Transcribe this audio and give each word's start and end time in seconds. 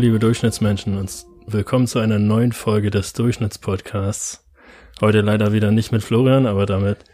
liebe 0.00 0.18
Durchschnittsmenschen, 0.18 0.96
und 0.96 1.26
willkommen 1.46 1.86
zu 1.86 1.98
einer 1.98 2.18
neuen 2.18 2.52
Folge 2.52 2.90
des 2.90 3.12
Durchschnittspodcasts. 3.12 4.46
Heute 5.02 5.20
leider 5.20 5.52
wieder 5.52 5.72
nicht 5.72 5.92
mit 5.92 6.02
Florian, 6.02 6.46
aber 6.46 6.64
damit 6.64 7.04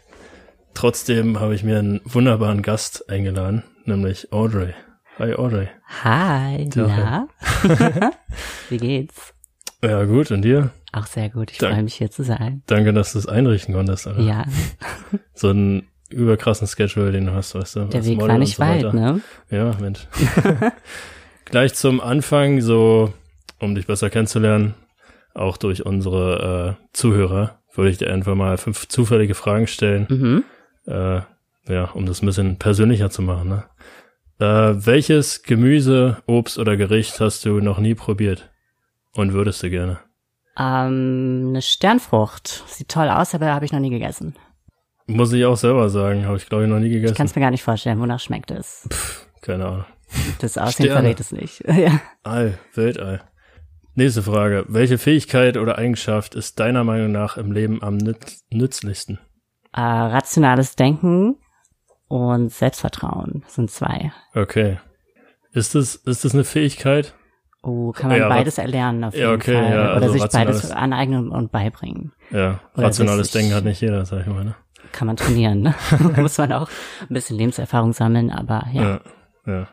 trotzdem 0.73 1.37
habe 1.41 1.53
ich 1.53 1.63
mir 1.63 1.79
einen 1.79 1.99
wunderbaren 2.05 2.61
Gast 2.61 3.09
eingeladen, 3.09 3.63
nämlich 3.83 4.31
Audrey. 4.31 4.73
Hi 5.19 5.33
Audrey. 5.33 5.67
Hi, 6.05 6.69
na? 6.75 7.27
Wie 8.69 8.77
geht's? 8.77 9.33
Ja, 9.83 10.05
gut, 10.05 10.31
und 10.31 10.43
dir? 10.43 10.69
Auch 10.93 11.07
sehr 11.07 11.29
gut, 11.29 11.51
ich 11.51 11.57
freue 11.57 11.83
mich 11.83 11.95
hier 11.95 12.09
zu 12.09 12.23
sein. 12.23 12.63
Danke, 12.67 12.93
dass 12.93 13.11
du 13.11 13.19
es 13.19 13.27
einrichten 13.27 13.73
konntest. 13.73 14.07
Alter. 14.07 14.21
Ja, 14.21 14.45
So 15.33 15.49
einen 15.49 15.87
überkrassen 16.09 16.67
Schedule, 16.67 17.11
den 17.11 17.25
du 17.25 17.33
hast, 17.33 17.53
weißt 17.53 17.75
du. 17.75 17.85
der 17.85 18.05
Weg 18.05 18.15
Model 18.15 18.29
war 18.31 18.37
nicht 18.37 18.55
so 18.55 18.63
weit, 18.63 18.85
weiter. 18.85 18.93
ne? 18.93 19.21
Ja, 19.49 19.75
Mensch. 19.81 20.07
Gleich 21.49 21.73
zum 21.75 22.01
Anfang, 22.01 22.61
so, 22.61 23.13
um 23.59 23.73
dich 23.75 23.87
besser 23.87 24.09
kennenzulernen, 24.09 24.73
auch 25.33 25.57
durch 25.57 25.85
unsere 25.85 26.77
äh, 26.79 26.87
Zuhörer, 26.93 27.59
würde 27.73 27.91
ich 27.91 27.97
dir 27.97 28.11
einfach 28.11 28.35
mal 28.35 28.57
fünf 28.57 28.87
zufällige 28.87 29.35
Fragen 29.35 29.67
stellen, 29.67 30.07
Mhm. 30.09 30.43
äh, 30.91 31.21
ja, 31.71 31.85
um 31.93 32.05
das 32.05 32.21
ein 32.21 32.25
bisschen 32.25 32.57
persönlicher 32.57 33.09
zu 33.09 33.21
machen. 33.21 33.49
Ne? 33.49 33.63
Äh, 34.39 34.85
welches 34.85 35.43
Gemüse, 35.43 36.17
Obst 36.25 36.57
oder 36.57 36.75
Gericht 36.77 37.19
hast 37.19 37.45
du 37.45 37.59
noch 37.59 37.77
nie 37.79 37.95
probiert 37.95 38.49
und 39.13 39.33
würdest 39.33 39.63
du 39.63 39.69
gerne? 39.69 39.99
Ähm, 40.57 41.47
eine 41.49 41.61
Sternfrucht. 41.61 42.63
Sieht 42.67 42.89
toll 42.89 43.09
aus, 43.09 43.35
aber 43.35 43.53
habe 43.53 43.65
ich 43.65 43.71
noch 43.71 43.79
nie 43.79 43.89
gegessen. 43.91 44.35
Muss 45.05 45.31
ich 45.31 45.45
auch 45.45 45.55
selber 45.55 45.89
sagen, 45.89 46.25
habe 46.25 46.37
ich 46.37 46.49
glaube 46.49 46.63
ich 46.65 46.69
noch 46.69 46.79
nie 46.79 46.87
Ich 46.87 46.93
kann 46.93 47.01
gegessen. 47.03 47.25
es 47.27 47.35
mir 47.35 47.41
gar 47.41 47.51
nicht 47.51 47.63
vorstellen, 47.63 47.99
wonach 47.99 48.19
schmeckt 48.19 48.51
es. 48.51 48.87
Keine 49.41 49.65
Ahnung. 49.65 49.85
Das 50.39 50.57
Aussehen 50.57 50.85
Sterne. 50.87 51.01
verrät 51.01 51.19
es 51.19 51.31
nicht. 51.31 51.63
ja. 51.67 51.99
All, 52.23 52.57
Weltall. 52.73 53.21
Nächste 53.95 54.21
Frage. 54.23 54.65
Welche 54.67 54.97
Fähigkeit 54.97 55.57
oder 55.57 55.77
Eigenschaft 55.77 56.35
ist 56.35 56.59
deiner 56.59 56.83
Meinung 56.83 57.11
nach 57.11 57.37
im 57.37 57.51
Leben 57.51 57.81
am 57.81 57.97
nütz 57.97 58.43
nützlichsten? 58.51 59.19
äh, 59.73 59.81
rationales 59.81 60.75
Denken 60.75 61.35
und 62.07 62.51
Selbstvertrauen 62.51 63.43
sind 63.47 63.69
zwei. 63.69 64.11
Okay. 64.33 64.79
Ist 65.51 65.75
das, 65.75 65.95
ist 65.95 66.23
das 66.25 66.33
eine 66.33 66.43
Fähigkeit? 66.43 67.13
Oh, 67.63 67.91
kann 67.91 68.09
man 68.09 68.19
Ja, 68.19 68.29
beides 68.29 68.57
erlernen 68.59 69.03
auf 69.03 69.13
ja, 69.13 69.31
jeden 69.31 69.41
okay, 69.41 69.53
Fall. 69.53 69.71
ja, 69.71 69.95
Oder 69.97 70.01
also 70.03 70.13
sich 70.13 70.25
beides 70.31 70.71
aneignen 70.71 71.29
und 71.29 71.51
beibringen. 71.51 72.13
Ja, 72.31 72.59
Oder 72.75 72.87
rationales 72.87 73.31
Denken 73.31 73.53
hat 73.53 73.65
nicht 73.65 73.81
jeder, 73.81 74.05
sag 74.05 74.21
ich 74.21 74.27
mal. 74.27 74.45
Ne? 74.45 74.55
Kann 74.93 75.07
man 75.07 75.17
trainieren. 75.17 75.61
Ne? 75.61 75.75
Muss 76.17 76.37
man 76.37 76.53
auch 76.53 76.69
ein 77.01 77.13
bisschen 77.13 77.37
Lebenserfahrung 77.37 77.93
sammeln, 77.93 78.31
aber 78.31 78.65
ja. 78.71 78.83
Ja. 78.83 79.01
ja. 79.45 79.67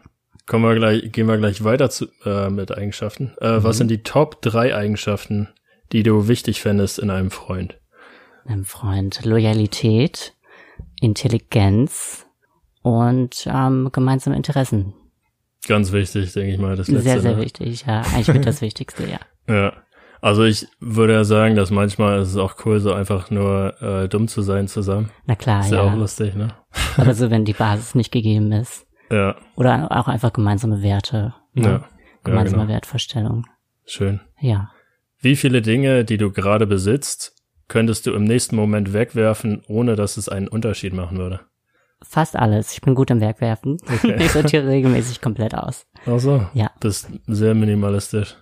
Kommen 0.47 0.65
wir 0.65 0.75
gleich, 0.75 1.11
gehen 1.13 1.27
wir 1.27 1.39
gleich 1.39 1.65
weiter 1.65 1.89
zu, 1.91 2.07
äh, 2.25 2.51
mit 2.51 2.71
Eigenschaften. 2.77 3.33
Äh, 3.41 3.59
Mhm. 3.59 3.65
Was 3.65 3.79
sind 3.79 3.89
die 3.91 4.03
Top 4.03 4.43
drei 4.43 4.75
Eigenschaften, 4.77 5.49
die 5.93 6.03
du 6.03 6.29
wichtig 6.29 6.61
fändest 6.61 6.99
in 6.99 7.11
einem 7.11 7.31
Freund? 7.31 7.79
einem 8.47 8.67
Freund 8.67 9.25
Loyalität, 9.25 10.35
Intelligenz 11.01 12.27
und 12.83 13.47
ähm, 13.47 13.89
gemeinsame 13.93 14.37
Interessen. 14.37 14.93
Ganz 15.67 15.93
wichtig, 15.93 16.33
denke 16.35 16.53
ich 16.53 16.59
mal, 16.59 16.77
das 16.77 16.89
letzte. 16.89 17.03
sehr, 17.09 17.21
sehr 17.21 17.37
ne? 17.37 17.43
wichtig, 17.43 17.85
ja. 17.87 18.03
Eigentlich 18.03 18.29
mit 18.29 18.45
das 18.47 18.61
Wichtigste, 18.61 19.05
ja. 19.09 19.19
Ja. 19.49 19.73
Also 20.21 20.45
ich 20.45 20.67
würde 20.81 21.15
ja 21.15 21.25
sagen, 21.25 21.55
dass 21.55 21.71
manchmal 21.71 22.21
ist 22.21 22.29
es 22.31 22.37
auch 22.37 22.57
cool, 22.67 22.81
so 22.81 22.93
einfach 22.93 23.31
nur 23.31 23.81
äh, 23.81 24.09
dumm 24.09 24.29
zu 24.29 24.43
sein 24.43 24.69
zusammen. 24.69 25.11
Na 25.27 25.35
klar, 25.37 25.61
Ist 25.61 25.71
ja, 25.73 25.81
auch 25.83 25.89
Ah, 25.91 25.95
ja. 25.95 25.99
lustig, 26.01 26.35
ne? 26.35 26.49
Aber 26.99 27.15
so, 27.15 27.31
wenn 27.31 27.45
die 27.47 27.53
Basis 27.55 27.95
nicht 27.95 28.13
gegeben 28.13 28.53
ist. 28.53 28.87
Ja. 29.11 29.37
Oder 29.57 29.91
auch 29.91 30.09
einfach 30.09 30.33
gemeinsame 30.33 30.83
Werte. 30.83 31.35
Ja. 31.55 31.63
ne? 31.63 31.69
ja 31.69 31.89
Gemeinsame 32.25 32.63
genau. 32.63 32.73
Wertvorstellung. 32.73 33.47
Schön. 33.85 34.21
Ja. 34.41 34.71
Wie 35.21 35.37
viele 35.37 35.63
Dinge, 35.63 36.05
die 36.05 36.17
du 36.17 36.33
gerade 36.33 36.67
besitzt, 36.67 37.35
könntest 37.69 38.07
du 38.07 38.13
im 38.13 38.25
nächsten 38.25 38.57
Moment 38.57 38.93
wegwerfen, 38.93 39.63
ohne 39.69 39.97
dass 39.97 40.17
es 40.17 40.29
einen 40.29 40.49
Unterschied 40.49 40.95
machen 40.95 41.19
würde? 41.19 41.41
Fast 42.03 42.37
alles. 42.37 42.73
Ich 42.73 42.83
bin 42.83 42.95
gut 42.95 43.11
im 43.11 43.21
Werkwerfen. 43.21 43.79
Okay. 43.89 44.17
Ich 44.19 44.33
sortiere 44.33 44.67
regelmäßig 44.69 45.21
komplett 45.21 45.55
aus. 45.55 45.87
Ach 46.07 46.19
so. 46.19 46.47
Ja. 46.53 46.71
Bist 46.81 47.09
sehr 47.27 47.55
minimalistisch. 47.55 48.37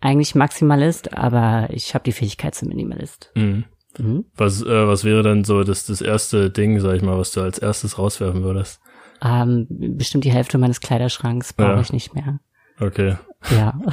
Eigentlich 0.00 0.34
Maximalist, 0.34 1.16
aber 1.16 1.68
ich 1.70 1.94
habe 1.94 2.04
die 2.04 2.12
Fähigkeit 2.12 2.54
zum 2.54 2.68
Minimalist. 2.68 3.30
Mhm. 3.34 3.64
Mhm. 3.98 4.24
Was, 4.34 4.62
äh, 4.62 4.86
was 4.86 5.04
wäre 5.04 5.22
denn 5.22 5.44
so 5.44 5.62
das, 5.62 5.86
das 5.86 6.00
erste 6.00 6.50
Ding, 6.50 6.80
sag 6.80 6.96
ich 6.96 7.02
mal, 7.02 7.18
was 7.18 7.32
du 7.32 7.42
als 7.42 7.58
erstes 7.58 7.98
rauswerfen 7.98 8.42
würdest? 8.42 8.80
Ähm, 9.22 9.66
bestimmt 9.68 10.24
die 10.24 10.32
Hälfte 10.32 10.58
meines 10.58 10.80
Kleiderschranks 10.80 11.52
brauche 11.52 11.72
Ja. 11.72 11.80
ich 11.80 11.92
nicht 11.92 12.14
mehr. 12.14 12.40
Okay. 12.80 13.16
Ja. 13.54 13.74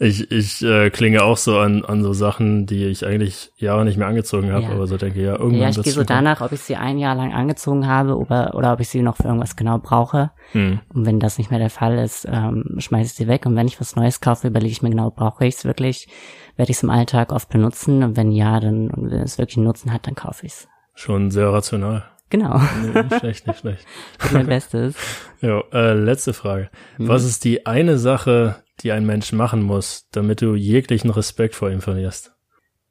Ich, 0.00 0.30
ich 0.30 0.62
äh, 0.62 0.90
klinge 0.90 1.24
auch 1.24 1.36
so 1.36 1.58
an, 1.58 1.84
an 1.84 2.04
so 2.04 2.12
Sachen, 2.12 2.66
die 2.66 2.84
ich 2.84 3.04
eigentlich 3.04 3.50
Jahre 3.56 3.84
nicht 3.84 3.96
mehr 3.98 4.06
angezogen 4.06 4.52
habe, 4.52 4.62
Ja. 4.62 4.70
aber 4.70 4.86
so 4.86 4.96
denke, 4.96 5.20
ja, 5.20 5.32
irgendwann 5.32 5.60
Ja, 5.60 5.68
ich 5.70 5.82
gehe 5.82 5.92
so 5.92 6.04
danach, 6.04 6.40
ob 6.40 6.52
ich 6.52 6.60
sie 6.60 6.76
ein 6.76 6.98
Jahr 6.98 7.16
lang 7.16 7.32
angezogen 7.34 7.88
habe 7.88 8.16
oder, 8.16 8.54
oder 8.54 8.72
ob 8.74 8.78
ich 8.78 8.88
sie 8.88 9.02
noch 9.02 9.16
für 9.16 9.24
irgendwas 9.24 9.56
genau 9.56 9.78
brauche. 9.78 10.30
Hm. 10.52 10.78
Und 10.94 11.04
wenn 11.04 11.18
das 11.18 11.36
nicht 11.36 11.50
mehr 11.50 11.58
der 11.58 11.68
Fall 11.68 11.98
ist, 11.98 12.28
ähm, 12.30 12.76
schmeiße 12.78 13.06
ich 13.06 13.14
sie 13.14 13.26
weg. 13.26 13.44
Und 13.44 13.56
wenn 13.56 13.66
ich 13.66 13.80
was 13.80 13.96
Neues 13.96 14.20
kaufe, 14.20 14.46
überlege 14.46 14.70
ich 14.70 14.82
mir 14.82 14.90
genau, 14.90 15.10
brauche 15.10 15.44
ich 15.44 15.56
es 15.56 15.64
wirklich? 15.64 16.06
Werde 16.54 16.70
ich 16.70 16.76
es 16.76 16.84
im 16.84 16.90
Alltag 16.90 17.32
oft 17.32 17.48
benutzen? 17.48 18.04
Und 18.04 18.16
wenn 18.16 18.30
ja, 18.30 18.60
dann, 18.60 18.90
und 18.90 19.10
wenn 19.10 19.22
es 19.22 19.36
wirklich 19.36 19.56
einen 19.56 19.66
Nutzen 19.66 19.92
hat, 19.92 20.06
dann 20.06 20.14
kaufe 20.14 20.46
ich 20.46 20.52
es. 20.52 20.68
Schon 20.94 21.32
sehr 21.32 21.52
rational. 21.52 22.04
Genau. 22.30 22.60
Nee, 22.82 23.02
nicht 23.02 23.18
schlecht, 23.20 23.46
nicht 23.46 23.60
schlecht. 23.60 23.86
Mein 24.32 24.46
Bestes. 24.46 24.96
Ja, 25.40 25.62
äh, 25.72 25.94
letzte 25.94 26.32
Frage. 26.34 26.70
Hm. 26.96 27.08
Was 27.08 27.24
ist 27.24 27.44
die 27.44 27.66
eine 27.66 27.98
Sache, 27.98 28.56
die 28.80 28.92
ein 28.92 29.06
Mensch 29.06 29.32
machen 29.32 29.62
muss, 29.62 30.08
damit 30.12 30.42
du 30.42 30.54
jeglichen 30.54 31.10
Respekt 31.10 31.54
vor 31.54 31.70
ihm 31.70 31.80
verlierst? 31.80 32.34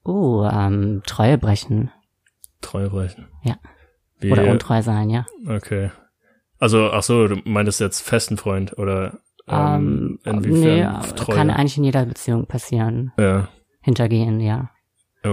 Uh, 0.06 0.46
ähm, 0.46 1.02
Treue 1.06 1.38
brechen. 1.38 1.92
Treu 2.62 2.90
brechen. 2.90 3.28
Ja. 3.44 3.58
Wie, 4.20 4.32
Oder 4.32 4.50
untreu 4.50 4.82
sein, 4.82 5.10
ja. 5.10 5.26
Okay. 5.48 5.92
Also, 6.60 6.90
ach 6.92 7.04
so, 7.04 7.28
du 7.28 7.36
meintest 7.46 7.80
jetzt 7.80 8.02
festen 8.02 8.38
Freund 8.38 8.78
oder 8.80 9.20
ähm, 9.48 10.20
Ähm, 10.26 10.40
inwiefern 10.44 11.02
nee, 11.02 11.08
Treue? 11.16 11.36
kann 11.36 11.50
eigentlich 11.52 11.78
in 11.78 11.84
jeder 11.84 12.06
Beziehung 12.06 12.48
passieren. 12.48 13.12
ja, 13.20 13.50
Hintergehen, 13.82 14.40
ja. 14.42 14.72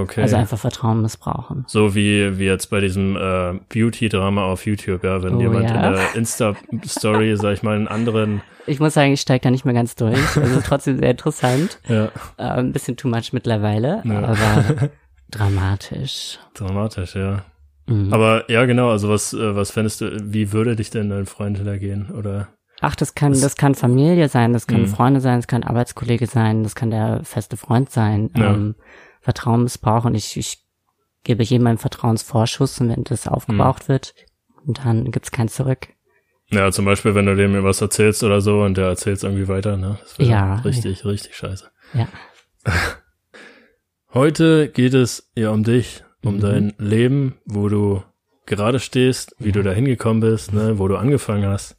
Okay. 0.01 0.23
Also 0.23 0.37
einfach 0.37 0.59
Vertrauen 0.59 1.03
missbrauchen. 1.03 1.65
so 1.67 1.95
wie, 1.95 2.39
wie 2.39 2.45
jetzt 2.45 2.69
bei 2.71 2.81
diesem 2.81 3.17
äh, 3.17 3.55
Beauty-Drama 3.73 4.45
auf 4.45 4.67
YouTube, 4.67 5.03
ja, 5.05 5.23
wenn 5.23 5.35
Oh, 5.37 5.41
jemand 5.41 5.69
ja. 5.71 5.89
in 5.89 5.95
der 5.95 6.15
Insta-Story, 6.15 7.37
sag 7.41 7.53
ich 7.55 7.63
mal, 7.63 7.77
einen 7.77 7.89
anderen, 7.89 8.43
Ich 8.67 8.81
muss 8.81 8.95
sagen, 8.95 9.13
ich 9.13 9.21
steige 9.21 9.43
da 9.43 9.51
nicht 9.51 9.65
mehr 9.65 9.75
ganz 9.75 9.95
durch. 9.95 10.19
Also 10.37 10.61
trotzdem 10.65 10.99
sehr 10.99 11.11
interessant. 11.11 11.79
ja, 11.89 12.07
Äh, 12.37 12.43
ein 12.61 12.73
bisschen 12.73 12.97
too 12.97 13.09
much 13.09 13.33
mittlerweile, 13.33 14.03
Ja. 14.05 14.19
aber 14.25 14.91
dramatisch. 15.31 16.39
dramatisch, 16.55 17.15
ja. 17.17 17.45
Mhm. 17.87 18.13
Aber 18.13 18.51
ja, 18.51 18.65
genau, 18.65 18.91
also 18.91 19.09
was, 19.11 19.33
äh, 19.35 19.55
was 19.55 19.71
fändest 19.71 20.01
du, 20.01 20.11
wie 20.33 20.53
würde 20.53 20.75
dich 20.77 20.91
denn 20.91 21.11
dein 21.11 21.27
Freund 21.27 21.59
hintergehen? 21.59 22.11
Oder 22.11 22.49
Ach, 22.81 22.97
das 22.97 23.15
kann, 23.15 23.33
das- 23.33 23.41
das 23.43 23.57
kann 23.57 23.75
Familie 23.75 24.29
sein, 24.29 24.53
das 24.53 24.67
können 24.67 24.83
Mhm. 24.83 24.89
Freunde 24.89 25.21
sein, 25.21 25.39
das 25.39 25.47
kann 25.47 25.63
Arbeitskollege 25.63 26.27
sein, 26.27 26.63
das 26.65 26.75
kann 26.75 26.91
der 26.91 27.21
feste 27.25 27.57
Freund 27.57 27.91
sein. 27.91 28.31
Ja. 28.37 28.53
Ähm, 28.55 28.75
Vertrauen 29.25 29.65
missbrauchen. 29.65 30.15
Ich, 30.15 30.37
ich 30.37 30.59
gebe 31.25 31.43
jedem 31.43 31.67
einen 31.67 31.79
Vertrauensvorschuss 31.79 32.81
und 32.81 32.91
wenn 32.91 33.03
das 33.05 33.27
aufgebraucht 33.27 33.85
Mhm. 33.89 33.93
wird, 33.93 34.15
dann 34.67 35.11
gibt's 35.11 35.33
kein 35.33 35.49
Zurück. 35.49 35.89
ja, 36.51 36.71
zum 36.71 36.85
Beispiel, 36.85 37.15
wenn 37.15 37.27
du 37.27 37.35
dem 37.35 37.65
was 37.65 37.81
erzählst 37.81 38.23
oder 38.23 38.41
so 38.41 38.63
und 38.63 38.77
der 38.77 38.87
erzählt 38.87 39.17
es 39.17 39.23
irgendwie 39.25 39.49
weiter, 39.49 39.77
ne? 39.77 39.99
Das 40.03 40.19
wäre 40.19 40.31
Ja. 40.31 40.55
richtig, 40.57 41.05
richtig 41.05 41.35
scheiße. 41.35 41.71
Ja. 41.95 42.07
Heute 44.13 44.69
geht 44.69 44.95
es 44.95 45.31
ja 45.35 45.51
um 45.51 45.65
dich, 45.65 46.05
um 46.25 46.37
Mhm. 46.37 46.41
dein 46.41 46.73
Leben, 46.79 47.35
wo 47.47 47.69
du 47.69 48.03
gerade 48.47 48.79
stehst, 48.79 49.35
wie 49.39 49.53
du 49.53 49.63
da 49.63 49.73
hingekommen 49.73 50.21
bist, 50.21 50.53
ne, 50.53 50.79
wo 50.79 50.87
du 50.87 50.97
angefangen 50.97 51.47
hast. 51.47 51.77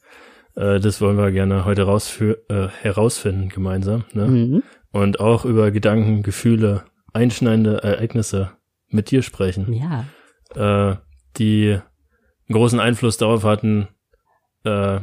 Äh, 0.56 0.80
das 0.80 1.00
wollen 1.01 1.18
wir 1.18 1.31
gerne 1.31 1.63
heute 1.65 1.83
äh, 2.50 2.68
herausfinden 2.81 3.50
gemeinsam. 3.50 4.03
Ne? 4.13 4.27
Mhm. 4.27 4.63
Und 4.91 5.19
auch 5.19 5.45
über 5.45 5.71
Gedanken, 5.71 6.24
Gefühle, 6.24 6.83
einschneidende 7.15 7.81
Ereignisse 7.83 8.51
mit 8.89 9.09
dir 9.12 9.21
sprechen, 9.23 9.73
Ja. 9.73 10.06
äh, 10.91 10.95
die 11.38 11.71
einen 11.73 12.53
großen 12.53 12.79
Einfluss 12.79 13.17
darauf 13.17 13.44
hatten, 13.44 13.88
äh, 14.63 15.00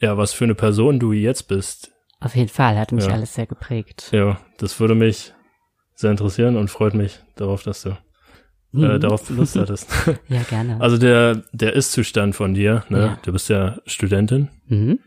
ja, 0.00 0.18
was 0.18 0.32
für 0.32 0.44
eine 0.44 0.54
Person 0.54 0.98
du 0.98 1.12
jetzt 1.12 1.48
bist. 1.48 1.92
Auf 2.20 2.36
jeden 2.36 2.48
Fall 2.50 2.76
hat 2.78 2.92
mich 2.92 3.06
Ja. 3.06 3.12
alles 3.12 3.34
sehr 3.34 3.46
geprägt. 3.46 4.08
Ja, 4.12 4.40
das 4.58 4.78
würde 4.80 4.94
mich 4.94 5.32
sehr 5.94 6.10
interessieren 6.10 6.56
und 6.56 6.68
freut 6.70 6.94
mich 6.94 7.20
darauf, 7.36 7.62
dass 7.62 7.82
du 7.82 7.90
äh, 7.90 7.96
Mhm. 8.72 9.00
darauf 9.00 9.30
Lust 9.30 9.54
hattest. 9.56 9.88
Ja, 10.28 10.42
gerne. 10.42 10.80
Also 10.80 10.98
der, 10.98 11.42
der 11.52 11.74
Ist-Zustand 11.74 12.34
von 12.34 12.54
dir, 12.54 12.84
ne? 12.88 12.98
Ja. 12.98 13.18
Du 13.22 13.32
bist 13.32 13.48
ja 13.48 13.78
Studentin. 13.86 14.50
mhm. 14.66 14.98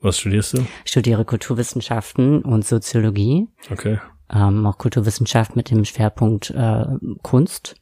Was 0.00 0.18
studierst 0.20 0.52
du? 0.52 0.58
Ich 0.84 0.90
studiere 0.90 1.24
Kulturwissenschaften 1.24 2.42
und 2.42 2.66
Soziologie, 2.66 3.48
Okay. 3.70 3.98
Ähm, 4.32 4.66
auch 4.66 4.78
Kulturwissenschaft 4.78 5.56
mit 5.56 5.70
dem 5.70 5.84
Schwerpunkt 5.84 6.50
äh, 6.50 6.84
Kunst. 7.22 7.76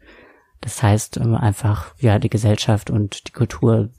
Das 0.61 0.83
heißt 0.83 1.19
ähm, 1.19 1.35
einfach, 1.35 1.95
ja, 1.99 2.19
die 2.19 2.31
Gesellschaft 2.31 2.89
und 2.91 3.29
die 3.29 3.33
Kultur 3.33 3.91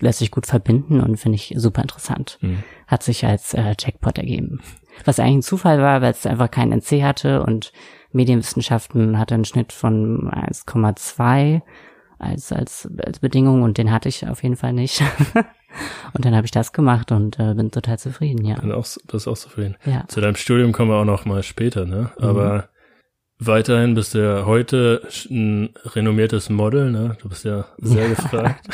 lässt 0.00 0.20
sich 0.20 0.30
gut 0.30 0.46
verbinden 0.46 1.00
und 1.00 1.18
finde 1.18 1.36
ich 1.36 1.52
super 1.56 1.82
interessant. 1.82 2.38
Mhm. 2.40 2.62
Hat 2.86 3.02
sich 3.02 3.26
als 3.26 3.52
äh, 3.54 3.74
Jackpot 3.78 4.16
ergeben. 4.16 4.60
Was 5.04 5.20
eigentlich 5.20 5.36
ein 5.36 5.42
Zufall 5.42 5.80
war, 5.80 6.00
weil 6.00 6.12
es 6.12 6.26
einfach 6.26 6.50
keinen 6.50 6.72
NC 6.72 7.02
hatte 7.02 7.42
und 7.42 7.72
Medienwissenschaften 8.12 9.18
hatte 9.18 9.34
einen 9.34 9.44
Schnitt 9.44 9.72
von 9.72 10.30
1,2 10.30 11.60
als, 12.18 12.52
als, 12.52 12.88
als 13.04 13.18
Bedingung 13.18 13.62
und 13.62 13.78
den 13.78 13.92
hatte 13.92 14.08
ich 14.08 14.26
auf 14.26 14.42
jeden 14.42 14.56
Fall 14.56 14.72
nicht. 14.72 15.02
und 16.14 16.24
dann 16.24 16.34
habe 16.34 16.44
ich 16.44 16.50
das 16.50 16.72
gemacht 16.72 17.12
und 17.12 17.38
äh, 17.38 17.54
bin 17.54 17.70
total 17.70 17.98
zufrieden, 17.98 18.44
ja. 18.44 18.56
Bin 18.60 18.72
auch, 18.72 18.86
bist 19.10 19.28
auch 19.28 19.36
zufrieden. 19.36 19.76
Ja. 19.84 20.04
Zu 20.08 20.20
deinem 20.20 20.36
Studium 20.36 20.72
kommen 20.72 20.90
wir 20.90 20.96
auch 20.96 21.04
noch 21.04 21.24
mal 21.24 21.42
später, 21.42 21.84
ne? 21.84 22.10
Mhm. 22.18 22.24
Aber 22.24 22.68
weiterhin 23.38 23.94
bist 23.94 24.14
du 24.14 24.18
ja 24.18 24.46
heute 24.46 25.02
ein 25.30 25.70
renommiertes 25.84 26.50
Model, 26.50 26.90
ne? 26.90 27.16
Du 27.22 27.28
bist 27.28 27.44
ja 27.44 27.66
sehr 27.78 28.08
gefragt. 28.08 28.66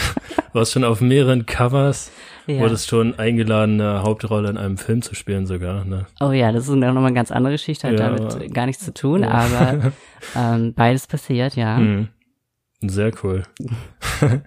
Warst 0.52 0.72
schon 0.72 0.84
auf 0.84 1.00
mehreren 1.00 1.46
Covers, 1.46 2.12
ja. 2.46 2.60
wurdest 2.60 2.88
schon 2.88 3.18
eingeladen, 3.18 3.80
eine 3.80 4.02
Hauptrolle 4.02 4.48
in 4.48 4.56
einem 4.56 4.78
Film 4.78 5.02
zu 5.02 5.14
spielen 5.16 5.46
sogar, 5.46 5.84
ne? 5.84 6.06
Oh 6.20 6.30
ja, 6.30 6.52
das 6.52 6.68
ist 6.68 6.74
noch 6.74 6.92
mal 6.94 7.04
eine 7.04 7.12
ganz 7.14 7.32
andere 7.32 7.54
Geschichte, 7.54 7.88
hat 7.88 7.98
Ja. 7.98 8.10
damit 8.14 8.54
gar 8.54 8.66
nichts 8.66 8.84
zu 8.84 8.94
tun, 8.94 9.22
Ja. 9.22 9.30
aber 9.32 9.92
ähm, 10.36 10.72
beides 10.74 11.08
passiert, 11.08 11.56
ja. 11.56 11.76
Mhm. 11.78 12.08
Sehr 12.80 13.12
cool. 13.22 13.42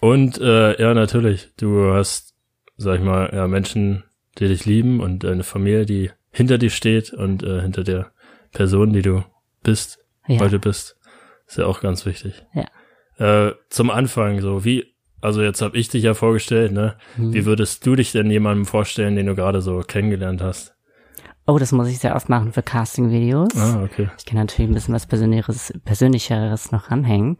und 0.00 0.38
äh, 0.38 0.80
ja, 0.80 0.94
natürlich, 0.94 1.48
du 1.56 1.92
hast, 1.92 2.34
sag 2.76 2.98
ich 2.98 3.04
mal, 3.04 3.30
ja, 3.32 3.46
Menschen, 3.48 4.04
die 4.38 4.48
dich 4.48 4.66
lieben 4.66 5.00
und 5.00 5.24
eine 5.24 5.42
Familie, 5.44 5.86
die 5.86 6.10
hinter 6.30 6.58
dir 6.58 6.70
steht 6.70 7.12
und 7.12 7.42
äh, 7.42 7.62
hinter 7.62 7.82
der 7.84 8.12
Person, 8.52 8.92
die 8.92 9.02
du 9.02 9.24
bist, 9.62 9.98
Ja. 10.28 10.40
heute 10.40 10.58
bist. 10.58 10.96
Ist 11.46 11.58
ja 11.58 11.66
auch 11.66 11.80
ganz 11.80 12.04
wichtig. 12.06 12.44
Ja. 12.54 13.48
Äh, 13.48 13.54
zum 13.70 13.90
Anfang, 13.90 14.40
so 14.40 14.64
wie, 14.64 14.94
also 15.22 15.42
jetzt 15.42 15.62
habe 15.62 15.76
ich 15.78 15.88
dich 15.88 16.02
ja 16.04 16.12
vorgestellt, 16.14 16.72
ne? 16.72 16.96
Mhm. 17.16 17.32
Wie 17.32 17.46
würdest 17.46 17.86
du 17.86 17.94
dich 17.96 18.12
denn 18.12 18.30
jemandem 18.30 18.66
vorstellen, 18.66 19.16
den 19.16 19.26
du 19.26 19.34
gerade 19.34 19.62
so 19.62 19.80
kennengelernt 19.80 20.42
hast? 20.42 20.75
Oh, 21.48 21.58
das 21.58 21.70
muss 21.70 21.88
ich 21.88 21.98
sehr 22.00 22.16
oft 22.16 22.28
machen 22.28 22.52
für 22.52 22.62
Casting-Videos. 22.62 23.54
Ah, 23.56 23.82
okay. 23.84 24.10
Ich 24.18 24.24
kann 24.26 24.36
natürlich 24.38 24.68
ein 24.68 24.74
bisschen 24.74 24.94
was 24.94 25.06
Persönlicheres, 25.06 25.72
Persönlicheres 25.84 26.72
noch 26.72 26.90
ranhängen. 26.90 27.38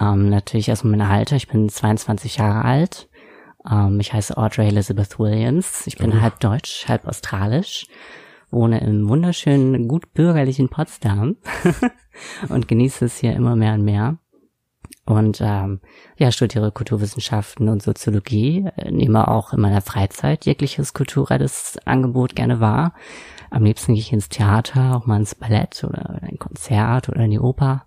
Ähm, 0.00 0.28
natürlich 0.28 0.68
erstmal 0.68 0.96
mein 0.96 1.08
Alter. 1.08 1.34
Ich 1.34 1.48
bin 1.48 1.68
22 1.68 2.36
Jahre 2.36 2.64
alt. 2.64 3.08
Ähm, 3.68 3.98
ich 3.98 4.12
heiße 4.12 4.36
Audrey 4.36 4.68
Elizabeth 4.68 5.18
Williams. 5.18 5.86
Ich 5.88 5.96
bin 5.98 6.12
Oh. 6.12 6.20
halb 6.20 6.38
deutsch, 6.38 6.86
halb 6.86 7.06
australisch. 7.06 7.86
Wohne 8.52 8.80
im 8.80 9.08
wunderschönen, 9.08 9.88
gut 9.88 10.12
bürgerlichen 10.14 10.68
Potsdam 10.68 11.36
und 12.48 12.68
genieße 12.68 13.06
es 13.06 13.16
hier 13.18 13.32
immer 13.34 13.56
mehr 13.56 13.74
und 13.74 13.82
mehr. 13.82 14.18
Und 15.04 15.40
ähm, 15.40 15.80
ja, 16.16 16.30
studiere 16.30 16.70
Kulturwissenschaften 16.70 17.68
und 17.68 17.82
Soziologie, 17.82 18.68
äh, 18.76 18.90
nehme 18.92 19.26
auch 19.26 19.52
in 19.52 19.60
meiner 19.60 19.80
Freizeit 19.80 20.46
jegliches 20.46 20.94
kulturelles 20.94 21.78
Angebot 21.84 22.36
gerne 22.36 22.60
wahr. 22.60 22.94
Am 23.50 23.64
liebsten 23.64 23.94
gehe 23.94 24.00
ich 24.00 24.12
ins 24.12 24.28
Theater, 24.28 24.96
auch 24.96 25.06
mal 25.06 25.18
ins 25.18 25.34
Ballett 25.34 25.82
oder 25.82 26.18
in 26.22 26.28
ein 26.28 26.38
Konzert 26.38 27.08
oder 27.08 27.20
in 27.20 27.32
die 27.32 27.40
Oper. 27.40 27.86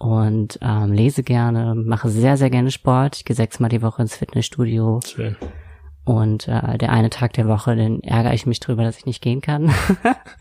Und 0.00 0.58
ähm, 0.62 0.92
lese 0.92 1.22
gerne, 1.22 1.74
mache 1.74 2.08
sehr, 2.08 2.36
sehr 2.36 2.50
gerne 2.50 2.70
Sport. 2.70 3.16
Ich 3.16 3.24
gehe 3.24 3.36
sechsmal 3.36 3.70
die 3.70 3.82
Woche 3.82 4.02
ins 4.02 4.16
Fitnessstudio. 4.16 5.00
Schön. 5.06 5.36
Und 6.04 6.48
äh, 6.48 6.78
der 6.78 6.90
eine 6.90 7.10
Tag 7.10 7.34
der 7.34 7.46
Woche, 7.46 7.76
den 7.76 8.02
ärgere 8.02 8.34
ich 8.34 8.46
mich 8.46 8.58
drüber, 8.58 8.82
dass 8.82 8.98
ich 8.98 9.06
nicht 9.06 9.22
gehen 9.22 9.40
kann. 9.40 9.72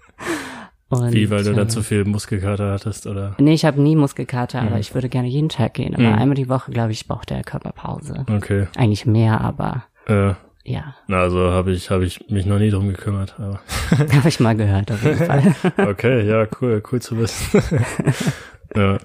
Und, 0.90 1.14
Wie, 1.14 1.30
weil 1.30 1.44
du 1.44 1.52
äh, 1.52 1.56
dann 1.56 1.70
zu 1.70 1.84
viel 1.84 2.04
Muskelkater 2.06 2.72
hattest, 2.72 3.06
oder? 3.06 3.36
Nee, 3.40 3.54
ich 3.54 3.64
habe 3.64 3.80
nie 3.80 3.96
Muskelkater, 3.96 4.62
aber 4.62 4.72
Mhm. 4.72 4.78
ich 4.82 4.94
würde 4.96 5.08
gerne 5.08 5.28
jeden 5.28 5.50
Tag 5.50 5.76
gehen. 5.76 5.94
Aber 5.94 6.04
Mhm. 6.04 6.14
einmal 6.16 6.36
die 6.36 6.50
Woche, 6.50 6.72
glaube 6.72 6.92
ich, 6.92 7.08
braucht 7.08 7.30
der 7.30 7.44
Körper 7.44 7.72
Pause. 7.74 8.26
Okay. 8.28 8.68
Eigentlich 8.76 9.06
mehr, 9.06 9.40
aber 9.42 9.84
Äh, 10.08 10.34
ja, 10.64 10.96
na, 11.08 11.22
also 11.22 11.52
habe 11.52 11.72
ich, 11.72 11.92
habe 11.92 12.06
ich 12.06 12.30
mich 12.32 12.46
noch 12.48 12.58
nie 12.58 12.72
drum 12.72 12.88
gekümmert, 12.88 13.36
aber. 13.40 13.60
habe 14.14 14.28
ich 14.30 14.40
mal 14.40 14.56
gehört 14.56 14.92
auf 14.92 15.04
jeden 15.04 15.18
Fall. 15.24 15.56
Okay, 15.78 16.28
ja, 16.28 16.48
cool, 16.60 16.82
cool 16.92 17.00
zu 17.02 17.18
wissen. 17.20 17.62
ja, 18.76 18.98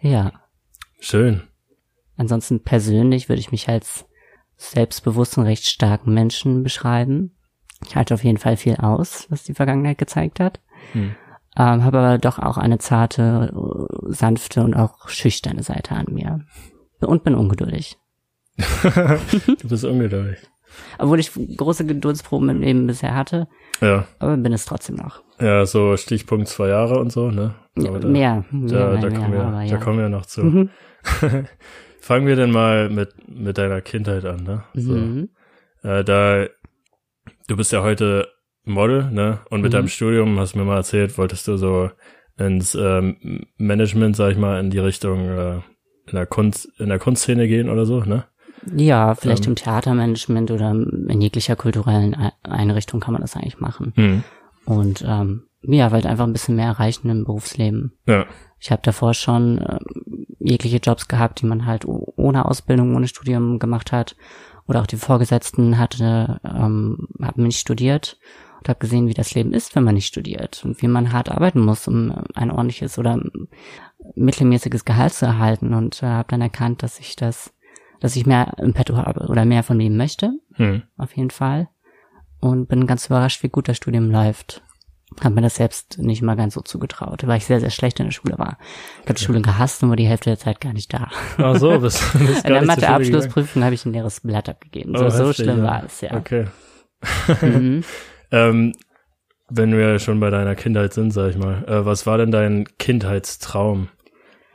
ja, 0.00 0.32
schön. 1.00 1.42
ansonsten 2.16 2.62
persönlich 2.62 3.28
würde 3.28 3.40
ich 3.40 3.50
mich 3.50 3.68
als 3.68 4.04
selbstbewussten, 4.56 5.42
recht 5.42 5.66
starken 5.66 6.14
Menschen 6.14 6.62
beschreiben. 6.62 7.32
Ich 7.84 7.96
halte 7.96 8.14
auf 8.14 8.22
jeden 8.22 8.38
Fall 8.38 8.56
viel 8.56 8.76
aus, 8.76 9.26
was 9.28 9.42
die 9.42 9.54
Vergangenheit 9.54 9.98
gezeigt 9.98 10.38
hat. 10.38 10.60
Hm. 10.92 11.14
Ähm, 11.56 11.84
habe 11.84 11.98
aber 11.98 12.18
doch 12.18 12.38
auch 12.38 12.56
eine 12.56 12.78
zarte, 12.78 13.52
sanfte 14.06 14.62
und 14.62 14.74
auch 14.74 15.08
schüchterne 15.08 15.62
Seite 15.62 15.94
an 15.94 16.06
mir. 16.10 16.40
Und 17.00 17.24
bin 17.24 17.34
ungeduldig. 17.34 17.98
du 18.56 19.68
bist 19.68 19.84
ungeduldig. 19.84 20.38
Obwohl 20.98 21.20
ich 21.20 21.30
große 21.56 21.84
Geduldsproben 21.84 22.48
im 22.48 22.60
Leben 22.60 22.86
bisher 22.86 23.14
hatte, 23.14 23.48
Ja, 23.80 24.06
aber 24.18 24.36
bin 24.36 24.52
es 24.52 24.64
trotzdem 24.64 24.96
noch. 24.96 25.22
ja, 25.38 25.66
so 25.66 25.96
Stichpunkt 25.96 26.48
zwei 26.48 26.68
Jahre 26.68 26.98
und 26.98 27.12
so, 27.12 27.30
ne? 27.30 27.54
Aber 27.76 28.00
da, 28.00 28.08
mehr, 28.08 28.44
da, 28.50 28.56
mehr, 28.56 28.68
da, 28.68 29.08
mehr, 29.08 29.18
kommen 29.18 29.32
wir, 29.32 29.42
aber 29.42 29.50
da 29.56 29.62
ja. 29.62 29.76
kommen 29.78 29.98
wir 29.98 30.08
noch 30.08 30.26
zu. 30.26 30.42
Mhm. 30.42 30.70
Fangen 32.00 32.26
wir 32.26 32.36
denn 32.36 32.50
mal 32.50 32.88
mit, 32.88 33.14
mit 33.28 33.58
deiner 33.58 33.80
Kindheit 33.80 34.24
an, 34.24 34.42
ne? 34.44 34.64
So. 34.74 34.92
Mhm. 34.92 35.28
Äh, 35.82 36.04
da, 36.04 36.46
du 37.48 37.56
bist 37.56 37.72
ja 37.72 37.82
heute 37.82 38.28
Model, 38.64 39.10
ne? 39.10 39.40
Und 39.50 39.60
mit 39.62 39.72
Mhm. 39.72 39.76
deinem 39.76 39.88
Studium, 39.88 40.38
hast 40.38 40.54
du 40.54 40.58
mir 40.58 40.64
mal 40.64 40.76
erzählt, 40.76 41.18
wolltest 41.18 41.48
du 41.48 41.56
so 41.56 41.90
ins 42.38 42.74
ähm, 42.74 43.46
Management, 43.58 44.16
sag 44.16 44.32
ich 44.32 44.38
mal, 44.38 44.60
in 44.60 44.70
die 44.70 44.78
Richtung 44.78 45.28
äh, 45.28 45.54
in 46.06 46.14
der 46.14 46.26
Kunst, 46.26 46.68
in 46.78 46.88
der 46.88 46.98
Kunstszene 46.98 47.46
gehen 47.48 47.68
oder 47.68 47.86
so, 47.86 48.00
ne? 48.00 48.24
Ja, 48.76 49.14
vielleicht 49.14 49.44
Ähm. 49.46 49.52
im 49.52 49.56
Theatermanagement 49.56 50.50
oder 50.52 50.70
in 50.70 51.20
jeglicher 51.20 51.56
kulturellen 51.56 52.14
Ei- 52.14 52.32
Einrichtung 52.42 53.00
kann 53.00 53.12
man 53.12 53.22
das 53.22 53.34
eigentlich 53.36 53.58
machen. 53.60 53.92
Hm. 53.96 54.22
Und 54.64 55.04
ähm, 55.06 55.44
ja, 55.62 55.90
wollte 55.90 56.08
einfach 56.08 56.26
ein 56.26 56.32
bisschen 56.32 56.56
mehr 56.56 56.66
erreichen 56.66 57.08
im 57.10 57.24
Berufsleben. 57.24 57.92
Ja. 58.06 58.26
Ich 58.60 58.70
habe 58.70 58.82
davor 58.84 59.14
schon 59.14 59.58
ähm, 59.58 60.26
jegliche 60.38 60.76
Jobs 60.78 61.08
gehabt, 61.08 61.40
die 61.40 61.46
man 61.46 61.66
halt 61.66 61.84
ohne 61.86 62.44
Ausbildung, 62.46 62.94
ohne 62.94 63.08
Studium 63.08 63.58
gemacht 63.58 63.90
hat. 63.92 64.16
Oder 64.68 64.80
auch 64.80 64.86
die 64.86 64.96
Vorgesetzten 64.96 65.78
hatte, 65.78 66.40
ähm, 66.44 67.08
haben 67.20 67.42
nicht 67.42 67.58
studiert 67.58 68.18
und 68.62 68.68
habe 68.68 68.78
gesehen, 68.78 69.08
wie 69.08 69.14
das 69.14 69.34
Leben 69.34 69.52
ist, 69.52 69.74
wenn 69.74 69.82
man 69.84 69.94
nicht 69.96 70.06
studiert 70.06 70.64
und 70.64 70.80
wie 70.82 70.88
man 70.88 71.12
hart 71.12 71.30
arbeiten 71.30 71.60
muss, 71.60 71.88
um 71.88 72.12
ein 72.34 72.50
ordentliches 72.50 72.96
oder 72.98 73.20
mittelmäßiges 74.14 74.84
Gehalt 74.84 75.12
zu 75.12 75.26
erhalten 75.26 75.74
und 75.74 76.02
äh, 76.02 76.06
habe 76.06 76.28
dann 76.30 76.40
erkannt, 76.40 76.82
dass 76.82 76.98
ich 77.00 77.16
das, 77.16 77.52
dass 78.00 78.16
ich 78.16 78.26
mehr 78.26 78.54
im 78.58 78.72
Petto 78.74 78.96
habe 78.96 79.26
oder 79.28 79.44
mehr 79.44 79.62
von 79.62 79.78
dem 79.78 79.96
möchte, 79.96 80.32
Hm. 80.54 80.82
auf 80.96 81.16
jeden 81.16 81.30
Fall. 81.30 81.68
Und 82.40 82.68
bin 82.68 82.86
ganz 82.86 83.06
überrascht, 83.06 83.42
wie 83.42 83.48
gut 83.48 83.68
das 83.68 83.76
Studium 83.76 84.10
läuft. 84.10 84.62
Hab 85.22 85.32
mir 85.34 85.42
das 85.42 85.56
selbst 85.56 85.98
nicht 85.98 86.22
mal 86.22 86.36
ganz 86.36 86.54
so 86.54 86.60
zugetraut, 86.62 87.26
weil 87.26 87.36
ich 87.36 87.44
sehr, 87.44 87.60
sehr 87.60 87.70
schlecht 87.70 88.00
in 88.00 88.06
der 88.06 88.12
Schule 88.12 88.38
war. 88.38 88.58
Ich 89.02 89.08
habe 89.08 89.14
die 89.18 89.24
Schule 89.24 89.42
gehasst 89.42 89.82
und 89.82 89.90
war 89.90 89.96
die 89.96 90.06
Hälfte 90.08 90.30
der 90.30 90.38
Zeit 90.38 90.60
gar 90.60 90.72
nicht 90.72 90.92
da. 90.92 91.08
Ach 91.36 91.56
so, 91.56 91.78
bist, 91.80 92.00
bist 92.14 92.18
In 92.18 92.18
gar 92.18 92.30
der 92.30 92.38
Schule 92.42 92.60
gegangen. 92.60 92.66
Mathe-Abschlussprüfung 92.66 93.62
habe 93.64 93.74
ich 93.74 93.84
ein 93.84 93.92
leeres 93.92 94.20
Blatt 94.20 94.48
abgegeben. 94.48 94.96
So, 94.96 95.04
Oh, 95.06 95.10
so 95.10 95.28
heftig, 95.28 95.44
schlimm 95.44 95.58
ja. 95.58 95.64
war 95.64 95.84
es, 95.84 96.00
ja. 96.00 96.14
Okay. 96.14 96.46
Mhm. 97.42 97.82
Ähm, 98.32 98.72
wenn 99.48 99.72
wir 99.76 99.98
schon 99.98 100.18
bei 100.20 100.30
deiner 100.30 100.54
Kindheit 100.54 100.94
sind, 100.94 101.12
sag 101.12 101.30
ich 101.30 101.36
mal, 101.38 101.64
äh, 101.68 101.84
was 101.84 102.06
war 102.06 102.16
denn 102.18 102.30
dein 102.30 102.66
Kindheitstraum? 102.78 103.88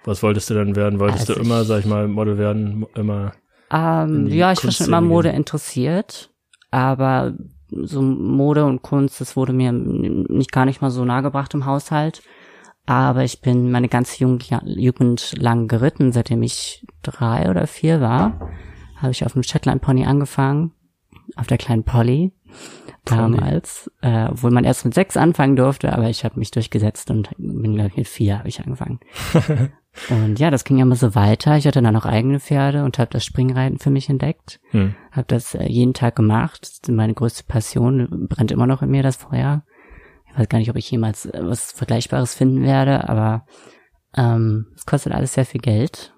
Was 0.06 0.24
wolltest 0.24 0.50
du 0.50 0.54
denn 0.56 0.76
werden? 0.76 1.00
Wolltest 1.00 1.30
Also 1.30 1.36
du 1.36 1.42
immer, 1.42 1.62
ich- 1.62 1.68
sag 1.68 1.80
ich 1.80 1.86
mal, 1.86 2.08
Model 2.08 2.38
werden? 2.38 2.86
Immer? 2.96 3.34
Ähm, 3.72 4.28
ja, 4.28 4.52
ich 4.54 4.64
war 4.64 4.72
schon 4.72 4.88
immer 4.88 5.02
Mode 5.02 5.30
interessiert, 5.30 6.32
aber 6.72 7.34
so 7.70 8.02
Mode 8.02 8.66
und 8.66 8.82
Kunst, 8.82 9.20
das 9.22 9.36
wurde 9.36 9.52
mir 9.54 9.72
nicht 9.74 10.52
gar 10.54 10.66
nicht 10.66 10.82
mal 10.82 10.90
so 10.90 11.04
nahe 11.06 11.22
gebracht 11.22 11.54
im 11.54 11.66
Haushalt. 11.66 12.22
Aber 12.86 13.26
ich 13.26 13.42
bin 13.42 13.70
meine 13.70 13.90
ganze 13.90 14.22
Jugend, 14.24 14.50
Jugend 14.64 15.34
lang 15.38 15.68
geritten, 15.68 16.14
seitdem 16.14 16.42
ich 16.44 16.86
drei 17.04 17.50
oder 17.50 17.68
vier 17.68 18.00
war. 18.00 18.50
Habe 18.96 19.12
ich 19.12 19.26
auf 19.26 19.34
dem 19.34 19.44
Shetland 19.44 19.82
Pony 19.82 20.06
angefangen, 20.06 20.72
auf 21.36 21.48
der 21.48 21.58
kleinen 21.58 21.84
Polly 21.84 22.32
damals, 23.10 23.92
äh, 24.02 24.28
obwohl 24.30 24.52
man 24.52 24.64
erst 24.64 24.86
mit 24.86 24.94
sechs 24.94 25.18
anfangen 25.18 25.56
durfte, 25.56 25.94
aber 25.94 26.10
ich 26.10 26.24
habe 26.24 26.40
mich 26.40 26.52
durchgesetzt 26.52 27.10
und 27.12 27.30
bin 27.38 27.76
glaube 27.76 27.90
ich 27.90 27.98
mit 27.98 28.08
vier 28.08 28.40
habe 28.40 28.50
ich 28.50 28.60
angefangen. 28.60 29.00
und 30.10 30.40
ja, 30.40 30.52
das 30.52 30.64
ging 30.64 30.80
immer 30.80 30.96
so 30.96 31.16
weiter. 31.16 31.58
Ich 31.58 31.68
hatte 31.68 31.82
dann 31.82 31.96
auch 31.96 32.06
eigene 32.06 32.40
Pferde 32.40 32.84
und 32.84 33.00
habe 33.00 33.10
das 33.12 33.26
Springreiten 33.26 33.80
für 33.80 33.90
mich 33.90 34.10
entdeckt. 34.10 34.60
Hm. 34.72 34.96
Habe 35.12 35.26
das 35.28 35.56
äh, 35.56 35.68
jeden 35.68 35.94
Tag 35.94 36.16
gemacht. 36.16 36.62
Das 36.62 36.72
ist 36.72 36.90
meine 36.90 37.14
größte 37.14 37.44
Passion. 37.44 38.28
Brennt 38.30 38.52
immer 38.52 38.68
noch 38.68 38.82
in 38.82 38.90
mir 38.90 39.04
das 39.04 39.18
Feuer. 39.18 39.64
Ich 40.30 40.38
weiß 40.38 40.50
gar 40.50 40.60
nicht, 40.60 40.70
ob 40.70 40.76
ich 40.76 40.90
jemals 40.92 41.26
äh, 41.26 41.40
was 41.42 41.72
Vergleichbares 41.72 42.36
finden 42.36 42.64
werde, 42.64 43.10
aber 43.10 43.46
ähm, 44.16 44.68
es 44.76 44.86
kostet 44.86 45.14
alles 45.14 45.34
sehr 45.34 45.46
viel 45.46 45.62
Geld. 45.62 46.14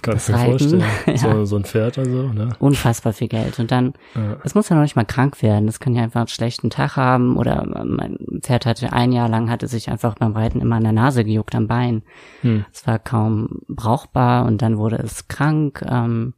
Kannst 0.00 0.28
du 0.28 0.32
Das 0.32 0.40
dir 0.40 0.46
Reiten, 0.48 0.58
vorstellen? 0.80 0.84
ja. 1.06 1.16
So, 1.16 1.44
so 1.44 1.56
ein 1.56 1.64
Pferd 1.64 1.98
oder 1.98 2.10
so, 2.10 2.28
ne? 2.32 2.48
Unfassbar 2.58 3.12
viel 3.12 3.28
Geld. 3.28 3.58
Und 3.58 3.70
dann, 3.70 3.92
Ja. 4.14 4.38
es 4.42 4.54
muss 4.54 4.68
ja 4.68 4.74
noch 4.76 4.82
nicht 4.82 4.96
mal 4.96 5.04
krank 5.04 5.42
werden. 5.42 5.66
Das 5.66 5.80
kann 5.80 5.94
ja 5.94 6.02
einfach 6.02 6.20
einen 6.20 6.28
schlechten 6.28 6.70
Tag 6.70 6.96
haben. 6.96 7.36
Oder 7.36 7.66
mein 7.84 8.18
Pferd 8.40 8.64
hatte 8.64 8.92
ein 8.92 9.12
Jahr 9.12 9.28
lang, 9.28 9.50
hatte 9.50 9.68
sich 9.68 9.90
einfach 9.90 10.14
beim 10.14 10.32
Reiten 10.32 10.60
immer 10.60 10.76
an 10.76 10.82
der 10.84 10.92
Nase 10.92 11.24
gejuckt 11.24 11.54
am 11.54 11.68
Bein. 11.68 12.02
Hm. 12.40 12.64
Es 12.72 12.86
war 12.86 12.98
kaum 12.98 13.60
brauchbar 13.68 14.46
und 14.46 14.62
dann 14.62 14.78
wurde 14.78 14.96
es 14.96 15.28
krank. 15.28 15.84
Ähm, 15.86 16.34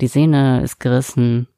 die 0.00 0.06
Sehne 0.08 0.62
ist 0.62 0.78
gerissen 0.78 1.48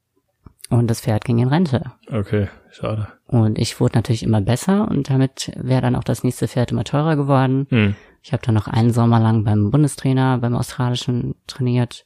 und 0.70 0.88
das 0.88 1.00
Pferd 1.00 1.24
ging 1.24 1.38
in 1.38 1.48
Rente. 1.48 1.92
Okay, 2.10 2.48
schade. 2.70 3.08
Und 3.26 3.58
ich 3.58 3.78
wurde 3.80 3.96
natürlich 3.96 4.22
immer 4.22 4.40
besser 4.40 4.88
und 4.88 5.10
damit 5.10 5.52
wäre 5.56 5.82
dann 5.82 5.96
auch 5.96 6.04
das 6.04 6.22
nächste 6.24 6.48
Pferd 6.48 6.70
immer 6.72 6.84
teurer 6.84 7.16
geworden. 7.16 7.66
Hm. 7.70 7.96
Ich 8.22 8.32
habe 8.32 8.42
dann 8.44 8.54
noch 8.54 8.68
einen 8.68 8.92
Sommer 8.92 9.18
lang 9.20 9.44
beim 9.44 9.70
Bundestrainer, 9.70 10.38
beim 10.38 10.54
Australischen 10.54 11.34
trainiert. 11.46 12.04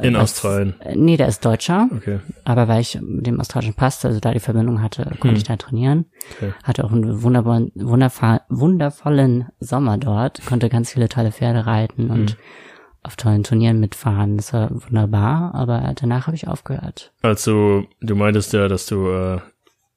In 0.00 0.14
Was- 0.14 0.22
Australien. 0.34 0.74
Äh, 0.80 0.94
Nee, 0.96 1.16
der 1.16 1.26
ist 1.26 1.44
Deutscher, 1.44 1.88
Okay. 1.90 2.20
aber 2.44 2.68
weil 2.68 2.80
ich 2.82 2.96
dem 3.02 3.40
Australischen 3.40 3.74
passte, 3.74 4.06
also 4.08 4.20
da 4.20 4.32
die 4.32 4.38
Verbindung 4.38 4.80
hatte, 4.80 5.02
konnte 5.18 5.28
Hm. 5.30 5.36
ich 5.36 5.42
da 5.44 5.56
trainieren. 5.56 6.04
Okay. 6.36 6.52
Hatte 6.62 6.84
auch 6.84 6.92
einen 6.92 7.22
wunderbaren, 7.22 7.72
wundervoll, 7.74 8.40
wundervollen 8.48 9.48
Sommer 9.58 9.98
dort, 9.98 10.44
konnte 10.46 10.68
ganz 10.68 10.92
viele 10.92 11.08
tolle 11.08 11.32
Pferde 11.32 11.66
reiten 11.66 12.10
und 12.10 12.30
Hm. 12.32 12.36
auf 13.02 13.16
tollen 13.16 13.42
Turnieren 13.42 13.80
mitfahren. 13.80 14.36
Das 14.36 14.52
war 14.52 14.70
wunderbar, 14.70 15.52
aber 15.56 15.92
danach 16.00 16.26
habe 16.28 16.36
ich 16.36 16.46
aufgehört. 16.46 17.12
Also, 17.22 17.84
du 18.00 18.14
meintest 18.14 18.52
ja, 18.52 18.68
dass 18.68 18.86
du, 18.86 19.08
äh, 19.08 19.40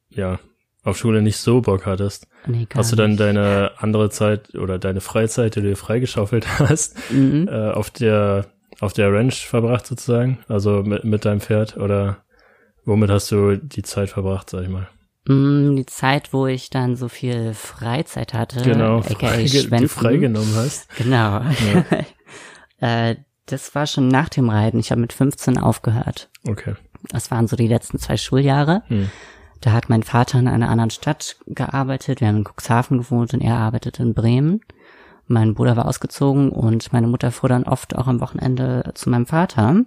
ja, 0.10 0.40
auf 0.84 0.98
Schule 0.98 1.22
nicht 1.22 1.38
so 1.38 1.62
Bock 1.62 1.86
hattest. 1.86 2.28
Nee, 2.48 2.68
Hast 2.74 2.92
du 2.92 2.96
dann 2.96 3.12
nicht. 3.12 3.20
deine 3.20 3.72
andere 3.78 4.10
Zeit 4.10 4.56
oder 4.56 4.80
deine 4.80 5.00
Freizeit, 5.02 5.56
die 5.56 5.62
du 5.62 5.68
dir 5.70 5.76
freigeschaufelt 5.78 6.48
hast, 6.60 6.98
Mhm. 7.12 7.48
äh, 7.48 7.72
auf 7.72 7.90
der 7.90 8.46
auf 8.80 8.94
der 8.94 9.14
Ranch 9.14 9.46
verbracht 9.46 9.86
sozusagen? 9.86 10.40
Also 10.48 10.82
mit, 10.84 11.04
mit 11.04 11.24
deinem 11.26 11.40
Pferd 11.42 11.78
oder 11.78 12.18
womit 12.84 13.12
hast 13.12 13.32
du 13.32 13.58
die 13.58 13.84
Zeit 13.84 14.10
verbracht, 14.10 14.50
sag 14.50 14.64
ich 14.64 14.70
mal? 14.70 14.88
Mm, 15.28 15.76
Die 15.76 15.86
Zeit, 15.86 16.34
wo 16.34 16.48
ich 16.48 16.72
dann 16.72 16.96
so 16.96 17.08
viel 17.08 17.54
Freizeit 17.54 18.34
hatte, 18.34 18.62
Genau, 18.64 18.98
aka 19.00 19.28
frei, 19.28 19.44
die 19.44 19.88
freigenommen 19.88 20.56
hast. 20.56 20.88
Genau. 20.98 21.42
äh, 22.80 23.16
das 23.46 23.76
war 23.76 23.86
schon 23.86 24.08
nach 24.08 24.30
dem 24.30 24.50
Reiten. 24.50 24.80
Ich 24.80 24.90
habe 24.92 25.02
mit 25.02 25.14
15 25.14 25.58
aufgehört. 25.60 26.30
Okay. 26.48 26.74
Das 27.10 27.30
waren 27.30 27.48
so 27.48 27.56
die 27.56 27.68
letzten 27.68 28.00
zwei 28.00 28.18
Schuljahre. 28.18 28.82
Hm. 28.88 29.10
Da 29.62 29.74
hat 29.74 29.90
mein 29.90 30.04
Vater 30.04 30.40
in 30.40 30.48
einer 30.48 30.70
anderen 30.70 30.90
Stadt 30.90 31.38
gearbeitet. 31.46 32.20
Wir 32.20 32.28
haben 32.28 32.38
in 32.38 32.44
Cuxhaven 32.46 32.98
gewohnt 32.98 33.34
und 33.34 33.42
er 33.42 33.58
arbeitete 33.58 34.02
in 34.04 34.14
Bremen. 34.14 34.62
Mein 35.28 35.54
Bruder 35.54 35.78
war 35.78 35.88
ausgezogen 35.88 36.50
und 36.50 36.92
meine 36.92 37.08
Mutter 37.08 37.32
fuhr 37.32 37.48
dann 37.50 37.64
oft 37.64 37.96
auch 37.96 38.08
am 38.08 38.20
Wochenende 38.22 38.92
zu 38.96 39.10
meinem 39.10 39.26
Vater. 39.28 39.84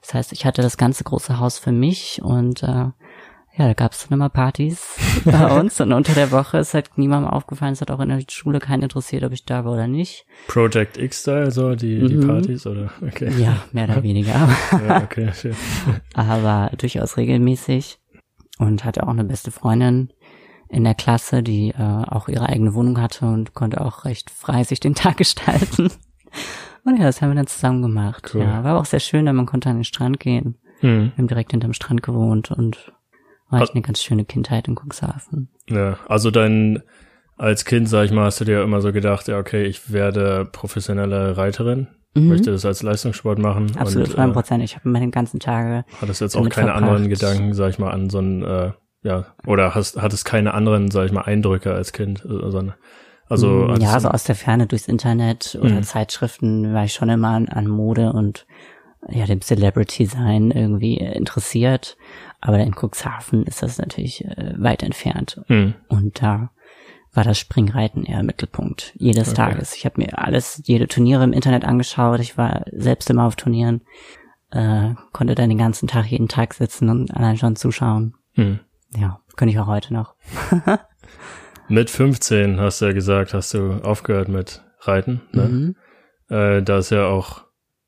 Das 0.00 0.14
heißt, 0.14 0.32
ich 0.32 0.46
hatte 0.46 0.62
das 0.62 0.76
ganze 0.78 1.04
große 1.04 1.38
Haus 1.38 1.58
für 1.58 1.72
mich 1.72 2.20
und 2.22 2.62
äh, 2.62 2.66
ja, 3.56 3.66
da 3.66 3.74
gab 3.74 3.92
es 3.92 4.06
dann 4.08 4.16
immer 4.16 4.30
Partys 4.30 4.96
bei 5.24 5.60
uns 5.60 5.80
und 5.80 5.92
unter 5.92 6.14
der 6.14 6.30
Woche 6.30 6.58
ist 6.58 6.72
halt 6.72 6.96
niemandem 6.96 7.30
aufgefallen, 7.30 7.72
es 7.74 7.80
hat 7.82 7.90
auch 7.90 8.00
in 8.00 8.08
der 8.08 8.22
Schule 8.30 8.58
keinen 8.60 8.84
interessiert, 8.84 9.24
ob 9.24 9.32
ich 9.32 9.44
da 9.44 9.64
war 9.64 9.72
oder 9.72 9.88
nicht. 9.88 10.24
Project 10.46 10.96
X-Style, 10.96 11.50
so 11.50 11.74
die, 11.74 11.98
die 12.06 12.16
Mhm. 12.16 12.26
Partys 12.28 12.66
oder? 12.66 12.90
Okay. 13.06 13.30
Ja, 13.38 13.56
mehr 13.72 13.84
oder 13.84 14.02
weniger. 14.02 14.48
Ja, 14.86 15.02
okay, 15.02 15.30
schön. 15.34 15.54
aber 16.14 16.70
durchaus 16.78 17.16
regelmäßig 17.18 17.98
und 18.60 18.84
hatte 18.84 19.02
auch 19.02 19.08
eine 19.08 19.24
beste 19.24 19.50
Freundin 19.50 20.12
in 20.68 20.84
der 20.84 20.94
Klasse, 20.94 21.42
die 21.42 21.70
äh, 21.70 22.04
auch 22.06 22.28
ihre 22.28 22.48
eigene 22.48 22.74
Wohnung 22.74 23.00
hatte 23.00 23.26
und 23.26 23.54
konnte 23.54 23.80
auch 23.80 24.04
recht 24.04 24.30
frei 24.30 24.62
sich 24.62 24.78
den 24.80 24.94
Tag 24.94 25.16
gestalten. 25.16 25.90
Und 26.84 26.96
ja, 26.96 27.04
das 27.04 27.20
haben 27.20 27.30
wir 27.30 27.34
dann 27.34 27.46
zusammen 27.46 27.82
gemacht. 27.82 28.30
Cool. 28.32 28.42
Ja, 28.42 28.62
war 28.62 28.78
auch 28.78 28.84
sehr 28.84 29.00
schön, 29.00 29.26
denn 29.26 29.36
man 29.36 29.46
konnte 29.46 29.68
an 29.68 29.76
den 29.76 29.84
Strand 29.84 30.20
gehen. 30.20 30.56
Hm. 30.80 31.12
Wir 31.14 31.18
haben 31.18 31.28
direkt 31.28 31.50
hinterm 31.50 31.72
Strand 31.72 32.02
gewohnt 32.02 32.50
und 32.50 32.92
war 33.48 33.62
echt 33.62 33.74
eine 33.74 33.82
ganz 33.82 34.02
schöne 34.02 34.24
Kindheit 34.24 34.68
in 34.68 34.76
Cuxhaven. 34.76 35.48
Ja, 35.68 35.98
also 36.06 36.30
dann 36.30 36.82
als 37.36 37.64
Kind, 37.64 37.88
sag 37.88 38.04
ich 38.04 38.12
mal, 38.12 38.26
hast 38.26 38.40
du 38.40 38.44
dir 38.44 38.62
immer 38.62 38.80
so 38.80 38.92
gedacht, 38.92 39.26
ja, 39.28 39.38
okay, 39.38 39.64
ich 39.64 39.92
werde 39.92 40.48
professionelle 40.50 41.36
Reiterin, 41.36 41.88
Mhm. 42.14 42.28
möchte 42.28 42.50
das 42.50 42.64
als 42.64 42.82
Leistungssport 42.82 43.38
machen 43.38 43.76
Absolut, 43.76 44.08
und 44.08 44.14
100 44.18 44.30
äh, 44.30 44.32
Prozent. 44.32 44.64
Ich 44.64 44.76
habe 44.76 44.88
meine 44.88 45.10
ganzen 45.10 45.38
Tage 45.38 45.84
hattest 46.00 46.20
jetzt 46.20 46.36
auch 46.36 46.48
keine 46.48 46.72
anderen 46.74 47.04
verbracht. 47.04 47.20
Gedanken, 47.20 47.54
sag 47.54 47.70
ich 47.70 47.78
mal, 47.78 47.90
an 47.90 48.10
so 48.10 48.18
ein, 48.18 48.42
äh, 48.42 48.72
ja, 49.02 49.26
oder 49.46 49.74
hast, 49.74 50.00
hattest 50.00 50.24
keine 50.24 50.52
anderen, 50.54 50.90
sag 50.90 51.06
ich 51.06 51.12
mal, 51.12 51.22
Eindrücke 51.22 51.72
als 51.72 51.92
Kind, 51.92 52.24
äh, 52.24 52.28
sondern, 52.50 52.74
also, 53.28 53.68
hattest 53.68 53.82
ja, 53.82 54.00
so 54.00 54.08
aus 54.08 54.24
der 54.24 54.34
Ferne 54.34 54.66
durchs 54.66 54.88
Internet 54.88 55.56
oder 55.60 55.74
Mhm. 55.76 55.82
Zeitschriften 55.84 56.74
war 56.74 56.84
ich 56.84 56.92
schon 56.94 57.08
immer 57.08 57.28
an, 57.28 57.48
an 57.48 57.68
Mode 57.68 58.12
und 58.12 58.44
ja, 59.08 59.24
dem 59.24 59.40
Celebrity-Sein 59.40 60.50
irgendwie 60.50 60.98
äh, 60.98 61.16
interessiert. 61.16 61.96
Aber 62.40 62.58
in 62.58 62.74
Cuxhaven 62.74 63.44
ist 63.44 63.62
das 63.62 63.78
natürlich 63.78 64.24
äh, 64.24 64.54
weit 64.58 64.82
entfernt. 64.82 65.40
Hm, 65.46 65.74
Und 65.88 66.22
da 66.22 66.50
war 67.12 67.24
das 67.24 67.38
Springreiten 67.38 68.04
eher 68.04 68.22
Mittelpunkt 68.22 68.92
jedes 68.96 69.28
Okay. 69.30 69.36
Tages. 69.36 69.74
Ich 69.74 69.84
habe 69.84 70.00
mir 70.00 70.18
alles, 70.18 70.60
jede 70.64 70.86
Turniere 70.86 71.24
im 71.24 71.32
Internet 71.32 71.64
angeschaut. 71.64 72.20
Ich 72.20 72.38
war 72.38 72.64
selbst 72.72 73.10
immer 73.10 73.24
auf 73.24 73.36
Turnieren. 73.36 73.82
Äh, 74.50 74.94
konnte 75.12 75.34
dann 75.34 75.48
den 75.48 75.58
ganzen 75.58 75.86
Tag, 75.88 76.06
jeden 76.06 76.28
Tag 76.28 76.54
sitzen 76.54 76.88
und 76.88 77.12
allein 77.14 77.36
schon 77.36 77.56
zuschauen. 77.56 78.14
hm. 78.34 78.60
Ja, 78.96 79.20
könnte 79.36 79.52
ich 79.52 79.60
auch 79.60 79.68
heute 79.68 79.94
noch. 79.94 80.14
Mit 81.68 81.90
15 81.90 82.58
hast 82.58 82.80
du 82.80 82.86
ja 82.86 82.92
gesagt, 82.92 83.34
hast 83.34 83.54
du 83.54 83.74
aufgehört 83.74 84.28
mit 84.28 84.64
Reiten, 84.80 85.20
ne? 85.30 85.42
Mhm. 85.48 85.76
Äh, 86.28 86.62
da 86.62 86.78
ist 86.78 86.90
ja 86.90 87.06
auch 87.06 87.44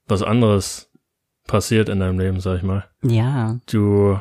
was 0.07 0.23
anderes 0.23 0.93
passiert 1.49 1.89
in 1.89 1.99
deinem 1.99 2.21
Leben, 2.21 2.39
sag 2.39 2.59
ich 2.59 2.63
mal. 2.63 2.85
Ja, 3.03 3.59
Du 3.69 4.21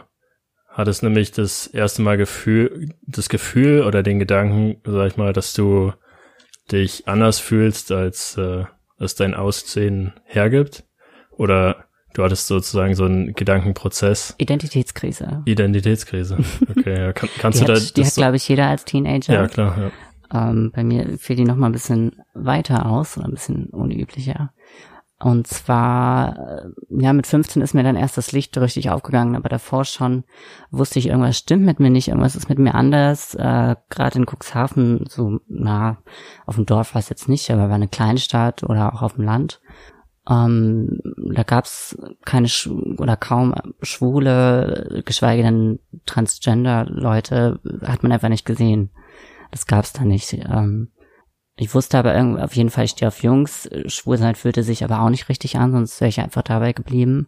hattest 0.71 1.03
nämlich 1.03 1.31
das 1.31 1.67
erste 1.67 2.01
Mal 2.01 2.17
Gefühl, 2.17 2.89
das 3.05 3.29
Gefühl 3.29 3.83
oder 3.83 4.03
den 4.03 4.19
Gedanken, 4.19 4.77
sag 4.83 5.07
ich 5.07 5.17
mal, 5.17 5.33
dass 5.33 5.53
du 5.53 5.93
dich 6.71 7.07
anders 7.07 7.39
fühlst, 7.39 7.91
als 7.91 8.37
äh, 8.37 8.65
es 8.97 9.15
dein 9.15 9.33
Aussehen 9.33 10.13
hergibt. 10.23 10.85
Oder 11.31 11.85
du 12.13 12.23
hattest 12.23 12.47
sozusagen 12.47 12.95
so 12.95 13.05
einen 13.05 13.33
Gedankenprozess, 13.33 14.35
Identitätskrise. 14.37 15.41
Identitätskrise. 15.45 16.37
Okay, 16.69 16.97
ja, 16.97 17.13
kann, 17.13 17.29
kannst 17.39 17.59
Die 17.59 17.65
du 17.65 17.73
da 17.73 17.79
hat, 17.79 17.97
die 17.97 18.01
das 18.01 18.09
hat 18.11 18.15
glaube 18.15 18.37
ich, 18.37 18.47
jeder 18.47 18.67
als 18.67 18.85
Teenager. 18.85 19.33
Ja, 19.33 19.47
klar, 19.47 19.77
ja. 19.77 19.91
Ähm, 20.33 20.71
bei 20.73 20.83
mir 20.83 21.17
fiel 21.17 21.35
die 21.35 21.43
noch 21.43 21.55
mal 21.57 21.67
ein 21.67 21.73
bisschen 21.73 22.21
weiter 22.33 22.85
aus 22.85 23.17
oder 23.17 23.27
ein 23.27 23.33
bisschen 23.33 23.65
unüblicher. 23.67 24.53
Und 25.23 25.45
zwar, 25.45 26.65
äh, 26.65 26.69
ja, 26.89 27.13
mit 27.13 27.27
15 27.27 27.61
ist 27.61 27.75
mir 27.75 27.83
dann 27.83 27.95
erst 27.95 28.17
das 28.17 28.31
Licht 28.31 28.57
richtig 28.57 28.89
aufgegangen, 28.89 29.35
aber 29.35 29.49
davor 29.49 29.85
schon 29.85 30.23
wusste 30.71 30.97
ich, 30.97 31.07
irgendwas 31.07 31.37
stimmt 31.37 31.63
mit 31.63 31.79
mir 31.79 31.91
nicht, 31.91 32.07
irgendwas 32.07 32.35
ist 32.35 32.49
mit 32.49 32.57
mir 32.57 32.73
anders. 32.73 33.35
Äh, 33.35 33.75
Gerade 33.89 34.17
in 34.17 34.25
Cuxhaven, 34.25 35.05
so, 35.07 35.39
na, 35.47 35.97
auf 36.47 36.55
dem 36.55 36.65
Dorf 36.65 36.95
war 36.95 36.99
es 36.99 37.09
jetzt 37.09 37.29
nicht, 37.29 37.51
aber 37.51 37.69
war 37.69 37.75
eine 37.75 37.87
Kleinstadt 37.87 38.63
oder 38.63 38.93
auch 38.95 39.03
auf 39.03 39.13
dem 39.13 39.25
Land. 39.25 39.61
Ähm, 40.27 40.99
da 41.33 41.43
gab's 41.43 41.95
keine 42.25 42.47
Sch 42.47 42.67
oder 42.67 43.15
kaum 43.15 43.53
schwule, 43.81 45.03
geschweige 45.05 45.43
denn 45.43 45.79
Transgender-Leute, 46.07 47.59
hat 47.83 48.01
man 48.01 48.11
einfach 48.11 48.29
nicht 48.29 48.45
gesehen. 48.45 48.89
Das 49.51 49.67
gab's 49.67 49.93
da 49.93 50.03
nicht. 50.03 50.33
Ähm, 50.33 50.89
ich 51.55 51.73
wusste 51.75 51.97
aber 51.97 52.15
irgendwie 52.15 52.41
auf 52.41 52.55
jeden 52.55 52.69
Fall, 52.69 52.85
ich 52.85 52.91
stehe 52.91 53.07
auf 53.09 53.23
Jungs. 53.23 53.69
Schwulsein 53.87 54.35
fühlte 54.35 54.63
sich 54.63 54.83
aber 54.83 55.01
auch 55.01 55.09
nicht 55.09 55.29
richtig 55.29 55.57
an, 55.57 55.71
sonst 55.71 55.99
wäre 56.01 56.09
ich 56.09 56.19
einfach 56.19 56.41
dabei 56.41 56.73
geblieben. 56.73 57.27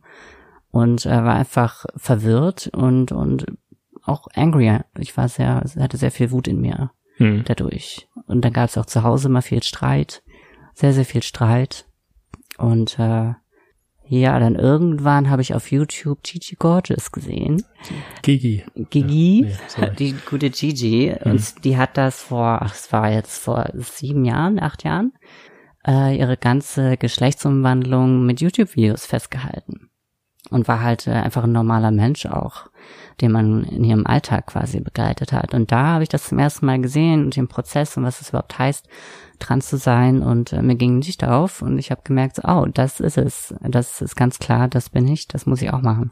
Und 0.72 1.06
äh, 1.06 1.24
war 1.24 1.36
einfach 1.36 1.86
verwirrt 1.96 2.68
und, 2.74 3.12
und 3.12 3.46
auch 4.04 4.28
angry. 4.34 4.80
Ich 4.98 5.16
war 5.16 5.30
sehr, 5.30 5.64
hatte 5.80 5.98
sehr 5.98 6.12
viel 6.12 6.32
Wut 6.32 6.48
in 6.48 6.60
mir 6.62 6.92
Hm. 7.18 7.44
dadurch. 7.46 8.08
Und 8.26 8.44
dann 8.44 8.54
gab's 8.54 8.78
auch 8.78 8.88
zu 8.88 9.04
Hause 9.04 9.28
immer 9.28 9.44
viel 9.44 9.62
Streit. 9.62 10.24
Sehr, 10.74 10.94
sehr 10.94 11.06
viel 11.06 11.22
Streit. 11.22 11.86
Und 12.58 12.98
äh, 12.98 13.34
ja, 14.20 14.40
dann 14.40 14.56
irgendwann 14.56 15.30
habe 15.30 15.42
ich 15.42 15.54
auf 15.54 15.72
YouTube 15.72 16.24
Gigi 16.24 16.56
Gorgeous 16.56 17.12
gesehen. 17.12 17.64
Gigi. 18.22 18.64
Gigi, 18.90 19.46
nee, 19.46 19.56
sorry. 19.68 19.96
die 19.98 20.16
gute 20.30 20.50
Gigi, 20.50 21.16
und 21.24 21.64
die 21.64 21.78
hat 21.78 21.98
das 21.98 22.22
vor, 22.22 22.60
ach, 22.62 22.74
es 22.74 22.92
war 22.92 23.12
jetzt 23.12 23.44
vor 23.44 23.70
sieben 23.74 24.26
Jahren, 24.26 24.60
acht 24.60 24.84
Jahren, 24.84 25.14
äh, 25.88 26.18
ihre 26.18 26.38
ganze 26.38 26.98
Geschlechtsumwandlung 26.98 28.26
mit 28.26 28.42
YouTube-Videos 28.42 29.06
festgehalten. 29.06 29.90
Und 30.50 30.68
war 30.68 30.82
halt 30.82 31.08
äh, 31.08 31.12
einfach 31.12 31.46
ein 31.46 31.52
normaler 31.52 31.92
Mensch 31.92 32.26
auch, 32.26 32.68
den 33.22 33.32
man 33.32 33.64
in 33.64 33.84
ihrem 33.84 34.06
Alltag 34.06 34.48
quasi 34.48 34.82
begleitet 34.82 35.32
hat. 35.32 35.54
Und 35.54 35.72
da 35.72 35.94
habe 35.94 36.04
ich 36.04 36.10
das 36.10 36.28
zum 36.28 36.38
ersten 36.38 36.66
Mal 36.66 36.82
gesehen 36.82 37.26
und 37.26 37.36
den 37.36 37.48
Prozess 37.48 37.98
und 37.98 38.04
was 38.04 38.22
es 38.22 38.30
überhaupt 38.30 38.60
heißt, 38.60 38.88
trans 39.44 39.68
zu 39.68 39.78
sein. 39.78 40.22
Und 40.22 40.54
äh, 40.54 40.62
mir 40.62 40.76
ging 40.76 40.98
ein 40.98 41.02
Licht 41.02 41.24
auf 41.24 41.62
und 41.62 41.78
ich 41.78 41.92
habe 41.92 42.02
gemerkt, 42.04 42.38
so, 42.38 42.44
oh, 42.48 42.66
das 42.66 43.00
ist 43.00 43.18
es. 43.18 43.54
Das 43.62 44.02
ist 44.02 44.16
ganz 44.16 44.40
klar, 44.40 44.68
das 44.68 44.90
bin 44.90 45.08
ich, 45.08 45.28
das 45.28 45.46
muss 45.46 45.62
ich 45.62 45.72
auch 45.72 45.82
machen. 45.82 46.12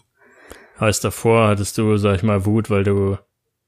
Heißt 0.80 1.04
davor 1.04 1.48
hattest 1.48 1.78
du, 1.78 1.98
sag 1.98 2.16
ich 2.16 2.24
mal, 2.24 2.46
Wut, 2.46 2.70
weil 2.70 2.84
du 2.84 3.18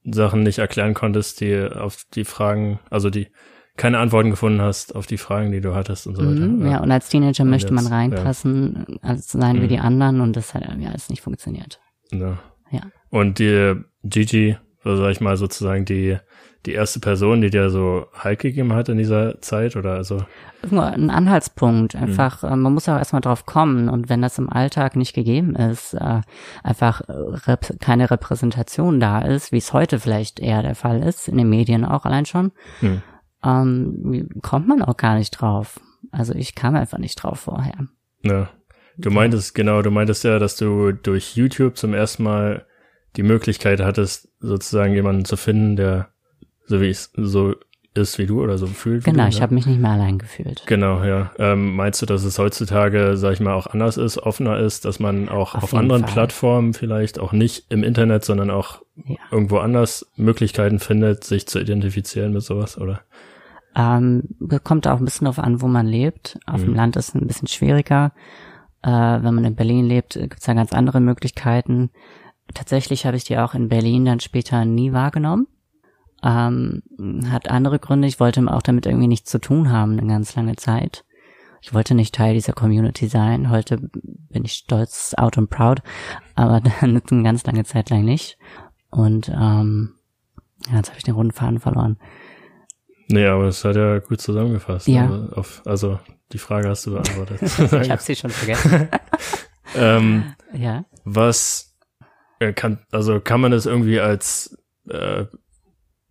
Sachen 0.03 0.43
nicht 0.43 0.59
erklären 0.59 0.93
konntest, 0.93 1.41
die 1.41 1.55
auf 1.57 2.03
die 2.13 2.25
Fragen, 2.25 2.79
also 2.89 3.09
die 3.09 3.27
keine 3.75 3.97
Antworten 3.99 4.29
gefunden 4.29 4.61
hast 4.61 4.95
auf 4.95 5.07
die 5.07 5.17
Fragen, 5.17 5.51
die 5.51 5.61
du 5.61 5.73
hattest 5.73 6.05
und 6.05 6.15
so 6.15 6.21
weiter. 6.21 6.45
Mhm, 6.45 6.67
ja, 6.67 6.79
und 6.81 6.91
als 6.91 7.09
Teenager 7.09 7.43
möchte 7.43 7.73
man 7.73 7.85
jetzt, 7.85 7.93
reinpassen, 7.93 8.99
als 9.01 9.31
sein 9.31 9.57
wie 9.57 9.65
Mhm. 9.65 9.69
die 9.69 9.79
anderen 9.79 10.21
und 10.21 10.35
das 10.35 10.53
hat 10.53 10.63
irgendwie 10.63 10.87
alles 10.87 11.09
nicht 11.09 11.21
funktioniert. 11.21 11.79
Ja. 12.11 12.37
Ja. 12.69 12.81
Und 13.09 13.39
die 13.39 13.75
Gigi, 14.03 14.57
so 14.83 14.95
sag 14.95 15.11
ich 15.11 15.21
mal 15.21 15.37
sozusagen 15.37 15.85
die 15.85 16.17
die 16.65 16.73
erste 16.73 16.99
Person, 16.99 17.41
die 17.41 17.49
dir 17.49 17.69
so 17.69 18.07
Halt 18.13 18.39
gegeben 18.39 18.73
hat 18.73 18.89
in 18.89 18.97
dieser 18.97 19.41
Zeit 19.41 19.75
oder 19.75 19.95
also 19.95 20.25
Nur 20.69 20.85
ein 20.85 21.09
Anhaltspunkt, 21.09 21.95
einfach, 21.95 22.43
äh, 22.43 22.55
man 22.55 22.73
muss 22.73 22.85
ja 22.85 22.95
auch 22.95 22.99
erstmal 22.99 23.21
drauf 23.21 23.45
kommen 23.45 23.89
und 23.89 24.09
wenn 24.09 24.21
das 24.21 24.37
im 24.37 24.49
Alltag 24.49 24.95
nicht 24.95 25.13
gegeben 25.13 25.55
ist, 25.55 25.93
äh, 25.93 26.21
einfach 26.63 27.01
äh, 27.09 27.57
keine 27.79 28.09
Repräsentation 28.09 28.99
da 28.99 29.19
ist, 29.19 29.51
wie 29.51 29.57
es 29.57 29.73
heute 29.73 29.99
vielleicht 29.99 30.39
eher 30.39 30.61
der 30.61 30.75
Fall 30.75 31.03
ist, 31.03 31.27
in 31.27 31.37
den 31.37 31.49
Medien 31.49 31.85
auch 31.85 32.05
allein 32.05 32.25
schon, 32.25 32.51
Hm. 32.79 33.01
ähm, 33.43 34.29
kommt 34.41 34.67
man 34.67 34.81
auch 34.81 34.97
gar 34.97 35.15
nicht 35.15 35.31
drauf. 35.31 35.79
Also 36.11 36.33
ich 36.33 36.55
kam 36.55 36.75
einfach 36.75 36.97
nicht 36.97 37.15
drauf 37.15 37.41
vorher. 37.41 37.87
Ja. 38.21 38.49
Du 38.97 39.09
meintest, 39.09 39.55
genau, 39.55 39.81
du 39.81 39.89
meintest 39.89 40.23
ja, 40.23 40.37
dass 40.37 40.55
du 40.55 40.91
durch 40.91 41.35
YouTube 41.35 41.77
zum 41.77 41.95
ersten 41.95 42.23
Mal 42.23 42.67
die 43.15 43.23
Möglichkeit 43.23 43.81
hattest, 43.81 44.29
sozusagen 44.39 44.93
jemanden 44.93 45.25
zu 45.25 45.35
finden, 45.35 45.75
der 45.75 46.12
so 46.73 46.81
wie 46.81 46.89
es 46.89 47.11
so 47.15 47.53
ist 47.95 48.17
wie 48.17 48.25
du 48.25 48.41
oder 48.41 48.57
so 48.57 48.65
fühlt. 48.65 49.05
Wie 49.05 49.11
Genau, 49.11 49.23
du, 49.23 49.29
ich 49.29 49.35
ne? 49.35 49.41
habe 49.43 49.53
mich 49.53 49.67
nicht 49.67 49.79
mehr 49.79 49.91
allein 49.91 50.17
gefühlt. 50.17 50.63
Genau, 50.65 51.03
ja. 51.03 51.31
Ähm, 51.37 51.75
meinst 51.75 52.01
du, 52.01 52.07
dass 52.07 52.23
es 52.23 52.39
heutzutage, 52.39 53.15
sag 53.17 53.33
ich 53.33 53.39
mal, 53.39 53.53
auch 53.53 53.67
anders 53.67 53.97
ist, 53.97 54.17
offener 54.17 54.57
ist, 54.57 54.85
dass 54.85 54.99
man 54.99 55.29
auch 55.29 55.53
Auf 55.53 55.65
auf, 55.65 55.73
anderen 55.75 56.01
Fall. 56.03 56.11
Plattformen 56.13 56.73
vielleicht 56.73 57.19
auch 57.19 57.33
nicht 57.33 57.65
im 57.69 57.83
Internet, 57.83 58.25
sondern 58.25 58.49
auch 58.49 58.81
Ja. 59.05 59.17
irgendwo 59.29 59.57
anders 59.59 60.11
Möglichkeiten 60.15 60.79
findet, 60.79 61.23
sich 61.23 61.47
zu 61.47 61.59
identifizieren 61.59 62.33
mit 62.33 62.41
sowas, 62.41 62.79
oder? 62.79 63.01
Ähm, 63.75 64.23
kommt 64.63 64.87
auch 64.87 64.97
ein 64.97 65.05
bisschen 65.05 65.25
darauf 65.25 65.39
an, 65.43 65.61
wo 65.61 65.67
man 65.67 65.85
lebt. 65.85 66.39
Auf 66.47 66.61
dem 66.63 66.73
Land 66.73 66.95
ist 66.95 67.09
es 67.09 67.15
ein 67.15 67.27
bisschen 67.27 67.47
schwieriger. 67.47 68.11
Äh, 68.81 68.89
wenn 68.89 69.35
man 69.35 69.45
in 69.45 69.55
Berlin 69.55 69.85
lebt, 69.85 70.13
gibt 70.13 70.39
es 70.39 70.45
da 70.45 70.53
ganz 70.53 70.73
andere 70.73 70.99
Möglichkeiten. 70.99 71.91
Tatsächlich 72.55 73.05
habe 73.05 73.17
ich 73.17 73.23
die 73.23 73.37
auch 73.37 73.53
in 73.53 73.69
Berlin 73.69 74.05
dann 74.05 74.19
später 74.19 74.65
nie 74.65 74.93
wahrgenommen. 74.93 75.47
Ähm, 76.23 76.81
hat 77.29 77.49
andere 77.49 77.79
Gründe. 77.79 78.07
Ich 78.07 78.19
wollte 78.19 78.41
auch 78.47 78.61
damit 78.61 78.85
irgendwie 78.85 79.07
nichts 79.07 79.29
zu 79.29 79.39
tun 79.39 79.71
haben 79.71 79.99
eine 79.99 80.07
ganz 80.07 80.35
lange 80.35 80.55
Zeit. 80.55 81.03
Ich 81.61 81.73
wollte 81.73 81.95
nicht 81.95 82.15
Teil 82.15 82.33
dieser 82.33 82.53
Community 82.53 83.07
sein. 83.07 83.49
Heute 83.49 83.77
bin 84.29 84.43
ich 84.43 84.53
stolz, 84.53 85.13
out 85.17 85.37
and 85.37 85.49
proud, 85.49 85.81
aber 86.35 86.61
dann 86.61 87.01
eine 87.11 87.23
ganz 87.23 87.45
lange 87.45 87.63
Zeit 87.63 87.89
lang 87.89 88.03
nicht. 88.03 88.37
Und 88.89 89.29
ähm, 89.29 89.95
ja, 90.69 90.77
jetzt 90.77 90.89
habe 90.89 90.97
ich 90.97 91.03
den 91.03 91.15
runden 91.15 91.31
Faden 91.31 91.59
verloren. 91.59 91.97
Nee, 93.07 93.25
aber 93.27 93.45
das 93.45 93.63
hat 93.65 93.75
ja 93.75 93.99
gut 93.99 94.21
zusammengefasst. 94.21 94.87
Ja. 94.87 95.09
Also, 95.09 95.35
auf, 95.35 95.61
also 95.65 95.99
die 96.31 96.37
Frage 96.37 96.69
hast 96.69 96.85
du 96.85 96.91
beantwortet. 96.91 97.41
Ich 97.81 97.89
habe 97.89 98.01
sie 98.01 98.15
schon 98.15 98.29
vergessen. 98.29 98.89
ähm, 99.75 100.33
ja. 100.53 100.85
was 101.03 101.75
äh, 102.39 102.53
kann, 102.53 102.79
also 102.91 103.19
kann 103.19 103.41
man 103.41 103.51
das 103.51 103.65
irgendwie 103.65 103.99
als 103.99 104.57
äh, 104.89 105.25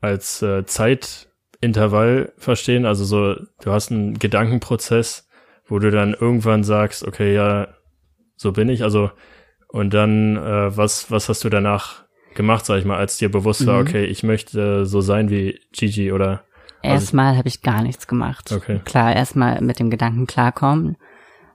als 0.03 0.43
äh, 0.43 0.67
Zeitintervall 0.67 2.33
verstehen? 2.37 2.85
Also 2.87 3.05
so, 3.05 3.37
du 3.63 3.73
hast 3.73 3.91
einen 3.91 4.19
Gedankenprozess, 4.19 5.29
wo 5.67 5.79
du 5.79 5.91
dann 5.91 6.15
irgendwann 6.15 6.65
sagst, 6.65 7.07
okay, 7.07 7.35
ja, 7.35 7.69
so 8.37 8.53
bin 8.53 8.69
ich. 8.69 8.83
Also 8.83 9.11
und 9.69 9.95
dann 9.95 10.37
äh, 10.37 10.77
was 10.77 11.11
was 11.11 11.29
hast 11.31 11.45
du 11.45 11.49
danach 11.49 12.05
gemacht, 12.35 12.67
sag 12.67 12.79
ich 12.79 12.85
mal, 12.85 12.99
als 12.99 13.17
dir 13.17 13.31
bewusst 13.31 13.67
war, 13.67 13.77
Mhm. 13.81 13.87
okay, 13.89 14.05
ich 14.05 14.23
möchte 14.23 14.85
so 14.87 15.01
sein 15.01 15.31
wie 15.31 15.61
Gigi 15.73 16.13
oder 16.13 16.45
Erstmal 16.85 17.37
habe 17.37 17.47
ich 17.47 17.63
gar 17.63 17.81
nichts 17.83 18.09
gemacht. 18.09 18.51
Okay. 18.51 18.81
Klar, 18.85 19.15
erstmal 19.15 19.61
mit 19.61 19.79
dem 19.79 19.89
Gedanken 19.89 20.27
klarkommen. 20.27 20.97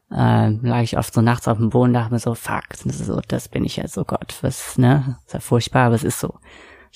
Äh, 0.10 0.52
lag 0.62 0.84
ich 0.84 0.98
oft 0.98 1.14
so 1.14 1.20
nachts 1.22 1.50
auf 1.50 1.58
dem 1.58 1.70
Boden, 1.70 1.92
dachte 1.92 2.14
mir 2.14 2.20
so, 2.20 2.34
fuck, 2.34 2.64
das 2.70 2.86
ist 2.86 3.06
so, 3.06 3.20
das 3.28 3.50
bin 3.50 3.66
ich 3.66 3.76
jetzt, 3.76 3.98
oh 3.98 4.06
Gott, 4.06 4.36
was, 4.42 4.78
ne? 4.78 5.18
ist 5.26 5.34
ja 5.34 5.42
furchtbar, 5.42 5.88
aber 5.88 5.96
es 5.96 6.06
ist 6.06 6.22
so. 6.22 6.40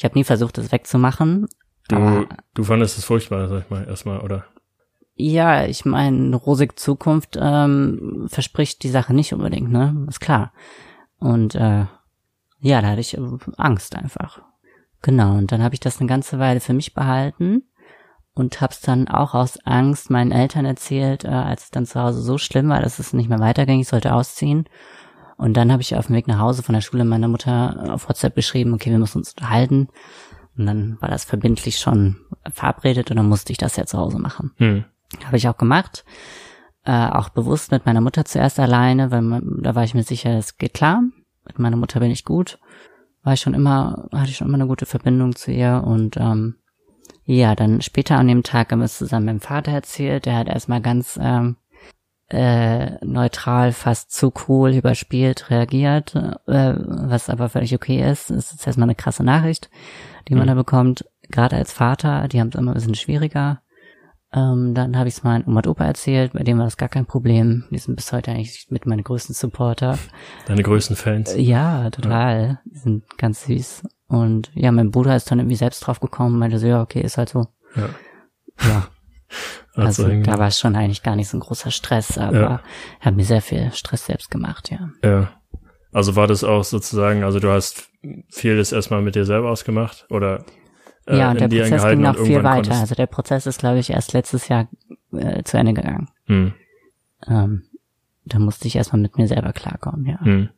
Ich 0.02 0.06
habe 0.06 0.18
nie 0.18 0.24
versucht, 0.24 0.58
das 0.58 0.72
wegzumachen. 0.72 1.48
du 1.88 2.26
du 2.56 2.64
fandest 2.64 2.98
es 2.98 3.06
furchtbar, 3.06 3.48
sag 3.48 3.66
ich 3.66 3.70
mal, 3.70 3.88
erstmal, 3.88 4.22
oder? 4.22 4.46
ja, 5.14 5.66
ich 5.66 5.86
meine, 5.86 6.18
eine 6.18 6.36
rosige 6.36 6.74
Zukunft 6.74 7.38
ähm, 7.40 8.28
verspricht 8.28 8.82
die 8.82 8.90
Sache 8.90 9.14
nicht 9.14 9.32
unbedingt, 9.32 9.72
ne? 9.72 10.08
Ist 10.10 10.20
klar. 10.20 10.54
Und 11.20 11.54
äh, 11.54 11.86
ja, 12.60 12.82
da 12.82 12.88
hatte 12.88 13.02
ich 13.02 13.16
äh, 13.16 13.22
Angst 13.58 13.96
einfach. 13.96 14.42
Genau, 15.04 15.38
und 15.38 15.52
dann 15.52 15.62
habe 15.62 15.76
ich 15.76 15.80
das 15.80 16.00
eine 16.00 16.10
ganze 16.10 16.40
Weile 16.40 16.62
für 16.62 16.74
mich 16.74 16.96
behalten 16.96 17.64
und 18.34 18.62
hab's 18.62 18.82
dann 18.82 19.08
auch 19.08 19.36
aus 19.36 19.60
Angst 19.64 20.10
meinen 20.10 20.32
Eltern 20.32 20.66
erzählt, 20.66 21.26
äh, 21.26 21.28
als 21.28 21.66
es 21.66 21.70
dann 21.70 21.86
zu 21.86 22.02
Hause 22.02 22.24
so 22.24 22.40
schlimm 22.40 22.70
war, 22.70 22.82
dass 22.82 22.98
es 22.98 23.14
nicht 23.14 23.30
mehr 23.30 23.40
weiterging, 23.40 23.82
ich 23.82 23.90
sollte 23.90 24.16
ausziehen. 24.16 24.66
Und 25.42 25.58
dann 25.58 25.72
habe 25.72 25.82
ich 25.82 25.96
auf 25.96 26.06
dem 26.06 26.16
Weg 26.16 26.28
nach 26.28 26.38
Hause 26.38 26.62
von 26.62 26.74
der 26.74 26.82
Schule 26.82 27.04
meiner 27.04 27.28
Mutter 27.28 27.92
auf 27.92 28.08
WhatsApp 28.08 28.36
geschrieben, 28.36 28.76
okay, 28.76 28.92
wir 28.92 29.00
müssen 29.00 29.18
uns 29.18 29.32
unterhalten. 29.32 29.88
Und 30.56 30.68
dann 30.68 30.98
war 31.02 31.10
das 31.10 31.26
verbindlich 31.26 31.80
schon 31.80 32.18
verabredet 32.54 33.10
und 33.10 33.18
dann 33.18 33.28
musste 33.28 33.52
ich 33.52 33.58
das 33.58 33.76
ja 33.76 33.88
zu 33.88 33.98
Hause 33.98 34.20
machen. 34.20 34.52
Hm. 34.58 34.86
Habe 35.26 35.38
ich 35.38 35.48
auch 35.48 35.58
gemacht. 35.58 36.06
Äh, 36.86 37.08
auch 37.08 37.30
bewusst 37.30 37.72
mit 37.72 37.88
meiner 37.88 38.02
Mutter 38.02 38.24
zuerst 38.24 38.60
alleine, 38.60 39.10
weil 39.10 39.24
man, 39.24 39.64
da 39.64 39.74
war 39.74 39.84
ich 39.84 39.96
mir 39.96 40.04
sicher, 40.04 40.30
es 40.38 40.60
geht 40.60 40.76
klar. 40.76 41.02
Mit 41.48 41.58
meiner 41.58 41.76
Mutter 41.76 42.00
bin 42.00 42.12
ich 42.12 42.24
gut. 42.24 42.60
War 43.24 43.34
ich 43.34 43.42
schon 43.42 43.56
immer, 43.56 44.10
hatte 44.14 44.30
ich 44.30 44.38
schon 44.38 44.48
immer 44.48 44.58
eine 44.58 44.68
gute 44.68 44.86
Verbindung 44.86 45.36
zu 45.36 45.52
ihr 45.52 45.82
und 45.84 46.18
ähm, 46.18 46.58
ja, 47.26 47.56
dann 47.56 47.82
später 47.82 48.16
an 48.16 48.28
dem 48.28 48.44
Tag 48.44 48.72
haben 48.72 48.80
wir 48.80 48.86
es 48.86 49.00
zusammen 49.00 49.26
mit 49.26 49.34
dem 49.34 49.42
Vater 49.42 49.72
erzählt. 49.72 50.28
Der 50.28 50.36
hat 50.36 50.48
erstmal 50.48 50.82
ganz 50.82 51.18
ähm, 51.20 51.58
äh, 52.32 53.04
neutral, 53.06 53.74
fast 53.74 54.12
zu 54.12 54.34
cool, 54.48 54.72
überspielt 54.72 55.50
reagiert, 55.50 56.16
äh, 56.16 56.76
was 56.78 57.30
aber 57.30 57.50
völlig 57.50 57.76
okay 57.76 58.10
ist. 58.10 58.32
Es 58.32 58.52
ist 58.54 58.66
erstmal 58.66 58.86
eine 58.86 58.96
krasse 58.96 59.24
Nachricht, 59.24 59.70
die 60.28 60.36
man 60.36 60.48
da 60.48 60.54
bekommt. 60.54 61.06
Gerade 61.30 61.56
als 61.56 61.72
Vater, 61.72 62.28
die 62.28 62.40
haben 62.40 62.50
es 62.50 62.56
immer 62.56 62.72
ein 62.72 62.76
bisschen 62.76 62.96
schwieriger. 62.96 63.62
Ähm, 64.34 64.74
dann 64.74 64.98
habe 64.98 65.10
ich 65.10 65.16
es 65.16 65.24
meinem 65.24 65.46
Oma 65.46 65.60
und 65.60 65.68
Opa 65.68 65.84
erzählt, 65.84 66.34
bei 66.34 66.44
dem 66.44 66.58
war 66.58 66.66
das 66.66 66.78
gar 66.78 66.88
kein 66.88 67.06
Problem. 67.06 67.66
Die 67.70 67.78
sind 67.78 67.98
bis 67.98 68.14
heute 68.14 68.32
eigentlich 68.32 68.68
mit 68.70 68.86
meine 68.86 69.04
größten 69.04 69.36
Supporter. 69.36 69.98
Deine 70.46 70.64
größten 70.64 70.96
Fans. 70.96 71.36
Ja, 71.36 71.90
total. 71.90 72.62
Die 72.66 72.78
sind 72.78 73.18
ganz 73.18 73.46
süß. 73.46 73.84
Und 74.08 74.52
ja, 74.54 74.72
mein 74.72 74.92
Bruder 74.92 75.16
ist 75.16 75.30
dann 75.32 75.40
irgendwie 75.40 75.58
selbst 75.58 75.82
drauf 75.82 76.00
gekommen, 76.00 76.40
meinte 76.40 76.60
so, 76.60 76.68
ja, 76.68 76.82
okay, 76.82 77.02
ist 77.02 77.18
halt 77.18 77.30
so. 77.30 77.48
Ja. 77.76 77.90
Ja, 78.62 78.88
also 79.76 80.08
irgendwie- 80.08 80.30
da 80.30 80.38
war 80.38 80.48
es 80.48 80.60
schon 80.60 80.76
eigentlich 80.76 81.04
gar 81.04 81.16
nicht 81.16 81.30
so 81.30 81.38
ein 81.38 81.42
großer 81.42 81.72
Stress, 81.72 82.18
aber 82.18 82.40
Ja. 82.42 82.62
hat 83.00 83.16
mir 83.16 83.24
sehr 83.26 83.42
viel 83.42 83.72
Stress 83.74 84.06
selbst 84.06 84.30
gemacht, 84.32 84.70
ja. 84.72 84.90
Ja. 85.04 85.32
Also 85.94 86.16
war 86.16 86.28
das 86.28 86.44
auch 86.44 86.64
sozusagen, 86.64 87.24
also 87.24 87.40
du 87.40 87.50
hast 87.52 87.90
vieles 88.30 88.72
erstmal 88.72 89.02
mit 89.02 89.16
dir 89.16 89.26
selber 89.26 89.50
ausgemacht 89.50 90.06
oder 90.10 90.46
äh, 91.08 91.18
ja, 91.18 91.32
und 91.32 91.42
der 91.42 91.48
Prozess 91.50 91.84
ging 91.84 92.02
noch 92.02 92.18
viel 92.18 92.44
weiter. 92.44 92.54
konntest- 92.56 92.80
Also 92.82 92.96
der 92.96 93.08
Prozess 93.08 93.46
ist, 93.48 93.60
glaube 93.60 93.80
ich, 93.80 93.90
erst 93.90 94.14
letztes 94.14 94.48
Jahr 94.48 94.68
äh, 95.14 95.44
zu 95.44 95.58
Ende 95.58 95.74
gegangen. 95.74 96.10
Hm, 96.28 96.54
Ähm, 97.28 97.64
da 98.26 98.40
musste 98.40 98.68
ich 98.68 98.76
erstmal 98.76 99.02
mit 99.02 99.18
mir 99.18 99.28
selber 99.28 99.52
klarkommen, 99.54 100.06
ja. 100.06 100.20
hm. 100.22 100.50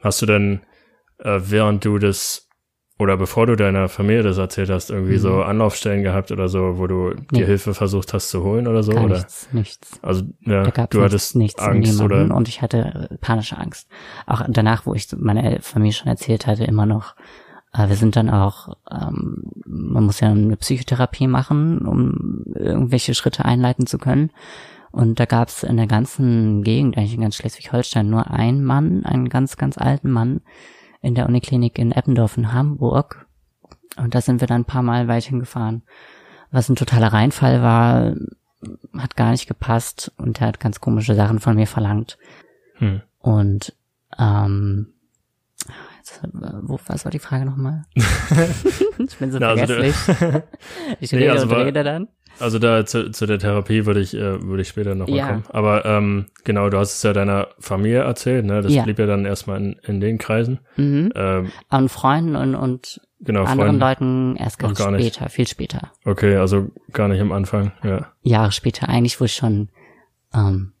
Hast 0.00 0.22
du 0.22 0.26
denn, 0.26 0.60
äh, 1.18 1.40
während 1.42 1.84
du 1.84 1.98
das 1.98 2.48
oder 3.00 3.16
bevor 3.16 3.46
du 3.46 3.56
deiner 3.56 3.88
Familie 3.88 4.22
das 4.22 4.38
erzählt 4.38 4.70
hast, 4.70 4.90
irgendwie 4.90 5.18
so 5.18 5.42
Anlaufstellen 5.42 6.02
gehabt 6.02 6.30
oder 6.32 6.48
so, 6.48 6.78
wo 6.78 6.86
du 6.86 6.94
Mhm. 6.94 7.26
Nee. 7.32 7.38
dir 7.40 7.46
Hilfe 7.46 7.74
versucht 7.74 8.12
hast 8.14 8.30
zu 8.30 8.42
holen 8.44 8.66
oder 8.68 8.82
so? 8.82 8.92
Gar 8.92 9.04
oder? 9.04 9.14
nichts, 9.16 9.48
nichts. 9.52 9.98
Also 10.02 10.22
ja, 10.42 10.64
du 10.64 10.98
es 10.98 11.04
hattest 11.04 11.36
nichts, 11.36 11.60
nichts 11.60 11.60
in 11.60 12.00
Angst 12.00 12.00
oder 12.02 12.34
und 12.34 12.48
ich 12.48 12.62
hatte 12.62 13.16
panische 13.20 13.56
Angst. 13.58 13.88
Auch 14.26 14.42
danach, 14.48 14.86
wo 14.86 14.94
ich 14.94 15.08
meiner 15.16 15.44
El- 15.44 15.60
Familie 15.62 15.92
schon 15.94 16.08
erzählt 16.08 16.46
hatte, 16.46 16.64
immer 16.64 16.86
noch. 16.86 17.14
Äh, 17.72 17.88
wir 17.88 17.96
sind 17.96 18.16
dann 18.16 18.28
auch, 18.30 18.76
ähm, 18.90 19.44
man 19.66 20.04
muss 20.04 20.20
ja 20.20 20.28
eine 20.28 20.56
Psychotherapie 20.56 21.26
machen, 21.28 21.78
um 21.86 22.44
irgendwelche 22.54 23.14
Schritte 23.14 23.44
einleiten 23.44 23.86
zu 23.86 23.98
können. 23.98 24.30
Und 24.92 25.20
da 25.20 25.24
gab 25.24 25.46
es 25.48 25.62
in 25.62 25.76
der 25.76 25.86
ganzen 25.86 26.64
Gegend, 26.64 26.98
eigentlich 26.98 27.14
in 27.14 27.20
ganz 27.20 27.36
Schleswig-Holstein, 27.36 28.10
nur 28.10 28.28
einen 28.28 28.64
Mann, 28.64 29.04
einen 29.04 29.28
ganz, 29.28 29.56
ganz 29.56 29.78
alten 29.78 30.10
Mann 30.10 30.40
in 31.02 31.14
der 31.14 31.26
Uniklinik 31.26 31.78
in 31.78 31.92
Eppendorf 31.92 32.36
in 32.36 32.52
Hamburg. 32.52 33.26
Und 33.96 34.14
da 34.14 34.20
sind 34.20 34.40
wir 34.40 34.48
dann 34.48 34.62
ein 34.62 34.66
paar 34.66 34.82
Mal 34.82 35.08
weit 35.08 35.24
hingefahren. 35.24 35.82
Was 36.50 36.68
ein 36.68 36.76
totaler 36.76 37.12
Reinfall 37.12 37.62
war, 37.62 38.14
hat 38.96 39.16
gar 39.16 39.30
nicht 39.30 39.46
gepasst 39.46 40.12
und 40.16 40.40
er 40.40 40.48
hat 40.48 40.60
ganz 40.60 40.80
komische 40.80 41.14
Sachen 41.14 41.40
von 41.40 41.56
mir 41.56 41.66
verlangt. 41.66 42.18
Hm. 42.74 43.02
Und 43.18 43.74
ähm, 44.18 44.92
jetzt, 45.98 46.20
wo, 46.32 46.78
was 46.86 47.04
war 47.04 47.12
die 47.12 47.18
Frage 47.18 47.44
nochmal? 47.44 47.84
ich 47.94 49.16
bin 49.18 49.32
so 49.32 49.38
Na, 49.38 49.50
also 49.50 49.66
vergesslich. 49.66 49.96
ich 51.00 51.12
Nee, 51.12 51.18
rede 51.18 51.32
also 51.32 51.46
und 51.46 51.52
rede 51.52 51.84
dann. 51.84 52.08
Also 52.40 52.58
da 52.58 52.84
zu, 52.86 53.10
zu 53.10 53.26
der 53.26 53.38
Therapie 53.38 53.86
würde 53.86 54.00
ich 54.00 54.14
äh, 54.14 54.42
würde 54.42 54.62
ich 54.62 54.68
später 54.68 54.94
nochmal 54.94 55.16
Ja. 55.16 55.26
kommen. 55.28 55.44
Aber 55.50 55.84
ähm, 55.84 56.26
genau, 56.44 56.68
du 56.70 56.78
hast 56.78 56.94
es 56.94 57.02
ja 57.02 57.12
deiner 57.12 57.48
Familie 57.58 58.00
erzählt, 58.00 58.44
ne? 58.44 58.62
Das 58.62 58.72
Ja. 58.72 58.82
blieb 58.84 58.98
ja 58.98 59.06
dann 59.06 59.24
erstmal 59.26 59.58
in, 59.58 59.72
in 59.84 60.00
den 60.00 60.18
Kreisen. 60.18 60.60
Mhm. 60.76 61.12
Ähm, 61.14 61.52
An 61.68 61.88
Freunden 61.88 62.36
und, 62.36 62.54
und 62.54 63.00
genau, 63.20 63.44
anderen 63.44 63.78
Freunden. 63.78 63.80
Leuten 63.80 64.36
erst 64.36 64.58
ganz 64.58 64.78
gar 64.78 64.90
nicht. 64.90 65.14
später, 65.14 65.28
viel 65.30 65.46
später. 65.46 65.92
Okay, 66.04 66.36
also 66.36 66.68
gar 66.92 67.08
nicht 67.08 67.20
am 67.20 67.32
Anfang, 67.32 67.72
ja. 67.84 68.08
Jahre 68.22 68.52
später, 68.52 68.88
eigentlich, 68.88 69.20
wo 69.20 69.24
ich 69.24 69.34
schon 69.34 69.68
ähm, 70.34 70.72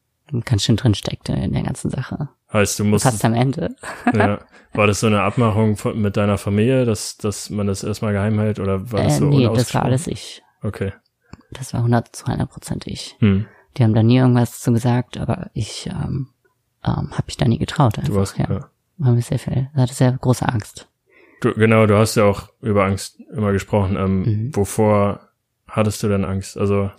ganz 0.44 0.62
schön 0.64 0.76
drin 0.76 0.94
steckte 0.94 1.32
in 1.32 1.52
der 1.52 1.62
ganzen 1.62 1.90
Sache. 1.90 2.28
Heißt, 2.52 2.78
du 2.78 2.84
musst, 2.84 3.04
Fast 3.04 3.24
am 3.24 3.34
Ende. 3.34 3.70
ja. 4.14 4.38
War 4.72 4.86
das 4.86 5.00
so 5.00 5.08
eine 5.08 5.22
Abmachung 5.22 5.76
von, 5.76 6.00
mit 6.00 6.16
deiner 6.16 6.38
Familie, 6.38 6.84
dass, 6.84 7.16
dass 7.16 7.50
man 7.50 7.66
das 7.66 7.82
erstmal 7.82 8.12
geheim 8.12 8.38
hält 8.38 8.60
oder 8.60 8.92
war 8.92 9.02
das 9.02 9.16
Äh, 9.16 9.18
so 9.18 9.24
nee, 9.26 9.44
das 9.44 9.74
war 9.74 9.84
alles 9.84 10.06
ich. 10.06 10.42
Okay. 10.62 10.92
Das 11.52 11.72
war 11.72 11.80
100 11.80 12.14
zu 12.14 12.26
100 12.26 12.48
Prozent 12.50 12.86
ich. 12.86 13.16
Hm. 13.20 13.46
Die 13.76 13.84
haben 13.84 13.94
da 13.94 14.02
nie 14.02 14.18
irgendwas 14.18 14.60
zu 14.60 14.72
gesagt, 14.72 15.16
aber 15.18 15.50
ich 15.54 15.86
ähm, 15.90 16.28
ähm, 16.84 17.10
habe 17.12 17.24
mich 17.26 17.36
da 17.36 17.46
nie 17.46 17.58
getraut. 17.58 17.98
Einfach, 17.98 18.12
Du 18.12 18.18
warst, 18.18 18.38
ja. 18.38 18.46
ja. 18.50 18.68
War 18.98 19.12
mir 19.12 19.22
sehr 19.22 19.38
viel, 19.38 19.68
hatte 19.74 19.94
sehr 19.94 20.12
große 20.12 20.46
Angst. 20.48 20.88
Du, 21.40 21.54
genau, 21.54 21.86
du 21.86 21.96
hast 21.96 22.16
ja 22.16 22.24
auch 22.24 22.48
über 22.60 22.84
Angst 22.84 23.20
immer 23.32 23.52
gesprochen. 23.52 23.96
Ähm, 23.96 24.22
Mhm. 24.22 24.56
Wovor 24.56 25.20
hattest 25.66 26.02
du 26.02 26.08
denn 26.08 26.24
Angst? 26.24 26.58
Also 26.58 26.90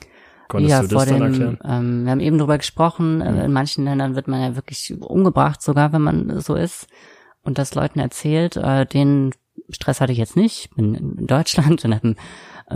konntest 0.48 0.72
ja, 0.72 0.82
du 0.82 0.88
das 0.88 1.06
dann 1.06 1.16
dem, 1.20 1.24
erklären? 1.24 1.60
ähm, 1.64 2.04
wir 2.06 2.12
haben 2.12 2.20
eben 2.20 2.38
drüber 2.38 2.58
gesprochen, 2.58 3.18
Mhm. 3.18 3.22
äh, 3.22 3.46
in 3.46 3.54
manchen 3.54 3.86
Ländern 3.86 4.16
wird 4.16 4.28
man 4.28 4.42
ja 4.42 4.56
wirklich 4.56 4.94
umgebracht, 5.00 5.62
sogar 5.62 5.94
wenn 5.94 6.02
man 6.02 6.40
so 6.40 6.56
ist 6.56 6.88
und 7.44 7.58
das 7.58 7.76
Leuten 7.76 8.00
erzählt. 8.00 8.56
Äh, 8.58 8.86
den 8.86 9.32
Stress 9.70 10.02
hatte 10.02 10.12
ich 10.14 10.18
jetzt 10.18 10.36
nicht, 10.36 10.66
Ich 10.66 10.76
bin 10.76 10.96
in 10.96 11.28
Deutschland 11.28 11.84
in 11.86 11.94
einem 11.94 12.16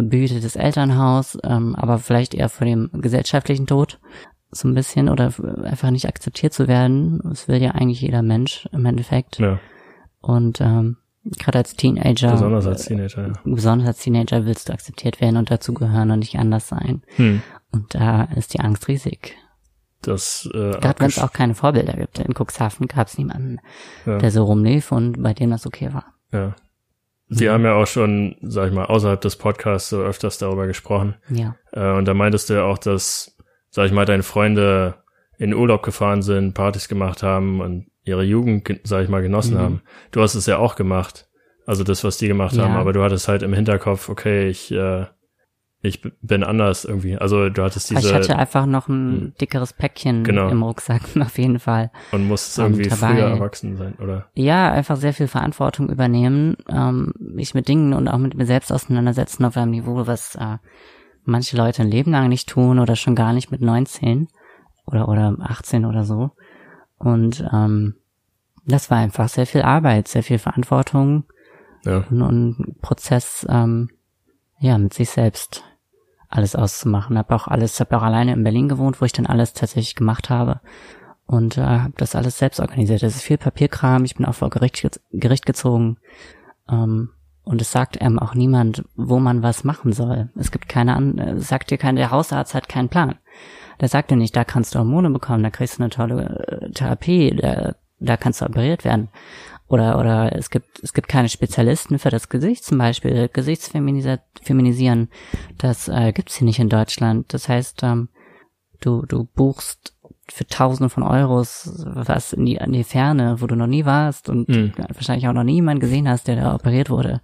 behütetes 0.02 0.56
Elternhaus, 0.56 1.38
ähm, 1.44 1.76
aber 1.76 2.00
vielleicht 2.00 2.34
eher 2.34 2.50
vor 2.50 2.66
dem 2.66 2.90
gesellschaftlichen 2.94 3.68
Tod 3.68 4.00
so 4.52 4.68
ein 4.68 4.74
bisschen 4.74 5.10
oder 5.10 5.34
einfach 5.64 5.92
nicht 5.92 6.08
akzeptiert 6.08 6.54
zu 6.54 6.68
werden. 6.68 7.20
Das 7.24 7.48
will 7.48 7.62
ja 7.62 7.72
eigentlich 7.72 8.02
jeder 8.02 8.22
Mensch 8.22 8.68
im 8.72 8.86
Endeffekt. 8.86 9.40
Ja, 9.40 9.60
Und 10.22 10.62
ähm, 10.62 10.98
gerade 11.24 11.60
als 11.60 11.76
Teenager, 11.76 12.32
besonders 12.32 12.68
als 12.68 12.86
Teenager, 12.86 13.28
ja. 13.28 13.34
besonders 13.44 13.88
als 13.88 14.00
Teenager 14.00 14.46
willst 14.46 14.70
du 14.70 14.74
akzeptiert 14.74 15.22
werden 15.22 15.38
und 15.38 15.52
dazugehören 15.52 16.12
und 16.12 16.20
nicht 16.20 16.38
anders 16.38 16.68
sein. 16.68 17.04
Hm. 17.16 17.42
Und 17.72 17.94
da 17.96 18.24
ist 18.36 18.54
die 18.54 18.60
Angst 18.60 18.88
riesig. 18.88 19.36
Das, 20.02 20.48
äh, 20.54 20.72
Gerade 20.80 21.00
wenn 21.00 21.08
es 21.08 21.20
auch 21.20 21.34
keine 21.34 21.56
Vorbilder 21.56 21.94
gibt. 21.94 22.20
In 22.20 22.34
Cuxhaven 22.34 22.88
gab 22.88 23.08
es 23.08 23.18
niemanden, 23.18 23.58
ja. 24.06 24.20
der 24.20 24.32
so 24.32 24.44
rumlief 24.44 24.92
und 24.92 25.22
bei 25.22 25.34
dem 25.34 25.50
das 25.50 25.66
okay 25.66 25.94
war. 25.94 26.14
Ja. 26.32 26.56
Sie 27.28 27.46
Mhm. 27.46 27.50
haben 27.52 27.64
ja 27.66 27.74
auch 27.76 27.88
schon, 27.88 28.36
sag 28.42 28.68
ich 28.70 28.74
mal, 28.74 28.86
außerhalb 28.86 29.20
des 29.22 29.36
Podcasts 29.36 29.90
so 29.90 30.02
öfters 30.02 30.38
darüber 30.38 30.68
gesprochen. 30.68 31.16
Ja. 31.30 31.56
Äh, 31.72 31.92
und 31.98 32.06
da 32.06 32.14
meintest 32.14 32.50
du 32.50 32.54
ja 32.56 32.64
auch, 32.64 32.78
dass, 32.78 33.36
sag 33.70 33.88
ich 33.88 33.92
mal, 33.92 34.06
deine 34.06 34.24
Freunde 34.24 34.96
in 35.38 35.54
Urlaub 35.54 35.84
gefahren 35.84 36.22
sind, 36.22 36.54
Partys 36.54 36.88
gemacht 36.88 37.24
haben 37.24 37.62
und 37.62 37.88
ihre 38.04 38.24
Jugend, 38.24 38.66
ge- 38.66 38.80
sag 38.84 39.04
ich 39.04 39.10
mal, 39.10 39.22
genossen 39.24 39.56
Mhm. 39.56 39.60
haben. 39.60 39.82
Du 40.12 40.22
hast 40.22 40.36
es 40.36 40.46
ja 40.46 40.58
auch 40.60 40.76
gemacht. 40.76 41.28
Also 41.66 41.84
das, 41.84 42.04
was 42.04 42.18
die 42.18 42.28
gemacht 42.28 42.56
Ja. 42.56 42.64
haben, 42.66 42.76
aber 42.76 42.94
du 42.94 43.02
hattest 43.02 43.28
halt 43.28 43.42
im 43.42 43.52
Hinterkopf, 43.54 44.08
okay, 44.10 44.48
ich, 44.48 44.72
äh, 44.72 45.06
ich 45.86 46.02
bin 46.22 46.44
anders 46.44 46.84
irgendwie. 46.86 47.18
Also 47.18 47.50
du 47.50 47.64
hattest 47.64 47.92
Aber 47.92 48.00
diese 48.02 48.10
ich 48.12 48.16
hatte 48.16 48.36
einfach 48.38 48.66
noch 48.66 48.88
ein 48.88 49.12
Mhm. 49.12 49.34
dickeres 49.40 49.74
Päckchen 49.74 50.24
Genau. 50.24 50.50
im 50.50 50.64
Rucksack, 50.64 51.02
auf 51.22 51.38
jeden 51.38 51.60
Fall. 51.60 51.92
und 52.12 52.28
musstest 52.28 52.60
irgendwie 52.60 52.88
dabei. 52.90 53.14
früher 53.16 53.28
erwachsen 53.28 53.78
sein, 53.78 53.96
oder? 53.96 54.28
Ja, 54.34 54.72
einfach 54.72 54.98
sehr 54.98 55.14
viel 55.14 55.28
Verantwortung 55.28 55.90
übernehmen, 55.90 56.58
ähm, 56.70 57.14
mich 57.20 57.54
mit 57.54 57.68
Dingen 57.68 57.94
und 57.94 58.08
auch 58.08 58.18
mit 58.18 58.36
mir 58.36 58.46
selbst 58.46 58.72
auseinandersetzen 58.72 59.46
auf 59.46 59.56
einem 59.58 59.72
Niveau, 59.72 60.08
was 60.08 60.36
äh, 60.36 60.58
manche 61.24 61.58
Leute 61.58 61.82
ein 61.84 61.90
Leben 61.92 62.12
lang 62.12 62.30
nicht 62.30 62.50
tun 62.50 62.80
oder 62.80 62.96
schon 62.96 63.16
gar 63.16 63.34
nicht 63.34 63.52
mit 63.52 63.62
19 63.62 64.28
oder 64.86 65.08
oder 65.10 65.36
18 65.40 65.86
oder 65.86 66.04
so. 66.04 66.32
Und 66.98 67.44
ähm, 67.54 67.96
das 68.68 68.90
war 68.90 68.98
einfach 68.98 69.30
sehr 69.30 69.46
viel 69.46 69.62
Arbeit, 69.62 70.08
sehr 70.08 70.24
viel 70.24 70.38
Verantwortung 70.40 71.26
Ja. 71.84 72.04
und, 72.10 72.22
und 72.22 72.60
ein 72.60 72.76
Prozess, 72.82 73.46
ähm, 73.50 73.90
ja, 74.60 74.78
mit 74.78 74.94
sich 74.94 75.10
selbst 75.10 75.64
alles 76.36 76.56
auszumachen. 76.56 77.18
Hab 77.18 77.32
auch 77.32 77.48
alles, 77.48 77.80
hab 77.80 77.94
auch 77.94 78.04
alleine 78.04 78.34
in 78.34 78.44
Berlin 78.44 78.70
gewohnt, 78.70 79.02
wo 79.02 79.06
ich 79.06 79.14
dann 79.14 79.26
alles 79.26 79.54
tatsächlich 79.54 79.96
gemacht 79.96 80.30
habe 80.30 80.60
und 81.26 81.58
äh, 81.58 81.62
habe 81.62 81.94
das 81.98 82.16
alles 82.16 82.38
selbst 82.38 82.60
organisiert. 82.60 83.04
Das 83.04 83.16
ist 83.16 83.24
viel 83.24 83.38
Papierkram. 83.38 84.06
Ich 84.06 84.16
bin 84.16 84.26
auch 84.26 84.36
vor 84.36 84.50
Gericht, 84.50 84.82
ge- 84.82 84.92
Gericht 85.12 85.46
gezogen 85.46 85.98
ähm, 86.70 87.10
und 87.44 87.62
es 87.62 87.72
sagt 87.72 88.02
einem 88.02 88.20
auch 88.20 88.34
niemand, 88.36 88.84
wo 88.96 89.20
man 89.20 89.44
was 89.44 89.64
machen 89.64 89.92
soll. 89.94 90.30
Es 90.36 90.52
gibt 90.52 90.68
keine 90.70 90.96
an, 90.96 91.18
äh, 91.18 91.40
sagt 91.40 91.72
dir 91.72 91.78
keiner, 91.78 92.00
der 92.00 92.12
Hausarzt 92.12 92.54
hat 92.54 92.70
keinen 92.70 92.90
Plan. 92.90 93.16
Der 93.82 93.90
sagt 93.90 94.10
dir 94.12 94.16
nicht, 94.18 94.36
da 94.36 94.44
kannst 94.46 94.74
du 94.74 94.80
Hormone 94.80 95.10
bekommen, 95.10 95.44
da 95.44 95.50
kriegst 95.50 95.78
du 95.80 95.84
eine 95.84 95.90
tolle 95.90 96.48
äh, 96.62 96.72
Therapie, 96.72 97.36
da, 97.36 97.76
da 98.00 98.18
kannst 98.18 98.42
du 98.42 98.46
operiert 98.46 98.86
werden. 98.86 99.10
Oder, 99.68 100.00
oder 100.00 100.36
es 100.36 100.50
gibt, 100.52 100.80
es 100.84 100.94
gibt 100.94 101.08
keine 101.08 101.28
Spezialisten 101.30 101.98
für 101.98 102.10
das 102.12 102.30
Gesicht 102.30 102.64
zum 102.64 102.78
Beispiel. 102.78 103.30
Gesichtsfeminisieren, 103.34 105.10
das 105.58 105.88
äh, 105.88 106.12
gibt's 106.14 106.36
hier 106.36 106.46
nicht 106.46 106.60
in 106.60 106.70
Deutschland. 106.70 107.34
Das 107.34 107.50
heißt, 107.50 107.82
ähm, 107.84 108.10
du, 108.82 109.06
du 109.08 109.26
buchst 109.26 109.96
für 110.30 110.46
Tausende 110.48 110.90
von 110.90 111.04
Euros 111.04 111.84
was 111.86 112.34
in 112.34 112.46
die, 112.46 112.56
in 112.56 112.74
die 112.74 112.84
Ferne, 112.84 113.38
wo 113.42 113.48
du 113.48 113.56
noch 113.56 113.68
nie 113.68 113.86
warst 113.86 114.30
und 114.30 114.50
Mhm. 114.50 114.74
wahrscheinlich 114.94 115.28
auch 115.28 115.34
noch 115.34 115.44
nie 115.44 115.56
jemanden 115.56 115.82
gesehen 115.82 116.10
hast, 116.10 116.28
der 116.28 116.36
da 116.36 116.56
operiert 116.56 116.90
wurde. 116.90 117.22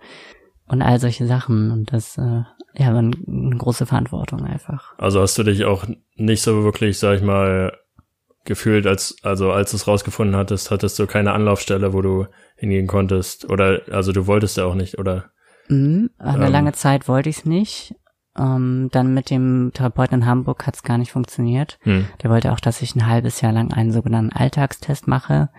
Und 0.67 0.81
all 0.81 0.99
solche 0.99 1.25
Sachen. 1.27 1.71
Und 1.71 1.91
das, 1.93 2.17
äh, 2.17 2.43
ja, 2.75 2.95
eine 2.95 3.11
große 3.57 3.85
Verantwortung 3.85 4.43
einfach. 4.45 4.93
Also 4.97 5.19
hast 5.21 5.37
du 5.37 5.43
dich 5.43 5.65
auch 5.65 5.85
nicht 6.15 6.41
so 6.41 6.63
wirklich, 6.63 6.97
sag 6.97 7.17
ich 7.17 7.23
mal, 7.23 7.73
gefühlt, 8.45 8.87
als, 8.87 9.15
also 9.23 9.51
als 9.51 9.71
du 9.71 9.77
es 9.77 9.87
rausgefunden 9.87 10.35
hattest, 10.35 10.71
hattest 10.71 10.97
du 10.99 11.07
keine 11.07 11.33
Anlaufstelle, 11.33 11.93
wo 11.93 12.01
du 12.01 12.25
hingehen 12.55 12.87
konntest. 12.87 13.49
Oder, 13.49 13.81
also 13.91 14.11
du 14.11 14.27
wolltest 14.27 14.57
ja 14.57 14.65
auch 14.65 14.75
nicht, 14.75 14.99
oder? 14.99 15.31
Mhm, 15.67 16.09
eine 16.17 16.45
Ähm. 16.45 16.51
lange 16.51 16.73
Zeit 16.73 17.07
wollte 17.07 17.29
ich 17.29 17.39
es 17.39 17.45
nicht. 17.45 17.95
Ähm, 18.37 18.89
dann 18.91 19.13
mit 19.13 19.29
dem 19.29 19.71
Therapeuten 19.73 20.21
in 20.21 20.25
Hamburg 20.25 20.65
hat 20.65 20.75
es 20.75 20.83
gar 20.83 20.97
nicht 20.97 21.11
funktioniert. 21.11 21.79
Hm. 21.81 22.07
Der 22.23 22.29
wollte 22.29 22.53
auch, 22.53 22.61
dass 22.61 22.81
ich 22.81 22.95
ein 22.95 23.07
halbes 23.07 23.41
Jahr 23.41 23.51
lang 23.51 23.73
einen 23.73 23.91
sogenannten 23.91 24.31
Alltagstest 24.31 25.07
mache. 25.07 25.49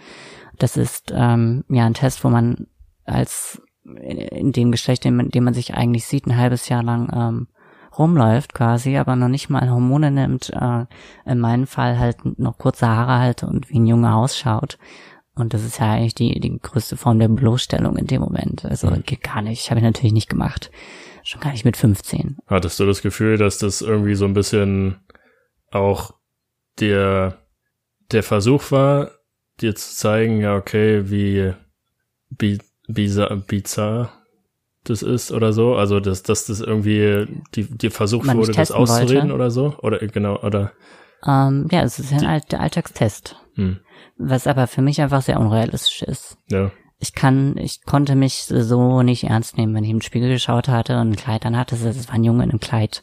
Das 0.58 0.76
ist 0.76 1.12
ähm, 1.14 1.64
ja 1.68 1.84
ein 1.84 1.94
Test, 1.94 2.24
wo 2.24 2.30
man 2.30 2.66
als 3.04 3.60
in, 3.84 4.16
in 4.16 4.52
dem 4.52 4.70
Geschlecht, 4.70 5.04
in 5.04 5.28
dem 5.28 5.44
man 5.44 5.54
sich 5.54 5.74
eigentlich 5.74 6.06
sieht, 6.06 6.26
ein 6.26 6.36
halbes 6.36 6.68
Jahr 6.68 6.82
lang 6.82 7.10
ähm, 7.14 7.48
rumläuft 7.98 8.54
quasi, 8.54 8.96
aber 8.96 9.16
noch 9.16 9.28
nicht 9.28 9.50
mal 9.50 9.70
Hormone 9.70 10.10
nimmt. 10.10 10.50
Äh, 10.50 10.86
in 11.24 11.38
meinem 11.38 11.66
Fall 11.66 11.98
halt 11.98 12.38
noch 12.38 12.58
kurze 12.58 12.86
Haare 12.88 13.18
halt 13.18 13.42
und 13.42 13.70
wie 13.70 13.78
ein 13.78 13.86
Junge 13.86 14.14
ausschaut. 14.14 14.78
Und 15.34 15.54
das 15.54 15.64
ist 15.64 15.78
ja 15.78 15.92
eigentlich 15.92 16.14
die, 16.14 16.38
die 16.40 16.58
größte 16.58 16.96
Form 16.96 17.18
der 17.18 17.28
Bloßstellung 17.28 17.96
in 17.96 18.06
dem 18.06 18.20
Moment. 18.20 18.64
Also 18.66 18.88
Mhm. 18.88 19.02
geht 19.04 19.22
gar 19.22 19.40
nicht. 19.42 19.70
Habe 19.70 19.80
ich 19.80 19.84
natürlich 19.84 20.12
nicht 20.12 20.28
gemacht. 20.28 20.70
Schon 21.24 21.40
gar 21.40 21.52
nicht 21.52 21.64
mit 21.64 21.76
15. 21.76 22.38
Hattest 22.46 22.78
du 22.80 22.86
das 22.86 23.00
Gefühl, 23.00 23.38
dass 23.38 23.58
das 23.58 23.80
irgendwie 23.80 24.14
so 24.14 24.24
ein 24.26 24.34
bisschen 24.34 24.96
auch 25.70 26.14
der, 26.80 27.38
der 28.10 28.22
Versuch 28.22 28.70
war, 28.72 29.10
dir 29.60 29.74
zu 29.74 29.94
zeigen, 29.94 30.40
ja, 30.40 30.54
okay, 30.56 31.10
wie 31.10 31.54
bi, 32.30 32.58
bizarr, 32.88 33.36
bizarr 33.36 34.10
das 34.84 35.02
ist 35.02 35.32
oder 35.32 35.52
so? 35.52 35.74
Also, 35.76 36.00
dass, 36.00 36.22
dass 36.22 36.46
das 36.46 36.60
irgendwie 36.60 37.26
die, 37.54 37.64
die 37.64 37.90
versucht 37.90 38.26
Man 38.26 38.36
wurde, 38.38 38.52
das 38.52 38.72
auszureden 38.72 39.22
wollte. 39.24 39.34
oder 39.34 39.50
so? 39.50 39.76
Oder 39.82 39.98
genau, 39.98 40.38
oder 40.42 40.72
Ähm, 41.26 41.68
ja, 41.70 41.82
es 41.82 41.98
ist 41.98 42.10
ja 42.10 42.18
ein 42.18 42.26
All 42.26 42.42
Alltagstest. 42.58 43.36
hm, 43.54 43.78
Was 44.18 44.46
aber 44.46 44.66
für 44.66 44.82
mich 44.82 45.00
einfach 45.00 45.22
sehr 45.22 45.38
unrealistisch 45.40 46.02
ist. 46.02 46.38
ja. 46.50 46.70
Ich 47.04 47.14
kann, 47.14 47.56
ich 47.58 47.82
konnte 47.84 48.14
mich 48.14 48.44
so 48.44 49.02
nicht 49.02 49.24
ernst 49.24 49.58
nehmen, 49.58 49.74
wenn 49.74 49.82
ich 49.82 49.90
im 49.90 50.02
Spiegel 50.02 50.28
geschaut 50.28 50.68
hatte 50.68 51.00
und 51.00 51.10
ein 51.10 51.16
Kleid 51.16 51.44
an 51.44 51.56
hatte. 51.56 51.74
Es 51.74 52.06
war 52.06 52.14
ein 52.14 52.22
Junge 52.22 52.44
in 52.44 52.50
einem 52.50 52.60
Kleid. 52.60 53.02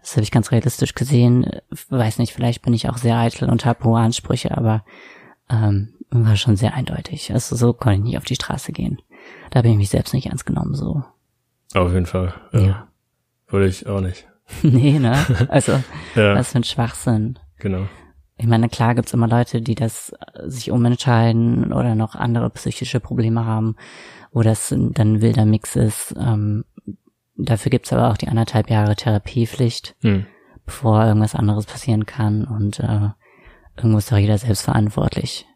Das 0.00 0.12
habe 0.12 0.22
ich 0.22 0.30
ganz 0.30 0.50
realistisch 0.50 0.94
gesehen. 0.94 1.50
Weiß 1.90 2.18
nicht, 2.18 2.32
vielleicht 2.32 2.62
bin 2.62 2.72
ich 2.72 2.88
auch 2.88 2.96
sehr 2.96 3.18
eitel 3.18 3.50
und 3.50 3.66
habe 3.66 3.84
hohe 3.84 4.00
Ansprüche, 4.00 4.56
aber 4.56 4.82
ähm, 5.50 5.92
war 6.08 6.36
schon 6.36 6.56
sehr 6.56 6.72
eindeutig. 6.72 7.34
Also 7.34 7.54
so 7.54 7.74
konnte 7.74 7.98
ich 7.98 8.04
nicht 8.04 8.16
auf 8.16 8.24
die 8.24 8.34
Straße 8.36 8.72
gehen. 8.72 9.02
Da 9.50 9.58
habe 9.58 9.68
ich 9.68 9.76
mich 9.76 9.90
selbst 9.90 10.14
nicht 10.14 10.24
ernst 10.28 10.46
genommen, 10.46 10.74
so. 10.74 11.02
Auf 11.74 11.92
jeden 11.92 12.06
Fall. 12.06 12.34
Ja. 12.52 12.60
Ja. 12.60 12.88
Würde 13.48 13.66
ich 13.66 13.86
auch 13.86 14.00
nicht. 14.00 14.26
nee, 14.62 14.98
ne? 14.98 15.16
Also, 15.48 15.72
Ja, 16.14 16.34
was 16.34 16.52
für 16.52 16.58
ein 16.58 16.64
Schwachsinn. 16.64 17.38
genau. 17.58 17.86
Ich 18.36 18.46
meine, 18.48 18.68
klar 18.68 18.96
gibt's 18.96 19.12
immer 19.14 19.28
Leute, 19.28 19.62
die 19.62 19.76
das 19.76 20.12
äh, 20.34 20.48
sich 20.50 20.70
umentscheiden 20.72 21.72
oder 21.72 21.94
noch 21.94 22.16
andere 22.16 22.50
psychische 22.50 22.98
Probleme 22.98 23.44
haben, 23.46 23.76
wo 24.32 24.42
das 24.42 24.70
dann 24.70 24.92
ein 24.96 25.20
wilder 25.22 25.46
Mix 25.46 25.76
ist. 25.76 26.14
Ähm, 26.18 26.64
dafür 27.36 27.70
gibt's 27.70 27.92
aber 27.92 28.10
auch 28.10 28.16
die 28.16 28.26
anderthalb 28.28 28.70
Jahre 28.70 28.96
Therapiepflicht, 28.96 29.94
Hm. 30.02 30.26
bevor 30.66 31.04
irgendwas 31.04 31.36
anderes 31.36 31.66
passieren 31.66 32.06
kann 32.06 32.44
und 32.44 32.80
äh, 32.80 33.10
irgendwo 33.76 33.98
ist 33.98 34.10
doch 34.10 34.18
jeder 34.18 34.36
selbst 34.38 34.62
verantwortlich. 34.62 35.46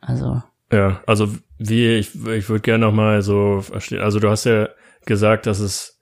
Also, 0.00 0.42
Ja, 0.72 1.02
also 1.06 1.28
wie 1.58 1.86
ich, 1.98 2.14
ich 2.26 2.48
würde 2.48 2.62
gerne 2.62 2.86
noch 2.86 2.92
mal 2.92 3.22
so 3.22 3.60
verstehen. 3.60 4.00
Also 4.02 4.18
du 4.18 4.28
hast 4.28 4.44
ja 4.44 4.68
gesagt, 5.06 5.46
dass 5.46 5.60
es, 5.60 5.98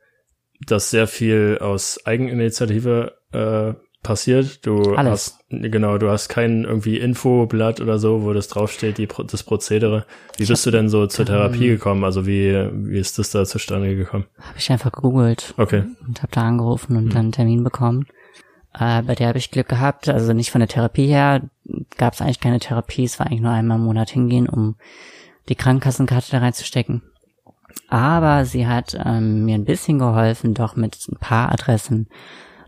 dass 0.66 0.90
sehr 0.90 1.06
viel 1.06 1.58
aus 1.60 2.00
Eigeninitiative 2.04 3.14
äh, 3.32 3.74
passiert? 4.02 4.66
Du 4.66 4.94
Alles. 4.94 5.10
hast, 5.12 5.44
genau, 5.50 5.98
du 5.98 6.10
hast 6.10 6.28
kein 6.28 6.64
irgendwie 6.64 6.98
Infoblatt 6.98 7.80
oder 7.80 7.98
so, 7.98 8.22
wo 8.24 8.32
das 8.32 8.48
draufsteht, 8.48 8.98
die, 8.98 9.08
das 9.28 9.42
Prozedere. 9.42 10.06
Wie 10.36 10.46
bist 10.46 10.66
du 10.66 10.70
denn 10.70 10.88
so 10.88 11.06
zur 11.06 11.24
Therapie 11.26 11.68
gekommen? 11.68 12.04
Also 12.04 12.26
wie, 12.26 12.52
wie 12.72 12.98
ist 12.98 13.18
das 13.18 13.30
da 13.30 13.44
zustande 13.44 13.94
gekommen? 13.96 14.26
Habe 14.38 14.58
ich 14.58 14.70
einfach 14.70 14.92
gegoogelt 14.92 15.54
Okay. 15.56 15.84
und 16.06 16.22
habe 16.22 16.32
da 16.32 16.42
angerufen 16.42 16.96
und 16.96 17.10
dann 17.10 17.20
einen 17.20 17.32
Termin 17.32 17.62
bekommen. 17.64 18.06
Äh, 18.74 19.02
bei 19.02 19.14
der 19.14 19.28
habe 19.28 19.38
ich 19.38 19.50
Glück 19.50 19.68
gehabt, 19.68 20.08
also 20.08 20.32
nicht 20.32 20.50
von 20.50 20.60
der 20.60 20.68
Therapie 20.68 21.06
her, 21.06 21.42
gab 21.98 22.14
es 22.14 22.22
eigentlich 22.22 22.40
keine 22.40 22.58
Therapie, 22.58 23.04
es 23.04 23.18
war 23.18 23.26
eigentlich 23.26 23.42
nur 23.42 23.52
einmal 23.52 23.78
im 23.78 23.84
Monat 23.84 24.10
hingehen, 24.10 24.48
um 24.48 24.76
die 25.48 25.54
Krankenkassenkarte 25.56 26.30
da 26.30 26.38
reinzustecken. 26.38 27.02
Aber 27.92 28.46
sie 28.46 28.66
hat 28.66 28.96
ähm, 29.04 29.44
mir 29.44 29.54
ein 29.54 29.66
bisschen 29.66 29.98
geholfen, 29.98 30.54
doch 30.54 30.76
mit 30.76 30.96
ein 31.10 31.18
paar 31.18 31.52
Adressen, 31.52 32.08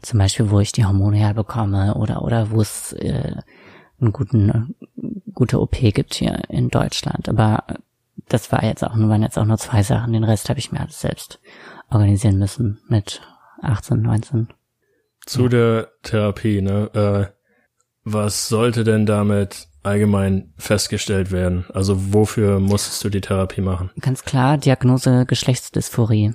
zum 0.02 0.18
Beispiel, 0.18 0.50
wo 0.50 0.60
ich 0.60 0.70
die 0.72 0.84
Hormone 0.84 1.16
herbekomme 1.16 1.94
oder 1.94 2.20
oder 2.20 2.50
wo 2.50 2.60
es 2.60 2.92
äh, 2.92 3.34
einen 3.98 4.12
guten 4.12 4.74
gute 5.32 5.62
OP 5.62 5.76
gibt 5.78 6.12
hier 6.12 6.42
in 6.50 6.68
Deutschland. 6.68 7.30
Aber 7.30 7.64
das 8.28 8.52
war 8.52 8.64
jetzt 8.64 8.84
auch 8.84 8.96
nur 8.96 9.08
waren 9.08 9.22
jetzt 9.22 9.38
auch 9.38 9.46
nur 9.46 9.56
zwei 9.56 9.82
Sachen. 9.82 10.12
Den 10.12 10.24
Rest 10.24 10.50
habe 10.50 10.58
ich 10.58 10.72
mir 10.72 10.80
alles 10.80 11.00
selbst 11.00 11.40
organisieren 11.88 12.36
müssen 12.36 12.82
mit 12.88 13.22
18, 13.62 14.02
19. 14.02 14.48
Zu 15.24 15.48
der 15.48 15.88
Therapie, 16.02 16.60
ne? 16.60 16.90
Äh, 16.92 17.32
was 18.04 18.48
sollte 18.48 18.84
denn 18.84 19.06
damit 19.06 19.68
allgemein 19.84 20.52
festgestellt 20.56 21.30
werden? 21.30 21.64
Also 21.72 22.12
wofür 22.12 22.60
musstest 22.60 23.04
du 23.04 23.08
die 23.08 23.20
Therapie 23.20 23.60
machen? 23.60 23.90
Ganz 24.00 24.24
klar, 24.24 24.58
Diagnose 24.58 25.26
Geschlechtsdysphorie. 25.26 26.34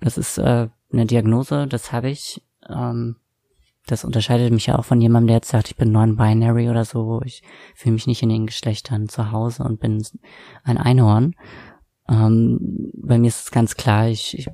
Das 0.00 0.18
ist 0.18 0.38
äh, 0.38 0.68
eine 0.92 1.06
Diagnose, 1.06 1.66
das 1.66 1.92
habe 1.92 2.10
ich. 2.10 2.42
Ähm, 2.68 3.16
das 3.86 4.04
unterscheidet 4.04 4.52
mich 4.52 4.66
ja 4.66 4.78
auch 4.78 4.84
von 4.84 5.00
jemandem, 5.00 5.28
der 5.28 5.36
jetzt 5.36 5.48
sagt, 5.48 5.68
ich 5.68 5.76
bin 5.76 5.92
non-binary 5.92 6.68
oder 6.68 6.84
so. 6.84 7.22
Ich 7.24 7.42
fühle 7.74 7.94
mich 7.94 8.06
nicht 8.06 8.22
in 8.22 8.28
den 8.28 8.46
Geschlechtern 8.46 9.08
zu 9.08 9.30
Hause 9.30 9.62
und 9.62 9.78
bin 9.78 10.04
ein 10.64 10.76
Einhorn. 10.76 11.34
Ähm, 12.08 12.90
bei 12.94 13.18
mir 13.18 13.28
ist 13.28 13.44
es 13.44 13.50
ganz 13.52 13.76
klar, 13.76 14.08
ich, 14.08 14.36
ich 14.36 14.48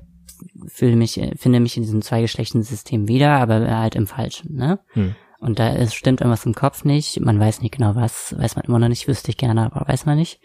fühle 0.67 0.95
mich, 0.95 1.19
finde 1.35 1.59
mich 1.59 1.77
in 1.77 1.83
diesem 1.83 2.01
Zweigeschlechtensystem 2.01 3.07
wieder, 3.07 3.31
aber 3.31 3.75
halt 3.77 3.95
im 3.95 4.07
Falschen, 4.07 4.55
ne? 4.55 4.79
Hm. 4.89 5.15
Und 5.43 5.59
da 5.59 5.73
ist, 5.73 5.93
stimmt 5.93 6.21
irgendwas 6.21 6.45
im 6.45 6.55
Kopf 6.55 6.85
nicht. 6.85 7.19
Man 7.19 7.37
weiß 7.37 7.61
nicht 7.61 7.75
genau 7.75 7.95
was, 7.95 8.33
weiß 8.37 8.55
man 8.55 8.63
immer 8.63 8.79
noch 8.79 8.87
nicht, 8.87 9.09
wüsste 9.09 9.29
ich 9.29 9.37
gerne, 9.37 9.65
aber 9.65 9.85
weiß 9.85 10.05
man 10.05 10.17
nicht. 10.17 10.39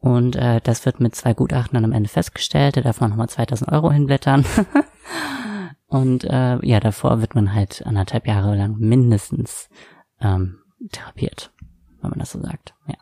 Und 0.00 0.36
äh, 0.36 0.60
das 0.62 0.84
wird 0.84 1.00
mit 1.00 1.14
zwei 1.14 1.32
Gutachten 1.32 1.74
dann 1.74 1.84
am 1.86 1.92
Ende 1.92 2.10
festgestellt. 2.10 2.76
Da 2.76 2.82
darf 2.82 3.00
man 3.00 3.08
nochmal 3.08 3.30
2000 3.30 3.72
Euro 3.72 3.90
hinblättern. 3.90 4.44
Und 5.86 6.24
äh, 6.24 6.58
ja, 6.60 6.78
davor 6.78 7.22
wird 7.22 7.34
man 7.34 7.54
halt 7.54 7.86
anderthalb 7.86 8.26
Jahre 8.26 8.54
lang 8.54 8.76
mindestens 8.78 9.70
ähm, 10.20 10.58
therapiert, 10.92 11.50
wenn 12.02 12.10
man 12.10 12.18
das 12.18 12.32
so 12.32 12.40
sagt. 12.42 12.74
Ja. 12.86 12.96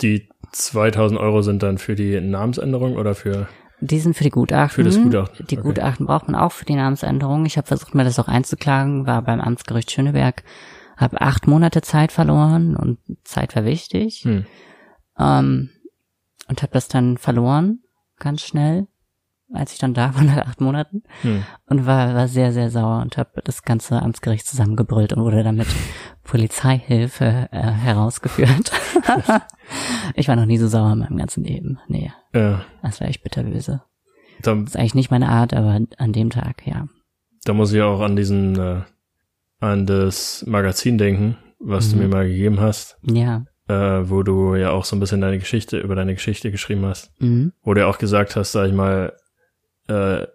Die 0.00 0.30
2000 0.52 1.20
Euro 1.20 1.42
sind 1.42 1.62
dann 1.62 1.76
für 1.76 1.96
die 1.96 2.18
Namensänderung 2.18 2.96
oder 2.96 3.14
für, 3.14 3.46
Die 3.80 3.98
sind 3.98 4.16
für 4.16 4.24
die 4.24 4.30
Gutachten. 4.30 4.74
für 4.74 4.84
das 4.84 5.00
Gutachten? 5.00 5.46
Die 5.46 5.58
Okay. 5.58 5.66
Gutachten 5.68 6.06
braucht 6.06 6.28
man 6.28 6.34
auch 6.34 6.52
für 6.52 6.64
die 6.64 6.74
Namensänderung. 6.74 7.44
Ich 7.46 7.56
habe 7.56 7.66
versucht, 7.66 7.94
mir 7.94 8.04
das 8.04 8.18
auch 8.18 8.28
einzuklagen, 8.28 9.06
war 9.06 9.22
beim 9.22 9.40
Amtsgericht 9.40 9.90
Schöneberg, 9.90 10.44
habe 10.96 11.20
acht 11.20 11.46
Monate 11.46 11.82
Zeit 11.82 12.12
verloren 12.12 12.74
und 12.74 12.98
Zeit 13.24 13.54
war 13.54 13.64
wichtig. 13.64 14.20
Hm. 14.24 14.46
Ähm, 15.18 15.70
und 16.48 16.62
habe 16.62 16.72
das 16.72 16.88
dann 16.88 17.18
verloren, 17.18 17.80
ganz 18.18 18.42
schnell, 18.42 18.86
als 19.52 19.72
ich 19.72 19.78
dann 19.78 19.94
da 19.94 20.14
war 20.14 20.22
nach 20.24 20.46
acht 20.46 20.60
Monaten. 20.60 21.02
Hm. 21.22 21.44
Und 21.66 21.86
war, 21.86 22.14
war 22.14 22.28
sehr, 22.28 22.52
sehr 22.52 22.70
sauer 22.70 23.00
und 23.02 23.16
habe 23.16 23.40
das 23.44 23.62
ganze 23.62 24.00
Amtsgericht 24.02 24.46
zusammengebrüllt 24.46 25.12
und 25.12 25.22
wurde 25.22 25.42
dann 25.42 25.56
mit 25.56 25.68
Polizeihilfe 26.24 27.48
äh, 27.52 27.62
herausgeführt. 27.62 28.72
ich 30.14 30.28
war 30.28 30.36
noch 30.36 30.46
nie 30.46 30.58
so 30.58 30.68
sauer 30.68 30.92
in 30.92 30.98
meinem 31.00 31.16
ganzen 31.18 31.44
Leben. 31.44 31.78
Nee, 31.88 32.12
Ja, 32.34 32.62
das 32.82 33.00
war 33.00 33.08
echt 33.08 33.22
bitterböse. 33.22 33.82
da, 34.42 34.54
Das 34.54 34.70
ist 34.70 34.76
eigentlich 34.76 34.94
nicht 34.94 35.10
meine 35.10 35.28
Art, 35.28 35.54
aber 35.54 35.80
an 35.98 36.12
dem 36.12 36.30
Tag, 36.30 36.66
ja. 36.66 36.86
da 37.44 37.52
muss 37.54 37.72
ich 37.72 37.82
auch 37.82 38.00
an 38.00 38.16
diesen, 38.16 38.58
äh, 38.58 38.82
an 39.60 39.86
das 39.86 40.44
Magazin 40.46 40.98
denken, 40.98 41.36
was 41.58 41.90
du 41.90 41.96
Mhm. 41.96 42.02
mir 42.02 42.08
mal 42.08 42.28
gegeben 42.28 42.60
hast, 42.60 42.98
Ja. 43.02 43.44
äh, 43.68 44.08
wo 44.10 44.22
du 44.22 44.54
ja 44.54 44.70
auch 44.70 44.84
so 44.84 44.94
ein 44.96 45.00
bisschen 45.00 45.20
deine 45.20 45.38
Geschichte, 45.38 45.78
über 45.78 45.94
deine 45.94 46.14
Geschichte 46.14 46.50
geschrieben 46.50 46.84
hast. 46.84 47.10
Mhm. 47.20 47.52
Wo 47.62 47.72
du 47.74 47.80
ja 47.80 47.86
auch 47.86 47.98
gesagt 47.98 48.36
hast, 48.36 48.52
sag 48.52 48.66
ich 48.68 48.74
mal, 48.74 49.12
äh, 49.88 50.26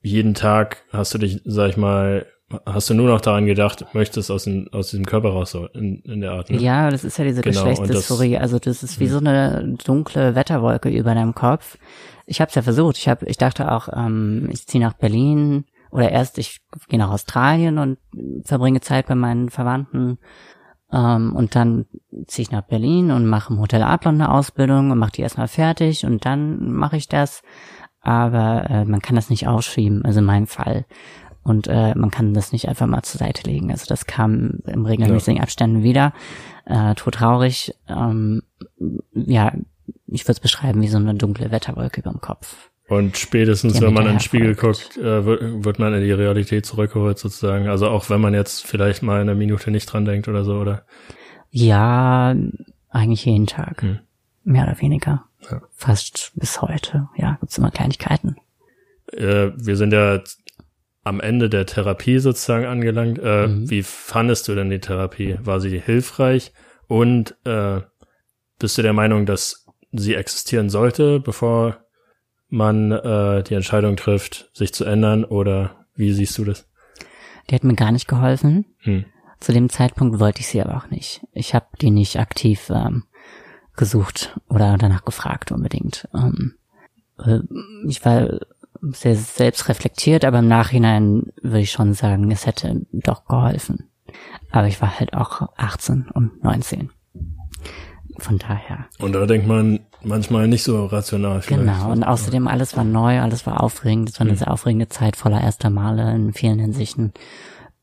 jeden 0.00 0.34
Tag 0.34 0.84
hast 0.92 1.14
du 1.14 1.18
dich, 1.18 1.40
sag 1.44 1.70
ich 1.70 1.76
mal, 1.76 2.26
hast 2.64 2.88
du 2.88 2.94
nur 2.94 3.08
noch 3.08 3.20
daran 3.20 3.46
gedacht, 3.46 3.84
möchtest 3.92 4.30
aus, 4.30 4.44
dem, 4.44 4.68
aus 4.70 4.90
diesem 4.90 5.04
Körper 5.04 5.30
raus, 5.30 5.50
so 5.50 5.66
in, 5.66 6.00
in 6.02 6.20
der 6.20 6.32
Art. 6.32 6.48
Ne? 6.50 6.58
Ja, 6.58 6.90
das 6.90 7.02
ist 7.02 7.18
ja 7.18 7.24
diese 7.24 7.42
Genau, 7.42 7.64
Geschlechtsdysphorie. 7.64 8.38
Also 8.38 8.58
das 8.60 8.82
ist 8.84 9.00
wie 9.00 9.04
Mhm. 9.06 9.08
so 9.10 9.18
eine 9.18 9.74
dunkle 9.84 10.34
Wetterwolke 10.36 10.88
über 10.88 11.14
deinem 11.14 11.34
Kopf. 11.34 11.76
Ich 12.24 12.40
habe 12.40 12.48
es 12.48 12.54
ja 12.54 12.62
versucht. 12.62 12.98
Ich 12.98 13.08
hab, 13.08 13.22
ich 13.24 13.36
dachte 13.36 13.72
auch, 13.72 13.88
ähm, 13.92 14.48
ich 14.52 14.66
ziehe 14.66 14.82
nach 14.82 14.94
Berlin 14.94 15.64
oder 15.90 16.10
erst 16.10 16.38
ich 16.38 16.60
gehe 16.88 16.98
nach 16.98 17.10
Australien 17.10 17.78
und 17.78 17.98
verbringe 18.44 18.80
Zeit 18.80 19.06
bei 19.06 19.14
meinen 19.16 19.50
Verwandten. 19.50 20.18
Ähm, 20.92 21.34
und 21.34 21.56
dann 21.56 21.86
ziehe 22.28 22.44
ich 22.44 22.52
nach 22.52 22.62
Berlin 22.62 23.10
und 23.10 23.26
mache 23.26 23.52
im 23.52 23.58
Hotel 23.60 23.82
Adlon 23.82 24.20
eine 24.20 24.30
Ausbildung 24.30 24.92
und 24.92 24.98
mache 24.98 25.12
die 25.12 25.22
erstmal 25.22 25.48
fertig 25.48 26.04
und 26.06 26.24
dann 26.24 26.70
mache 26.72 26.96
ich 26.96 27.08
das. 27.08 27.42
Aber 28.06 28.70
äh, 28.70 28.84
man 28.84 29.02
kann 29.02 29.16
das 29.16 29.30
nicht 29.30 29.48
ausschieben, 29.48 30.04
also 30.04 30.20
in 30.20 30.26
meinem 30.26 30.46
Fall. 30.46 30.84
Und 31.42 31.66
äh, 31.66 31.92
man 31.96 32.12
kann 32.12 32.34
das 32.34 32.52
nicht 32.52 32.68
einfach 32.68 32.86
mal 32.86 33.02
zur 33.02 33.18
Seite 33.18 33.50
legen. 33.50 33.72
Also 33.72 33.84
das 33.88 34.06
kam 34.06 34.60
im 34.64 34.86
regelmäßigen 34.86 35.42
Abständen 35.42 35.82
wieder. 35.82 36.12
Äh, 36.66 36.94
todtraurig. 36.94 37.74
Ähm, 37.88 38.42
ja, 39.12 39.52
ich 40.06 40.22
würde 40.22 40.32
es 40.32 40.40
beschreiben 40.40 40.82
wie 40.82 40.86
so 40.86 40.98
eine 40.98 41.16
dunkle 41.16 41.50
Wetterwolke 41.50 42.00
über 42.00 42.12
dem 42.12 42.20
Kopf. 42.20 42.70
Und 42.88 43.18
spätestens, 43.18 43.80
wenn 43.80 43.92
man 43.92 44.06
in 44.06 44.12
den 44.12 44.20
Spiegel 44.20 44.54
folgt. 44.54 44.94
guckt, 44.94 44.98
äh, 44.98 45.24
wird, 45.24 45.64
wird 45.64 45.78
man 45.80 45.92
in 45.94 46.04
die 46.04 46.12
Realität 46.12 46.64
zurückgeholt 46.64 47.18
sozusagen. 47.18 47.66
Also 47.66 47.88
auch 47.88 48.08
wenn 48.08 48.20
man 48.20 48.34
jetzt 48.34 48.64
vielleicht 48.64 49.02
mal 49.02 49.20
eine 49.20 49.34
Minute 49.34 49.72
nicht 49.72 49.86
dran 49.86 50.04
denkt 50.04 50.28
oder 50.28 50.44
so, 50.44 50.54
oder? 50.60 50.84
Ja, 51.50 52.36
eigentlich 52.88 53.24
jeden 53.24 53.48
Tag. 53.48 53.82
Hm. 53.82 53.98
Mehr 54.44 54.62
oder 54.62 54.80
weniger. 54.80 55.24
Ja. 55.50 55.62
Fast 55.72 56.32
bis 56.34 56.60
heute. 56.62 57.08
Ja, 57.16 57.36
gibt's 57.40 57.58
immer 57.58 57.70
Kleinigkeiten. 57.70 58.36
Äh, 59.12 59.50
wir 59.56 59.76
sind 59.76 59.92
ja 59.92 60.20
am 61.04 61.20
Ende 61.20 61.48
der 61.48 61.66
Therapie 61.66 62.18
sozusagen 62.18 62.66
angelangt. 62.66 63.18
Äh, 63.18 63.46
Mhm. 63.46 63.70
Wie 63.70 63.82
fandest 63.82 64.48
du 64.48 64.54
denn 64.54 64.70
die 64.70 64.80
Therapie? 64.80 65.38
War 65.42 65.60
sie 65.60 65.78
hilfreich? 65.78 66.52
Und 66.88 67.36
äh, 67.44 67.80
bist 68.58 68.78
du 68.78 68.82
der 68.82 68.92
Meinung, 68.92 69.26
dass 69.26 69.66
sie 69.92 70.14
existieren 70.14 70.68
sollte, 70.70 71.20
bevor 71.20 71.78
man 72.48 72.90
äh, 72.92 73.42
die 73.44 73.54
Entscheidung 73.54 73.96
trifft, 73.96 74.50
sich 74.52 74.72
zu 74.74 74.84
ändern? 74.84 75.24
Oder 75.24 75.86
wie 75.94 76.12
siehst 76.12 76.36
du 76.38 76.44
das? 76.44 76.68
Die 77.48 77.54
hat 77.54 77.64
mir 77.64 77.74
gar 77.74 77.92
nicht 77.92 78.08
geholfen. 78.08 78.64
Hm. 78.80 79.04
Zu 79.38 79.52
dem 79.52 79.68
Zeitpunkt 79.68 80.18
wollte 80.18 80.40
ich 80.40 80.48
sie 80.48 80.60
aber 80.62 80.76
auch 80.76 80.90
nicht. 80.90 81.24
Ich 81.32 81.54
habe 81.54 81.66
die 81.80 81.90
nicht 81.90 82.18
aktiv 82.18 82.70
ähm, 82.70 83.04
gesucht 83.76 84.38
oder 84.48 84.76
danach 84.78 85.04
gefragt 85.04 85.52
unbedingt. 85.52 86.08
Ähm, 86.14 86.54
äh, 87.18 87.40
ich 87.88 88.04
war 88.04 88.38
sehr 88.82 89.16
selbst 89.16 89.68
reflektiert, 89.68 90.24
aber 90.24 90.40
im 90.40 90.48
Nachhinein 90.48 91.32
würde 91.42 91.60
ich 91.60 91.72
schon 91.72 91.94
sagen, 91.94 92.30
es 92.30 92.46
hätte 92.46 92.82
doch 92.92 93.24
geholfen. 93.26 93.88
Aber 94.52 94.66
ich 94.68 94.80
war 94.80 94.98
halt 94.98 95.14
auch 95.14 95.48
18 95.56 96.08
und 96.12 96.42
19. 96.44 96.90
Von 98.18 98.38
daher. 98.38 98.86
Und 98.98 99.12
da 99.12 99.26
denkt 99.26 99.46
man 99.46 99.80
manchmal 100.02 100.48
nicht 100.48 100.62
so 100.62 100.86
rational. 100.86 101.42
vielleicht. 101.42 101.60
Genau. 101.64 101.90
Und 101.90 102.02
außerdem 102.04 102.48
alles 102.48 102.76
war 102.76 102.84
neu, 102.84 103.20
alles 103.20 103.46
war 103.46 103.62
aufregend. 103.62 104.08
Es 104.08 104.18
war 104.20 104.22
eine 104.24 104.30
Hm. 104.32 104.38
sehr 104.38 104.50
aufregende 104.50 104.88
Zeit 104.88 105.16
voller 105.16 105.40
erster 105.40 105.68
Male 105.68 106.14
in 106.14 106.32
vielen 106.32 106.58
Hinsichten. 106.58 107.12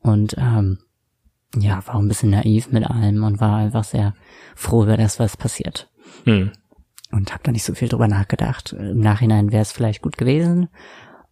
Und 0.00 0.36
ähm, 0.38 0.78
ja, 1.56 1.86
war 1.86 1.96
auch 1.96 2.00
ein 2.00 2.08
bisschen 2.08 2.30
naiv 2.30 2.70
mit 2.70 2.88
allem 2.88 3.22
und 3.24 3.40
war 3.40 3.56
einfach 3.56 3.84
sehr 3.84 4.14
froh 4.54 4.84
über 4.84 4.96
das, 4.96 5.18
was 5.18 5.36
passiert. 5.36 5.90
Hm. 6.24 6.52
Und 7.10 7.32
habe 7.32 7.42
da 7.44 7.52
nicht 7.52 7.64
so 7.64 7.74
viel 7.74 7.88
drüber 7.88 8.08
nachgedacht. 8.08 8.72
Im 8.72 9.00
Nachhinein 9.00 9.52
wäre 9.52 9.62
es 9.62 9.72
vielleicht 9.72 10.02
gut 10.02 10.16
gewesen. 10.16 10.68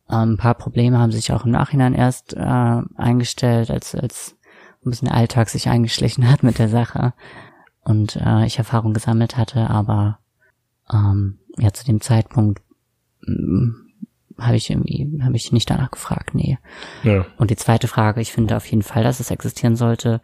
Ähm, 0.09 0.33
ein 0.33 0.37
paar 0.37 0.55
Probleme 0.55 0.99
haben 0.99 1.13
sich 1.13 1.33
auch 1.33 1.45
im 1.45 1.51
Nachhinein 1.51 1.95
erst 1.95 2.35
äh, 2.35 2.83
eingestellt, 2.97 3.71
als, 3.71 3.95
als 3.95 4.37
ein 4.85 4.91
bisschen 4.91 5.09
der 5.09 5.17
Alltag 5.17 5.49
sich 5.49 5.69
eingeschlichen 5.69 6.31
hat 6.31 6.43
mit 6.43 6.59
der 6.59 6.69
Sache 6.69 7.15
und 7.85 8.17
äh, 8.17 8.47
ich 8.47 8.59
Erfahrung 8.59 8.95
gesammelt 8.95 9.37
hatte, 9.37 9.71
aber 9.71 10.19
ähm, 10.93 11.39
ja, 11.59 11.73
zu 11.73 11.85
dem 11.85 12.01
Zeitpunkt 12.01 12.63
habe 14.39 14.57
ich 14.57 14.71
irgendwie, 14.71 15.21
habe 15.23 15.37
ich 15.37 15.53
nicht 15.53 15.71
danach 15.71 15.91
gefragt, 15.91 16.35
nee. 16.35 16.59
Ja. 17.03 17.27
Und 17.37 17.51
die 17.51 17.57
zweite 17.57 17.89
Frage, 17.89 18.21
ich 18.21 18.33
finde 18.33 18.57
auf 18.57 18.67
jeden 18.67 18.83
Fall, 18.83 19.03
dass 19.03 19.21
es 19.21 19.31
existieren 19.31 19.77
sollte. 19.77 20.21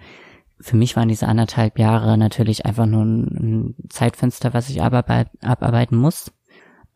Für 0.61 0.77
mich 0.77 0.97
waren 0.97 1.09
diese 1.09 1.29
anderthalb 1.29 1.79
Jahre 1.79 2.19
natürlich 2.19 2.67
einfach 2.67 2.87
nur 2.87 3.05
ein, 3.05 3.75
Zeitfenster, 3.89 4.55
was 4.55 4.69
ich 4.71 4.83
abarbeit, 4.83 5.29
abarbeiten 5.43 5.97
muss. 5.97 6.33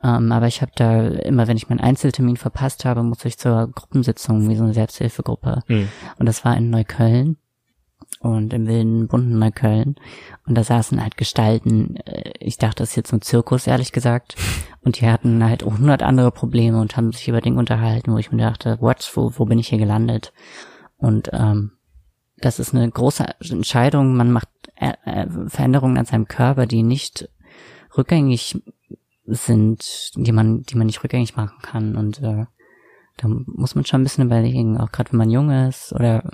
Ähm, 0.03 0.33
aber 0.33 0.49
ich 0.49 0.63
habe 0.63 0.73
da 0.75 1.07
immer, 1.07 1.47
wenn 1.47 1.57
ich 1.57 1.69
meinen 1.69 1.81
Einzeltermin 1.81 2.37
verpasst 2.37 2.85
habe, 2.85 3.03
muss 3.03 3.25
ich 3.25 3.39
zur 3.39 3.71
Gruppensitzung, 3.73 4.49
wie 4.49 4.57
so 4.57 4.65
eine 4.65 4.75
Selbsthilfegruppe. 4.75 5.63
Hm. 5.67 5.89
Und 6.19 6.27
das 6.27 6.45
war 6.45 6.57
in 6.57 6.71
Neukölln. 6.71 7.37
Und 8.23 8.53
im 8.53 8.67
wilden, 8.69 9.09
bunten 9.09 9.39
Neukölln. 9.39 9.97
Und 10.47 10.55
da 10.57 10.63
saßen 10.63 11.03
halt 11.03 11.17
Gestalten, 11.17 11.97
äh, 11.97 12.33
ich 12.39 12.57
dachte, 12.57 12.83
das 12.83 12.91
ist 12.91 12.97
jetzt 12.97 13.13
ein 13.13 13.21
Zirkus, 13.21 13.67
ehrlich 13.67 13.93
gesagt. 13.93 14.37
Und 14.83 15.01
die 15.01 15.09
hatten 15.09 15.45
halt 15.45 15.65
hundert 15.65 16.03
andere 16.03 16.31
Probleme 16.31 16.81
und 16.81 16.97
haben 16.97 17.13
sich 17.13 17.29
über 17.29 17.41
Dinge 17.41 17.59
unterhalten, 17.59 18.13
wo 18.13 18.19
ich 18.19 18.31
mir 18.31 18.39
dachte, 18.39 18.79
what, 18.81 19.11
wo, 19.15 19.33
wo 19.37 19.45
bin 19.45 19.59
ich 19.59 19.69
hier 19.69 19.79
gelandet? 19.79 20.33
Und 20.99 21.31
ähm, 21.33 21.73
das 22.39 22.61
ist 22.61 22.75
eine 22.75 22.89
große 22.89 23.27
Entscheidung. 23.51 24.17
Man 24.17 24.31
macht 24.31 24.49
äh, 24.77 24.93
äh, 25.05 25.27
Veränderungen 25.49 25.99
an 25.99 26.07
seinem 26.07 26.29
Körper, 26.29 26.67
die 26.67 26.85
nicht 26.85 27.29
rückgängig 27.97 28.63
sind, 29.27 30.13
die 30.15 30.33
man, 30.33 30.63
die 30.63 30.77
man 30.77 30.87
nicht 30.87 31.03
rückgängig 31.03 31.37
machen 31.37 31.59
kann. 31.61 31.97
Und 31.97 32.23
äh, 32.23 32.47
da 33.17 33.29
muss 33.29 33.75
man 33.75 33.85
schon 33.85 34.01
ein 34.01 34.05
bisschen 34.05 34.27
überlegen, 34.27 34.79
auch 34.79 34.93
gerade 34.93 35.11
wenn 35.13 35.19
man 35.19 35.31
jung 35.31 35.51
ist 35.51 35.93
oder 35.93 36.31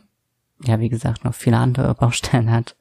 ja, 0.64 0.80
wie 0.80 0.88
gesagt, 0.88 1.24
noch 1.24 1.34
viele 1.34 1.56
andere 1.56 1.94
Baustellen 1.98 2.50
hat. 2.50 2.76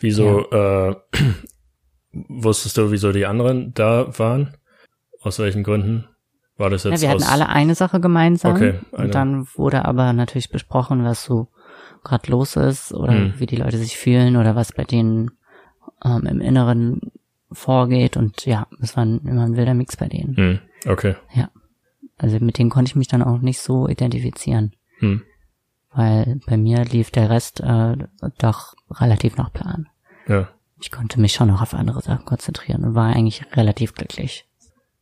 Wieso 0.00 0.46
ja. 0.50 0.90
äh, 0.90 0.96
wusstest 2.12 2.76
du, 2.76 2.90
wieso 2.90 3.12
die 3.12 3.26
anderen 3.26 3.72
da 3.74 4.18
waren? 4.18 4.56
Aus 5.20 5.38
welchen 5.38 5.62
Gründen? 5.62 6.08
War 6.56 6.70
das 6.70 6.84
jetzt? 6.84 7.02
Ja, 7.02 7.08
wir 7.08 7.14
hatten 7.14 7.30
alle 7.30 7.48
eine 7.48 7.74
Sache 7.74 8.00
gemeinsam. 8.00 8.56
Okay, 8.56 8.74
eine. 8.92 9.04
Und 9.04 9.14
dann 9.14 9.46
wurde 9.54 9.84
aber 9.84 10.12
natürlich 10.12 10.50
besprochen, 10.50 11.04
was 11.04 11.24
so 11.24 11.48
gerade 12.04 12.30
los 12.30 12.56
ist 12.56 12.92
oder 12.92 13.12
hm. 13.12 13.34
wie 13.38 13.46
die 13.46 13.56
Leute 13.56 13.78
sich 13.78 13.96
fühlen 13.96 14.36
oder 14.36 14.56
was 14.56 14.72
bei 14.72 14.84
denen 14.84 15.30
ähm, 16.04 16.26
im 16.26 16.40
Inneren 16.40 17.00
vorgeht. 17.52 18.16
Und 18.16 18.44
ja, 18.44 18.66
es 18.80 18.96
war 18.96 19.04
immer 19.04 19.44
ein 19.44 19.56
wilder 19.56 19.74
Mix 19.74 19.96
bei 19.96 20.08
denen. 20.08 20.36
Hm. 20.36 20.58
Okay. 20.86 21.14
Ja. 21.32 21.50
Also 22.18 22.38
mit 22.40 22.58
denen 22.58 22.70
konnte 22.70 22.90
ich 22.90 22.96
mich 22.96 23.08
dann 23.08 23.22
auch 23.22 23.38
nicht 23.38 23.60
so 23.60 23.88
identifizieren. 23.88 24.74
Hm. 24.98 25.22
Weil 25.94 26.40
bei 26.46 26.56
mir 26.56 26.84
lief 26.84 27.10
der 27.10 27.28
Rest 27.28 27.60
äh, 27.60 27.96
doch 28.38 28.74
relativ 28.90 29.36
nach 29.36 29.52
Plan. 29.52 29.88
Ja. 30.26 30.48
Ich 30.80 30.90
konnte 30.90 31.20
mich 31.20 31.32
schon 31.34 31.48
noch 31.48 31.62
auf 31.62 31.74
andere 31.74 32.00
Sachen 32.02 32.24
konzentrieren 32.24 32.84
und 32.84 32.94
war 32.94 33.14
eigentlich 33.14 33.44
relativ 33.54 33.94
glücklich. 33.94 34.48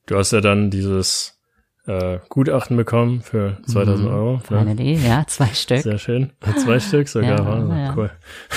Du 0.06 0.16
hast 0.16 0.32
ja 0.32 0.40
dann 0.40 0.70
dieses 0.70 1.40
äh, 1.86 2.18
Gutachten 2.28 2.76
bekommen 2.76 3.22
für 3.22 3.58
2000 3.66 4.08
mhm, 4.08 4.14
Euro. 4.14 4.38
Finally, 4.38 4.96
ne? 4.96 5.08
ja, 5.08 5.24
zwei 5.26 5.46
Stück. 5.46 5.80
Sehr 5.80 5.98
schön. 5.98 6.32
Zwei 6.56 6.80
Stück 6.80 7.08
sogar, 7.08 7.38
ja, 7.38 7.46
Wahnsinn, 7.46 7.78
ja. 7.78 7.94
cool. 7.96 8.10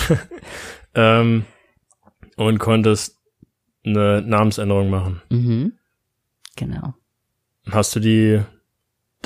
ähm, 0.96 1.46
und 2.36 2.60
konntest 2.60 3.20
eine 3.86 4.22
Namensänderung 4.22 4.90
machen. 4.90 5.22
Mhm. 5.30 5.74
Genau. 6.56 6.94
Hast 7.72 7.96
du 7.96 8.00
die 8.00 8.42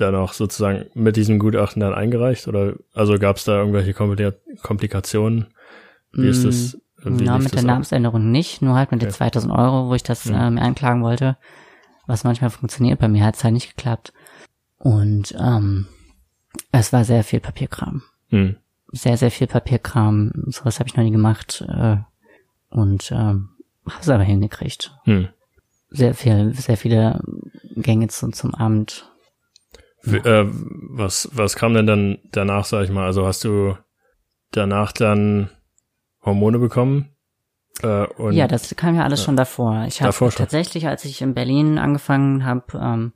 dann 0.02 0.16
auch 0.16 0.34
sozusagen 0.34 0.86
mit 0.94 1.16
diesem 1.16 1.40
Gutachten 1.40 1.80
dann 1.82 1.94
eingereicht? 1.94 2.48
Oder 2.48 2.74
also 2.94 3.18
gab 3.20 3.38
es 3.38 3.44
da 3.44 3.58
irgendwelche 3.60 3.94
Komplikationen? 3.94 5.48
Wie 6.14 6.28
ist 6.28 6.46
das? 6.46 6.78
Wie 7.04 7.26
Na, 7.26 7.38
mit 7.38 7.54
der 7.54 7.60
ab? 7.60 7.66
Namensänderung 7.66 8.32
nicht, 8.32 8.62
nur 8.62 8.76
halt 8.76 8.92
mit 8.92 9.02
okay. 9.02 9.12
den 9.12 9.16
2000 9.16 9.54
Euro, 9.54 9.90
wo 9.90 9.94
ich 9.94 10.04
das 10.04 10.26
ja. 10.26 10.48
ähm, 10.48 10.58
einklagen 10.58 11.04
wollte 11.04 11.38
was 12.08 12.24
manchmal 12.24 12.50
funktioniert. 12.50 13.00
Bei 13.00 13.08
mir 13.08 13.24
hat 13.24 13.36
es 13.36 13.44
halt 13.44 13.54
nicht 13.54 13.76
geklappt. 13.76 14.14
Und 14.78 15.36
ähm, 15.40 15.88
es 16.72 16.92
war 16.94 17.04
sehr 17.04 17.24
viel 17.24 17.40
Papierkram. 17.40 18.02
Hm. 18.30 18.56
Sehr, 18.92 19.18
sehr 19.18 19.32
viel 19.32 19.48
Papierkram. 19.48 20.32
Sowas 20.48 20.80
habe 20.80 20.90
ich 20.90 20.96
noch 20.96 21.04
nie 21.04 21.12
gemacht. 21.12 21.64
Äh, 21.68 21.98
und 22.70 23.12
ähm, 23.12 23.50
habe 23.86 24.02
es 24.02 24.10
aber 24.10 24.24
hingekriegt. 24.24 24.96
Hm. 25.04 25.28
Sehr 25.90 26.14
viel, 26.14 26.54
sehr 26.54 26.78
viele 26.78 27.22
Gänge 27.76 28.08
zu, 28.08 28.30
zum 28.32 28.56
Amt. 28.56 29.12
Äh, 30.14 30.46
was, 30.50 31.30
was 31.34 31.56
kam 31.56 31.74
denn 31.74 31.88
dann 31.88 32.18
danach, 32.32 32.66
sag 32.66 32.84
ich 32.84 32.92
mal? 32.92 33.06
Also 33.06 33.26
hast 33.26 33.44
du 33.44 33.78
danach 34.52 34.92
dann 34.92 35.50
Hormone 36.24 36.60
bekommen? 36.60 37.16
Äh, 37.82 38.08
und, 38.18 38.34
ja, 38.34 38.48
das 38.48 38.76
kam 38.76 38.96
ja 38.96 39.04
alles 39.04 39.22
äh, 39.22 39.24
schon 39.26 39.36
davor. 39.36 39.86
Ich 39.88 40.02
habe 40.02 40.30
tatsächlich, 40.30 40.88
als 40.88 41.06
ich 41.06 41.22
in 41.22 41.34
Berlin 41.34 41.78
angefangen 41.78 42.46
habe, 42.46 42.80
ähm, 42.82 43.14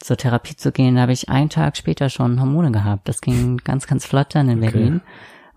zur 0.00 0.16
Therapie 0.16 0.56
zu 0.56 0.72
gehen, 0.72 1.00
habe 1.00 1.12
ich 1.12 1.28
einen 1.28 1.48
Tag 1.48 1.76
später 1.76 2.10
schon 2.10 2.40
Hormone 2.40 2.70
gehabt. 2.72 3.08
Das 3.08 3.20
ging 3.20 3.56
ganz, 3.64 3.86
ganz 3.86 4.06
flott 4.06 4.34
dann 4.34 4.48
in 4.48 4.58
okay. 4.58 4.70
Berlin. 4.70 5.00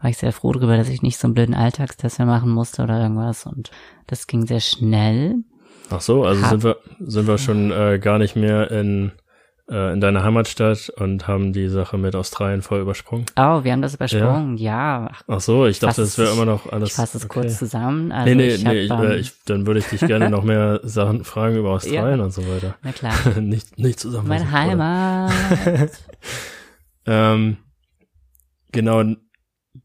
War 0.01 0.09
ich 0.09 0.17
sehr 0.17 0.31
froh 0.31 0.53
darüber, 0.53 0.77
dass 0.77 0.87
ich 0.87 1.01
nicht 1.01 1.17
so 1.17 1.27
einen 1.27 1.33
blöden 1.33 1.55
Alltagstest 1.55 2.19
mehr 2.19 2.25
machen 2.25 2.51
musste 2.51 2.83
oder 2.83 3.01
irgendwas. 3.01 3.45
Und 3.45 3.69
das 4.07 4.27
ging 4.27 4.45
sehr 4.45 4.61
schnell. 4.61 5.43
Ach 5.89 5.99
so, 5.99 6.23
also 6.23 6.41
hab, 6.43 6.49
sind 6.51 6.63
wir 6.63 6.77
sind 6.99 7.27
wir 7.27 7.37
schon 7.37 7.71
äh, 7.71 7.99
gar 7.99 8.17
nicht 8.17 8.35
mehr 8.35 8.71
in 8.71 9.11
äh, 9.69 9.93
in 9.93 10.01
deiner 10.01 10.23
Heimatstadt 10.23 10.89
und 10.97 11.27
haben 11.27 11.53
die 11.53 11.67
Sache 11.67 11.97
mit 11.97 12.15
Australien 12.15 12.61
voll 12.61 12.81
übersprungen. 12.81 13.25
Oh, 13.37 13.63
wir 13.63 13.71
haben 13.71 13.81
das 13.81 13.95
übersprungen, 13.95 14.57
ja. 14.57 15.05
ja. 15.05 15.11
Ach 15.27 15.39
so, 15.39 15.65
ich 15.65 15.79
dachte, 15.79 16.01
das 16.01 16.17
wäre 16.17 16.31
immer 16.31 16.45
noch 16.45 16.71
alles. 16.71 16.89
Ich 16.89 16.95
fasse 16.95 17.17
es 17.17 17.25
okay. 17.25 17.41
kurz 17.41 17.59
zusammen. 17.59 18.11
Also 18.11 18.29
nee, 18.29 18.35
nee, 18.35 18.47
ich 18.55 18.63
nee, 18.63 18.89
hab, 18.89 19.03
ich, 19.03 19.09
äh, 19.09 19.15
ich, 19.17 19.43
dann 19.45 19.67
würde 19.67 19.79
ich 19.79 19.87
dich 19.87 20.01
gerne 20.01 20.29
noch 20.29 20.43
mehr 20.43 20.79
Sachen 20.83 21.23
fragen 21.23 21.57
über 21.57 21.71
Australien 21.71 22.19
ja. 22.19 22.25
und 22.25 22.31
so 22.31 22.41
weiter. 22.47 22.75
Na 22.81 22.91
klar. 22.91 23.13
nicht, 23.39 23.77
nicht 23.77 23.99
zusammen. 23.99 24.27
Meine 24.27 24.51
Heimat. 24.51 25.31
ähm, 27.05 27.57
genau, 28.71 29.03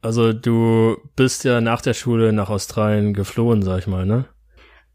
also 0.03 0.33
du 0.33 0.97
bist 1.16 1.44
ja 1.44 1.61
nach 1.61 1.81
der 1.81 1.94
Schule 1.94 2.33
nach 2.33 2.51
Australien 2.51 3.14
geflohen, 3.14 3.62
sag 3.62 3.81
ich 3.81 3.87
mal, 3.87 4.07
ne? 4.07 4.27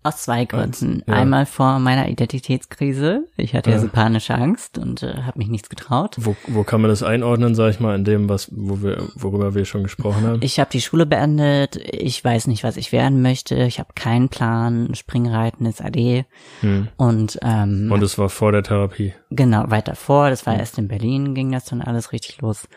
Aus 0.02 0.24
zwei 0.24 0.46
Gründen. 0.46 1.04
Ja. 1.08 1.16
Einmal 1.16 1.46
vor 1.46 1.80
meiner 1.80 2.08
Identitätskrise. 2.08 3.26
Ich 3.36 3.54
hatte 3.54 3.70
ja, 3.70 3.76
ja 3.76 3.82
so 3.82 3.90
panische 3.90 4.34
Angst 4.34 4.78
und 4.78 5.04
äh, 5.04 5.24
habe 5.24 5.40
mich 5.40 5.50
nichts 5.50 5.68
getraut. 5.68 6.16
Wo, 6.18 6.38
wo 6.48 6.64
kann 6.64 6.80
man 6.80 6.90
das 6.90 7.04
einordnen, 7.04 7.54
sag 7.54 7.72
ich 7.72 7.82
mal, 7.82 7.96
in 7.96 8.06
dem, 8.06 8.30
was, 8.30 8.50
wo 8.56 8.82
wir, 8.82 9.04
worüber 9.16 9.56
wir 9.56 9.66
schon 9.66 9.84
gesprochen 9.84 10.26
haben? 10.26 10.40
Ich 10.42 10.58
habe 10.58 10.70
die 10.72 10.80
Schule 10.80 11.06
beendet. 11.06 11.76
Ich 11.76 12.24
weiß 12.24 12.48
nicht, 12.48 12.64
was 12.64 12.78
ich 12.78 12.94
werden 12.94 13.22
möchte. 13.22 13.56
Ich 13.64 13.80
habe 13.80 13.90
keinen 13.94 14.30
Plan. 14.30 14.96
Springreiten 14.96 15.66
ist 15.66 15.84
AD. 15.84 16.26
Hm. 16.62 16.88
Und 16.96 17.38
ähm, 17.42 17.92
und 17.92 18.02
es 18.02 18.18
war 18.18 18.30
vor 18.30 18.54
der 18.54 18.64
Therapie. 18.64 19.14
Genau, 19.32 19.66
weiter 19.70 19.96
vor. 19.96 20.30
Das 20.30 20.46
war 20.46 20.54
hm. 20.54 20.60
erst 20.62 20.78
in 20.78 20.88
Berlin, 20.88 21.36
ging 21.36 21.52
das 21.52 21.66
dann 21.66 21.82
alles 21.82 22.14
richtig 22.14 22.40
los. 22.42 22.70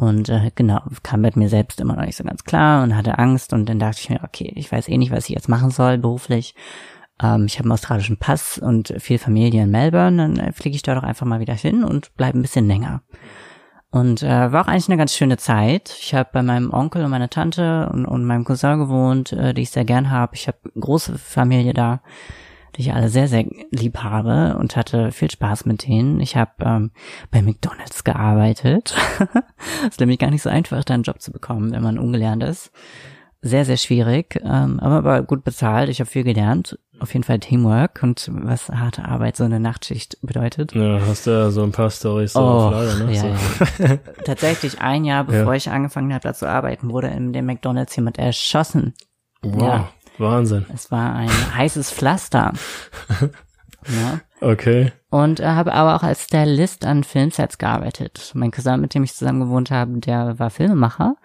Und 0.00 0.30
äh, 0.30 0.50
genau, 0.54 0.80
kam 1.02 1.20
mit 1.20 1.36
mir 1.36 1.50
selbst 1.50 1.78
immer 1.78 1.94
noch 1.94 2.06
nicht 2.06 2.16
so 2.16 2.24
ganz 2.24 2.44
klar 2.44 2.82
und 2.82 2.96
hatte 2.96 3.18
Angst 3.18 3.52
und 3.52 3.68
dann 3.68 3.78
dachte 3.78 4.00
ich 4.00 4.08
mir, 4.08 4.24
okay, 4.24 4.50
ich 4.56 4.72
weiß 4.72 4.88
eh 4.88 4.96
nicht, 4.96 5.12
was 5.12 5.28
ich 5.28 5.34
jetzt 5.34 5.50
machen 5.50 5.70
soll 5.70 5.98
beruflich. 5.98 6.54
Ähm, 7.22 7.44
ich 7.44 7.58
habe 7.58 7.66
einen 7.66 7.72
australischen 7.72 8.16
Pass 8.16 8.56
und 8.56 8.94
viel 8.96 9.18
Familie 9.18 9.64
in 9.64 9.70
Melbourne, 9.70 10.16
dann 10.16 10.38
äh, 10.38 10.52
fliege 10.52 10.74
ich 10.74 10.80
da 10.80 10.94
doch 10.94 11.02
einfach 11.02 11.26
mal 11.26 11.40
wieder 11.40 11.52
hin 11.52 11.84
und 11.84 12.16
bleibe 12.16 12.38
ein 12.38 12.40
bisschen 12.40 12.66
länger. 12.66 13.02
Und 13.90 14.22
äh, 14.22 14.50
war 14.50 14.64
auch 14.64 14.68
eigentlich 14.68 14.88
eine 14.88 14.96
ganz 14.96 15.14
schöne 15.14 15.36
Zeit. 15.36 15.94
Ich 16.00 16.14
habe 16.14 16.30
bei 16.32 16.42
meinem 16.42 16.72
Onkel 16.72 17.04
und 17.04 17.10
meiner 17.10 17.28
Tante 17.28 17.90
und, 17.92 18.06
und 18.06 18.24
meinem 18.24 18.44
Cousin 18.44 18.78
gewohnt, 18.78 19.34
äh, 19.34 19.52
die 19.52 19.62
ich 19.62 19.70
sehr 19.70 19.84
gern 19.84 20.08
habe. 20.08 20.34
Ich 20.34 20.48
habe 20.48 20.56
große 20.80 21.18
Familie 21.18 21.74
da 21.74 22.00
die 22.76 22.82
ich 22.82 22.92
alle 22.92 23.08
sehr, 23.08 23.28
sehr 23.28 23.44
lieb 23.70 23.98
habe 23.98 24.56
und 24.58 24.76
hatte 24.76 25.12
viel 25.12 25.30
Spaß 25.30 25.66
mit 25.66 25.86
denen. 25.86 26.20
Ich 26.20 26.36
habe 26.36 26.52
ähm, 26.60 26.90
bei 27.30 27.42
McDonald's 27.42 28.04
gearbeitet. 28.04 28.94
ist 29.88 30.00
nämlich 30.00 30.18
gar 30.18 30.30
nicht 30.30 30.42
so 30.42 30.50
einfach, 30.50 30.84
da 30.84 30.94
einen 30.94 31.02
Job 31.02 31.20
zu 31.20 31.32
bekommen, 31.32 31.72
wenn 31.72 31.82
man 31.82 31.98
ungelernt 31.98 32.42
ist. 32.42 32.70
Sehr, 33.42 33.64
sehr 33.64 33.78
schwierig, 33.78 34.38
ähm, 34.44 34.78
aber, 34.80 34.96
aber 34.96 35.22
gut 35.22 35.44
bezahlt. 35.44 35.88
Ich 35.88 36.00
habe 36.00 36.10
viel 36.10 36.24
gelernt. 36.24 36.78
Auf 36.98 37.14
jeden 37.14 37.24
Fall 37.24 37.38
Teamwork 37.38 38.02
und 38.02 38.28
was 38.30 38.68
harte 38.68 39.06
Arbeit 39.06 39.34
so 39.38 39.44
eine 39.44 39.58
Nachtschicht 39.58 40.18
bedeutet. 40.20 40.74
Ja, 40.74 41.00
hast 41.06 41.26
du 41.26 41.30
ja 41.30 41.50
so 41.50 41.62
ein 41.62 41.72
paar 41.72 41.88
Storys 41.88 42.34
so 42.34 42.40
oh, 42.40 42.42
auf 42.42 42.72
Lager, 42.72 43.04
ne? 43.06 43.14
Ja, 43.14 43.20
so. 43.22 43.84
ja. 43.84 43.96
Tatsächlich 44.26 44.82
ein 44.82 45.06
Jahr 45.06 45.24
bevor 45.24 45.52
ja. 45.52 45.54
ich 45.54 45.70
angefangen 45.70 46.12
habe, 46.12 46.22
da 46.22 46.34
zu 46.34 46.46
arbeiten, 46.46 46.90
wurde 46.90 47.08
in 47.08 47.32
dem 47.32 47.46
McDonald's 47.46 47.96
jemand 47.96 48.18
erschossen. 48.18 48.92
Wow. 49.40 49.62
Ja. 49.62 49.88
Wahnsinn. 50.20 50.66
Es 50.74 50.90
war 50.90 51.14
ein 51.14 51.54
heißes 51.56 51.90
Pflaster. 51.90 52.52
ja. 53.86 54.20
Okay. 54.40 54.92
Und 55.10 55.40
äh, 55.40 55.46
habe 55.46 55.72
aber 55.72 55.96
auch 55.96 56.02
als 56.02 56.24
Stylist 56.24 56.84
an 56.84 57.04
Filmsets 57.04 57.58
gearbeitet. 57.58 58.30
Mein 58.34 58.50
Cousin, 58.50 58.80
mit 58.80 58.94
dem 58.94 59.02
ich 59.02 59.14
zusammen 59.14 59.40
gewohnt 59.40 59.70
habe, 59.70 59.98
der 59.98 60.38
war 60.38 60.50
Filmemacher. 60.50 61.16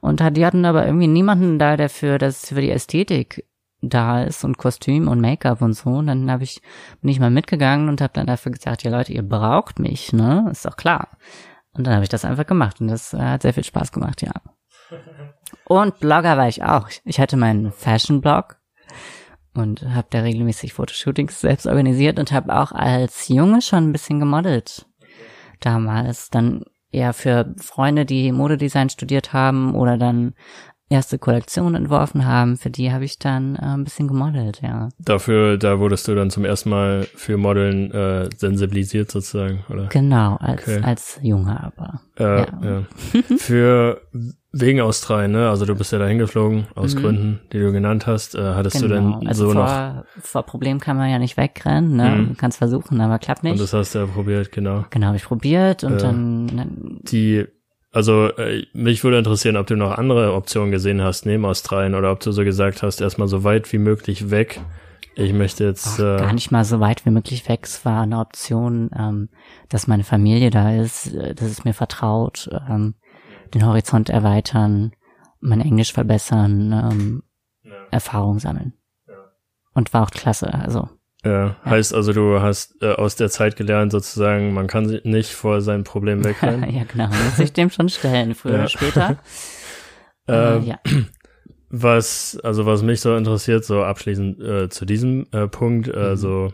Und 0.00 0.20
die 0.36 0.44
hatten 0.44 0.64
aber 0.64 0.86
irgendwie 0.86 1.06
niemanden 1.06 1.58
da, 1.58 1.76
der 1.76 1.88
für 1.88 2.18
das, 2.18 2.48
für 2.48 2.60
die 2.60 2.70
Ästhetik 2.70 3.46
da 3.80 4.22
ist 4.22 4.44
und 4.44 4.58
Kostüm 4.58 5.08
und 5.08 5.20
Make-up 5.20 5.62
und 5.62 5.74
so. 5.74 5.90
Und 5.90 6.06
dann 6.06 6.30
habe 6.30 6.44
ich, 6.44 6.60
bin 7.00 7.10
ich 7.10 7.20
mal 7.20 7.30
mitgegangen 7.30 7.88
und 7.88 8.00
habe 8.00 8.12
dann 8.14 8.26
dafür 8.26 8.52
gesagt, 8.52 8.82
ja 8.82 8.90
Leute, 8.90 9.12
ihr 9.12 9.22
braucht 9.22 9.78
mich, 9.78 10.12
ne? 10.12 10.46
Ist 10.50 10.64
doch 10.64 10.76
klar. 10.76 11.08
Und 11.72 11.86
dann 11.86 11.94
habe 11.94 12.04
ich 12.04 12.08
das 12.08 12.24
einfach 12.24 12.46
gemacht 12.46 12.80
und 12.80 12.88
das 12.88 13.14
äh, 13.14 13.18
hat 13.18 13.42
sehr 13.42 13.54
viel 13.54 13.64
Spaß 13.64 13.92
gemacht, 13.92 14.22
ja. 14.22 14.32
Und 15.66 15.98
Blogger 16.00 16.36
war 16.36 16.48
ich 16.48 16.62
auch. 16.62 16.88
Ich 17.04 17.18
hatte 17.18 17.36
meinen 17.36 17.72
Fashion-Blog 17.72 18.56
und 19.54 19.82
habe 19.94 20.08
da 20.10 20.20
regelmäßig 20.20 20.74
Fotoshootings 20.74 21.40
selbst 21.40 21.66
organisiert 21.66 22.18
und 22.18 22.32
habe 22.32 22.54
auch 22.54 22.72
als 22.72 23.28
Junge 23.28 23.62
schon 23.62 23.88
ein 23.88 23.92
bisschen 23.92 24.20
gemodelt. 24.20 24.86
Damals 25.60 26.30
dann 26.30 26.64
eher 26.90 27.12
für 27.12 27.54
Freunde, 27.58 28.04
die 28.04 28.32
Modedesign 28.32 28.90
studiert 28.90 29.32
haben 29.32 29.74
oder 29.74 29.96
dann 29.96 30.34
erste 30.88 31.18
Kollektion 31.18 31.74
entworfen 31.74 32.26
haben, 32.26 32.56
für 32.56 32.70
die 32.70 32.92
habe 32.92 33.04
ich 33.04 33.18
dann 33.18 33.56
äh, 33.56 33.60
ein 33.60 33.84
bisschen 33.84 34.06
gemodelt, 34.06 34.60
ja. 34.62 34.90
Dafür, 34.98 35.56
da 35.56 35.78
wurdest 35.78 36.06
du 36.08 36.14
dann 36.14 36.30
zum 36.30 36.44
ersten 36.44 36.70
Mal 36.70 37.06
für 37.14 37.36
Modeln 37.36 37.90
äh, 37.90 38.28
sensibilisiert 38.36 39.10
sozusagen, 39.10 39.64
oder? 39.70 39.86
Genau, 39.86 40.36
als, 40.36 40.62
okay. 40.62 40.80
als 40.82 41.18
Junge 41.22 41.62
aber. 41.62 42.00
Äh, 42.18 42.40
ja. 42.40 42.46
ja. 42.62 42.82
für 43.38 44.02
wegen 44.52 44.80
Australien, 44.80 45.32
ne? 45.32 45.48
Also 45.48 45.64
du 45.64 45.74
bist 45.74 45.90
ja 45.90 45.98
da 45.98 46.06
hingeflogen, 46.06 46.66
aus 46.74 46.94
mhm. 46.94 47.00
Gründen, 47.00 47.40
die 47.52 47.58
du 47.58 47.72
genannt 47.72 48.06
hast. 48.06 48.34
Äh, 48.34 48.54
hattest 48.54 48.80
genau. 48.80 48.88
du 48.88 49.18
denn 49.18 49.28
also 49.28 49.46
so 49.46 49.52
vor, 49.52 49.64
noch. 49.64 50.04
Vor 50.22 50.42
Problemen 50.44 50.80
kann 50.80 50.96
man 50.96 51.10
ja 51.10 51.18
nicht 51.18 51.36
wegrennen, 51.36 51.96
ne? 51.96 52.10
Mhm. 52.10 52.28
Du 52.28 52.34
kannst 52.34 52.58
versuchen, 52.58 53.00
aber 53.00 53.18
klappt 53.18 53.42
nicht. 53.42 53.52
Und 53.52 53.60
das 53.60 53.72
hast 53.72 53.94
du 53.94 54.00
ja 54.00 54.06
probiert, 54.06 54.52
genau. 54.52 54.84
Genau, 54.90 55.08
hab 55.08 55.16
ich 55.16 55.24
probiert 55.24 55.82
und 55.82 55.94
äh, 55.94 55.98
dann, 55.98 56.46
dann. 56.48 57.00
Die 57.02 57.46
also 57.94 58.26
äh, 58.36 58.66
mich 58.72 59.04
würde 59.04 59.18
interessieren, 59.18 59.56
ob 59.56 59.66
du 59.66 59.76
noch 59.76 59.92
andere 59.92 60.34
Optionen 60.34 60.72
gesehen 60.72 61.00
hast 61.00 61.26
neben 61.26 61.44
Australien 61.44 61.94
oder 61.94 62.10
ob 62.10 62.20
du 62.20 62.32
so 62.32 62.44
gesagt 62.44 62.82
hast, 62.82 63.00
erstmal 63.00 63.28
so 63.28 63.44
weit 63.44 63.72
wie 63.72 63.78
möglich 63.78 64.30
weg. 64.30 64.60
Ich 65.14 65.32
möchte 65.32 65.62
jetzt 65.64 66.00
Ach, 66.00 66.00
äh, 66.00 66.16
gar 66.16 66.32
nicht 66.32 66.50
mal 66.50 66.64
so 66.64 66.80
weit 66.80 67.06
wie 67.06 67.10
möglich 67.10 67.48
weg. 67.48 67.60
Es 67.62 67.84
war 67.84 68.02
eine 68.02 68.18
Option, 68.18 68.90
ähm, 68.98 69.28
dass 69.68 69.86
meine 69.86 70.02
Familie 70.02 70.50
da 70.50 70.74
ist, 70.74 71.14
äh, 71.14 71.36
dass 71.36 71.48
es 71.48 71.64
mir 71.64 71.72
vertraut, 71.72 72.50
ähm, 72.68 72.94
den 73.54 73.64
Horizont 73.64 74.10
erweitern, 74.10 74.92
mein 75.40 75.60
Englisch 75.60 75.92
verbessern, 75.92 76.72
ähm, 76.72 77.22
ja. 77.62 77.72
Erfahrung 77.92 78.40
sammeln. 78.40 78.72
Ja. 79.06 79.14
Und 79.72 79.94
war 79.94 80.02
auch 80.02 80.10
klasse. 80.10 80.52
Also 80.52 80.88
ja, 81.24 81.56
heißt 81.64 81.94
also, 81.94 82.12
du 82.12 82.40
hast 82.40 82.82
äh, 82.82 82.92
aus 82.92 83.16
der 83.16 83.30
Zeit 83.30 83.56
gelernt, 83.56 83.92
sozusagen, 83.92 84.52
man 84.52 84.66
kann 84.66 85.00
nicht 85.04 85.32
vor 85.32 85.60
seinem 85.62 85.84
Problem 85.84 86.22
wegrennen. 86.24 86.70
ja, 86.70 86.84
genau, 86.84 87.08
muss 87.08 87.38
ich 87.38 87.52
dem 87.52 87.70
schon 87.70 87.88
stellen, 87.88 88.34
früher 88.34 88.52
ja. 88.52 88.58
oder 88.60 88.68
später. 88.68 89.18
äh, 90.28 90.58
ja. 90.60 90.78
Was, 91.76 92.38
also 92.44 92.66
was 92.66 92.84
mich 92.84 93.00
so 93.00 93.16
interessiert, 93.16 93.64
so 93.64 93.82
abschließend 93.82 94.40
äh, 94.40 94.68
zu 94.68 94.84
diesem 94.84 95.26
äh, 95.32 95.48
Punkt, 95.48 95.88
mhm. 95.88 96.00
also 96.00 96.52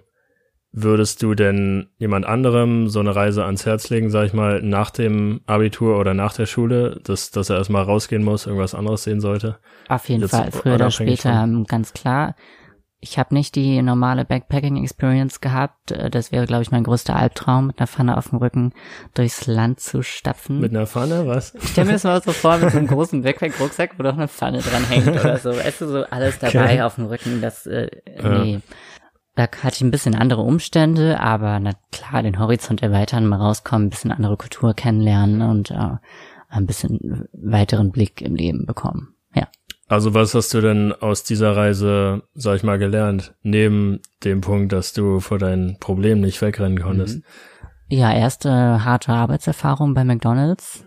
würdest 0.72 1.22
du 1.22 1.34
denn 1.34 1.88
jemand 1.98 2.24
anderem 2.24 2.88
so 2.88 3.00
eine 3.00 3.14
Reise 3.14 3.44
ans 3.44 3.66
Herz 3.66 3.90
legen, 3.90 4.08
sag 4.08 4.24
ich 4.24 4.32
mal, 4.32 4.62
nach 4.62 4.90
dem 4.90 5.42
Abitur 5.44 5.98
oder 5.98 6.14
nach 6.14 6.32
der 6.32 6.46
Schule, 6.46 7.00
dass, 7.04 7.30
dass 7.32 7.50
er 7.50 7.56
erstmal 7.56 7.82
rausgehen 7.82 8.24
muss, 8.24 8.46
irgendwas 8.46 8.74
anderes 8.74 9.02
sehen 9.02 9.20
sollte? 9.20 9.58
Auf 9.88 10.08
jeden 10.08 10.22
Jetzt 10.22 10.30
Fall, 10.30 10.50
früher 10.52 10.76
oder 10.76 10.90
später, 10.90 11.40
von? 11.40 11.64
ganz 11.64 11.92
klar 11.92 12.34
ich 13.00 13.18
habe 13.18 13.34
nicht 13.34 13.54
die 13.54 13.80
normale 13.80 14.24
Backpacking-Experience 14.24 15.40
gehabt. 15.40 15.92
Äh, 15.92 16.10
das 16.10 16.32
wäre, 16.32 16.46
glaube 16.46 16.62
ich, 16.62 16.70
mein 16.70 16.84
größter 16.84 17.16
Albtraum, 17.16 17.68
mit 17.68 17.78
einer 17.78 17.86
Pfanne 17.86 18.16
auf 18.16 18.28
dem 18.28 18.38
Rücken 18.38 18.72
durchs 19.14 19.46
Land 19.46 19.80
zu 19.80 20.02
stapfen. 20.02 20.60
Mit 20.60 20.72
einer 20.72 20.86
Pfanne, 20.86 21.26
was? 21.26 21.54
Ich 21.54 21.70
stell 21.70 21.86
mir 21.86 21.92
das 21.92 22.04
mal 22.04 22.22
so 22.22 22.32
vor, 22.32 22.58
mit 22.58 22.70
so 22.70 22.78
einem 22.78 22.86
großen 22.86 23.22
Backpack-Rucksack, 23.22 23.98
wo 23.98 24.02
doch 24.02 24.14
eine 24.14 24.28
Pfanne 24.28 24.60
dran 24.60 24.84
hängt 24.84 25.08
oder 25.08 25.38
so. 25.38 25.50
Weißt 25.50 25.80
du, 25.80 25.88
so 25.88 26.04
alles 26.04 26.38
dabei 26.38 26.64
okay. 26.64 26.82
auf 26.82 26.96
dem 26.96 27.06
Rücken. 27.06 27.40
Das, 27.40 27.66
äh, 27.66 27.90
nee. 28.22 28.52
Ja. 28.54 28.60
Da 29.36 29.44
hatte 29.62 29.76
ich 29.76 29.80
ein 29.80 29.90
bisschen 29.90 30.14
andere 30.14 30.42
Umstände, 30.42 31.20
aber 31.20 31.58
na 31.60 31.72
klar, 31.92 32.22
den 32.22 32.38
Horizont 32.38 32.82
erweitern, 32.82 33.26
mal 33.26 33.36
rauskommen, 33.36 33.86
ein 33.86 33.90
bisschen 33.90 34.12
andere 34.12 34.36
Kultur 34.36 34.74
kennenlernen 34.74 35.40
und 35.40 35.70
äh, 35.70 35.96
ein 36.50 36.66
bisschen 36.66 37.28
weiteren 37.32 37.92
Blick 37.92 38.20
im 38.20 38.34
Leben 38.34 38.66
bekommen. 38.66 39.14
Ja. 39.34 39.46
Also 39.90 40.14
was 40.14 40.34
hast 40.36 40.54
du 40.54 40.60
denn 40.60 40.92
aus 40.92 41.24
dieser 41.24 41.56
Reise, 41.56 42.22
sag 42.32 42.54
ich 42.54 42.62
mal, 42.62 42.78
gelernt? 42.78 43.34
Neben 43.42 43.98
dem 44.22 44.40
Punkt, 44.40 44.72
dass 44.72 44.92
du 44.92 45.18
vor 45.18 45.40
deinen 45.40 45.80
Problemen 45.80 46.20
nicht 46.20 46.40
wegrennen 46.40 46.80
konntest. 46.80 47.16
Mhm. 47.16 47.24
Ja, 47.88 48.12
erste 48.12 48.84
harte 48.84 49.12
Arbeitserfahrung 49.12 49.94
bei 49.94 50.04
McDonald's. 50.04 50.84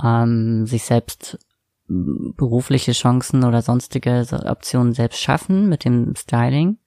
Ähm, 0.00 0.66
sich 0.66 0.84
selbst 0.84 1.40
berufliche 1.88 2.92
Chancen 2.92 3.42
oder 3.42 3.60
sonstige 3.60 4.24
Optionen 4.46 4.92
selbst 4.92 5.20
schaffen 5.20 5.68
mit 5.68 5.84
dem 5.84 6.14
Styling. 6.14 6.78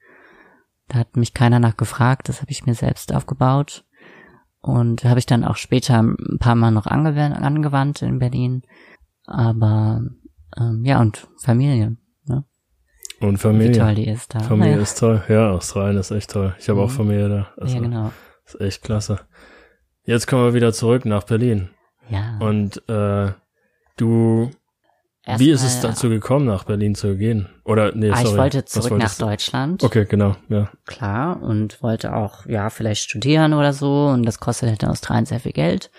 Da 0.87 0.99
hat 0.99 1.17
mich 1.17 1.33
keiner 1.33 1.59
nach 1.59 1.75
gefragt, 1.75 2.29
das 2.29 2.39
habe 2.39 2.51
ich 2.51 2.65
mir 2.65 2.75
selbst 2.75 3.13
aufgebaut. 3.13 3.83
Und 4.61 5.03
habe 5.03 5.19
ich 5.19 5.25
dann 5.25 5.43
auch 5.43 5.57
später 5.57 5.99
ein 5.99 6.37
paar 6.39 6.55
Mal 6.55 6.71
noch 6.71 6.85
angewandt 6.87 8.01
in 8.03 8.19
Berlin. 8.19 8.63
Aber 9.25 10.01
ähm, 10.59 10.83
ja, 10.85 10.99
und 10.99 11.27
Familie. 11.37 11.97
Ne? 12.25 12.45
Und 13.19 13.37
Familie. 13.37 13.75
Wie 13.75 13.79
toll 13.79 13.95
die 13.95 14.07
ist 14.07 14.33
da. 14.33 14.39
Familie 14.39 14.75
ja. 14.75 14.81
ist 14.81 14.99
toll. 14.99 15.23
Ja, 15.27 15.51
Australien 15.51 15.97
ist 15.97 16.11
echt 16.11 16.31
toll. 16.31 16.55
Ich 16.59 16.69
habe 16.69 16.79
mhm. 16.79 16.85
auch 16.85 16.91
Familie 16.91 17.29
da. 17.29 17.47
Also, 17.57 17.75
ja, 17.75 17.81
genau. 17.81 18.11
Ist 18.45 18.61
echt 18.61 18.83
klasse. 18.83 19.21
Jetzt 20.03 20.27
kommen 20.27 20.45
wir 20.45 20.53
wieder 20.53 20.73
zurück 20.73 21.05
nach 21.05 21.23
Berlin. 21.23 21.69
Ja. 22.09 22.37
Und 22.39 22.87
äh, 22.87 23.31
du 23.97 24.51
Erst 25.27 25.39
Wie 25.39 25.49
ist 25.49 25.63
es 25.63 25.81
dazu 25.81 26.07
gekommen, 26.07 26.45
nach 26.45 26.65
Berlin 26.65 26.93
zu 26.93 27.17
gehen? 27.17 27.49
Oder 27.63 27.95
nee, 27.95 28.11
ah, 28.11 28.17
sorry. 28.17 28.29
Ich 28.29 28.37
wollte 28.37 28.65
zurück 28.65 28.99
nach 28.99 29.15
Deutschland. 29.15 29.83
Okay, 29.83 30.05
genau, 30.07 30.35
ja. 30.49 30.69
Klar 30.85 31.41
und 31.41 31.81
wollte 31.81 32.13
auch 32.13 32.45
ja 32.45 32.69
vielleicht 32.69 33.01
studieren 33.01 33.53
oder 33.55 33.73
so 33.73 34.05
und 34.05 34.23
das 34.23 34.39
kostet 34.39 34.69
halt 34.69 34.83
in 34.83 34.89
Australien 34.89 35.25
sehr 35.25 35.39
viel 35.39 35.51
Geld 35.51 35.89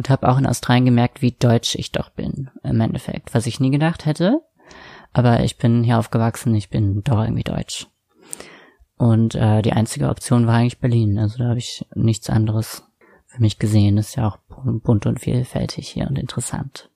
und 0.00 0.08
habe 0.08 0.30
auch 0.30 0.38
in 0.38 0.46
Australien 0.46 0.86
gemerkt, 0.86 1.20
wie 1.20 1.32
deutsch 1.32 1.74
ich 1.74 1.92
doch 1.92 2.08
bin 2.08 2.48
im 2.62 2.80
Endeffekt, 2.80 3.34
was 3.34 3.46
ich 3.46 3.60
nie 3.60 3.70
gedacht 3.70 4.06
hätte. 4.06 4.40
Aber 5.12 5.40
ich 5.40 5.58
bin 5.58 5.84
hier 5.84 5.98
aufgewachsen, 5.98 6.54
ich 6.54 6.70
bin 6.70 7.02
doch 7.04 7.22
irgendwie 7.22 7.42
deutsch. 7.42 7.86
Und 8.96 9.34
äh, 9.34 9.60
die 9.60 9.74
einzige 9.74 10.08
Option 10.08 10.46
war 10.46 10.54
eigentlich 10.54 10.78
Berlin. 10.78 11.18
Also 11.18 11.36
da 11.36 11.50
habe 11.50 11.58
ich 11.58 11.84
nichts 11.94 12.30
anderes 12.30 12.82
für 13.26 13.42
mich 13.42 13.58
gesehen. 13.58 13.98
Ist 13.98 14.16
ja 14.16 14.26
auch 14.26 14.38
bunt 14.48 15.04
und 15.04 15.20
vielfältig 15.20 15.86
hier 15.86 16.06
und 16.08 16.18
interessant. 16.18 16.88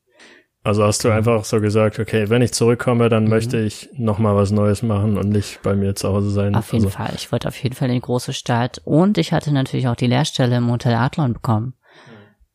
Also 0.63 0.83
hast 0.83 1.05
du 1.05 1.11
einfach 1.11 1.45
so 1.45 1.61
gesagt, 1.61 1.99
okay, 1.99 2.31
wenn 2.31 2.41
ich 2.41 2.55
zurückkomme, 2.55 3.11
dann 3.11 3.25
mhm. 3.25 3.31
möchte 3.31 3.59
ich 3.59 3.91
nochmal 3.99 4.35
was 4.35 4.51
Neues 4.51 4.83
machen 4.83 5.19
und 5.19 5.29
nicht 5.29 5.61
bei 5.61 5.75
mir 5.75 5.95
zu 5.95 6.09
Hause 6.09 6.31
sein. 6.31 6.55
Auf 6.55 6.73
jeden 6.73 6.87
also. 6.87 6.97
Fall. 6.97 7.13
Ich 7.17 7.31
wollte 7.31 7.49
auf 7.49 7.63
jeden 7.63 7.75
Fall 7.75 7.89
in 7.89 7.97
die 7.97 8.01
große 8.01 8.33
Stadt. 8.33 8.81
Und 8.87 9.19
ich 9.19 9.35
hatte 9.35 9.53
natürlich 9.53 9.89
auch 9.89 9.97
die 9.97 10.07
Lehrstelle 10.07 10.57
im 10.57 10.71
Hotel 10.71 10.95
Adlon 10.95 11.35
bekommen 11.35 11.75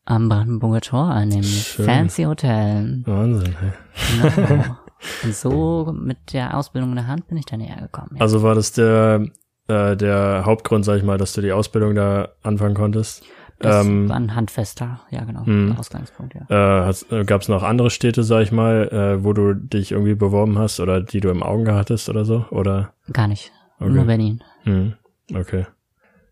am 0.09 0.27
Brandenburger 0.27 0.81
Tor 0.81 1.11
einem 1.11 1.43
Schön. 1.43 1.85
Fancy 1.85 2.23
Hotel. 2.23 3.01
Wahnsinn, 3.05 3.55
hey. 3.59 4.31
Genau. 4.35 4.77
Und 5.23 5.33
so 5.33 5.95
mit 5.97 6.33
der 6.33 6.57
Ausbildung 6.57 6.89
in 6.89 6.95
der 6.97 7.07
Hand 7.07 7.27
bin 7.27 7.37
ich 7.37 7.45
da 7.45 7.55
näher 7.55 7.77
gekommen. 7.77 8.11
Ja. 8.15 8.21
Also 8.21 8.43
war 8.43 8.55
das 8.55 8.73
der, 8.73 9.25
äh, 9.67 9.95
der 9.95 10.43
Hauptgrund, 10.45 10.83
sag 10.83 10.97
ich 10.97 11.03
mal, 11.03 11.17
dass 11.17 11.33
du 11.33 11.41
die 11.41 11.53
Ausbildung 11.53 11.95
da 11.95 12.29
anfangen 12.43 12.75
konntest? 12.75 13.23
Das 13.59 13.85
ähm, 13.85 14.09
war 14.09 14.15
ein 14.15 14.35
handfester, 14.35 15.01
ja 15.09 15.23
genau, 15.25 15.43
mh. 15.45 15.77
Ausgangspunkt, 15.77 16.33
ja. 16.33 16.89
Äh, 16.89 16.93
äh 17.11 17.25
Gab 17.25 17.41
es 17.41 17.49
noch 17.49 17.61
andere 17.61 17.89
Städte, 17.89 18.23
sag 18.23 18.41
ich 18.41 18.51
mal, 18.51 18.87
äh, 18.87 19.23
wo 19.23 19.33
du 19.33 19.53
dich 19.53 19.91
irgendwie 19.91 20.15
beworben 20.15 20.57
hast 20.57 20.79
oder 20.79 21.01
die 21.01 21.19
du 21.19 21.29
im 21.29 21.43
Auge 21.43 21.75
hattest 21.75 22.09
oder 22.09 22.25
so? 22.25 22.45
Oder? 22.51 22.93
Gar 23.11 23.27
nicht. 23.27 23.51
Okay. 23.79 23.91
Nur 23.91 24.05
Berlin. 24.05 24.43
Mhm. 24.63 24.93
Okay. 25.33 25.65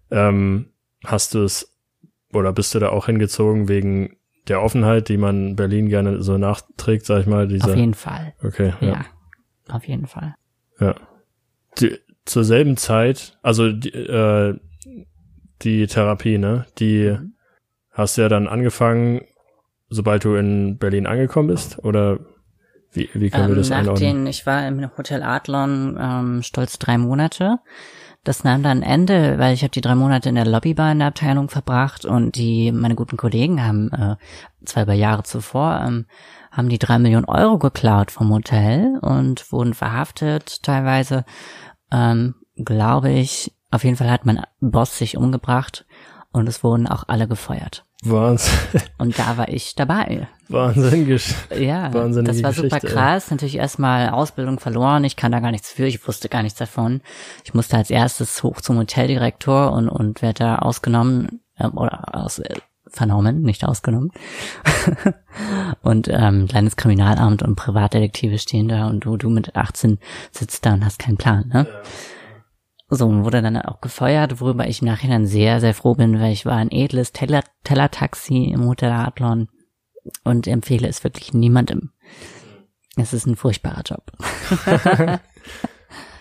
Ähm, 0.10 0.68
hast 1.06 1.34
du 1.34 1.44
es 1.44 1.77
oder 2.34 2.54
bist 2.54 2.74
du 2.76 2.80
da 2.80 2.90
auch 2.90 3.06
hingezogen 3.06 3.68
wegen 3.68 4.18
der 4.48 4.62
Offenheit, 4.62 5.10
die 5.10 5.18
man 5.18 5.56
Berlin 5.56 5.90
gerne 5.90 6.22
so 6.22 6.38
nachträgt, 6.38 7.06
sag 7.06 7.22
ich 7.22 7.28
mal? 7.28 7.48
Diese... 7.48 7.72
Auf 7.72 7.76
jeden 7.76 7.94
Fall. 7.94 8.34
Okay. 8.44 8.74
Ja, 8.82 8.88
ja. 8.88 9.06
auf 9.70 9.88
jeden 9.88 10.08
Fall. 10.08 10.36
Ja. 10.80 10.96
Die, 11.80 11.98
zur 12.26 12.44
selben 12.44 12.78
Zeit, 12.78 13.38
also 13.42 13.72
die, 13.72 13.90
äh, 13.90 14.58
die 15.62 15.88
Therapie, 15.88 16.38
ne? 16.38 16.66
Die 16.78 17.16
mhm. 17.20 17.34
hast 17.92 18.18
du 18.18 18.22
ja 18.22 18.30
dann 18.30 18.48
angefangen, 18.48 19.22
sobald 19.90 20.24
du 20.24 20.36
in 20.36 20.78
Berlin 20.78 21.08
angekommen 21.08 21.48
bist, 21.48 21.80
oder 21.84 22.20
wie, 22.92 23.10
wie 23.14 23.30
können 23.30 23.46
ähm, 23.46 23.50
wir 23.50 23.56
das 23.56 23.70
nach 23.70 23.78
einordnen? 23.80 24.18
Den, 24.18 24.28
ich 24.28 24.46
war 24.46 24.68
im 24.68 24.98
Hotel 24.98 25.24
Adlon 25.24 25.98
ähm, 26.00 26.44
stolz 26.44 26.80
drei 26.80 26.98
Monate 26.98 27.60
das 28.28 28.44
nahm 28.44 28.64
dann 28.64 28.82
Ende, 28.82 29.40
weil 29.40 29.54
ich 29.54 29.62
habe 29.62 29.72
die 29.72 29.82
drei 29.82 29.96
Monate 29.96 30.30
in 30.30 30.36
der 30.36 30.46
Lobbybar 30.46 30.92
in 30.92 31.00
der 31.00 31.08
Abteilung 31.08 31.50
verbracht 31.50 32.06
und 32.06 32.36
die 32.36 32.72
meine 32.72 32.96
guten 32.96 33.16
Kollegen 33.16 33.64
haben 33.64 33.92
äh, 33.94 34.16
zwei 34.66 34.84
über 34.84 34.94
Jahre 34.94 35.24
zuvor 35.24 35.82
ähm, 35.86 36.06
haben 36.52 36.70
die 36.70 36.80
drei 36.80 37.00
Millionen 37.00 37.26
Euro 37.26 37.58
geklaut 37.58 38.12
vom 38.12 38.34
Hotel 38.34 38.98
und 39.02 39.52
wurden 39.52 39.74
verhaftet 39.74 40.64
teilweise. 40.64 41.24
Ähm, 41.92 42.36
glaube 42.58 43.12
ich, 43.12 43.54
auf 43.72 43.84
jeden 43.84 43.96
Fall 43.96 44.10
hat 44.10 44.26
mein 44.26 44.42
Boss 44.60 44.98
sich 44.98 45.18
umgebracht 45.18 45.86
und 46.32 46.50
es 46.50 46.64
wurden 46.64 46.88
auch 46.88 47.04
alle 47.08 47.28
gefeuert. 47.28 47.86
Wahnsinn. 48.04 48.82
Und 48.98 49.18
da 49.20 49.38
war 49.38 49.50
ich 49.50 49.76
dabei. 49.76 50.28
Wahnsinn. 50.50 51.20
Ja, 51.58 51.90
das 51.90 52.44
war 52.44 52.54
super 52.54 52.80
krass. 52.80 53.32
Natürlich 53.32 53.58
erstmal 53.58 54.10
Ausbildung 54.10 54.60
verloren. 54.60 55.04
Ich 55.04 55.16
kann 55.16 55.32
da 55.32 55.40
gar 55.40 55.52
nichts 55.52 55.72
für. 55.72 55.86
Ich 55.86 56.08
wusste 56.08 56.30
gar 56.30 56.44
nichts 56.44 56.58
davon. 56.58 57.02
Ich 57.44 57.54
musste 57.54 57.78
als 57.78 57.90
erstes 57.90 58.44
hoch 58.44 58.62
zum 58.62 58.78
Hoteldirektor 58.78 59.72
und, 59.74 59.90
und 59.90 60.22
werde 60.22 60.40
da 60.40 60.56
ausgenommen, 60.60 61.42
äh, 61.58 61.68
oder 61.68 62.16
aus, 62.16 62.40
äh, 62.40 62.56
vernommen, 62.88 63.42
nicht 63.42 63.66
ausgenommen. 63.66 64.12
und 65.82 66.08
ähm, 66.10 66.48
Landeskriminalamt 66.52 67.44
und 67.44 67.56
Privatdetektive 67.56 68.40
stehen 68.40 68.68
da 68.68 68.88
und 68.88 69.06
du, 69.06 69.18
du 69.18 69.30
mit 69.30 69.56
18 69.56 70.00
sitzt 70.32 70.66
da 70.66 70.74
und 70.74 70.86
hast 70.86 71.00
keinen 71.00 71.18
Plan, 71.18 71.48
ne? 71.54 71.68
Ja. 71.70 71.82
So, 72.90 73.06
und 73.06 73.26
wurde 73.26 73.42
dann 73.42 73.58
auch 73.58 73.82
gefeuert, 73.82 74.40
worüber 74.40 74.66
ich 74.66 74.82
im 74.82 74.88
Nachhinein 74.88 75.26
sehr, 75.26 75.60
sehr 75.60 75.74
froh 75.74 75.96
bin, 75.96 76.22
weil 76.22 76.32
ich 76.32 76.46
war 76.46 76.56
ein 76.56 76.72
edles 76.72 77.12
Teller, 77.12 77.44
Tellertaxi 77.66 78.46
im 78.46 78.66
Hotel 78.66 78.94
Adlon 78.94 79.50
und 80.24 80.48
empfehle 80.48 80.88
es 80.88 81.04
wirklich 81.04 81.34
niemandem. 81.34 81.92
Es 82.96 83.14
ist 83.14 83.26
ein 83.28 83.36
furchtbarer 83.36 83.84
Job. 83.86 84.12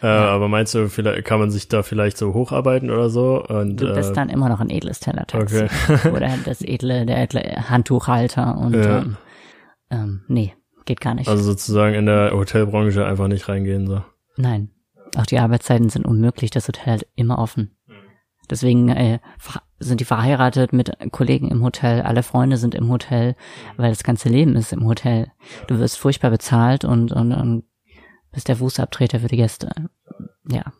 Äh, 0.03 0.07
Aber 0.09 0.49
meinst 0.49 0.74
du, 0.74 0.89
vielleicht 0.89 1.24
kann 1.24 1.41
man 1.41 1.51
sich 1.51 1.68
da 1.68 1.82
vielleicht 1.82 2.18
so 2.18 2.34
hocharbeiten 2.34 2.91
oder 2.91 3.09
so? 3.09 3.43
Und, 3.43 3.80
Du 3.80 3.95
bist 3.95 4.11
äh, 4.11 4.14
dann 4.14 4.28
immer 4.28 4.49
noch 4.49 4.61
ein 4.61 4.68
edles 4.68 5.01
Teller-Taxi. 5.01 5.64
okay. 5.64 6.09
Oder 6.14 6.34
das 6.45 6.61
edle, 6.61 7.07
der 7.07 7.22
edle 7.22 7.70
Handtuchhalter 7.70 8.59
und 8.59 8.74
Ja. 8.74 8.99
ähm, 8.99 9.16
ähm, 9.91 10.20
nee, 10.28 10.55
geht 10.84 11.01
gar 11.01 11.14
nicht. 11.14 11.28
Also 11.28 11.43
sozusagen 11.43 11.95
in 11.95 12.05
der 12.07 12.32
Hotelbranche 12.32 13.07
einfach 13.07 13.28
nicht 13.28 13.49
reingehen 13.49 13.87
so. 13.87 14.03
Nein. 14.37 14.70
Auch 15.16 15.26
die 15.26 15.39
Arbeitszeiten 15.39 15.89
sind 15.89 16.05
unmöglich, 16.05 16.51
das 16.51 16.68
Hotel 16.68 16.95
hat 16.95 17.07
immer 17.14 17.39
offen. 17.39 17.76
Deswegen 18.51 18.88
äh, 18.88 19.18
sind 19.78 20.01
die 20.01 20.05
verheiratet 20.05 20.72
mit 20.72 20.92
Kollegen 21.11 21.51
im 21.51 21.62
Hotel, 21.62 22.03
alle 22.03 22.22
Freunde 22.22 22.57
sind 22.57 22.74
im 22.74 22.88
Hotel, 22.88 23.36
weil 23.76 23.90
das 23.90 24.05
ganze 24.05 24.28
Leben 24.28 24.57
ist 24.57 24.72
im 24.72 24.86
Hotel. 24.86 25.32
Du 25.66 25.78
wirst 25.78 25.99
furchtbar 25.99 26.30
bezahlt 26.30 26.84
und, 26.84 27.12
und, 27.12 27.32
und 27.32 27.64
bist 28.32 28.49
der 28.49 28.57
Fußabtreter 28.57 29.20
für 29.20 29.28
die 29.28 29.36
Gäste. 29.36 29.70
Ja. 30.49 30.72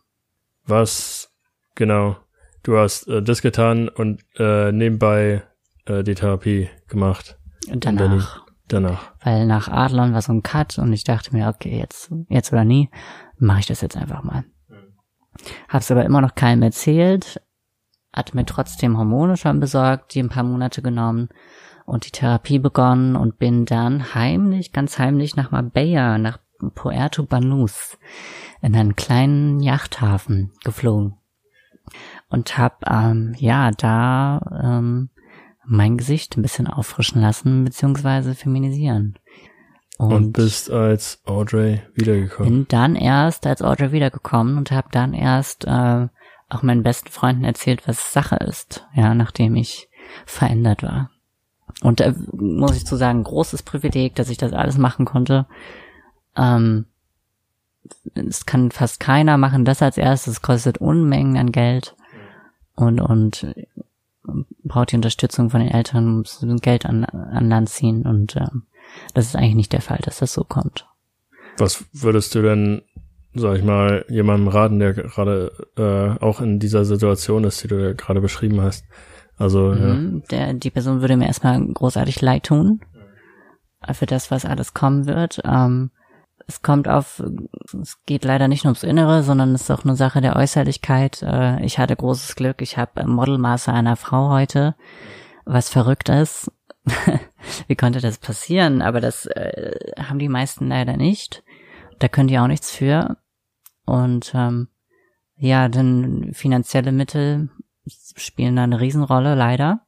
Was 0.65 1.33
genau? 1.75 2.17
Du 2.63 2.77
hast 2.77 3.07
äh, 3.07 3.21
das 3.21 3.41
getan 3.41 3.89
und 3.89 4.23
äh, 4.37 4.71
nebenbei 4.71 5.43
äh, 5.85 6.03
die 6.03 6.15
Therapie 6.15 6.69
gemacht. 6.87 7.37
Und 7.71 7.85
danach, 7.85 8.45
Danach. 8.67 9.13
weil 9.23 9.45
nach 9.45 9.67
Adlon 9.67 10.13
war 10.13 10.21
so 10.21 10.33
ein 10.33 10.43
Cut 10.43 10.77
und 10.77 10.93
ich 10.93 11.03
dachte 11.03 11.35
mir, 11.35 11.47
okay, 11.47 11.77
jetzt, 11.77 12.11
jetzt 12.29 12.51
oder 12.51 12.63
nie, 12.63 12.89
mache 13.37 13.61
ich 13.61 13.65
das 13.67 13.81
jetzt 13.81 13.97
einfach 13.97 14.23
mal. 14.23 14.43
Hab's 15.69 15.91
aber 15.91 16.05
immer 16.05 16.21
noch 16.21 16.35
keinem 16.35 16.63
erzählt, 16.63 17.41
hatte 18.17 18.35
mir 18.35 18.45
trotzdem 18.45 18.97
Hormone 18.97 19.37
schon 19.37 19.59
besorgt, 19.59 20.13
die 20.13 20.21
ein 20.21 20.29
paar 20.29 20.43
Monate 20.43 20.81
genommen 20.81 21.29
und 21.85 22.05
die 22.05 22.11
Therapie 22.11 22.59
begonnen 22.59 23.15
und 23.15 23.39
bin 23.39 23.65
dann 23.65 24.13
heimlich, 24.13 24.73
ganz 24.73 24.99
heimlich 24.99 25.35
nach 25.35 25.51
Marbella, 25.51 26.17
nach 26.17 26.39
Puerto 26.75 27.23
Banús, 27.23 27.97
in 28.61 28.75
einen 28.75 28.95
kleinen 28.95 29.59
Yachthafen 29.61 30.51
geflogen 30.63 31.15
und 32.29 32.57
hab 32.57 32.89
ähm, 32.89 33.35
ja 33.37 33.71
da 33.71 34.41
ähm, 34.63 35.09
mein 35.65 35.97
Gesicht 35.97 36.37
ein 36.37 36.41
bisschen 36.41 36.67
auffrischen 36.67 37.21
lassen 37.21 37.63
beziehungsweise 37.63 38.35
feminisieren 38.35 39.19
Und, 39.97 40.33
bist 40.33 40.71
als 40.71 41.21
Audrey 41.25 41.81
wiedergekommen. 41.93 42.51
bin 42.51 42.67
dann 42.67 42.95
erst 42.95 43.45
als 43.45 43.61
Audrey 43.61 43.91
wiedergekommen 43.91 44.57
und 44.57 44.71
habe 44.71 44.87
dann 44.91 45.13
erst 45.13 45.65
äh, 45.65 46.07
auch 46.49 46.63
meinen 46.63 46.83
besten 46.83 47.09
Freunden 47.09 47.43
erzählt, 47.43 47.87
was 47.87 48.13
Sache 48.13 48.37
ist, 48.37 48.85
ja, 48.95 49.13
nachdem 49.13 49.55
ich 49.55 49.89
verändert 50.25 50.83
war. 50.83 51.11
Und 51.81 52.01
äh, 52.01 52.13
muss 52.31 52.75
ich 52.75 52.85
zu 52.85 52.95
sagen, 52.95 53.23
großes 53.23 53.63
Privileg, 53.63 54.15
dass 54.15 54.29
ich 54.29 54.37
das 54.37 54.53
alles 54.53 54.77
machen 54.77 55.05
konnte. 55.05 55.45
Ähm, 56.35 56.85
es 58.13 58.45
kann 58.45 58.71
fast 58.71 58.99
keiner 58.99 59.37
machen, 59.37 59.65
das 59.65 59.81
als 59.81 59.97
erstes, 59.97 60.35
es 60.35 60.41
kostet 60.41 60.79
Unmengen 60.79 61.37
an 61.37 61.51
Geld 61.51 61.95
und 62.75 62.99
und 62.99 63.53
braucht 64.63 64.91
die 64.91 64.95
Unterstützung 64.95 65.49
von 65.49 65.61
den 65.61 65.71
Eltern, 65.71 66.17
muss 66.17 66.45
Geld 66.61 66.85
an, 66.85 67.05
an 67.05 67.49
Land 67.49 67.69
ziehen 67.69 68.05
und 68.05 68.35
ähm, 68.35 68.63
das 69.13 69.27
ist 69.27 69.35
eigentlich 69.35 69.55
nicht 69.55 69.73
der 69.73 69.81
Fall, 69.81 69.99
dass 70.03 70.19
das 70.19 70.33
so 70.33 70.43
kommt. 70.43 70.87
Was 71.57 71.85
würdest 71.91 72.35
du 72.35 72.41
denn, 72.41 72.83
sag 73.37 73.57
ich 73.57 73.63
mal, 73.63 74.05
jemandem 74.09 74.47
raten, 74.47 74.79
der 74.79 74.93
gerade 74.93 75.51
äh, 75.77 76.23
auch 76.23 76.41
in 76.41 76.59
dieser 76.59 76.85
Situation 76.85 77.43
ist, 77.43 77.63
die 77.63 77.67
du 77.67 77.81
ja 77.81 77.93
gerade 77.93 78.21
beschrieben 78.21 78.61
hast? 78.61 78.85
Also, 79.37 79.73
ja. 79.73 79.93
Mhm. 79.93 80.23
Der, 80.31 80.53
die 80.53 80.71
Person 80.71 81.01
würde 81.01 81.17
mir 81.17 81.27
erstmal 81.27 81.63
großartig 81.65 82.21
leid 82.21 82.43
tun 82.43 82.81
für 83.93 84.05
das, 84.05 84.31
was 84.31 84.45
alles 84.45 84.73
kommen 84.73 85.05
wird. 85.05 85.41
Ähm, 85.45 85.91
es 86.47 86.61
kommt 86.61 86.87
auf, 86.87 87.21
es 87.81 87.97
geht 88.05 88.23
leider 88.23 88.47
nicht 88.47 88.63
nur 88.63 88.71
ums 88.71 88.83
Innere, 88.83 89.21
sondern 89.21 89.53
es 89.53 89.63
ist 89.63 89.71
auch 89.71 89.83
eine 89.83 89.95
Sache 89.95 90.21
der 90.21 90.35
Äußerlichkeit. 90.35 91.21
Äh, 91.21 91.63
ich 91.63 91.77
hatte 91.77 91.95
großes 91.95 92.35
Glück, 92.35 92.61
ich 92.61 92.77
habe 92.77 93.05
Modelmaße 93.05 93.71
einer 93.71 93.95
Frau 93.95 94.29
heute, 94.29 94.75
was 95.45 95.69
verrückt 95.69 96.09
ist. 96.09 96.51
Wie 97.67 97.75
konnte 97.75 97.99
das 97.99 98.17
passieren? 98.17 98.81
Aber 98.81 99.01
das 99.01 99.25
äh, 99.25 99.91
haben 100.01 100.19
die 100.19 100.29
meisten 100.29 100.67
leider 100.67 100.95
nicht. 100.95 101.43
Da 101.99 102.07
können 102.07 102.27
die 102.29 102.39
auch 102.39 102.47
nichts 102.47 102.71
für. 102.71 103.17
Und 103.87 104.33
ähm, 104.35 104.67
ja, 105.37 105.69
dann 105.69 106.33
finanzielle 106.33 106.91
Mittel 106.91 107.49
spielen 107.87 108.55
da 108.55 108.63
eine 108.63 108.79
Riesenrolle, 108.79 109.33
leider. 109.33 109.81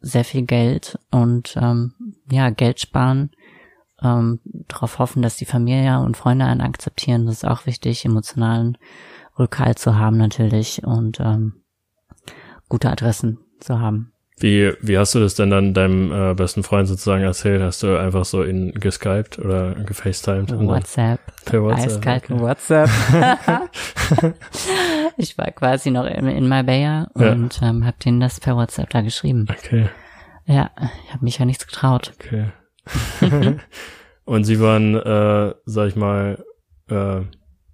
Sehr 0.00 0.24
viel 0.24 0.42
Geld 0.42 0.98
und 1.10 1.56
ähm, 1.60 1.92
ja, 2.30 2.48
Geld 2.48 2.80
sparen, 2.80 3.30
ähm, 4.02 4.40
darauf 4.44 4.98
hoffen, 4.98 5.20
dass 5.20 5.36
die 5.36 5.44
Familie 5.44 6.00
und 6.00 6.16
Freunde 6.16 6.46
einen 6.46 6.62
akzeptieren, 6.62 7.26
das 7.26 7.36
ist 7.36 7.44
auch 7.44 7.66
wichtig, 7.66 8.06
emotionalen 8.06 8.78
Rückhalt 9.38 9.78
zu 9.78 9.96
haben 9.96 10.16
natürlich 10.16 10.84
und 10.84 11.20
ähm, 11.20 11.62
gute 12.70 12.90
Adressen 12.90 13.38
zu 13.58 13.78
haben. 13.78 14.12
Wie, 14.42 14.72
wie 14.80 14.96
hast 14.96 15.14
du 15.14 15.20
das 15.20 15.34
denn 15.34 15.50
dann 15.50 15.74
deinem 15.74 16.10
äh, 16.12 16.34
besten 16.34 16.62
Freund 16.62 16.88
sozusagen 16.88 17.22
erzählt? 17.22 17.60
Hast 17.62 17.82
du 17.82 17.98
einfach 17.98 18.24
so 18.24 18.42
ihn 18.42 18.72
geskypt 18.72 19.38
oder 19.38 19.74
gefacetimed? 19.74 20.50
WhatsApp, 20.66 21.20
Per 21.44 21.62
WhatsApp. 21.62 21.86
eiskalten 21.86 22.40
WhatsApp. 22.40 22.88
ich 25.16 25.36
war 25.38 25.50
quasi 25.50 25.90
noch 25.90 26.06
in, 26.06 26.26
in 26.26 26.48
Marbella 26.48 27.08
Ja. 27.18 27.32
und 27.32 27.60
ähm, 27.62 27.84
habe 27.84 27.96
denen 28.04 28.20
das 28.20 28.40
per 28.40 28.56
WhatsApp 28.56 28.90
da 28.90 29.02
geschrieben. 29.02 29.46
Okay, 29.50 29.88
Ja, 30.46 30.70
ich 31.06 31.12
habe 31.12 31.24
mich 31.24 31.38
ja 31.38 31.44
nichts 31.44 31.66
getraut. 31.66 32.12
okay. 32.18 32.46
und 34.24 34.44
sie 34.44 34.60
waren, 34.60 34.94
äh, 34.94 35.54
sag 35.66 35.88
ich 35.88 35.96
mal, 35.96 36.42
äh, 36.88 37.20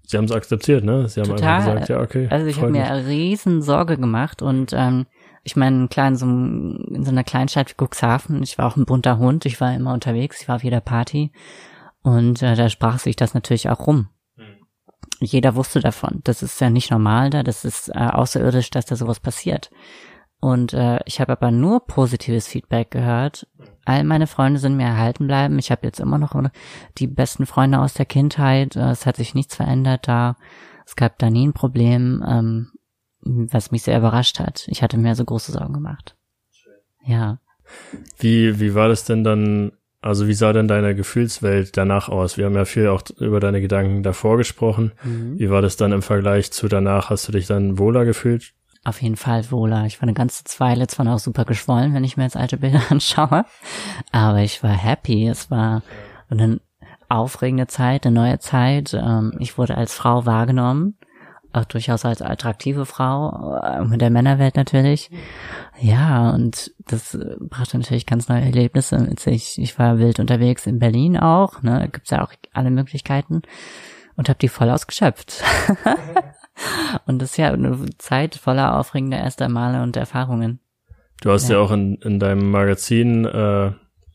sie 0.02 0.16
haben 0.16 0.24
es 0.24 0.32
akzeptiert, 0.32 0.84
ne? 0.84 1.08
Sie 1.08 1.20
haben 1.20 1.28
Total. 1.30 1.48
einfach 1.60 1.72
gesagt, 1.74 1.88
ja, 1.88 2.00
okay. 2.00 2.26
Also 2.30 2.46
ich 2.46 2.60
habe 2.60 2.70
mir 2.72 2.84
riesen 3.06 3.62
Sorge 3.62 3.96
gemacht 3.96 4.42
und 4.42 4.72
ähm, 4.74 5.06
ich 5.46 5.54
meine, 5.56 5.76
in, 5.82 5.88
kleinen, 5.88 6.16
so, 6.16 6.26
einem- 6.26 6.84
in 6.92 7.04
so 7.04 7.10
einer 7.10 7.24
Kleinstadt 7.24 7.70
wie 7.70 7.84
Cuxhaven, 7.84 8.42
ich 8.42 8.58
war 8.58 8.66
auch 8.66 8.76
ein 8.76 8.84
bunter 8.84 9.18
Hund, 9.18 9.46
ich 9.46 9.60
war 9.60 9.72
immer 9.74 9.92
unterwegs, 9.94 10.42
ich 10.42 10.48
war 10.48 10.56
auf 10.56 10.64
jeder 10.64 10.80
Party 10.80 11.30
und 12.02 12.42
äh, 12.42 12.56
da 12.56 12.68
sprach 12.68 12.98
sich 12.98 13.16
das 13.16 13.32
natürlich 13.34 13.70
auch 13.70 13.86
rum. 13.86 14.08
Jeder 15.20 15.54
wusste 15.54 15.80
davon. 15.80 16.20
Das 16.24 16.42
ist 16.42 16.60
ja 16.60 16.68
nicht 16.68 16.90
normal 16.90 17.30
da, 17.30 17.42
das 17.42 17.64
ist 17.64 17.88
äh, 17.88 17.98
außerirdisch, 17.98 18.70
dass 18.70 18.84
da 18.86 18.96
sowas 18.96 19.20
passiert. 19.20 19.70
Und 20.40 20.74
äh, 20.74 20.98
ich 21.06 21.20
habe 21.20 21.32
aber 21.32 21.50
nur 21.50 21.86
positives 21.86 22.46
Feedback 22.46 22.90
gehört. 22.90 23.46
All 23.86 24.04
meine 24.04 24.26
Freunde 24.26 24.58
sind 24.58 24.76
mir 24.76 24.84
erhalten 24.84 25.26
bleiben. 25.26 25.58
Ich 25.58 25.70
habe 25.70 25.86
jetzt 25.86 26.00
immer 26.00 26.18
noch 26.18 26.34
die 26.98 27.06
besten 27.06 27.46
Freunde 27.46 27.78
aus 27.78 27.94
der 27.94 28.04
Kindheit. 28.04 28.76
Äh, 28.76 28.90
Es 28.90 29.06
hat 29.06 29.16
sich 29.16 29.34
nichts 29.34 29.56
verändert 29.56 30.06
da. 30.08 30.36
Es 30.84 30.96
gab 30.96 31.18
da 31.18 31.30
nie 31.30 31.46
ein 31.48 31.54
Problem, 31.54 32.22
ähm, 32.28 32.72
was 33.52 33.70
mich 33.70 33.82
sehr 33.82 33.98
überrascht 33.98 34.38
hat. 34.38 34.66
Ich 34.68 34.82
hatte 34.82 34.98
mir 34.98 35.14
so 35.14 35.24
große 35.24 35.52
Sorgen 35.52 35.74
gemacht. 35.74 36.16
Ja. 37.04 37.38
Wie, 38.18 38.60
wie 38.60 38.74
war 38.74 38.88
das 38.88 39.04
denn 39.04 39.24
dann, 39.24 39.72
also 40.00 40.28
wie 40.28 40.34
sah 40.34 40.52
denn 40.52 40.68
deine 40.68 40.94
Gefühlswelt 40.94 41.76
danach 41.76 42.08
aus? 42.08 42.36
Wir 42.38 42.46
haben 42.46 42.54
ja 42.54 42.64
viel 42.64 42.88
auch 42.88 43.02
über 43.18 43.40
deine 43.40 43.60
Gedanken 43.60 44.02
davor 44.02 44.36
gesprochen. 44.36 44.92
Mhm. 45.02 45.38
Wie 45.38 45.50
war 45.50 45.62
das 45.62 45.76
dann 45.76 45.92
im 45.92 46.02
Vergleich 46.02 46.52
zu 46.52 46.68
danach? 46.68 47.10
Hast 47.10 47.26
du 47.28 47.32
dich 47.32 47.46
dann 47.46 47.78
wohler 47.78 48.04
gefühlt? 48.04 48.52
Auf 48.84 49.02
jeden 49.02 49.16
Fall 49.16 49.50
wohler. 49.50 49.84
Ich 49.86 49.98
war 50.00 50.04
eine 50.04 50.14
ganze 50.14 50.44
Weile 50.60 50.86
zwar 50.86 51.04
noch 51.04 51.18
super 51.18 51.44
geschwollen, 51.44 51.92
wenn 51.92 52.04
ich 52.04 52.16
mir 52.16 52.22
jetzt 52.22 52.36
alte 52.36 52.56
Bilder 52.56 52.82
anschaue, 52.90 53.44
aber 54.12 54.38
ich 54.42 54.62
war 54.62 54.70
happy. 54.70 55.26
Es 55.26 55.50
war 55.50 55.82
eine 56.28 56.60
aufregende 57.08 57.66
Zeit, 57.66 58.06
eine 58.06 58.14
neue 58.14 58.38
Zeit. 58.38 58.94
Ähm, 58.94 59.32
Ich 59.40 59.58
wurde 59.58 59.76
als 59.76 59.94
Frau 59.94 60.24
wahrgenommen, 60.24 60.96
auch 61.56 61.64
durchaus 61.64 62.04
als 62.04 62.22
attraktive 62.22 62.86
Frau, 62.86 63.58
äh, 63.62 63.84
mit 63.84 64.00
der 64.00 64.10
Männerwelt 64.10 64.56
natürlich. 64.56 65.10
Ja, 65.80 66.30
und 66.30 66.72
das 66.86 67.14
äh, 67.14 67.36
brachte 67.40 67.78
natürlich 67.78 68.06
ganz 68.06 68.28
neue 68.28 68.42
Erlebnisse 68.42 68.98
mit 68.98 69.20
sich. 69.20 69.58
Ich 69.58 69.78
war 69.78 69.98
wild 69.98 70.20
unterwegs 70.20 70.66
in 70.66 70.78
Berlin 70.78 71.16
auch, 71.18 71.62
ne, 71.62 71.78
da 71.80 71.86
gibt's 71.86 72.10
ja 72.10 72.22
auch 72.24 72.32
alle 72.52 72.70
Möglichkeiten 72.70 73.42
und 74.16 74.28
habe 74.28 74.38
die 74.38 74.48
voll 74.48 74.70
ausgeschöpft. 74.70 75.42
Und 77.04 77.20
das 77.20 77.32
ist 77.32 77.36
ja 77.36 77.52
eine 77.52 77.78
Zeit 77.98 78.34
voller 78.36 78.78
aufregender 78.78 79.18
erster 79.18 79.50
Male 79.50 79.82
und 79.82 79.94
Erfahrungen. 79.96 80.58
Du 81.20 81.30
hast 81.30 81.48
ja, 81.50 81.56
Ja. 81.56 81.60
auch 81.62 81.70
in, 81.70 81.96
in 81.96 82.18
deinem 82.18 82.50
Magazin, 82.50 83.26
äh, 83.26 83.66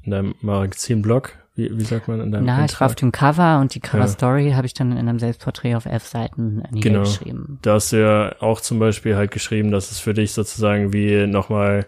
in 0.04 0.12
deinem 0.12 0.36
Magazinblog, 0.42 1.38
wie, 1.56 1.70
wie 1.78 1.84
sagt 1.84 2.08
man 2.08 2.22
in 2.22 2.32
deinem 2.32 2.46
Na, 2.46 2.64
ich 2.66 2.80
war 2.80 2.86
auf 2.88 2.92
Eintrag? 2.92 2.96
dem 2.98 3.12
Cover 3.12 3.60
und 3.60 3.76
die 3.76 3.80
Ja. 3.84 3.90
Cover-Story 3.90 4.52
habe 4.56 4.66
ich 4.68 4.74
dann 4.74 4.92
in 4.94 4.98
einem 4.98 5.20
Selbstporträt 5.20 5.76
auf 5.76 5.86
elf 5.86 6.06
Seiten 6.08 6.62
Genau. 6.72 7.00
niedergeschrieben. 7.00 7.60
Da 7.62 7.74
hast 7.74 7.92
du 7.92 8.02
ja 8.02 8.36
auch 8.40 8.62
zum 8.62 8.80
Beispiel 8.80 9.16
halt 9.16 9.32
geschrieben, 9.32 9.72
dass 9.72 9.92
es 9.92 10.00
für 10.00 10.14
dich 10.14 10.32
sozusagen 10.34 10.94
wie 10.94 11.28
nochmal 11.28 11.86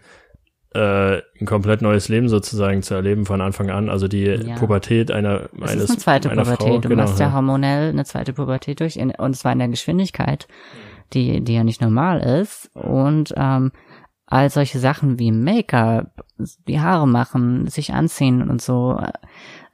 äh, 0.75 1.21
ein 1.39 1.45
komplett 1.45 1.81
neues 1.83 2.09
Leben 2.09 2.29
sozusagen 2.29 2.81
zu 2.81 2.95
erleben 2.95 3.25
von 3.27 3.41
Anfang 3.41 3.69
an. 3.69 3.89
Also 3.89 4.07
die 4.07 4.23
Ja. 4.25 4.55
Pubertät 4.55 5.11
einer, 5.11 5.49
Es 5.61 5.69
eines, 5.71 5.83
ist 5.85 5.89
eine 5.91 5.99
zweite 5.99 6.29
Pubertät. 6.29 6.57
Frau. 6.57 6.77
du 6.79 6.89
genau, 6.89 7.03
machst 7.03 7.19
ja 7.19 7.27
ja. 7.27 7.33
hormonell 7.33 7.89
eine 7.89 8.05
zweite 8.05 8.33
Pubertät 8.33 8.79
durch 8.79 8.97
in, 8.97 9.11
und 9.11 9.35
zwar 9.35 9.51
in 9.53 9.59
der 9.59 9.67
Geschwindigkeit, 9.67 10.47
die, 11.13 11.41
die 11.41 11.53
ja 11.53 11.63
nicht 11.63 11.79
normal 11.81 12.19
ist. 12.41 12.71
Und 12.73 13.33
ähm, 13.37 13.71
all 14.33 14.49
solche 14.49 14.79
Sachen 14.79 15.19
wie 15.19 15.31
Make-up, 15.31 16.25
die 16.67 16.81
Haare 16.81 17.07
machen, 17.07 17.67
sich 17.67 17.93
anziehen 17.93 18.49
und 18.49 18.61
so, 18.61 18.99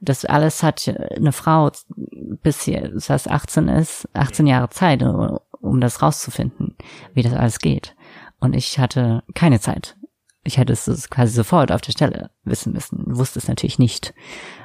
Das 0.00 0.24
alles 0.24 0.62
hat 0.62 0.86
eine 1.16 1.32
Frau 1.32 1.70
bis 2.42 2.64
sie 2.64 2.72
das 2.72 3.10
heißt 3.10 3.30
18 3.30 3.68
ist, 3.68 4.08
18 4.14 4.46
Jahre 4.46 4.70
Zeit, 4.70 5.02
um 5.02 5.80
das 5.80 6.02
rauszufinden, 6.02 6.76
wie 7.14 7.22
das 7.22 7.34
alles 7.34 7.58
geht. 7.58 7.94
Und 8.38 8.54
ich 8.54 8.78
hatte 8.78 9.22
keine 9.34 9.60
Zeit. 9.60 9.96
Ich 10.42 10.56
hätte 10.56 10.72
es 10.72 11.10
quasi 11.10 11.34
sofort 11.34 11.70
auf 11.70 11.82
der 11.82 11.92
Stelle 11.92 12.30
wissen 12.44 12.72
müssen, 12.72 13.04
wusste 13.06 13.38
es 13.38 13.48
natürlich 13.48 13.78
nicht. 13.78 14.14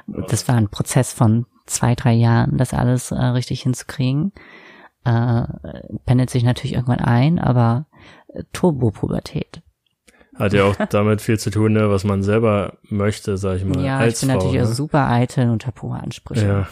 Das 0.06 0.48
war 0.48 0.54
ein 0.54 0.68
Prozess 0.68 1.12
von 1.12 1.46
zwei, 1.66 1.94
drei 1.94 2.14
Jahren, 2.14 2.56
das 2.56 2.72
alles 2.72 3.10
äh, 3.10 3.16
richtig 3.16 3.62
hinzukriegen. 3.62 4.32
Äh, 5.04 5.44
pendelt 6.06 6.30
sich 6.30 6.42
natürlich 6.44 6.72
irgendwann 6.72 7.00
ein, 7.00 7.38
aber 7.38 7.86
äh, 8.28 8.42
Turbopubertät. 8.52 9.62
Hat 10.38 10.52
ja 10.52 10.64
auch 10.64 10.76
damit 10.90 11.20
viel 11.22 11.38
zu 11.38 11.50
tun, 11.50 11.72
ne, 11.72 11.90
was 11.90 12.04
man 12.04 12.22
selber 12.22 12.78
möchte, 12.88 13.36
sag 13.36 13.56
ich 13.56 13.64
mal. 13.64 13.84
Ja, 13.84 13.98
als 13.98 14.22
ich 14.22 14.28
bin 14.28 14.36
Frau, 14.36 14.44
natürlich 14.44 14.68
ne? 14.68 14.74
super 14.74 15.08
eitel 15.08 15.50
und 15.50 15.66
habe 15.66 15.82
hohe 15.82 15.98
Ansprüche. 15.98 16.46
Ja. 16.46 16.68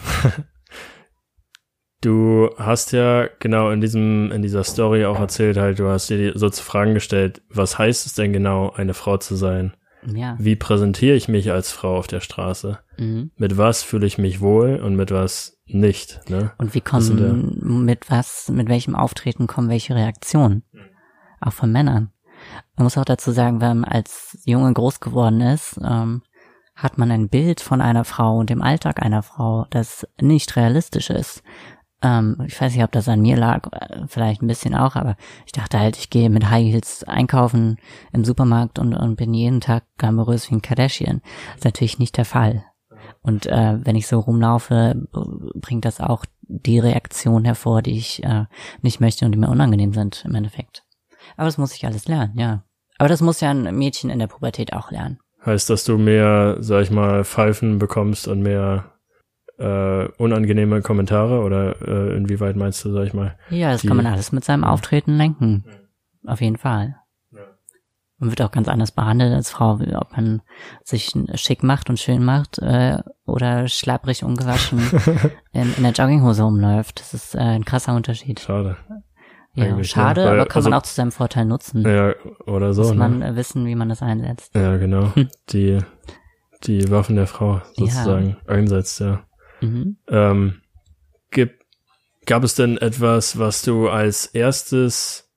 Du 2.05 2.51
hast 2.59 2.93
ja 2.93 3.29
genau 3.39 3.71
in 3.71 3.81
diesem, 3.81 4.31
in 4.31 4.43
dieser 4.43 4.62
Story 4.62 5.07
auch 5.07 5.19
erzählt, 5.19 5.57
halt, 5.57 5.79
du 5.79 5.89
hast 5.89 6.11
dir 6.11 6.39
so 6.39 6.51
zu 6.51 6.62
Fragen 6.62 6.93
gestellt, 6.93 7.41
was 7.49 7.79
heißt 7.79 8.05
es 8.05 8.12
denn 8.12 8.35
genau, 8.35 8.71
eine 8.73 8.93
Frau 8.93 9.17
zu 9.17 9.37
sein? 9.37 9.75
Ja. 10.07 10.37
Wie 10.39 10.55
präsentiere 10.55 11.17
ich 11.17 11.29
mich 11.29 11.51
als 11.51 11.73
Frau 11.73 11.97
auf 11.97 12.07
der 12.07 12.21
Straße? 12.21 12.79
Mhm. 12.99 13.31
Mit 13.37 13.57
was 13.57 13.83
fühle 13.83 14.07
ich 14.07 14.19
mich 14.19 14.43
wohl 14.43 14.77
und 14.77 14.97
mit 14.97 15.12
was 15.12 15.62
nicht, 15.65 16.21
ne? 16.29 16.53
Und 16.59 16.75
wie 16.75 16.83
kommen, 16.83 17.85
mit 17.87 18.11
was, 18.11 18.51
mit 18.51 18.69
welchem 18.69 18.95
Auftreten 18.95 19.47
kommen 19.47 19.71
welche 19.71 19.95
Reaktionen? 19.95 20.62
Auch 21.41 21.55
von 21.55 21.73
Männern. 21.73 22.11
Man 22.77 22.85
muss 22.85 22.99
auch 22.99 23.05
dazu 23.05 23.31
sagen, 23.31 23.61
wenn 23.61 23.81
man 23.81 23.91
als 23.91 24.39
Junge 24.45 24.72
groß 24.72 25.01
geworden 25.01 25.41
ist, 25.41 25.79
ähm, 25.83 26.22
hat 26.75 26.99
man 26.99 27.11
ein 27.11 27.29
Bild 27.29 27.61
von 27.61 27.81
einer 27.81 28.05
Frau 28.05 28.39
und 28.39 28.51
dem 28.51 28.62
Alltag 28.62 29.01
einer 29.01 29.22
Frau, 29.22 29.66
das 29.70 30.07
nicht 30.20 30.57
realistisch 30.57 31.11
ist. 31.11 31.43
Ähm, 32.03 32.37
ich 32.47 32.61
weiß 32.61 32.75
nicht, 32.75 32.85
ob 32.85 32.91
das 32.91 33.09
an 33.09 33.22
mir 33.22 33.37
lag, 33.37 33.72
äh, 33.72 34.07
vielleicht 34.09 34.43
ein 34.43 34.49
bisschen 34.49 34.75
auch, 34.75 34.97
aber 34.97 35.16
ich 35.47 35.53
dachte 35.53 35.79
halt, 35.79 35.97
ich 35.97 36.11
gehe 36.11 36.31
mit 36.31 36.51
High 36.51 36.72
Heels 36.72 37.05
einkaufen 37.05 37.79
im 38.12 38.25
Supermarkt 38.25 38.79
und, 38.79 38.95
und 38.95 39.16
bin 39.16 39.33
jeden 39.35 39.61
Tag 39.61 39.85
glamourös 39.97 40.51
wie 40.51 40.57
ein 40.57 40.62
Kardashian. 40.62 41.22
Das 41.22 41.59
ist 41.59 41.64
natürlich 41.64 41.99
nicht 41.99 42.16
der 42.16 42.25
Fall. 42.25 42.64
Und 43.22 43.47
äh, 43.47 43.79
wenn 43.85 43.97
ich 43.97 44.07
so 44.07 44.20
rumlaufe, 44.20 45.09
bringt 45.55 45.85
das 45.85 46.01
auch 46.01 46.27
die 46.47 46.79
Reaktion 46.79 47.45
hervor, 47.45 47.83
die 47.83 47.97
ich 47.97 48.22
äh, 48.22 48.45
nicht 48.83 49.01
möchte 49.01 49.25
und 49.25 49.33
die 49.33 49.39
mir 49.39 49.49
unangenehm 49.49 49.93
sind 49.93 50.25
im 50.27 50.35
Endeffekt. 50.35 50.84
Aber 51.37 51.47
das 51.47 51.59
muss 51.59 51.74
ich 51.74 51.85
alles 51.87 52.07
lernen, 52.09 52.32
ja. 52.39 52.62
Aber 52.99 53.09
das 53.09 53.20
muss 53.20 53.41
ja 53.41 53.51
ein 53.51 53.76
Mädchen 53.76 54.11
in 54.11 54.18
der 54.18 54.26
Pubertät 54.28 54.72
auch 54.72 54.91
lernen. 54.91 55.18
Heißt, 55.45 55.68
dass 55.68 55.85
du 55.85 55.99
mehr, 55.99 56.57
sag 56.61 56.82
ich 56.85 56.91
mal, 56.91 57.24
Pfeifen 57.24 57.78
bekommst 57.78 58.28
und 58.28 58.41
mehr 58.43 58.93
äh, 59.59 60.07
unangenehme 60.16 60.80
Kommentare 60.82 61.41
oder 61.43 61.80
äh, 61.87 62.16
inwieweit 62.16 62.57
meinst 62.57 62.85
du, 62.85 62.93
sag 62.93 63.07
ich 63.07 63.14
mal? 63.14 63.37
Ja, 63.51 63.72
das 63.72 63.82
Die- 63.82 63.89
kann 63.89 63.97
man 63.97 64.07
alles 64.07 64.32
mit 64.32 64.45
seinem 64.45 64.64
Auftreten 64.64 65.16
lenken. 65.16 65.64
Auf 66.26 66.41
jeden 66.41 66.57
Fall. 66.57 66.97
Man 68.18 68.30
wird 68.30 68.41
auch 68.43 68.53
ganz 68.53 68.68
anders 68.68 68.93
behandelt 68.93 69.35
als 69.35 69.51
Frau, 69.51 69.72
ob 69.97 70.16
man 70.16 70.41
sich 70.85 71.12
schick 71.35 71.62
macht 71.64 71.91
und 71.91 71.99
schön 71.99 72.24
macht 72.24 72.59
äh, 72.61 72.99
oder 73.26 73.66
schlapprig 73.66 74.22
ungewaschen 74.22 74.78
in, 75.53 75.74
in 75.76 75.82
der 75.82 75.93
Jogginghose 75.93 76.45
rumläuft. 76.45 77.01
Das 77.01 77.12
ist 77.12 77.35
äh, 77.35 77.39
ein 77.41 77.64
krasser 77.64 77.95
Unterschied. 77.95 78.39
Schade. 78.41 78.76
Ja, 79.55 79.65
eigentlich, 79.67 79.91
schade, 79.91 80.23
ja. 80.23 80.31
Weil, 80.31 80.41
aber 80.41 80.49
kann 80.49 80.63
man 80.65 80.73
also- 80.73 80.83
auch 80.85 80.89
zu 80.91 80.95
seinem 80.95 81.13
Vorteil 81.13 81.45
nutzen. 81.45 81.83
Ja, 81.89 82.15
oder 82.47 82.75
so, 82.75 82.83
Muss 82.83 82.91
ne? 82.93 82.97
man 82.97 83.23
äh, 83.23 83.37
wissen, 83.37 83.67
wie 83.67 83.75
man 83.75 83.89
das 83.89 84.03
einsetzt. 84.03 84.55
Ja, 84.55 84.77
genau. 84.77 85.13
Die, 85.51 85.79
die 86.65 86.91
Waffen 86.91 87.17
der 87.17 87.27
Frau 87.27 87.63
sozusagen 87.77 88.37
einsetzt, 88.47 89.01
ja. 89.01 89.25
Mhm. 89.61 89.97
Ähm, 90.09 90.61
gibt, 91.31 91.63
gab 92.27 92.43
es 92.43 92.55
denn 92.55 92.79
etwas, 92.79 93.39
was 93.39 93.63
du 93.63 93.89
als 93.89 94.27
erstes 94.27 95.31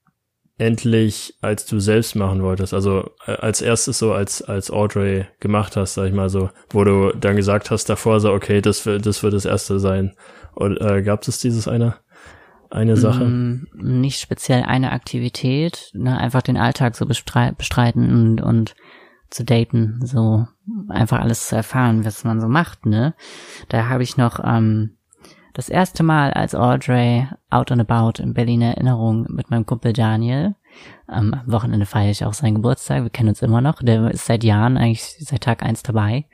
endlich 0.59 1.35
als 1.41 1.65
du 1.67 1.79
selbst 1.79 2.15
machen 2.15 2.41
wolltest? 2.41 2.73
Also 2.73 3.11
äh, 3.27 3.33
als 3.33 3.61
erstes 3.61 3.99
so 3.99 4.13
als, 4.13 4.41
als 4.41 4.71
Audrey 4.71 5.27
gemacht 5.39 5.75
hast, 5.75 5.93
sag 5.93 6.07
ich 6.07 6.13
mal 6.13 6.29
so, 6.29 6.49
wo 6.71 6.83
du 6.83 7.11
dann 7.11 7.35
gesagt 7.35 7.69
hast 7.69 7.89
davor 7.89 8.19
so, 8.19 8.31
okay, 8.33 8.61
das 8.61 8.85
wird, 8.85 9.05
das 9.05 9.21
wird 9.21 9.33
das 9.33 9.45
erste 9.45 9.79
sein. 9.79 10.15
Und 10.55 10.81
äh, 10.81 11.03
gab 11.03 11.27
es 11.27 11.37
dieses 11.39 11.67
eine, 11.67 11.95
eine 12.69 12.97
Sache? 12.97 13.25
Mm, 13.25 13.67
Nicht 13.73 14.19
speziell 14.19 14.63
eine 14.63 14.91
Aktivität, 14.91 15.91
ne, 15.93 16.17
einfach 16.17 16.41
den 16.41 16.57
Alltag 16.57 16.95
so 16.95 17.05
bestrei- 17.05 17.53
bestreiten 17.53 18.09
und, 18.09 18.41
und 18.41 18.75
zu 19.29 19.43
daten, 19.43 19.99
so 20.03 20.47
einfach 20.89 21.19
alles 21.19 21.47
zu 21.47 21.55
erfahren, 21.55 22.05
was 22.05 22.23
man 22.23 22.39
so 22.39 22.47
macht, 22.47 22.85
ne? 22.85 23.13
Da 23.69 23.89
habe 23.89 24.03
ich 24.03 24.15
noch 24.17 24.39
ähm, 24.43 24.97
das 25.53 25.69
erste 25.69 26.03
Mal 26.03 26.31
als 26.31 26.55
Audrey 26.55 27.27
out 27.49 27.71
and 27.71 27.81
about 27.81 28.21
in 28.21 28.33
Berlin 28.33 28.61
Erinnerung 28.61 29.25
mit 29.29 29.49
meinem 29.49 29.65
Kumpel 29.65 29.91
Daniel. 29.91 30.55
Am 31.07 31.41
Wochenende 31.45 31.85
feiere 31.85 32.11
ich 32.11 32.23
auch 32.23 32.33
seinen 32.33 32.55
Geburtstag, 32.55 33.03
wir 33.03 33.09
kennen 33.09 33.29
uns 33.29 33.41
immer 33.41 33.61
noch. 33.61 33.81
Der 33.81 34.11
ist 34.11 34.25
seit 34.25 34.43
Jahren, 34.43 34.77
eigentlich 34.77 35.03
seit 35.19 35.41
Tag 35.41 35.63
eins 35.63 35.83
dabei. 35.83 36.25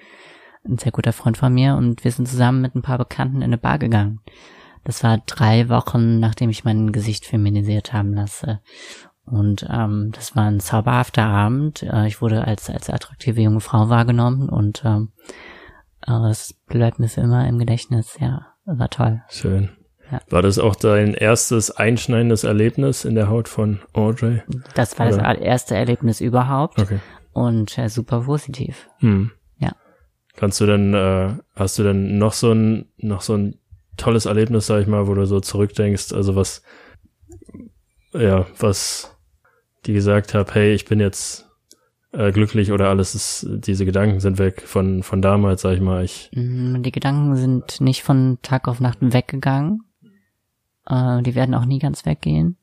Ein 0.66 0.78
sehr 0.78 0.92
guter 0.92 1.14
Freund 1.14 1.38
von 1.38 1.54
mir 1.54 1.76
und 1.76 2.04
wir 2.04 2.12
sind 2.12 2.28
zusammen 2.28 2.62
mit 2.62 2.76
ein 2.76 2.82
paar 2.82 2.98
Bekannten 2.98 3.38
in 3.38 3.44
eine 3.44 3.58
Bar 3.58 3.80
gegangen. 3.80 4.20
Das 4.84 5.04
war 5.04 5.20
drei 5.26 5.70
Wochen, 5.70 6.20
nachdem 6.20 6.50
ich 6.50 6.66
mein 6.66 6.92
Gesicht 6.92 7.26
feminisiert 7.26 7.94
haben 7.94 8.14
lasse. 8.14 8.60
Und 9.26 9.66
ähm, 9.72 10.12
das 10.14 10.36
war 10.36 10.46
ein 10.46 10.60
zauberhafter 10.60 11.24
Abend. 11.24 11.84
Äh, 11.84 12.08
ich 12.08 12.22
wurde 12.22 12.46
als, 12.46 12.70
als 12.70 12.90
attraktive 12.90 13.42
junge 13.42 13.62
Frau 13.62 13.90
wahrgenommen 13.90 14.50
und 14.50 14.84
ähm, 14.86 15.14
äh, 16.06 16.30
es 16.30 16.54
bleibt 16.68 17.00
mir 17.00 17.08
für 17.08 17.22
immer 17.22 17.48
im 17.48 17.58
Gedächtnis. 17.58 18.18
Ja, 18.20 18.48
war 18.66 18.90
toll. 18.90 19.22
Schön. 19.30 19.70
Ja. 20.12 20.20
War 20.30 20.42
das 20.42 20.60
auch 20.60 20.76
dein 20.76 21.14
erstes 21.14 21.72
einschneidendes 21.72 22.44
Erlebnis 22.44 23.06
in 23.06 23.16
der 23.16 23.30
Haut 23.30 23.48
von 23.48 23.80
Audrey? 23.94 24.44
Das 24.76 25.00
war 25.00 25.08
das 25.08 25.16
Oder? 25.18 25.40
erste 25.40 25.76
Erlebnis 25.76 26.20
überhaupt 26.20 26.80
Okay. 26.80 27.00
und 27.32 27.78
äh, 27.78 27.88
super 27.88 28.22
positiv. 28.22 28.90
Hm. 29.00 29.32
Ja. 29.58 29.72
Kannst 30.36 30.60
du 30.60 30.66
denn, 30.66 30.94
äh, 30.94 31.30
hast 31.56 31.80
du 31.80 31.84
denn 31.84 32.18
noch 32.18 32.34
so 32.34 32.52
ein, 32.52 32.90
noch 32.98 33.22
so 33.22 33.36
ein 33.36 33.58
tolles 33.98 34.26
Erlebnis, 34.26 34.68
sag 34.68 34.82
ich 34.82 34.88
mal, 34.88 35.08
wo 35.08 35.14
du 35.14 35.26
so 35.26 35.40
zurückdenkst, 35.40 36.14
also 36.14 36.36
was, 36.36 36.64
ja, 38.14 38.46
was 38.60 39.16
die 39.86 39.94
gesagt 39.94 40.34
hat, 40.34 40.54
hey, 40.56 40.74
ich 40.74 40.86
bin 40.86 41.00
jetzt 41.00 41.50
äh, 42.12 42.32
glücklich 42.32 42.72
oder 42.72 42.90
alles 42.90 43.16
ist, 43.16 43.48
diese 43.50 43.86
Gedanken 43.86 44.20
sind 44.20 44.38
weg 44.38 44.62
von, 44.66 45.04
von 45.04 45.22
damals, 45.22 45.62
sag 45.62 45.74
ich 45.74 45.82
mal, 45.82 46.04
ich, 46.04 46.30
Mm, 46.34 46.82
Die 46.82 46.92
Gedanken 46.92 47.36
sind 47.36 47.82
nicht 47.82 48.04
von 48.04 48.38
Tag 48.42 48.68
auf 48.68 48.80
Nacht 48.80 49.00
weggegangen. 49.02 49.82
Äh, 50.88 51.22
die 51.24 51.36
werden 51.36 51.56
auch 51.56 51.66
nie 51.66 51.80
ganz 51.80 52.06
weggehen. 52.06 52.58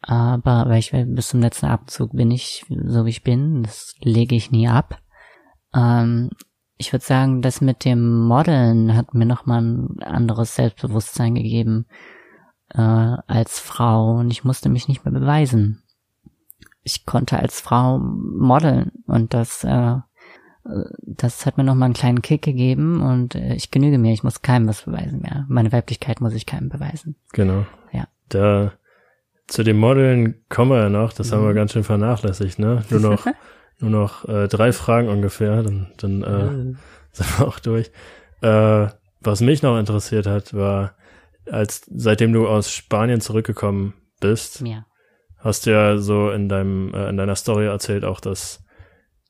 Aber 0.00 0.68
weil 0.68 0.78
ich 0.78 0.92
bis 0.92 1.28
zum 1.28 1.40
letzten 1.40 1.66
Abendzug 1.66 2.12
bin 2.12 2.30
ich 2.30 2.64
so 2.68 3.04
wie 3.04 3.10
ich 3.10 3.24
bin. 3.24 3.64
Das 3.64 3.94
lege 4.00 4.36
ich 4.36 4.50
nie 4.50 4.68
ab. 4.68 4.98
Ähm, 5.74 6.30
ich 6.78 6.92
würde 6.92 7.04
sagen, 7.04 7.42
das 7.42 7.60
mit 7.60 7.84
dem 7.84 8.20
Modeln 8.26 8.96
hat 8.96 9.12
mir 9.14 9.26
nochmal 9.26 9.62
ein 9.62 10.02
anderes 10.02 10.54
Selbstbewusstsein 10.54 11.34
gegeben 11.34 11.86
äh, 12.74 12.80
als 12.80 13.58
Frau 13.60 14.18
und 14.18 14.30
ich 14.30 14.44
musste 14.44 14.68
mich 14.68 14.88
nicht 14.88 15.04
mehr 15.04 15.12
beweisen. 15.12 15.82
Ich 16.82 17.04
konnte 17.04 17.38
als 17.38 17.60
Frau 17.60 17.98
modeln 17.98 18.92
und 19.06 19.34
das 19.34 19.64
äh, 19.64 19.96
das 21.02 21.46
hat 21.46 21.56
mir 21.56 21.64
nochmal 21.64 21.86
einen 21.86 21.94
kleinen 21.94 22.20
Kick 22.20 22.42
gegeben 22.42 23.00
und 23.00 23.34
äh, 23.34 23.54
ich 23.54 23.70
genüge 23.70 23.96
mir, 23.98 24.12
ich 24.12 24.22
muss 24.22 24.42
keinem 24.42 24.68
was 24.68 24.82
beweisen 24.82 25.20
mehr. 25.22 25.46
Meine 25.48 25.72
Weiblichkeit 25.72 26.20
muss 26.20 26.34
ich 26.34 26.44
keinem 26.46 26.68
beweisen. 26.68 27.16
genau. 27.32 27.64
Ja. 27.92 28.06
Da, 28.28 28.72
zu 29.46 29.62
dem 29.62 29.78
Modeln 29.78 30.34
kommen 30.50 30.72
wir 30.72 30.78
ja 30.82 30.88
noch, 30.90 31.14
das 31.14 31.32
haben 31.32 31.42
wir 31.42 31.50
Mhm. 31.52 31.54
ganz 31.54 31.72
schön 31.72 31.84
vernachlässigt, 31.84 32.58
ne? 32.58 32.84
Nur 32.90 33.00
noch, 33.00 33.26
nur 33.80 33.90
noch 33.90 34.28
äh, 34.28 34.48
drei 34.48 34.72
Fragen 34.72 35.08
ungefähr, 35.08 35.62
dann, 35.62 35.92
dann 35.98 36.22
äh, 36.22 36.76
sind 37.12 37.38
wir 37.38 37.46
auch 37.48 37.58
durch. 37.58 37.90
Äh, 38.40 38.88
was 39.20 39.40
mich 39.40 39.62
noch 39.62 39.78
interessiert 39.78 40.26
hat, 40.26 40.54
war, 40.54 40.94
als 41.50 41.82
seitdem 41.94 42.32
du 42.32 42.46
aus 42.48 42.72
Spanien 42.72 43.20
zurückgekommen 43.20 43.94
bist, 44.20 44.60
Ja. 44.60 44.84
hast 45.38 45.66
du 45.66 45.70
ja 45.70 45.98
so 45.98 46.30
in 46.30 46.48
deinem 46.48 46.92
äh, 46.94 47.08
in 47.08 47.16
deiner 47.16 47.36
Story 47.36 47.66
erzählt 47.66 48.04
auch, 48.04 48.20
dass 48.20 48.64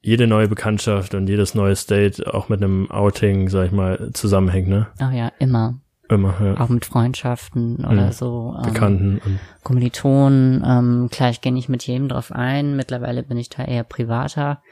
jede 0.00 0.26
neue 0.26 0.48
Bekanntschaft 0.48 1.14
und 1.14 1.28
jedes 1.28 1.54
neue 1.54 1.74
Date 1.74 2.26
auch 2.26 2.48
mit 2.48 2.62
einem 2.62 2.90
Outing, 2.90 3.48
sag 3.48 3.66
ich 3.66 3.72
mal, 3.72 4.10
zusammenhängt, 4.12 4.68
ne? 4.68 4.86
Ach 5.00 5.12
ja, 5.12 5.32
immer. 5.38 5.80
Immer, 6.08 6.34
ja. 6.42 6.60
Auch 6.60 6.68
mit 6.70 6.84
Freundschaften 6.86 7.84
oder 7.84 8.06
Mhm. 8.06 8.12
so. 8.12 8.56
Ähm, 8.56 8.72
Bekannten 8.72 9.20
und 9.24 9.38
Kommilitonen. 9.62 10.62
Ähm, 10.66 11.08
klar, 11.10 11.30
ich 11.30 11.40
gehe 11.42 11.52
nicht 11.52 11.68
mit 11.68 11.86
jedem 11.86 12.08
drauf 12.08 12.32
ein. 12.32 12.76
Mittlerweile 12.76 13.22
bin 13.22 13.36
ich 13.36 13.50
da 13.50 13.64
eher 13.64 13.84
privater. 13.84 14.62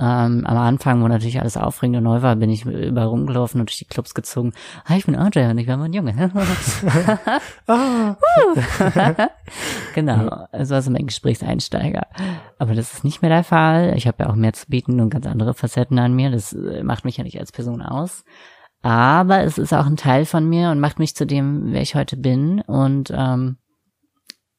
Ähm, 0.00 0.44
am 0.44 0.58
Anfang, 0.58 1.02
wo 1.02 1.08
natürlich 1.08 1.40
alles 1.40 1.56
aufregend 1.56 1.98
und 1.98 2.02
neu 2.02 2.20
war, 2.20 2.34
bin 2.34 2.50
ich 2.50 2.66
überall 2.66 3.06
rumgelaufen 3.06 3.60
und 3.60 3.70
durch 3.70 3.78
die 3.78 3.84
Clubs 3.84 4.12
gezogen. 4.12 4.52
Ah, 4.84 4.96
ich 4.96 5.06
bin 5.06 5.16
Audrey 5.16 5.48
und 5.48 5.56
ich 5.56 5.68
war 5.68 5.76
mal 5.76 5.84
ein 5.84 5.92
Junge. 5.92 6.12
ah, 7.68 8.16
genau, 9.94 10.46
also 10.52 10.74
also 10.74 10.90
mein 10.90 11.06
Gesprächseinsteiger. 11.06 12.02
Aber 12.58 12.74
das 12.74 12.92
ist 12.92 13.04
nicht 13.04 13.22
mehr 13.22 13.30
der 13.30 13.44
Fall. 13.44 13.94
Ich 13.96 14.06
habe 14.06 14.24
ja 14.24 14.30
auch 14.30 14.34
mehr 14.34 14.52
zu 14.52 14.66
bieten 14.66 15.00
und 15.00 15.10
ganz 15.10 15.26
andere 15.26 15.54
Facetten 15.54 15.98
an 15.98 16.14
mir. 16.14 16.30
Das 16.30 16.52
äh, 16.52 16.82
macht 16.82 17.04
mich 17.04 17.16
ja 17.16 17.24
nicht 17.24 17.38
als 17.38 17.52
Person 17.52 17.80
aus. 17.80 18.24
Aber 18.84 19.42
es 19.44 19.56
ist 19.56 19.72
auch 19.72 19.86
ein 19.86 19.96
Teil 19.96 20.26
von 20.26 20.46
mir 20.46 20.70
und 20.70 20.78
macht 20.78 20.98
mich 20.98 21.16
zu 21.16 21.24
dem, 21.24 21.72
wer 21.72 21.80
ich 21.80 21.94
heute 21.94 22.18
bin. 22.18 22.60
Und 22.60 23.10
ähm, 23.16 23.56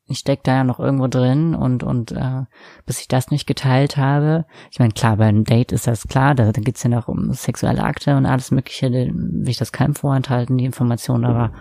ich 0.07 0.17
steck 0.17 0.43
da 0.43 0.55
ja 0.55 0.63
noch 0.63 0.80
irgendwo 0.80 1.05
drin 1.05 1.53
und 1.53 1.84
und 1.84 2.11
äh, 2.11 2.45
bis 2.88 3.01
ich 3.01 3.07
das 3.07 3.30
nicht 3.30 3.45
geteilt 3.45 3.97
habe, 3.97 4.45
ich 4.71 4.80
meine 4.80 4.93
klar, 4.93 5.17
bei 5.17 5.26
einem 5.26 5.43
Date 5.43 5.71
ist 5.71 5.86
das 5.86 6.07
klar, 6.07 6.34
da, 6.34 6.51
da 6.51 6.59
geht's 6.59 6.82
ja 6.82 6.89
noch 6.89 7.07
um 7.07 7.34
sexuelle 7.34 7.84
Akte 7.84 8.17
und 8.17 8.26
alles 8.26 8.49
mögliche, 8.49 8.91
will 8.91 9.47
ich 9.47 9.57
das 9.57 9.71
keinem 9.71 9.93
vorenthalten, 9.93 10.57
die 10.57 10.65
Information, 10.65 11.23
aber 11.23 11.51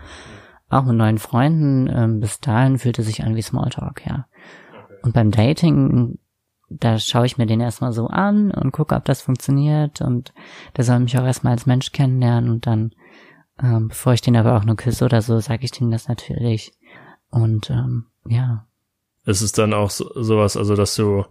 auch 0.71 0.85
mit 0.85 0.97
neuen 0.97 1.19
Freunden, 1.19 1.91
ähm, 1.95 2.21
bis 2.21 2.41
dahin 2.41 2.79
fühlte 2.79 3.03
sich 3.03 3.25
an 3.25 3.37
wie 3.37 3.43
Smalltalk, 3.43 4.07
ja. 4.07 4.27
Und 5.03 5.13
beim 5.13 5.31
Dating, 5.31 6.19
da 6.71 6.99
schaue 6.99 7.27
ich 7.27 7.39
mir 7.39 7.47
den 7.47 7.61
erstmal 7.61 7.93
so 7.93 8.07
an 8.07 8.51
und 8.51 8.73
gucke, 8.73 8.95
ob 8.95 9.05
das 9.05 9.23
funktioniert 9.23 10.01
und 10.01 10.33
der 10.77 10.85
soll 10.85 11.01
mich 11.01 11.17
auch 11.19 11.25
erstmal 11.25 11.53
als 11.53 11.67
Mensch 11.67 11.93
kennenlernen 11.93 12.51
und 12.51 12.67
dann, 12.67 12.95
ähm, 13.63 13.89
bevor 13.89 14.15
ich 14.15 14.21
den 14.21 14.37
aber 14.37 14.57
auch 14.57 14.65
nur 14.65 14.77
küsse 14.77 15.05
oder 15.05 15.23
so, 15.23 15.39
sage 15.41 15.65
ich 15.65 15.73
dem 15.73 15.91
das 15.91 16.09
natürlich. 16.09 16.73
Und 17.31 17.71
ähm, 17.71 18.07
ja. 18.27 18.67
Ist 19.25 19.43
es 19.43 19.53
dann 19.53 19.73
auch 19.73 19.91
so, 19.91 20.11
sowas, 20.15 20.57
also 20.57 20.77
dass 20.77 20.95
du 20.97 21.25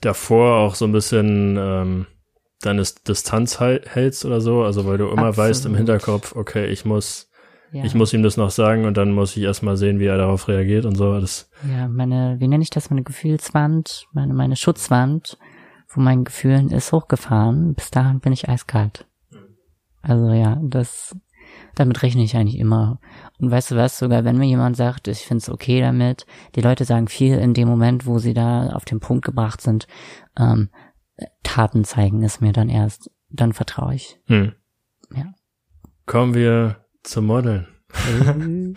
davor 0.00 0.58
auch 0.58 0.74
so 0.74 0.86
ein 0.86 0.92
bisschen 0.92 1.56
ähm, 1.58 2.06
deine 2.60 2.82
Distanz 3.06 3.60
hältst 3.60 4.24
oder 4.24 4.40
so, 4.40 4.62
also 4.62 4.86
weil 4.86 4.98
du 4.98 5.06
immer 5.06 5.28
Absolut. 5.28 5.36
weißt 5.50 5.66
im 5.66 5.74
Hinterkopf, 5.74 6.36
okay, 6.36 6.66
ich 6.66 6.84
muss 6.84 7.29
ja. 7.72 7.84
ich 7.84 7.94
muss 7.94 8.12
ihm 8.12 8.22
das 8.22 8.36
noch 8.36 8.50
sagen 8.50 8.84
und 8.84 8.96
dann 8.96 9.12
muss 9.12 9.36
ich 9.36 9.42
erstmal 9.42 9.76
sehen, 9.76 9.98
wie 10.00 10.06
er 10.06 10.18
darauf 10.18 10.48
reagiert 10.48 10.84
und 10.84 10.96
so. 10.96 11.20
Das 11.20 11.50
ja, 11.68 11.88
meine, 11.88 12.36
wie 12.38 12.48
nenne 12.48 12.62
ich 12.62 12.70
das, 12.70 12.90
meine 12.90 13.02
Gefühlswand, 13.02 14.06
meine, 14.12 14.34
meine 14.34 14.56
Schutzwand, 14.56 15.38
wo 15.88 16.00
mein 16.00 16.24
Gefühlen 16.24 16.70
ist 16.70 16.92
hochgefahren. 16.92 17.74
Bis 17.74 17.90
dahin 17.90 18.20
bin 18.20 18.32
ich 18.32 18.48
eiskalt. 18.48 19.06
Also 20.02 20.32
ja, 20.32 20.58
das 20.62 21.14
damit 21.74 22.02
rechne 22.02 22.22
ich 22.22 22.36
eigentlich 22.36 22.58
immer. 22.58 23.00
Und 23.38 23.50
weißt 23.50 23.72
du 23.72 23.76
was, 23.76 23.98
sogar 23.98 24.24
wenn 24.24 24.38
mir 24.38 24.46
jemand 24.46 24.76
sagt, 24.76 25.08
ich 25.08 25.20
finde 25.20 25.42
es 25.42 25.50
okay 25.50 25.80
damit, 25.80 26.26
die 26.54 26.60
Leute 26.60 26.84
sagen 26.84 27.08
viel 27.08 27.38
in 27.38 27.54
dem 27.54 27.68
Moment, 27.68 28.06
wo 28.06 28.18
sie 28.18 28.34
da 28.34 28.70
auf 28.70 28.84
den 28.84 29.00
Punkt 29.00 29.24
gebracht 29.24 29.60
sind, 29.60 29.86
ähm, 30.38 30.70
Taten 31.42 31.84
zeigen 31.84 32.22
es 32.22 32.40
mir 32.40 32.52
dann 32.52 32.68
erst, 32.68 33.10
dann 33.28 33.52
vertraue 33.52 33.94
ich. 33.94 34.18
Hm. 34.26 34.52
Ja. 35.14 35.34
Kommen 36.06 36.34
wir 36.34 36.84
zum 37.02 37.26
Modeln. 37.26 37.66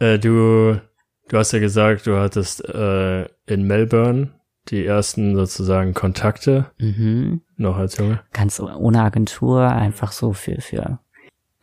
äh, 0.00 0.18
du, 0.18 0.80
du 1.28 1.36
hast 1.36 1.52
ja 1.52 1.58
gesagt, 1.58 2.06
du 2.06 2.18
hattest 2.18 2.64
äh, 2.68 3.24
in 3.46 3.66
Melbourne 3.66 4.32
die 4.68 4.84
ersten 4.84 5.36
sozusagen 5.36 5.94
Kontakte 5.94 6.70
mhm. 6.78 7.42
noch 7.56 7.76
als 7.76 7.96
Junge. 7.98 8.20
Ganz 8.32 8.60
ohne 8.60 9.02
Agentur, 9.02 9.62
einfach 9.62 10.12
so 10.12 10.32
für, 10.32 10.60
für 10.60 10.98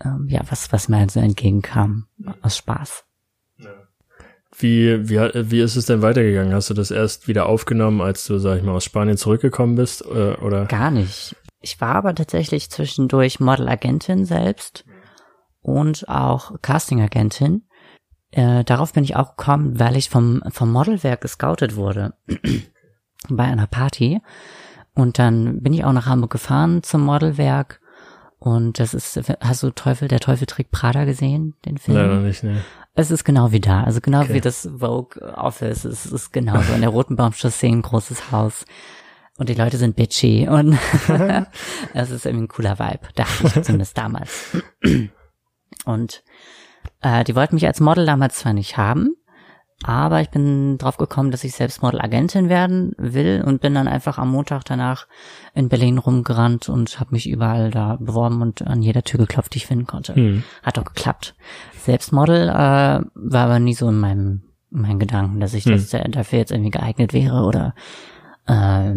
ähm, 0.03 0.27
ja, 0.29 0.41
was, 0.49 0.71
was 0.71 0.89
mir 0.89 0.99
halt 0.99 1.11
so 1.11 1.19
entgegenkam, 1.19 2.07
aus 2.41 2.57
Spaß. 2.57 3.05
Wie, 4.55 5.09
wie, 5.09 5.17
wie 5.49 5.61
ist 5.61 5.75
es 5.75 5.88
denn 5.88 6.03
weitergegangen? 6.03 6.53
Hast 6.53 6.69
du 6.69 6.75
das 6.75 6.91
erst 6.91 7.27
wieder 7.27 7.47
aufgenommen, 7.47 8.01
als 8.01 8.25
du, 8.27 8.38
sag 8.38 8.57
ich 8.57 8.63
mal, 8.63 8.73
aus 8.73 8.84
Spanien 8.86 9.17
zurückgekommen 9.17 9.75
bist, 9.75 10.05
äh, 10.05 10.36
oder? 10.36 10.65
Gar 10.65 10.91
nicht. 10.91 11.36
Ich 11.59 11.81
war 11.81 11.95
aber 11.95 12.13
tatsächlich 12.13 12.69
zwischendurch 12.69 13.39
Modelagentin 13.39 14.25
selbst 14.25 14.86
und 15.64 16.07
auch 16.07 16.61
Castingagentin. 16.61 17.68
Äh, 18.32 18.64
darauf 18.64 18.93
bin 18.93 19.03
ich 19.03 19.16
auch 19.16 19.36
gekommen, 19.36 19.80
weil 19.80 19.95
ich 19.95 20.09
vom, 20.09 20.43
vom 20.49 20.72
Modelwerk 20.72 21.22
gescoutet 21.22 21.76
wurde. 21.76 22.14
bei 23.30 23.43
einer 23.43 23.68
Party. 23.68 24.22
Und 24.95 25.18
dann 25.18 25.61
bin 25.61 25.74
ich 25.74 25.86
auch 25.86 25.93
nach 25.93 26.05
Hamburg 26.05 26.32
gefahren 26.32 26.84
zum 26.84 27.01
Modelwerk 27.01 27.80
und 28.43 28.78
das 28.78 28.93
ist, 28.93 29.18
hast 29.39 29.64
du 29.64 29.72
Teufel, 29.72 30.09
der 30.09 30.20
Teufel 30.20 30.45
trägt 30.45 30.72
Prada 30.72 31.05
gesehen, 31.05 31.55
den 31.66 31.78
Film? 31.78 31.97
Leider 31.97 32.20
nicht, 32.20 32.43
ne. 32.43 32.61
Es 32.93 33.09
ist 33.09 33.24
genau 33.24 33.53
wie 33.53 33.61
da, 33.61 33.86
also 33.86 34.01
genau 34.01 34.22
okay. 34.22 34.34
wie 34.34 34.41
das 34.41 34.70
Vogue 34.78 35.22
Office, 35.36 35.86
es 35.86 36.05
ist 36.05 36.34
genau 36.34 36.61
so 36.61 36.74
in 36.74 36.82
der 36.82 36.89
Roten 36.89 37.16
Baumchaussee 37.16 37.70
ein 37.70 37.82
großes 37.82 38.32
Haus. 38.34 38.66
Und 39.38 39.47
die 39.47 39.53
Leute 39.55 39.78
sind 39.78 39.95
bitchy 39.95 40.47
und 40.49 40.78
es 41.93 42.11
ist 42.11 42.26
irgendwie 42.26 42.45
ein 42.45 42.47
cooler 42.49 42.78
Vibe, 42.78 43.07
dachte 43.16 43.47
ich 43.47 43.64
zumindest 43.64 43.97
damals. 43.97 44.57
Und 45.86 46.24
äh, 47.01 47.24
die 47.24 47.36
wollten 47.36 47.55
mich 47.55 47.67
als 47.67 47.80
Model 47.80 48.05
damals 48.05 48.39
zwar 48.39 48.53
nicht 48.53 48.78
haben, 48.78 49.15
aber 49.84 50.21
ich 50.21 50.30
bin 50.30 50.78
drauf 50.78 50.97
gekommen, 50.97 51.32
dass 51.32 51.43
ich 51.43 51.53
selbst 51.53 51.82
Modelagentin 51.82 52.47
werden 52.47 52.93
will 52.97 53.43
und 53.45 53.61
bin 53.61 53.74
dann 53.74 53.88
einfach 53.88 54.17
am 54.17 54.32
Montag 54.32 54.63
danach 54.63 55.07
in 55.53 55.67
Berlin 55.67 55.97
rumgerannt 55.97 56.69
und 56.69 56.99
habe 56.99 57.11
mich 57.11 57.30
überall 57.30 57.69
da 57.69 57.97
beworben 57.97 58.41
und 58.41 58.65
an 58.65 58.82
jeder 58.82 59.03
Tür 59.03 59.19
geklopft, 59.19 59.53
die 59.53 59.57
ich 59.57 59.67
finden 59.67 59.86
konnte. 59.86 60.17
Mhm. 60.17 60.43
Hat 60.61 60.78
doch 60.78 60.86
geklappt. 60.86 61.36
Selbstmodel 61.80 62.47
äh, 62.47 62.51
war 62.53 63.45
aber 63.45 63.59
nie 63.59 63.74
so 63.74 63.89
in 63.89 63.99
meinem 63.99 64.43
mein 64.69 64.99
Gedanken, 64.99 65.39
dass 65.39 65.53
ich 65.53 65.65
mhm. 65.65 65.71
das 65.71 65.89
dafür 65.89 66.39
jetzt 66.39 66.51
irgendwie 66.51 66.71
geeignet 66.71 67.13
wäre 67.13 67.43
oder 67.43 67.76
äh, 68.47 68.93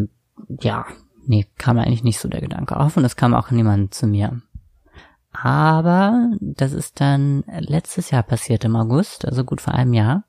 ja, 0.61 0.87
nee, 1.27 1.47
kam 1.59 1.79
eigentlich 1.79 2.05
nicht 2.05 2.19
so 2.19 2.29
der 2.29 2.41
Gedanke 2.41 2.79
auf 2.79 2.97
und 2.97 3.05
es 3.05 3.17
kam 3.17 3.35
auch 3.35 3.51
niemand 3.51 3.93
zu 3.93 4.07
mir. 4.07 4.41
Aber 5.43 6.31
das 6.41 6.73
ist 6.73 7.01
dann 7.01 7.45
letztes 7.59 8.11
Jahr 8.11 8.23
passiert 8.23 8.65
im 8.65 8.77
August, 8.77 9.27
also 9.27 9.45
gut 9.45 9.61
vor 9.61 9.75
einem 9.75 9.93
Jahr. 9.93 10.25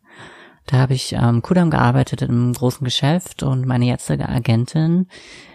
Da 0.67 0.79
habe 0.79 0.93
ich 0.93 1.17
am 1.17 1.37
ähm, 1.37 1.41
Kudam 1.41 1.69
gearbeitet 1.69 2.21
in 2.21 2.29
einem 2.29 2.53
großen 2.53 2.83
Geschäft 2.83 3.41
und 3.41 3.65
meine 3.65 3.85
jetzige 3.85 4.27
Agentin, 4.27 5.07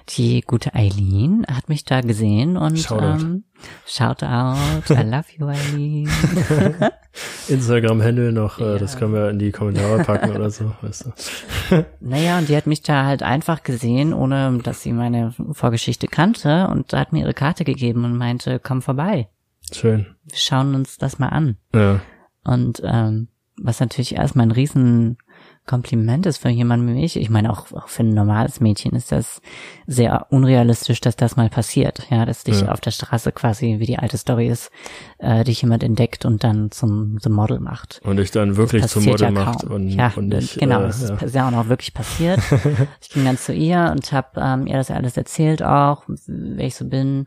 die 0.08 0.40
gute 0.40 0.74
Eileen, 0.74 1.44
hat 1.50 1.68
mich 1.68 1.84
da 1.84 2.00
gesehen 2.00 2.56
und 2.56 2.78
Shoutout. 2.78 3.22
Ähm, 3.22 3.44
shout 3.86 4.22
out, 4.22 4.88
I 4.88 5.02
love 5.02 5.26
you 5.36 5.46
Eileen. 5.48 6.08
Instagram-Handle 7.48 8.32
noch, 8.32 8.58
äh, 8.58 8.72
ja. 8.72 8.78
das 8.78 8.96
können 8.96 9.12
wir 9.12 9.28
in 9.28 9.38
die 9.38 9.52
Kommentare 9.52 10.02
packen 10.02 10.30
oder 10.30 10.50
so, 10.50 10.72
weißt 10.80 11.04
du. 11.04 11.86
Naja, 12.00 12.38
und 12.38 12.48
die 12.48 12.56
hat 12.56 12.66
mich 12.66 12.80
da 12.80 13.04
halt 13.04 13.22
einfach 13.22 13.62
gesehen, 13.62 14.14
ohne 14.14 14.60
dass 14.62 14.80
sie 14.80 14.94
meine 14.94 15.34
Vorgeschichte 15.52 16.08
kannte 16.08 16.68
und 16.68 16.94
hat 16.94 17.12
mir 17.12 17.20
ihre 17.20 17.34
Karte 17.34 17.64
gegeben 17.64 18.06
und 18.06 18.16
meinte, 18.16 18.58
komm 18.58 18.80
vorbei. 18.80 19.28
Schön. 19.74 20.06
Wir 20.24 20.38
schauen 20.38 20.74
uns 20.74 20.98
das 20.98 21.18
mal 21.18 21.28
an. 21.28 21.56
Ja. 21.74 22.00
Und 22.44 22.82
ähm, 22.84 23.28
was 23.56 23.80
natürlich 23.80 24.14
erstmal 24.14 24.46
ein 24.46 24.52
riesen 24.52 25.18
Kompliment 25.64 26.26
ist 26.26 26.38
für 26.38 26.48
jemanden 26.48 26.88
wie 26.88 27.00
mich. 27.00 27.16
Ich 27.16 27.30
meine, 27.30 27.50
auch, 27.50 27.70
auch 27.72 27.86
für 27.86 28.02
ein 28.02 28.14
normales 28.14 28.58
Mädchen 28.58 28.92
ist 28.96 29.12
das 29.12 29.40
sehr 29.86 30.26
unrealistisch, 30.30 31.00
dass 31.00 31.14
das 31.14 31.36
mal 31.36 31.50
passiert. 31.50 32.08
Ja, 32.10 32.24
dass 32.26 32.42
dich 32.42 32.62
ja. 32.62 32.72
auf 32.72 32.80
der 32.80 32.90
Straße 32.90 33.30
quasi, 33.30 33.76
wie 33.78 33.86
die 33.86 33.98
alte 33.98 34.16
Story 34.16 34.48
ist, 34.48 34.72
äh, 35.18 35.44
dich 35.44 35.62
jemand 35.62 35.84
entdeckt 35.84 36.24
und 36.24 36.42
dann 36.42 36.72
zum, 36.72 37.18
zum 37.20 37.32
Model 37.32 37.60
macht. 37.60 38.00
Und 38.02 38.16
dich 38.16 38.32
dann 38.32 38.56
wirklich 38.56 38.86
zum 38.88 39.04
Model 39.04 39.26
ja 39.26 39.30
macht. 39.30 39.62
Und, 39.62 39.88
ja, 39.88 40.12
und 40.16 40.28
nicht, 40.28 40.58
genau, 40.58 40.80
äh, 40.80 40.86
das 40.86 41.08
ja. 41.08 41.14
ist 41.16 41.34
ja 41.34 41.46
auch 41.46 41.52
noch 41.52 41.68
wirklich 41.68 41.94
passiert. 41.94 42.40
ich 43.00 43.10
ging 43.10 43.24
dann 43.24 43.38
zu 43.38 43.52
ihr 43.52 43.92
und 43.92 44.10
habe 44.12 44.40
ähm, 44.40 44.66
ihr 44.66 44.78
das 44.78 44.90
alles 44.90 45.16
erzählt 45.16 45.62
auch, 45.62 46.02
wer 46.26 46.66
ich 46.66 46.74
so 46.74 46.88
bin. 46.88 47.26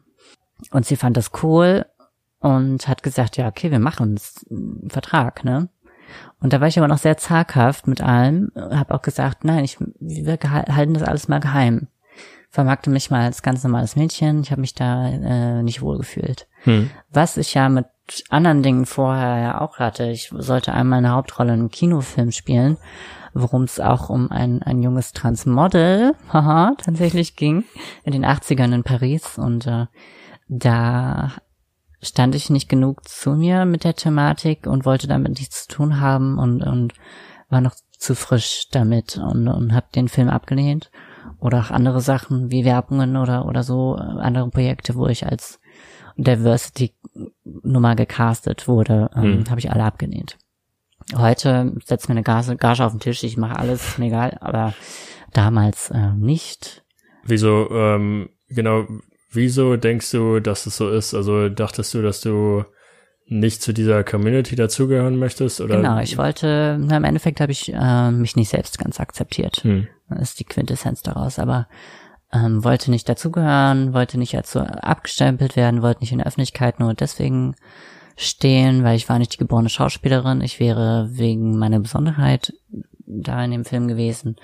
Und 0.71 0.85
sie 0.85 0.97
fand 0.97 1.15
das 1.15 1.31
cool 1.41 1.85
und 2.45 2.87
hat 2.87 3.01
gesagt, 3.01 3.37
ja, 3.37 3.47
okay, 3.47 3.71
wir 3.71 3.79
machen 3.79 4.11
uns 4.11 4.45
einen 4.51 4.89
Vertrag, 4.91 5.43
ne? 5.43 5.67
Und 6.39 6.53
da 6.53 6.61
war 6.61 6.67
ich 6.67 6.77
aber 6.77 6.87
noch 6.87 6.99
sehr 6.99 7.17
zaghaft 7.17 7.87
mit 7.87 8.01
allem, 8.01 8.51
habe 8.55 8.93
auch 8.93 9.01
gesagt, 9.01 9.43
nein, 9.43 9.63
ich, 9.63 9.77
wir 9.99 10.37
halten 10.39 10.93
das 10.93 11.01
alles 11.01 11.27
mal 11.27 11.39
geheim. 11.39 11.87
Vermarkte 12.51 12.91
mich 12.91 13.09
mal 13.09 13.21
als 13.21 13.41
ganz 13.41 13.63
normales 13.63 13.95
Mädchen, 13.95 14.41
ich 14.41 14.51
habe 14.51 14.61
mich 14.61 14.75
da 14.75 15.07
äh, 15.09 15.63
nicht 15.63 15.81
wohl 15.81 15.97
gefühlt. 15.97 16.47
Hm. 16.63 16.91
Was 17.11 17.37
ich 17.37 17.55
ja 17.55 17.67
mit 17.67 17.87
anderen 18.29 18.61
Dingen 18.61 18.85
vorher 18.85 19.39
ja 19.39 19.61
auch 19.61 19.79
hatte. 19.79 20.05
Ich 20.05 20.31
sollte 20.37 20.71
einmal 20.71 20.99
eine 20.99 21.11
Hauptrolle 21.11 21.53
in 21.53 21.61
einem 21.61 21.71
Kinofilm 21.71 22.31
spielen, 22.31 22.77
worum 23.33 23.63
es 23.63 23.79
auch 23.79 24.09
um 24.11 24.31
ein, 24.31 24.61
ein 24.61 24.83
junges 24.83 25.13
Transmodel, 25.13 26.13
haha, 26.31 26.75
tatsächlich 26.77 27.35
ging, 27.35 27.63
in 28.03 28.11
den 28.11 28.23
80ern 28.23 28.71
in 28.71 28.83
Paris. 28.83 29.39
Und 29.39 29.65
äh, 29.65 29.87
da 30.47 31.31
stand 32.01 32.35
ich 32.35 32.49
nicht 32.49 32.69
genug 32.69 33.07
zu 33.07 33.31
mir 33.31 33.65
mit 33.65 33.83
der 33.83 33.95
Thematik 33.95 34.67
und 34.67 34.85
wollte 34.85 35.07
damit 35.07 35.39
nichts 35.39 35.67
zu 35.67 35.75
tun 35.75 35.99
haben 35.99 36.37
und, 36.37 36.61
und 36.63 36.93
war 37.49 37.61
noch 37.61 37.75
zu 37.97 38.15
frisch 38.15 38.67
damit 38.71 39.17
und, 39.17 39.47
und 39.47 39.73
habe 39.73 39.87
den 39.95 40.07
Film 40.07 40.29
abgelehnt. 40.29 40.91
Oder 41.39 41.59
auch 41.59 41.71
andere 41.71 42.01
Sachen 42.01 42.51
wie 42.51 42.65
Werbungen 42.65 43.17
oder, 43.17 43.45
oder 43.45 43.63
so, 43.63 43.97
äh, 43.97 44.01
andere 44.01 44.49
Projekte, 44.49 44.95
wo 44.95 45.07
ich 45.07 45.25
als 45.25 45.59
Diversity-Nummer 46.17 47.95
gecastet 47.95 48.67
wurde, 48.67 49.09
ähm, 49.15 49.23
hm. 49.23 49.49
habe 49.49 49.59
ich 49.59 49.71
alle 49.71 49.83
abgelehnt. 49.83 50.37
Heute 51.15 51.75
setzt 51.83 52.09
mir 52.09 52.13
eine 52.13 52.23
Gage, 52.23 52.55
Gage 52.55 52.85
auf 52.85 52.93
den 52.93 52.99
Tisch, 52.99 53.23
ich 53.23 53.37
mache 53.37 53.59
alles, 53.59 53.85
ist 53.85 53.99
mir 53.99 54.07
egal, 54.07 54.37
aber 54.39 54.73
damals 55.33 55.91
äh, 55.91 56.13
nicht. 56.13 56.83
Wieso, 57.23 57.69
ähm, 57.71 58.29
genau, 58.47 58.85
Wieso 59.35 59.77
denkst 59.77 60.11
du, 60.11 60.39
dass 60.39 60.65
es 60.65 60.77
so 60.77 60.89
ist? 60.89 61.13
Also 61.13 61.49
dachtest 61.49 61.93
du, 61.93 62.01
dass 62.01 62.21
du 62.21 62.65
nicht 63.27 63.61
zu 63.61 63.73
dieser 63.73 64.03
Community 64.03 64.55
dazugehören 64.55 65.17
möchtest? 65.17 65.61
Oder? 65.61 65.77
Genau, 65.77 65.99
ich 65.99 66.17
wollte, 66.17 66.77
na, 66.79 66.97
im 66.97 67.03
Endeffekt 67.03 67.41
habe 67.41 67.51
ich 67.51 67.73
äh, 67.73 68.11
mich 68.11 68.35
nicht 68.35 68.49
selbst 68.49 68.77
ganz 68.77 68.99
akzeptiert. 68.99 69.57
Hm. 69.57 69.87
Das 70.09 70.29
ist 70.29 70.39
die 70.39 70.45
Quintessenz 70.45 71.01
daraus. 71.01 71.39
Aber 71.39 71.67
ähm, 72.31 72.63
wollte 72.63 72.91
nicht 72.91 73.09
dazugehören, 73.09 73.93
wollte 73.93 74.17
nicht 74.17 74.35
als 74.35 74.51
so 74.51 74.59
abgestempelt 74.59 75.55
werden, 75.55 75.81
wollte 75.81 76.01
nicht 76.01 76.11
in 76.11 76.19
der 76.19 76.27
Öffentlichkeit 76.27 76.79
nur 76.79 76.93
deswegen 76.93 77.55
stehen, 78.15 78.83
weil 78.83 78.95
ich 78.95 79.09
war 79.09 79.19
nicht 79.19 79.33
die 79.33 79.37
geborene 79.37 79.69
Schauspielerin. 79.69 80.41
Ich 80.41 80.59
wäre 80.59 81.09
wegen 81.11 81.57
meiner 81.57 81.79
Besonderheit 81.79 82.53
da 83.05 83.43
in 83.43 83.51
dem 83.51 83.65
Film 83.65 83.87
gewesen. 83.87 84.37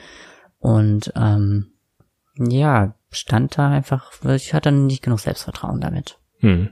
Und 0.60 1.12
ähm, 1.16 1.74
ja, 2.38 2.96
stand 3.12 3.58
da 3.58 3.70
einfach, 3.70 4.12
ich 4.26 4.54
hatte 4.54 4.72
nicht 4.72 5.04
genug 5.04 5.20
Selbstvertrauen 5.20 5.82
damit. 5.82 6.18
Hm. 6.40 6.70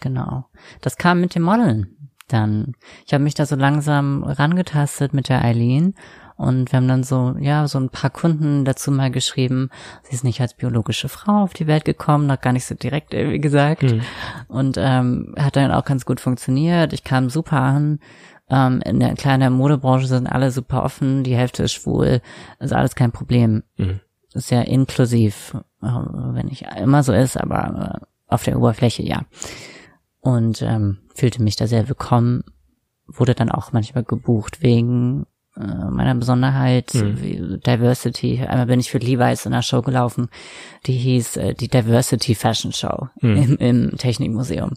Genau. 0.00 0.46
Das 0.82 0.96
kam 0.96 1.20
mit 1.20 1.34
dem 1.34 1.42
Modeln 1.42 1.96
dann. 2.28 2.74
Ich 3.06 3.14
habe 3.14 3.24
mich 3.24 3.34
da 3.34 3.46
so 3.46 3.56
langsam 3.56 4.24
rangetastet 4.24 5.14
mit 5.14 5.28
der 5.28 5.42
Eileen 5.42 5.94
und 6.36 6.70
wir 6.70 6.76
haben 6.76 6.88
dann 6.88 7.02
so, 7.02 7.34
ja, 7.40 7.66
so 7.66 7.78
ein 7.78 7.88
paar 7.88 8.10
Kunden 8.10 8.64
dazu 8.64 8.90
mal 8.90 9.10
geschrieben, 9.10 9.70
sie 10.02 10.14
ist 10.14 10.24
nicht 10.24 10.40
als 10.40 10.54
biologische 10.54 11.08
Frau 11.08 11.42
auf 11.42 11.54
die 11.54 11.66
Welt 11.66 11.84
gekommen, 11.86 12.26
noch 12.26 12.40
gar 12.40 12.52
nicht 12.52 12.66
so 12.66 12.74
direkt 12.74 13.14
irgendwie 13.14 13.40
gesagt. 13.40 13.84
Mhm. 13.84 14.02
Und 14.48 14.76
ähm, 14.78 15.34
hat 15.38 15.56
dann 15.56 15.70
auch 15.70 15.84
ganz 15.84 16.04
gut 16.04 16.20
funktioniert. 16.20 16.92
Ich 16.92 17.04
kam 17.04 17.30
super 17.30 17.60
an. 17.60 18.00
Ähm, 18.50 18.82
in 18.84 19.00
der 19.00 19.14
kleinen 19.14 19.54
Modebranche 19.54 20.06
sind 20.06 20.26
alle 20.26 20.50
super 20.50 20.84
offen, 20.84 21.24
die 21.24 21.34
Hälfte 21.34 21.64
ist 21.64 21.72
schwul, 21.72 22.20
ist 22.60 22.72
alles 22.72 22.94
kein 22.94 23.12
Problem. 23.12 23.62
Mhm. 23.76 24.00
Ist 24.36 24.50
ja 24.50 24.60
inklusiv, 24.62 25.54
äh, 25.82 25.86
wenn 25.86 26.46
nicht 26.46 26.66
immer 26.78 27.02
so 27.02 27.12
ist, 27.12 27.36
aber 27.36 28.00
äh, 28.02 28.06
auf 28.32 28.44
der 28.44 28.58
Oberfläche 28.58 29.02
ja. 29.02 29.22
Und 30.20 30.62
ähm, 30.62 30.98
fühlte 31.14 31.42
mich 31.42 31.56
da 31.56 31.66
sehr 31.66 31.88
willkommen, 31.88 32.44
wurde 33.06 33.34
dann 33.34 33.50
auch 33.50 33.72
manchmal 33.72 34.04
gebucht 34.04 34.62
wegen 34.62 35.26
äh, 35.56 35.60
meiner 35.90 36.14
Besonderheit, 36.14 36.92
Mhm. 36.94 37.60
Diversity. 37.64 38.40
Einmal 38.44 38.66
bin 38.66 38.80
ich 38.80 38.90
für 38.90 38.98
Levi's 38.98 39.46
in 39.46 39.52
einer 39.52 39.62
Show 39.62 39.80
gelaufen, 39.82 40.28
die 40.86 40.96
hieß 40.98 41.36
äh, 41.38 41.54
die 41.54 41.68
Diversity 41.68 42.34
Fashion 42.34 42.72
Show 42.72 43.08
Mhm. 43.20 43.36
im, 43.36 43.56
im 43.58 43.96
Technikmuseum. 43.96 44.72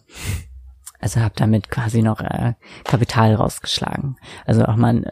Also 1.00 1.20
habe 1.20 1.34
damit 1.36 1.70
quasi 1.70 2.02
noch 2.02 2.20
äh, 2.20 2.54
Kapital 2.84 3.34
rausgeschlagen. 3.34 4.16
Also 4.46 4.64
auch 4.64 4.76
mal 4.76 5.10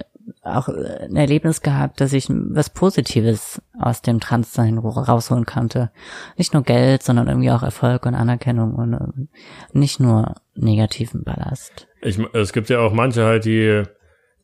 auch 0.57 0.69
äh, 0.69 1.05
ein 1.05 1.17
Erlebnis 1.17 1.63
gehabt, 1.63 2.01
dass 2.01 2.13
ich 2.13 2.29
was 2.29 2.71
Positives 2.71 3.61
aus 3.79 4.03
dem 4.03 4.21
Transsein 4.21 4.79
rausholen 4.79 5.47
konnte. 5.47 5.91
Nicht 6.37 6.55
nur 6.55 6.63
Geld, 6.63 7.03
sondern 7.03 7.29
irgendwie 7.29 7.51
auch 7.51 7.63
Erfolg 7.63 8.07
und 8.07 8.15
Anerkennung 8.15 8.75
und 8.75 8.95
äh, 8.95 9.79
nicht 9.79 10.01
nur 10.01 10.35
negativen 10.55 11.25
Ballast. 11.25 11.87
Ich, 12.03 12.19
es 12.33 12.53
gibt 12.53 12.69
ja 12.69 12.81
auch 12.81 12.93
manche 12.93 13.25
halt, 13.25 13.45
die 13.45 13.83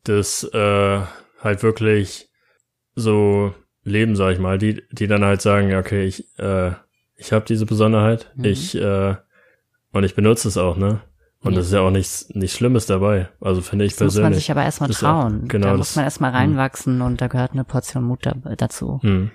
das 0.03 0.43
äh, 0.53 0.99
halt 1.41 1.63
wirklich 1.63 2.29
so 2.95 3.53
leben, 3.83 4.15
sag 4.15 4.33
ich 4.33 4.39
mal, 4.39 4.57
die, 4.57 4.83
die 4.91 5.07
dann 5.07 5.23
halt 5.23 5.41
sagen, 5.41 5.73
okay, 5.75 6.05
ich, 6.05 6.25
äh, 6.39 6.71
ich 7.17 7.31
habe 7.31 7.45
diese 7.45 7.65
Besonderheit, 7.65 8.31
Mhm. 8.35 8.45
ich 8.45 8.75
äh, 8.75 9.15
und 9.91 10.03
ich 10.03 10.15
benutze 10.15 10.47
es 10.49 10.57
auch, 10.57 10.75
ne? 10.75 11.01
Und 11.45 11.53
Ja. 11.53 11.59
das 11.59 11.67
ist 11.67 11.73
ja 11.73 11.81
auch 11.81 11.91
nichts 11.91 12.27
nichts 12.33 12.57
Schlimmes 12.57 12.85
dabei. 12.87 13.29
Also 13.39 13.61
finde 13.61 13.85
ich 13.85 13.93
Das 13.93 14.01
muss 14.01 14.15
man 14.15 14.23
persönlich. 14.23 14.39
sich 14.43 14.51
aber 14.51 14.63
erstmal 14.63 14.87
Das 14.89 14.97
ist 14.97 15.03
auch- 15.03 15.21
trauen. 15.21 15.47
genau, 15.47 15.67
da 15.67 15.71
das- 15.73 15.77
muss 15.79 15.95
man 15.95 16.05
erstmal 16.05 16.31
reinwachsen 16.31 17.01
und 17.01 17.21
da 17.21 17.27
gehört 17.27 17.51
eine 17.53 17.63
Portion 17.63 18.03
Mut 18.03 18.25
da, 18.25 18.33
dazu. 18.57 18.99
hm. 19.03 19.31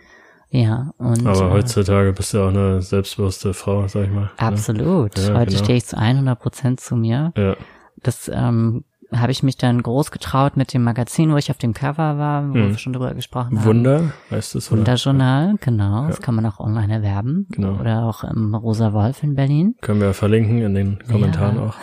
Ja, 0.53 0.93
und 0.99 1.25
Aber 1.27 1.47
äh, 1.47 1.51
heutzutage 1.53 2.13
bist 2.13 2.33
du 2.35 2.39
ja 2.39 2.45
auch 2.45 2.49
eine 2.49 2.83
selbstbewusste 2.83 3.55
Frau, 3.55 3.87
sag 3.87 4.05
ich 4.07 4.11
mal. 4.11 4.31
absolut. 4.37 5.17
Ja, 5.17 5.35
Heute 5.39 5.53
genau. 5.53 5.63
stehe 5.65 5.79
ich 5.79 5.87
zu 5.87 5.97
100 5.97 6.41
Prozent 6.41 6.81
zu 6.81 6.97
mir. 6.97 7.33
Ne? 7.37 7.43
Ja. 7.51 7.57
Das 8.03 8.29
ähm, 8.35 8.85
habe 9.13 9.33
ich 9.33 9.43
mich 9.43 9.57
dann 9.57 9.83
groß 9.83 10.11
getraut 10.13 10.57
mit 10.57 10.73
dem 10.73 10.85
Magazin, 10.85 11.33
wo 11.33 11.37
ich 11.37 11.51
auf 11.51 11.59
dem 11.59 11.75
Cover 11.75 12.17
war, 12.19 12.49
wo 12.49 12.55
Mhm. 12.57 12.69
wir 12.71 12.79
schon 12.79 12.93
drüber 12.93 13.13
gesprochen 13.15 13.59
haben. 13.59 13.65
Wunder 13.67 14.13
heißt 14.31 14.55
es, 14.55 14.71
oder? 14.71 14.79
Wunderjournal, 14.81 15.57
genau. 15.61 16.07
Das 16.07 16.21
kann 16.23 16.35
man 16.37 16.47
auch 16.47 16.61
online 16.61 16.93
erwerben. 16.95 17.47
Genau. 17.51 17.81
Oder 17.81 18.05
auch 18.05 18.23
im 18.25 18.55
Rosa 18.55 18.93
Wolf 18.93 19.23
in 19.23 19.35
Berlin. 19.35 19.75
Können 19.81 20.01
wir 20.01 20.15
verlinken 20.15 20.59
in 20.63 20.75
den 20.75 20.99
Kommentaren 21.11 21.57
Ja. 21.57 21.63
auch, 21.67 21.75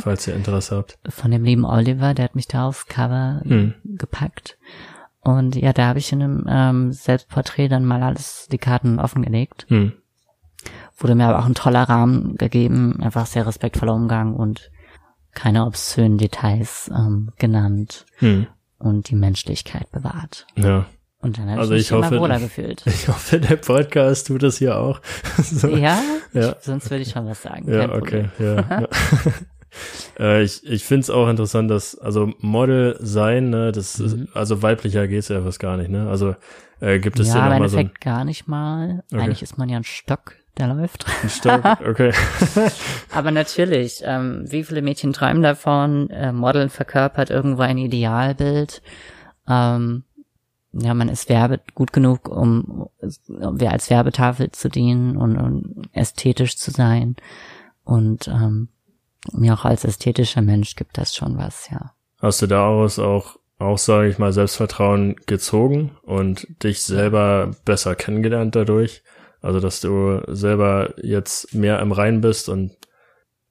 falls 0.00 0.26
ihr 0.28 0.34
Interesse 0.34 0.76
habt. 0.76 0.98
Von 1.08 1.30
dem 1.32 1.42
lieben 1.44 1.64
Oliver, 1.64 2.14
der 2.14 2.26
hat 2.26 2.34
mich 2.36 2.46
da 2.48 2.66
aufs 2.68 2.86
Cover 2.86 3.40
Hm. 3.44 3.74
gepackt. 3.84 4.56
Und 5.20 5.56
ja, 5.56 5.72
da 5.72 5.86
habe 5.88 5.98
ich 5.98 6.12
in 6.12 6.22
einem 6.22 6.44
ähm, 6.48 6.92
Selbstporträt 6.92 7.68
dann 7.68 7.84
mal 7.84 8.02
alles 8.04 8.46
die 8.52 8.58
Karten 8.58 9.00
offengelegt. 9.00 9.66
Hm. 9.68 9.92
Wurde 10.98 11.14
mir 11.14 11.26
aber 11.26 11.40
auch 11.40 11.46
ein 11.46 11.54
toller 11.54 11.82
Rahmen 11.82 12.36
gegeben, 12.36 13.00
einfach 13.02 13.26
sehr 13.26 13.46
respektvoller 13.46 13.92
Umgang 13.94 14.34
und 14.34 14.70
keine 15.36 15.64
obszönen 15.66 16.18
Details 16.18 16.90
ähm, 16.92 17.30
genannt 17.38 18.04
Hm. 18.18 18.46
und 18.78 19.08
die 19.10 19.14
Menschlichkeit 19.14 19.90
bewahrt. 19.92 20.46
Ja. 20.56 20.86
Und 21.20 21.38
dann 21.38 21.48
habe 21.50 21.60
Also 21.60 21.74
ich 21.74 21.78
mich 21.78 21.86
ich 21.86 21.92
hoffe- 21.92 22.14
immer 22.16 22.22
wohler 22.24 22.40
gefühlt. 22.40 22.82
Ich 22.86 23.06
hoffe, 23.08 23.38
der 23.38 23.56
Podcast 23.56 24.26
tut 24.26 24.42
es 24.42 24.58
hier 24.58 24.76
auch. 24.78 25.00
so. 25.42 25.68
ja? 25.68 26.00
Ja. 26.32 26.56
Sonst 26.60 26.90
würde 26.90 27.02
ich 27.02 27.10
schon 27.10 27.26
was 27.26 27.42
sagen. 27.42 27.72
Ja, 27.72 27.92
okay, 27.92 28.28
ja. 28.38 28.54
ja. 28.54 28.88
äh, 30.18 30.42
ich 30.42 30.64
ich 30.66 30.84
finde 30.84 31.00
es 31.02 31.10
auch 31.10 31.28
interessant, 31.28 31.70
dass, 31.70 31.98
also 31.98 32.32
Model 32.40 32.96
sein, 33.00 33.50
ne, 33.50 33.72
das 33.72 33.98
ist, 34.00 34.16
Mhm. 34.16 34.28
also 34.34 34.62
weiblicher 34.62 35.06
geht's 35.08 35.28
ja 35.28 35.42
fast 35.42 35.60
gar 35.60 35.76
nicht, 35.76 35.90
ne? 35.90 36.08
Also 36.08 36.34
äh, 36.80 36.98
gibt 36.98 37.18
es 37.18 37.28
Ja, 37.28 37.36
ja 37.48 37.52
im 37.54 37.60
mal 37.60 37.68
so 37.68 37.76
Endeffekt 37.78 38.00
gar 38.04 38.24
nicht 38.24 38.46
mal. 38.48 39.02
Okay. 39.12 39.22
Eigentlich 39.22 39.42
ist 39.42 39.58
man 39.58 39.68
ja 39.68 39.78
ein 39.78 39.84
Stock, 39.84 40.34
der 40.58 40.68
läuft. 40.68 41.06
Stock? 41.28 41.62
Okay. 41.86 42.12
Aber 43.12 43.30
natürlich, 43.30 44.02
ähm, 44.04 44.44
wie 44.46 44.64
viele 44.64 44.82
Mädchen 44.82 45.12
träumen 45.12 45.42
davon? 45.42 46.10
Äh, 46.10 46.32
Modeln 46.32 46.70
verkörpert 46.70 47.30
irgendwo 47.30 47.62
ein 47.62 47.78
Idealbild. 47.78 48.82
Ähm, 49.48 50.04
ja, 50.72 50.94
man 50.94 51.08
ist 51.08 51.28
werbe 51.28 51.60
gut 51.74 51.92
genug, 51.92 52.28
um, 52.28 52.88
um 53.28 53.58
als 53.60 53.90
Werbetafel 53.90 54.50
zu 54.52 54.68
dienen 54.68 55.16
und, 55.16 55.36
und 55.36 55.88
ästhetisch 55.92 56.56
zu 56.56 56.70
sein. 56.70 57.16
Und 57.84 58.28
ähm, 58.28 58.68
mir 59.32 59.54
auch 59.54 59.64
als 59.64 59.84
ästhetischer 59.84 60.42
Mensch 60.42 60.76
gibt 60.76 60.98
das 60.98 61.14
schon 61.14 61.38
was, 61.38 61.68
ja. 61.70 61.92
Hast 62.20 62.42
du 62.42 62.46
daraus 62.46 62.98
auch, 62.98 63.38
auch 63.58 63.78
sage 63.78 64.08
ich 64.08 64.18
mal, 64.18 64.32
Selbstvertrauen 64.32 65.16
gezogen 65.26 65.92
und 66.02 66.46
dich 66.62 66.82
selber 66.82 67.52
besser 67.64 67.94
kennengelernt 67.94 68.56
dadurch? 68.56 69.02
Also, 69.40 69.60
dass 69.60 69.80
du 69.80 70.22
selber 70.28 70.94
jetzt 71.02 71.54
mehr 71.54 71.80
im 71.80 71.92
Rein 71.92 72.20
bist 72.20 72.48
und, 72.48 72.72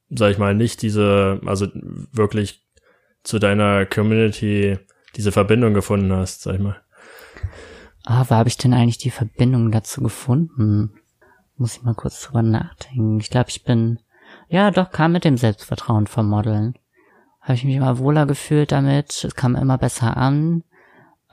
sag 0.10 0.32
ich 0.32 0.38
mal, 0.38 0.56
nicht 0.56 0.82
diese, 0.82 1.40
also 1.46 1.68
wirklich 2.12 2.66
zu 3.24 3.40
deiner 3.40 3.86
Community 3.86 4.78
diese 5.16 5.32
Verbindung 5.32 5.74
gefunden 5.74 6.12
hast, 6.14 6.44
sag 6.44 6.56
ich 6.56 6.62
mal. 6.62 6.82
Ah, 8.04 8.26
wo 8.28 8.36
habe 8.36 8.50
ich 8.50 8.58
denn 8.58 8.74
eigentlich 8.74 9.00
die 9.00 9.10
Verbindung 9.10 9.72
dazu 9.72 10.02
gefunden? 10.02 10.92
Muss 11.58 11.78
ich 11.78 11.84
mal 11.84 11.96
kurz 11.96 12.22
drüber 12.22 12.44
nachdenken. 12.44 13.20
Ich 13.20 13.30
glaube, 13.30 13.50
ich 13.50 13.64
bin, 13.64 14.00
ja, 14.48 14.70
doch, 14.70 14.92
kam 14.92 15.14
mit 15.14 15.24
dem 15.24 15.38
Selbstvertrauen 15.38 16.06
vom 16.06 16.30
Modeln. 16.30 16.76
Habe 17.42 17.54
ich 17.54 17.64
mich 17.64 17.76
immer 17.76 17.98
wohler 17.98 18.26
gefühlt 18.26 18.72
damit. 18.72 19.24
Es 19.24 19.36
kam 19.36 19.56
immer 19.56 19.78
besser 19.78 20.18
an. 20.18 20.64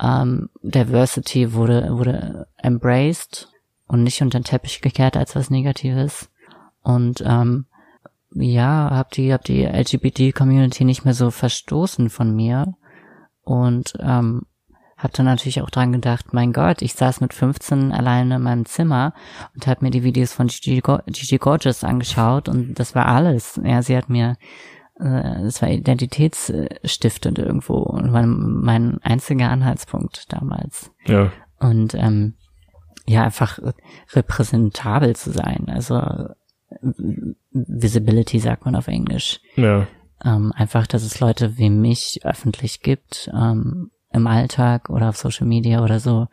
Ähm, 0.01 0.49
Diversity 0.63 1.53
wurde, 1.53 1.89
wurde 1.91 2.47
embraced 2.57 3.52
und 3.93 4.03
nicht 4.05 4.23
unter 4.23 4.41
den 4.41 4.45
Teppich 4.45 4.81
gekehrt 4.81 5.19
als 5.19 5.37
was 5.37 5.51
Negatives. 5.51 6.31
Und 6.83 7.23
ähm, 7.27 7.67
ja, 8.35 8.89
hab 8.91 9.11
die, 9.11 9.35
hab 9.35 9.45
die 9.45 9.67
LGBT-Community 9.67 10.85
nicht 10.85 11.05
mehr 11.05 11.13
so 11.13 11.31
verstoßen 11.31 12.09
von 12.09 12.35
mir. 12.35 12.75
Und 13.43 13.93
ähm, 14.01 14.47
hab 14.97 15.13
dann 15.13 15.27
natürlich 15.27 15.61
auch 15.61 15.69
dran 15.69 15.93
gedacht, 15.93 16.33
mein 16.33 16.55
Gott, 16.55 16.81
ich 16.81 16.95
saß 16.95 17.21
mit 17.21 17.35
15 17.35 17.93
alleine 17.93 18.37
in 18.37 18.43
meinem 18.43 18.65
Zimmer 18.65 19.13
und 19.55 19.67
habe 19.67 19.85
mir 19.85 19.91
die 19.91 20.05
Videos 20.05 20.33
von 20.33 20.47
Gigi, 20.47 20.81
Gigi 21.09 21.37
Gorgeous 21.37 21.85
angeschaut 21.85 22.49
und 22.49 22.79
das 22.79 22.95
war 22.95 23.07
alles. 23.07 23.61
Ja, 23.63 23.83
sie 23.83 23.95
hat 23.95 24.09
mir, 24.09 24.39
äh, 25.01 25.43
das 25.43 25.61
war 25.61 25.69
identitätsstiftend 25.69 27.39
irgendwo 27.39 27.75
und 27.75 28.15
war 28.15 28.25
mein 28.25 29.01
einziger 29.03 29.51
Anhaltspunkt 29.51 30.33
damals. 30.33 30.91
Ja. 31.05 31.31
Und 31.59 31.93
ähm, 31.93 32.37
ja, 33.07 33.25
einfach 33.25 33.59
repräsentabel 34.13 35.17
zu 35.17 35.33
sein. 35.33 35.67
Also 35.69 36.29
Visibility 37.51 38.39
sagt 38.39 38.65
man 38.65 38.77
auf 38.77 38.89
Englisch. 38.89 39.41
Ja. 39.57 39.87
Ähm, 40.25 40.53
einfach, 40.55 40.87
dass 40.87 41.03
es 41.03 41.21
Leute 41.21 41.59
wie 41.59 41.71
mich 41.71 42.21
öffentlich 42.23 42.81
gibt, 42.81 43.31
ähm, 43.35 43.91
im 44.13 44.27
Alltag 44.27 44.91
oder 44.91 45.09
auf 45.09 45.17
Social 45.17 45.47
Media 45.47 45.83
oder 45.83 45.99
so. 45.99 46.29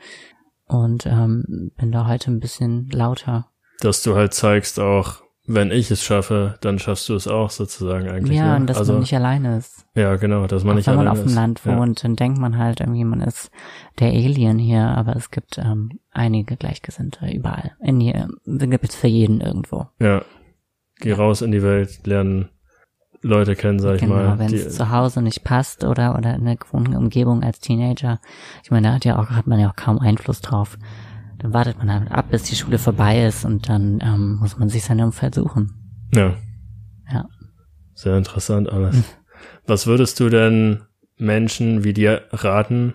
Und 0.66 1.06
ähm, 1.08 1.72
bin 1.78 1.92
da 1.92 2.08
heute 2.08 2.30
ein 2.30 2.40
bisschen 2.40 2.90
lauter. 2.90 3.48
Dass 3.80 4.04
du 4.04 4.16
halt 4.16 4.34
zeigst 4.34 4.80
auch, 4.80 5.24
wenn 5.52 5.72
ich 5.72 5.90
es 5.90 6.04
schaffe, 6.04 6.60
dann 6.62 6.78
schaffst 6.78 7.10
du 7.10 7.16
es 7.16 7.28
auch 7.28 7.50
sozusagen 7.50 8.08
eigentlich. 8.08 8.38
ja, 8.38 8.52
ne? 8.52 8.56
und 8.58 8.68
dass 8.68 8.78
also, 8.78 8.94
man 8.94 9.02
nicht 9.02 9.16
alleine 9.16 9.58
ist. 9.58 9.84
ja, 9.96 10.16
genau, 10.16 10.46
dass 10.46 10.64
man 10.64 10.74
Auch 10.74 10.76
nicht 10.78 10.88
wenn 10.88 10.96
man 10.96 11.08
auf 11.08 11.18
dem 11.20 11.28
ist. 11.28 11.36
Land 11.36 11.62
Ja. 11.66 11.76
wohnt, 11.76 12.04
dann 12.04 12.16
denkt 12.16 12.38
man 12.38 12.60
halt 12.60 12.82
irgendwie, 12.82 13.04
man 13.04 13.22
ist 13.22 13.50
der 13.98 14.10
Alien 14.10 14.60
hier, 14.60 14.82
aber 14.82 15.16
es 15.16 15.32
gibt 15.32 15.58
ähm, 15.58 16.00
einige 16.12 16.56
Gleichgesinnte 16.56 17.28
überall. 17.32 17.72
In 17.82 18.00
hier 18.00 18.28
gibt 18.46 18.90
es 18.90 18.96
für 18.96 19.08
jeden 19.08 19.42
irgendwo. 19.42 19.88
Ja. 20.00 20.22
Geh 21.00 21.14
raus 21.14 21.42
in 21.42 21.52
die 21.52 21.64
Welt, 21.64 22.06
lernen 22.06 22.50
Leute 23.22 23.56
kennen, 23.56 23.80
sag 23.80 23.96
ich 23.96 24.02
Genau, 24.02 24.14
mal. 24.16 24.40
wenn 24.40 24.54
es 24.54 24.76
zu 24.76 24.92
Hause 24.92 25.22
nicht 25.24 25.44
passt 25.44 25.84
oder 25.84 26.16
oder 26.16 26.36
in 26.36 26.46
der 26.46 26.58
gewohnten 26.58 26.96
Umgebung 26.96 27.42
als 27.44 27.60
Teenager. 27.60 28.20
Ich 28.64 28.70
meine, 28.72 28.90
da 28.90 28.94
hat 28.94 29.04
ja 29.04 29.18
auch 29.20 29.30
hat 29.32 29.48
man 29.48 29.60
ja 29.60 29.70
auch 29.70 29.76
kaum 29.76 29.98
Einfluss 30.00 30.42
drauf. 30.42 30.78
Dann 31.40 31.54
wartet 31.54 31.78
man 31.78 31.92
halt 31.92 32.12
ab, 32.12 32.30
bis 32.30 32.44
die 32.44 32.56
Schule 32.56 32.78
vorbei 32.78 33.26
ist 33.26 33.46
und 33.46 33.70
dann 33.70 34.00
ähm, 34.02 34.38
muss 34.40 34.58
man 34.58 34.70
sich 34.70 34.84
sein 34.84 35.02
Umfeld 35.02 35.36
suchen. 35.36 36.08
Ja. 36.14 36.36
Ja. 37.12 37.28
Sehr 37.96 38.18
interessant 38.18 38.70
alles. 38.70 39.04
Was 39.66 39.88
würdest 39.88 40.20
du 40.20 40.30
denn 40.30 40.84
Menschen 41.18 41.84
wie 41.84 41.94
dir 41.94 42.24
raten, 42.32 42.94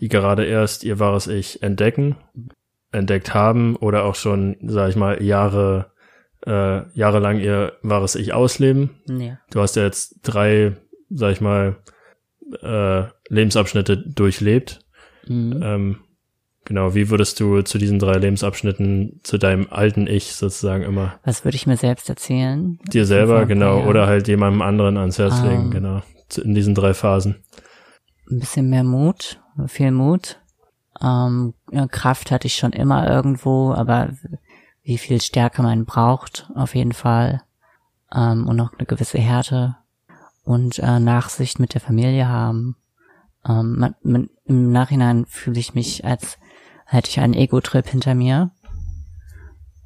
die 0.00 0.08
gerade 0.08 0.44
erst 0.44 0.84
ihr 0.84 0.98
wahres 0.98 1.26
Ich 1.26 1.62
entdecken, 1.62 2.16
entdeckt 2.90 3.34
haben 3.34 3.76
oder 3.76 4.04
auch 4.04 4.14
schon, 4.14 4.56
sag 4.62 4.90
ich 4.90 4.96
mal, 4.96 5.22
Jahre, 5.22 5.92
äh, 6.46 6.82
jahrelang 6.94 7.40
ihr 7.40 7.74
wahres 7.82 8.14
Ich 8.14 8.32
ausleben? 8.32 8.90
Ja. 9.08 9.38
Du 9.50 9.60
hast 9.60 9.76
ja 9.76 9.82
jetzt 9.82 10.20
drei, 10.22 10.76
sag 11.10 11.32
ich 11.32 11.40
mal, 11.40 11.76
äh, 12.62 13.04
Lebensabschnitte 13.28 13.96
durchlebt. 13.96 14.80
Mhm. 15.26 15.60
Ähm, 15.62 15.96
genau, 16.64 16.94
wie 16.94 17.10
würdest 17.10 17.38
du 17.40 17.62
zu 17.62 17.78
diesen 17.78 17.98
drei 17.98 18.14
Lebensabschnitten, 18.18 19.20
zu 19.22 19.38
deinem 19.38 19.66
alten 19.70 20.06
Ich 20.06 20.34
sozusagen 20.34 20.82
immer 20.84 21.14
Was 21.24 21.44
würde 21.44 21.56
ich 21.56 21.66
mir 21.66 21.76
selbst 21.76 22.08
erzählen? 22.08 22.78
dir 22.92 23.06
selber, 23.06 23.38
Vor- 23.38 23.46
genau, 23.46 23.80
ja. 23.80 23.86
oder 23.86 24.06
halt 24.06 24.28
jemandem 24.28 24.62
anderen 24.62 24.96
ans 24.96 25.18
Herz 25.18 25.34
Ah. 25.40 25.46
legen, 25.46 25.70
genau, 25.70 26.02
in 26.42 26.54
diesen 26.54 26.74
drei 26.74 26.94
Phasen. 26.94 27.36
ein 28.30 28.38
bisschen 28.40 28.70
mehr 28.70 28.84
Mut, 28.84 29.40
viel 29.66 29.90
Mut. 29.90 30.40
Ähm, 31.02 31.54
Kraft 31.90 32.30
hatte 32.30 32.46
ich 32.46 32.54
schon 32.54 32.72
immer 32.72 33.08
irgendwo, 33.10 33.72
aber 33.72 34.10
wie 34.82 34.96
viel 34.98 35.20
Stärke 35.20 35.62
man 35.62 35.84
braucht, 35.84 36.48
auf 36.54 36.74
jeden 36.74 36.92
Fall. 36.92 37.42
Ähm, 38.14 38.46
und 38.46 38.56
noch 38.56 38.72
eine 38.74 38.86
gewisse 38.86 39.18
Härte 39.18 39.76
und 40.44 40.78
äh, 40.78 41.00
Nachsicht 41.00 41.58
mit 41.58 41.74
der 41.74 41.80
Familie 41.80 42.28
haben. 42.28 42.76
Ähm, 43.46 43.76
man, 43.78 43.94
man, 44.02 44.30
Im 44.46 44.72
Nachhinein 44.72 45.26
fühle 45.26 45.58
ich 45.60 45.74
mich, 45.74 46.04
als 46.04 46.38
hätte 46.94 47.10
ich 47.10 47.20
einen 47.20 47.34
Ego-Trip 47.34 47.86
hinter 47.86 48.14
mir. 48.14 48.50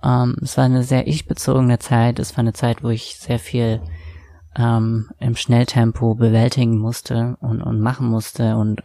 Ähm, 0.02 0.36
es 0.42 0.56
war 0.56 0.64
eine 0.64 0.84
sehr 0.84 1.06
ich-bezogene 1.06 1.78
Zeit. 1.78 2.18
Es 2.18 2.36
war 2.36 2.40
eine 2.40 2.52
Zeit, 2.52 2.84
wo 2.84 2.88
ich 2.88 3.16
sehr 3.18 3.38
viel 3.38 3.80
ähm, 4.56 5.10
im 5.18 5.36
Schnelltempo 5.36 6.14
bewältigen 6.14 6.78
musste 6.78 7.36
und, 7.40 7.62
und 7.62 7.80
machen 7.80 8.08
musste 8.08 8.56
und 8.56 8.82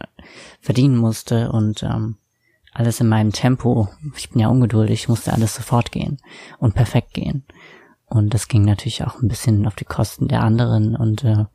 verdienen 0.60 0.96
musste 0.96 1.52
und 1.52 1.82
ähm, 1.82 2.16
alles 2.72 3.00
in 3.00 3.08
meinem 3.08 3.32
Tempo. 3.32 3.88
Ich 4.16 4.30
bin 4.30 4.40
ja 4.40 4.48
ungeduldig, 4.48 5.08
musste 5.08 5.32
alles 5.32 5.54
sofort 5.54 5.92
gehen 5.92 6.18
und 6.58 6.74
perfekt 6.74 7.14
gehen. 7.14 7.44
Und 8.06 8.34
das 8.34 8.48
ging 8.48 8.64
natürlich 8.64 9.04
auch 9.04 9.20
ein 9.22 9.28
bisschen 9.28 9.66
auf 9.66 9.74
die 9.76 9.84
Kosten 9.84 10.28
der 10.28 10.42
anderen. 10.42 10.96
Und 10.96 11.24
äh, 11.24 11.46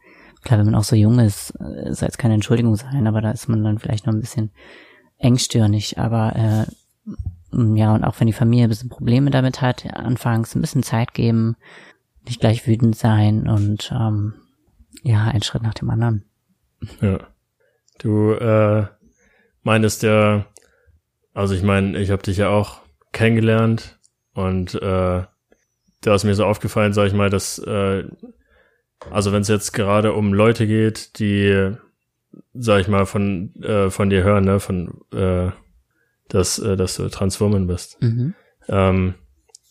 klar, 0.43 0.59
wenn 0.59 0.65
man 0.65 0.75
auch 0.75 0.83
so 0.83 0.95
jung 0.95 1.19
ist, 1.19 1.51
äh, 1.59 1.93
soll 1.93 2.07
jetzt 2.07 2.17
keine 2.17 2.33
Entschuldigung 2.33 2.75
sein, 2.75 3.07
aber 3.07 3.21
da 3.21 3.31
ist 3.31 3.49
man 3.49 3.63
dann 3.63 3.79
vielleicht 3.79 4.05
noch 4.05 4.13
ein 4.13 4.21
bisschen 4.21 4.51
engstirnig. 5.19 5.97
Aber 5.97 6.35
äh, 6.35 7.15
ja, 7.75 7.93
und 7.93 8.03
auch 8.03 8.19
wenn 8.19 8.27
die 8.27 8.33
Familie 8.33 8.65
ein 8.65 8.69
bisschen 8.69 8.89
Probleme 8.89 9.31
damit 9.31 9.61
hat, 9.61 9.85
anfangs 9.93 10.55
ein 10.55 10.61
bisschen 10.61 10.83
Zeit 10.83 11.13
geben, 11.13 11.55
nicht 12.25 12.39
gleich 12.39 12.67
wütend 12.67 12.95
sein 12.95 13.47
und 13.47 13.91
ähm, 13.91 14.33
ja, 15.03 15.25
ein 15.25 15.43
Schritt 15.43 15.63
nach 15.63 15.73
dem 15.73 15.89
anderen. 15.89 16.25
Ja. 17.01 17.19
Du 17.97 18.31
äh, 18.31 18.85
meintest 19.63 20.03
ja, 20.03 20.45
also 21.33 21.53
ich 21.53 21.63
meine, 21.63 21.97
ich 21.99 22.11
habe 22.11 22.23
dich 22.23 22.37
ja 22.37 22.49
auch 22.49 22.79
kennengelernt 23.11 23.99
und 24.33 24.75
äh, 24.75 25.23
da 26.01 26.15
ist 26.15 26.23
mir 26.23 26.35
so 26.35 26.45
aufgefallen, 26.45 26.93
sag 26.93 27.07
ich 27.07 27.13
mal, 27.13 27.29
dass 27.29 27.59
äh, 27.59 28.05
also 29.09 29.31
wenn 29.31 29.41
es 29.41 29.47
jetzt 29.47 29.73
gerade 29.73 30.13
um 30.13 30.33
Leute 30.33 30.67
geht, 30.67 31.19
die, 31.19 31.75
sag 32.53 32.81
ich 32.81 32.87
mal, 32.87 33.05
von 33.05 33.53
äh, 33.61 33.89
von 33.89 34.09
dir 34.09 34.23
hören, 34.23 34.45
ne, 34.45 34.59
von 34.59 35.01
äh, 35.13 35.51
dass 36.29 36.59
äh, 36.59 36.75
dass 36.77 36.95
du 36.95 37.07
Transwoman 37.09 37.67
bist, 37.67 38.01
Mhm. 38.01 38.33
ähm, 38.67 39.13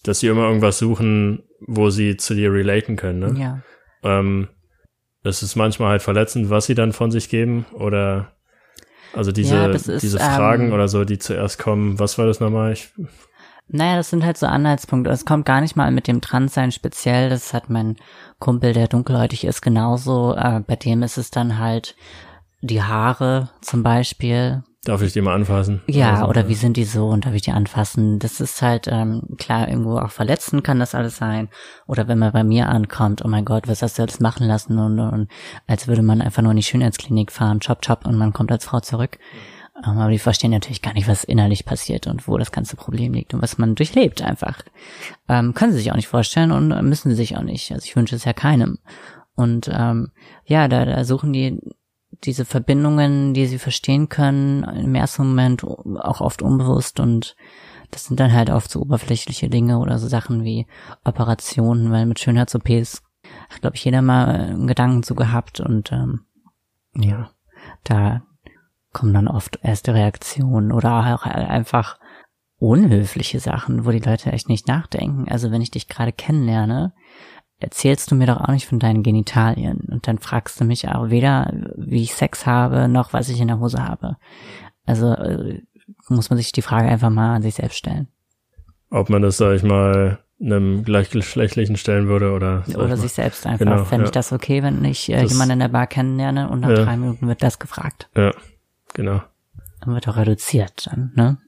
dass 0.04 0.20
sie 0.20 0.28
immer 0.28 0.46
irgendwas 0.46 0.78
suchen, 0.78 1.42
wo 1.60 1.90
sie 1.90 2.16
zu 2.16 2.34
dir 2.34 2.52
relaten 2.52 2.96
können, 2.96 3.18
ne? 3.18 3.40
Ja. 3.40 3.60
Ähm, 4.02 4.48
es 5.24 5.42
ist 5.42 5.56
manchmal 5.56 5.90
halt 5.90 6.02
verletzend, 6.02 6.50
was 6.50 6.66
sie 6.66 6.74
dann 6.74 6.92
von 6.92 7.10
sich 7.10 7.28
geben 7.28 7.66
oder 7.72 8.32
also 9.14 9.32
diese, 9.32 9.54
Ja, 9.56 9.68
das 9.68 9.88
ist, 9.88 10.02
diese 10.02 10.18
Fragen 10.18 10.66
ähm, 10.68 10.72
oder 10.72 10.86
so, 10.88 11.04
die 11.04 11.18
zuerst 11.18 11.58
kommen. 11.58 11.98
Was 11.98 12.18
war 12.18 12.26
das 12.26 12.40
nochmal? 12.40 12.72
Ich, 12.72 12.90
Naja, 13.66 13.96
das 13.96 14.10
sind 14.10 14.24
halt 14.24 14.36
so 14.38 14.46
Anhaltspunkte. 14.46 15.10
Es 15.10 15.24
kommt 15.24 15.44
gar 15.44 15.60
nicht 15.60 15.76
mal 15.76 15.90
mit 15.90 16.06
dem 16.06 16.20
Transsein 16.20 16.72
speziell. 16.72 17.28
Das 17.30 17.52
hat 17.52 17.68
mein 17.68 17.96
Kumpel, 18.38 18.72
der 18.74 18.86
dunkelhäutig 18.86 19.44
ist, 19.44 19.60
genauso. 19.62 20.34
Äh, 20.36 20.60
bei 20.66 20.76
dem 20.76 21.02
ist 21.02 21.18
es 21.18 21.30
dann 21.30 21.58
halt 21.58 21.96
die 22.60 22.82
Haare 22.82 23.50
zum 23.60 23.82
Beispiel. 23.82 24.62
darf 24.84 25.02
ich 25.02 25.12
die 25.12 25.20
mal 25.20 25.34
anfassen? 25.34 25.82
Ja, 25.86 26.14
Also, 26.14 26.26
oder 26.28 26.48
wie 26.48 26.54
sind 26.54 26.76
die 26.76 26.84
so 26.84 27.08
und 27.08 27.26
darf 27.26 27.34
ich 27.34 27.42
die 27.42 27.52
anfassen? 27.52 28.18
Das 28.18 28.40
ist 28.40 28.62
halt, 28.62 28.88
ähm, 28.90 29.22
klar, 29.36 29.68
irgendwo 29.68 29.98
auch 29.98 30.10
verletzend 30.10 30.64
kann 30.64 30.78
das 30.78 30.94
alles 30.94 31.16
sein. 31.16 31.48
Oder 31.86 32.08
wenn 32.08 32.18
man 32.18 32.32
bei 32.32 32.42
mir 32.44 32.68
ankommt, 32.68 33.24
oh 33.24 33.28
mein 33.28 33.44
Gott, 33.44 33.68
was 33.68 33.82
hast 33.82 33.98
du 33.98 34.02
jetzt 34.02 34.20
machen 34.20 34.46
lassen? 34.46 34.78
Und, 34.78 34.98
und 34.98 35.28
als 35.66 35.88
würde 35.88 36.02
man 36.02 36.20
einfach 36.22 36.42
nur 36.42 36.52
in 36.52 36.56
die 36.56 36.62
Schönheitsklinik 36.62 37.30
fahren, 37.32 37.60
chop, 37.60 37.82
chop, 37.82 38.06
und 38.06 38.16
man 38.16 38.32
kommt 38.32 38.50
als 38.50 38.64
Frau 38.64 38.80
zurück. 38.80 39.18
Ähm, 39.84 39.98
aber 39.98 40.10
die 40.10 40.18
verstehen 40.18 40.50
natürlich 40.50 40.82
gar 40.82 40.94
nicht, 40.94 41.06
was 41.06 41.22
innerlich 41.24 41.64
passiert 41.64 42.06
und 42.06 42.26
wo 42.26 42.38
das 42.38 42.50
ganze 42.50 42.76
Problem 42.76 43.12
liegt 43.12 43.34
und 43.34 43.42
was 43.42 43.58
man 43.58 43.74
durchlebt 43.74 44.22
einfach. 44.22 44.62
Ähm, 45.28 45.54
können 45.54 45.72
sie 45.72 45.78
sich 45.78 45.92
auch 45.92 45.96
nicht 45.96 46.08
vorstellen 46.08 46.50
und 46.50 46.68
müssen 46.88 47.10
sie 47.10 47.16
sich 47.16 47.36
auch 47.36 47.42
nicht. 47.42 47.70
Also 47.72 47.84
ich 47.84 47.94
wünsche 47.94 48.16
es 48.16 48.24
ja 48.24 48.32
keinem. 48.32 48.78
Und 49.34 49.70
ähm, 49.72 50.10
ja, 50.46 50.66
da, 50.66 50.84
da 50.84 51.04
suchen 51.04 51.32
die 51.32 51.60
diese 52.24 52.44
Verbindungen, 52.44 53.34
die 53.34 53.46
sie 53.46 53.58
verstehen 53.58 54.08
können, 54.08 54.64
im 54.64 54.94
ersten 54.94 55.28
Moment 55.28 55.64
auch 55.64 56.20
oft 56.20 56.42
unbewusst 56.42 57.00
und 57.00 57.36
das 57.90 58.04
sind 58.04 58.20
dann 58.20 58.32
halt 58.32 58.50
oft 58.50 58.70
so 58.70 58.80
oberflächliche 58.80 59.48
Dinge 59.48 59.78
oder 59.78 59.98
so 59.98 60.08
Sachen 60.08 60.44
wie 60.44 60.66
Operationen, 61.04 61.90
weil 61.90 62.06
mit 62.06 62.18
Schönheits-OPs 62.18 63.02
hat, 63.50 63.60
glaube 63.60 63.76
ich, 63.76 63.84
jeder 63.84 64.02
mal 64.02 64.26
einen 64.28 64.66
Gedanken 64.66 65.02
zu 65.02 65.14
gehabt 65.14 65.60
und 65.60 65.92
ähm, 65.92 66.26
ja, 66.94 67.30
da 67.84 68.22
kommen 68.92 69.14
dann 69.14 69.28
oft 69.28 69.60
erste 69.62 69.94
Reaktionen 69.94 70.72
oder 70.72 71.14
auch 71.14 71.22
einfach 71.22 71.98
unhöfliche 72.58 73.38
Sachen, 73.38 73.86
wo 73.86 73.90
die 73.90 74.00
Leute 74.00 74.32
echt 74.32 74.48
nicht 74.48 74.66
nachdenken. 74.66 75.28
Also 75.28 75.50
wenn 75.50 75.62
ich 75.62 75.70
dich 75.70 75.88
gerade 75.88 76.12
kennenlerne, 76.12 76.92
erzählst 77.60 78.10
du 78.10 78.14
mir 78.14 78.26
doch 78.26 78.40
auch 78.40 78.52
nicht 78.52 78.66
von 78.66 78.78
deinen 78.78 79.02
Genitalien. 79.02 79.78
Und 79.90 80.06
dann 80.06 80.18
fragst 80.18 80.60
du 80.60 80.64
mich 80.64 80.88
auch 80.88 81.10
weder, 81.10 81.52
wie 81.76 82.02
ich 82.02 82.14
Sex 82.14 82.46
habe, 82.46 82.88
noch 82.88 83.12
was 83.12 83.28
ich 83.28 83.40
in 83.40 83.48
der 83.48 83.58
Hose 83.60 83.84
habe. 83.84 84.16
Also 84.86 85.12
äh, 85.12 85.62
muss 86.08 86.30
man 86.30 86.36
sich 86.36 86.52
die 86.52 86.62
Frage 86.62 86.88
einfach 86.88 87.10
mal 87.10 87.34
an 87.36 87.42
sich 87.42 87.54
selbst 87.56 87.76
stellen. 87.78 88.08
Ob 88.90 89.10
man 89.10 89.22
das, 89.22 89.36
sag 89.36 89.54
ich 89.56 89.62
mal, 89.62 90.18
einem 90.40 90.84
gleichgeschlechtlichen 90.84 91.76
stellen 91.76 92.06
würde 92.08 92.32
oder 92.32 92.62
ich 92.66 92.76
Oder 92.76 92.96
sich 92.96 93.12
selbst 93.12 93.44
einfach. 93.44 93.58
Genau, 93.66 93.84
Fände 93.84 94.04
ich 94.04 94.10
ja. 94.10 94.12
das 94.12 94.32
okay, 94.32 94.62
wenn 94.62 94.84
ich 94.84 95.10
äh, 95.10 95.20
Das- 95.22 95.32
jemanden 95.32 95.54
in 95.54 95.58
der 95.58 95.68
Bar 95.68 95.88
kennenlerne 95.88 96.48
und 96.48 96.60
nach 96.60 96.70
Ja. 96.70 96.84
drei 96.84 96.96
Minuten 96.96 97.26
wird 97.26 97.42
das 97.42 97.58
gefragt. 97.58 98.08
Ja, 98.16 98.30
genau. 98.94 99.20
Dann 99.80 99.94
wird 99.94 100.08
auch 100.08 100.16
reduziert 100.16 100.86
dann, 100.86 101.12
ne? 101.16 101.38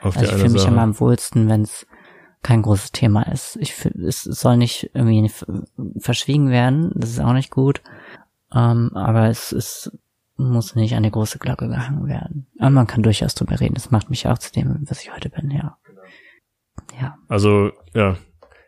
Auf 0.00 0.16
Also 0.16 0.30
ich 0.32 0.36
fühle 0.40 0.52
mich 0.52 0.66
immer 0.66 0.82
am 0.82 0.98
wohlsten, 1.00 1.48
wenn 1.48 1.62
es 1.62 1.86
kein 2.44 2.62
großes 2.62 2.92
Thema 2.92 3.22
ist. 3.22 3.56
Ich 3.56 3.74
es 3.84 4.22
soll 4.22 4.56
nicht 4.56 4.90
irgendwie 4.94 5.32
verschwiegen 5.98 6.50
werden, 6.50 6.92
das 6.94 7.10
ist 7.10 7.20
auch 7.20 7.32
nicht 7.32 7.50
gut. 7.50 7.82
Ähm, 8.54 8.92
aber 8.94 9.28
es 9.28 9.50
ist, 9.50 9.98
muss 10.36 10.76
nicht 10.76 10.94
an 10.94 11.02
die 11.02 11.10
große 11.10 11.38
Glocke 11.38 11.68
gehangen 11.68 12.06
werden. 12.06 12.46
Aber 12.58 12.70
man 12.70 12.86
kann 12.86 13.02
durchaus 13.02 13.34
drüber 13.34 13.58
reden. 13.58 13.74
Das 13.74 13.90
macht 13.90 14.10
mich 14.10 14.28
auch 14.28 14.38
zu 14.38 14.52
dem, 14.52 14.84
was 14.88 15.02
ich 15.02 15.12
heute 15.12 15.30
bin, 15.30 15.50
ja. 15.50 15.76
Ja. 17.00 17.18
Also, 17.28 17.72
ja, 17.94 18.16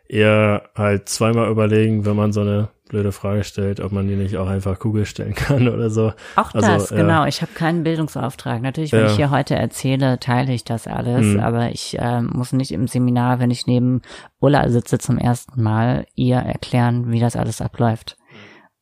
eher 0.09 0.69
halt 0.75 1.07
zweimal 1.07 1.49
überlegen, 1.49 2.05
wenn 2.05 2.15
man 2.15 2.33
so 2.33 2.41
eine 2.41 2.69
blöde 2.87 3.11
Frage 3.11 3.43
stellt, 3.43 3.79
ob 3.79 3.91
man 3.91 4.07
die 4.07 4.15
nicht 4.15 4.37
auch 4.37 4.47
einfach 4.47 4.79
Kugel 4.79 5.05
stellen 5.05 5.33
kann 5.35 5.67
oder 5.73 5.89
so. 5.89 6.13
Auch 6.35 6.53
Also, 6.53 6.67
das, 6.67 6.89
ja. 6.89 6.97
genau. 6.97 7.25
Ich 7.25 7.41
habe 7.41 7.51
keinen 7.53 7.83
Bildungsauftrag. 7.83 8.61
Natürlich, 8.61 8.91
wenn 8.91 9.01
Ja. 9.01 9.05
ich 9.07 9.15
hier 9.15 9.29
heute 9.31 9.55
erzähle, 9.55 10.19
teile 10.19 10.53
ich 10.53 10.63
das 10.63 10.87
alles, 10.87 11.25
Mhm. 11.25 11.39
aber 11.39 11.71
ich 11.71 11.97
ähm, 11.99 12.31
muss 12.33 12.53
nicht 12.53 12.71
im 12.71 12.87
Seminar, 12.87 13.39
wenn 13.39 13.51
ich 13.51 13.67
neben 13.67 14.01
Ulla 14.39 14.69
sitze 14.69 14.97
zum 14.97 15.17
ersten 15.17 15.61
Mal, 15.61 16.05
ihr 16.15 16.37
erklären, 16.37 17.11
wie 17.11 17.19
das 17.19 17.35
alles 17.35 17.61
abläuft. 17.61 18.17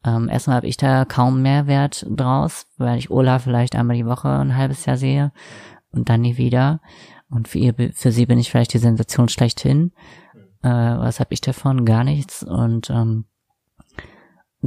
Ähm, 0.05 0.29
erstmal 0.29 0.57
habe 0.57 0.67
ich 0.67 0.77
da 0.77 1.03
kaum 1.05 1.41
Mehrwert 1.41 2.05
draus, 2.09 2.67
weil 2.77 2.97
ich 2.99 3.09
Ulla 3.09 3.39
vielleicht 3.39 3.75
einmal 3.75 3.95
die 3.97 4.05
Woche 4.05 4.29
ein 4.29 4.55
halbes 4.55 4.85
Jahr 4.85 4.97
sehe 4.97 5.31
und 5.91 6.09
dann 6.09 6.21
nie 6.21 6.37
wieder. 6.37 6.79
Und 7.29 7.47
für 7.47 7.57
ihr, 7.57 7.73
für 7.93 8.11
sie 8.11 8.27
bin 8.27 8.37
ich 8.37 8.51
vielleicht 8.51 8.73
die 8.73 8.77
Sensation 8.77 9.29
schlechthin. 9.29 9.93
Äh, 10.61 10.69
was 10.69 11.19
habe 11.19 11.33
ich 11.33 11.41
davon? 11.41 11.85
Gar 11.85 12.03
nichts. 12.03 12.43
Und 12.43 12.91
ähm, 12.91 13.25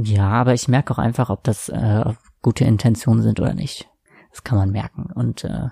ja, 0.03 0.29
aber 0.29 0.53
ich 0.53 0.67
merke 0.67 0.93
auch 0.93 0.97
einfach, 0.97 1.29
ob 1.29 1.43
das 1.43 1.69
äh, 1.69 2.05
gute 2.41 2.65
Intentionen 2.65 3.21
sind 3.21 3.39
oder 3.39 3.53
nicht. 3.53 3.89
Das 4.31 4.43
kann 4.43 4.57
man 4.57 4.71
merken. 4.71 5.11
Und 5.13 5.43
äh, 5.43 5.67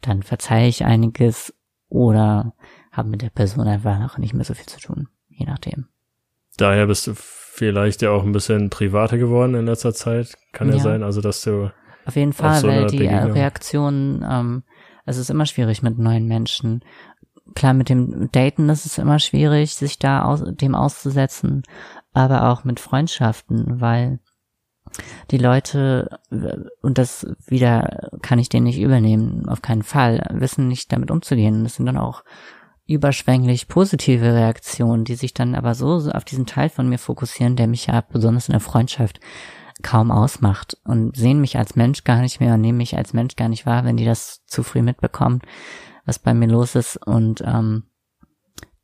dann 0.00 0.22
verzeihe 0.22 0.68
ich 0.68 0.84
einiges 0.84 1.54
oder 1.88 2.54
habe 2.92 3.08
mit 3.08 3.22
der 3.22 3.30
Person 3.30 3.66
einfach 3.66 3.98
noch 3.98 4.18
nicht 4.18 4.34
mehr 4.34 4.44
so 4.44 4.54
viel 4.54 4.66
zu 4.66 4.80
tun. 4.80 5.08
Je 5.28 5.46
nachdem. 5.46 5.86
Daher 6.56 6.86
bist 6.86 7.06
du 7.06 7.12
vielleicht 7.16 8.02
ja 8.02 8.10
auch 8.10 8.22
ein 8.24 8.32
bisschen 8.32 8.70
privater 8.70 9.18
geworden 9.18 9.54
in 9.54 9.66
letzter 9.66 9.94
Zeit. 9.94 10.34
Kann 10.52 10.68
ja, 10.68 10.76
Ja. 10.76 10.82
sein, 10.82 11.02
also 11.02 11.20
dass 11.20 11.42
du, 11.42 11.70
Auf 12.06 12.16
jeden 12.16 12.32
Fall, 12.32 12.60
so 12.60 12.68
weil 12.68 12.86
die 12.86 12.96
äh, 13.04 13.08
Begegnung. 13.08 13.32
Reaktionen, 13.32 14.24
ähm, 14.28 14.62
es 15.06 15.16
ist 15.16 15.30
immer 15.30 15.46
schwierig 15.46 15.82
mit 15.82 15.98
neuen 15.98 16.26
Menschen. 16.26 16.84
klar, 17.54 17.74
mit 17.74 17.88
dem 17.88 18.30
Daten 18.32 18.68
ist 18.68 18.86
es 18.86 18.98
immer 18.98 19.18
schwierig, 19.18 19.74
sich 19.74 19.98
da 19.98 20.22
aus, 20.24 20.42
dem 20.44 20.74
auszusetzen, 20.74 21.62
aber 22.14 22.50
auch 22.50 22.64
mit 22.64 22.80
Freundschaften, 22.80 23.80
weil 23.80 24.20
die 25.30 25.38
Leute, 25.38 26.20
und 26.80 26.98
das 26.98 27.26
wieder 27.46 28.10
kann 28.22 28.38
ich 28.38 28.48
denen 28.48 28.64
nicht 28.64 28.80
übernehmen, 28.80 29.48
auf 29.48 29.60
keinen 29.60 29.82
Fall, 29.82 30.26
wissen 30.32 30.68
nicht 30.68 30.92
damit 30.92 31.10
umzugehen. 31.10 31.64
Das 31.64 31.74
sind 31.74 31.86
dann 31.86 31.98
auch 31.98 32.22
überschwänglich 32.86 33.66
positive 33.68 34.34
Reaktionen, 34.34 35.04
die 35.04 35.14
sich 35.14 35.34
dann 35.34 35.54
aber 35.54 35.74
so 35.74 36.10
auf 36.12 36.24
diesen 36.24 36.46
Teil 36.46 36.68
von 36.68 36.88
mir 36.88 36.98
fokussieren, 36.98 37.56
der 37.56 37.66
mich 37.66 37.86
ja 37.86 38.00
besonders 38.02 38.48
in 38.48 38.52
der 38.52 38.60
Freundschaft 38.60 39.20
kaum 39.82 40.10
ausmacht 40.10 40.76
und 40.84 41.16
sehen 41.16 41.40
mich 41.40 41.58
als 41.58 41.76
Mensch 41.76 42.04
gar 42.04 42.20
nicht 42.20 42.40
mehr 42.40 42.54
und 42.54 42.60
nehmen 42.60 42.78
mich 42.78 42.96
als 42.96 43.12
Mensch 43.12 43.36
gar 43.36 43.48
nicht 43.48 43.66
wahr, 43.66 43.84
wenn 43.84 43.96
die 43.96 44.04
das 44.04 44.44
zu 44.46 44.62
früh 44.62 44.82
mitbekommen, 44.82 45.40
was 46.04 46.18
bei 46.18 46.34
mir 46.34 46.46
los 46.46 46.74
ist 46.74 46.96
und 46.96 47.42
ähm, 47.44 47.84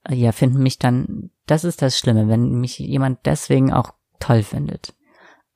ja, 0.09 0.33
finden 0.33 0.63
mich 0.63 0.79
dann, 0.79 1.31
das 1.47 1.65
ist 1.65 1.83
das 1.83 1.99
Schlimme, 1.99 2.29
wenn 2.29 2.61
mich 2.61 2.79
jemand 2.79 3.21
deswegen 3.27 3.73
auch 3.73 3.93
toll 4.19 4.43
findet. 4.43 4.95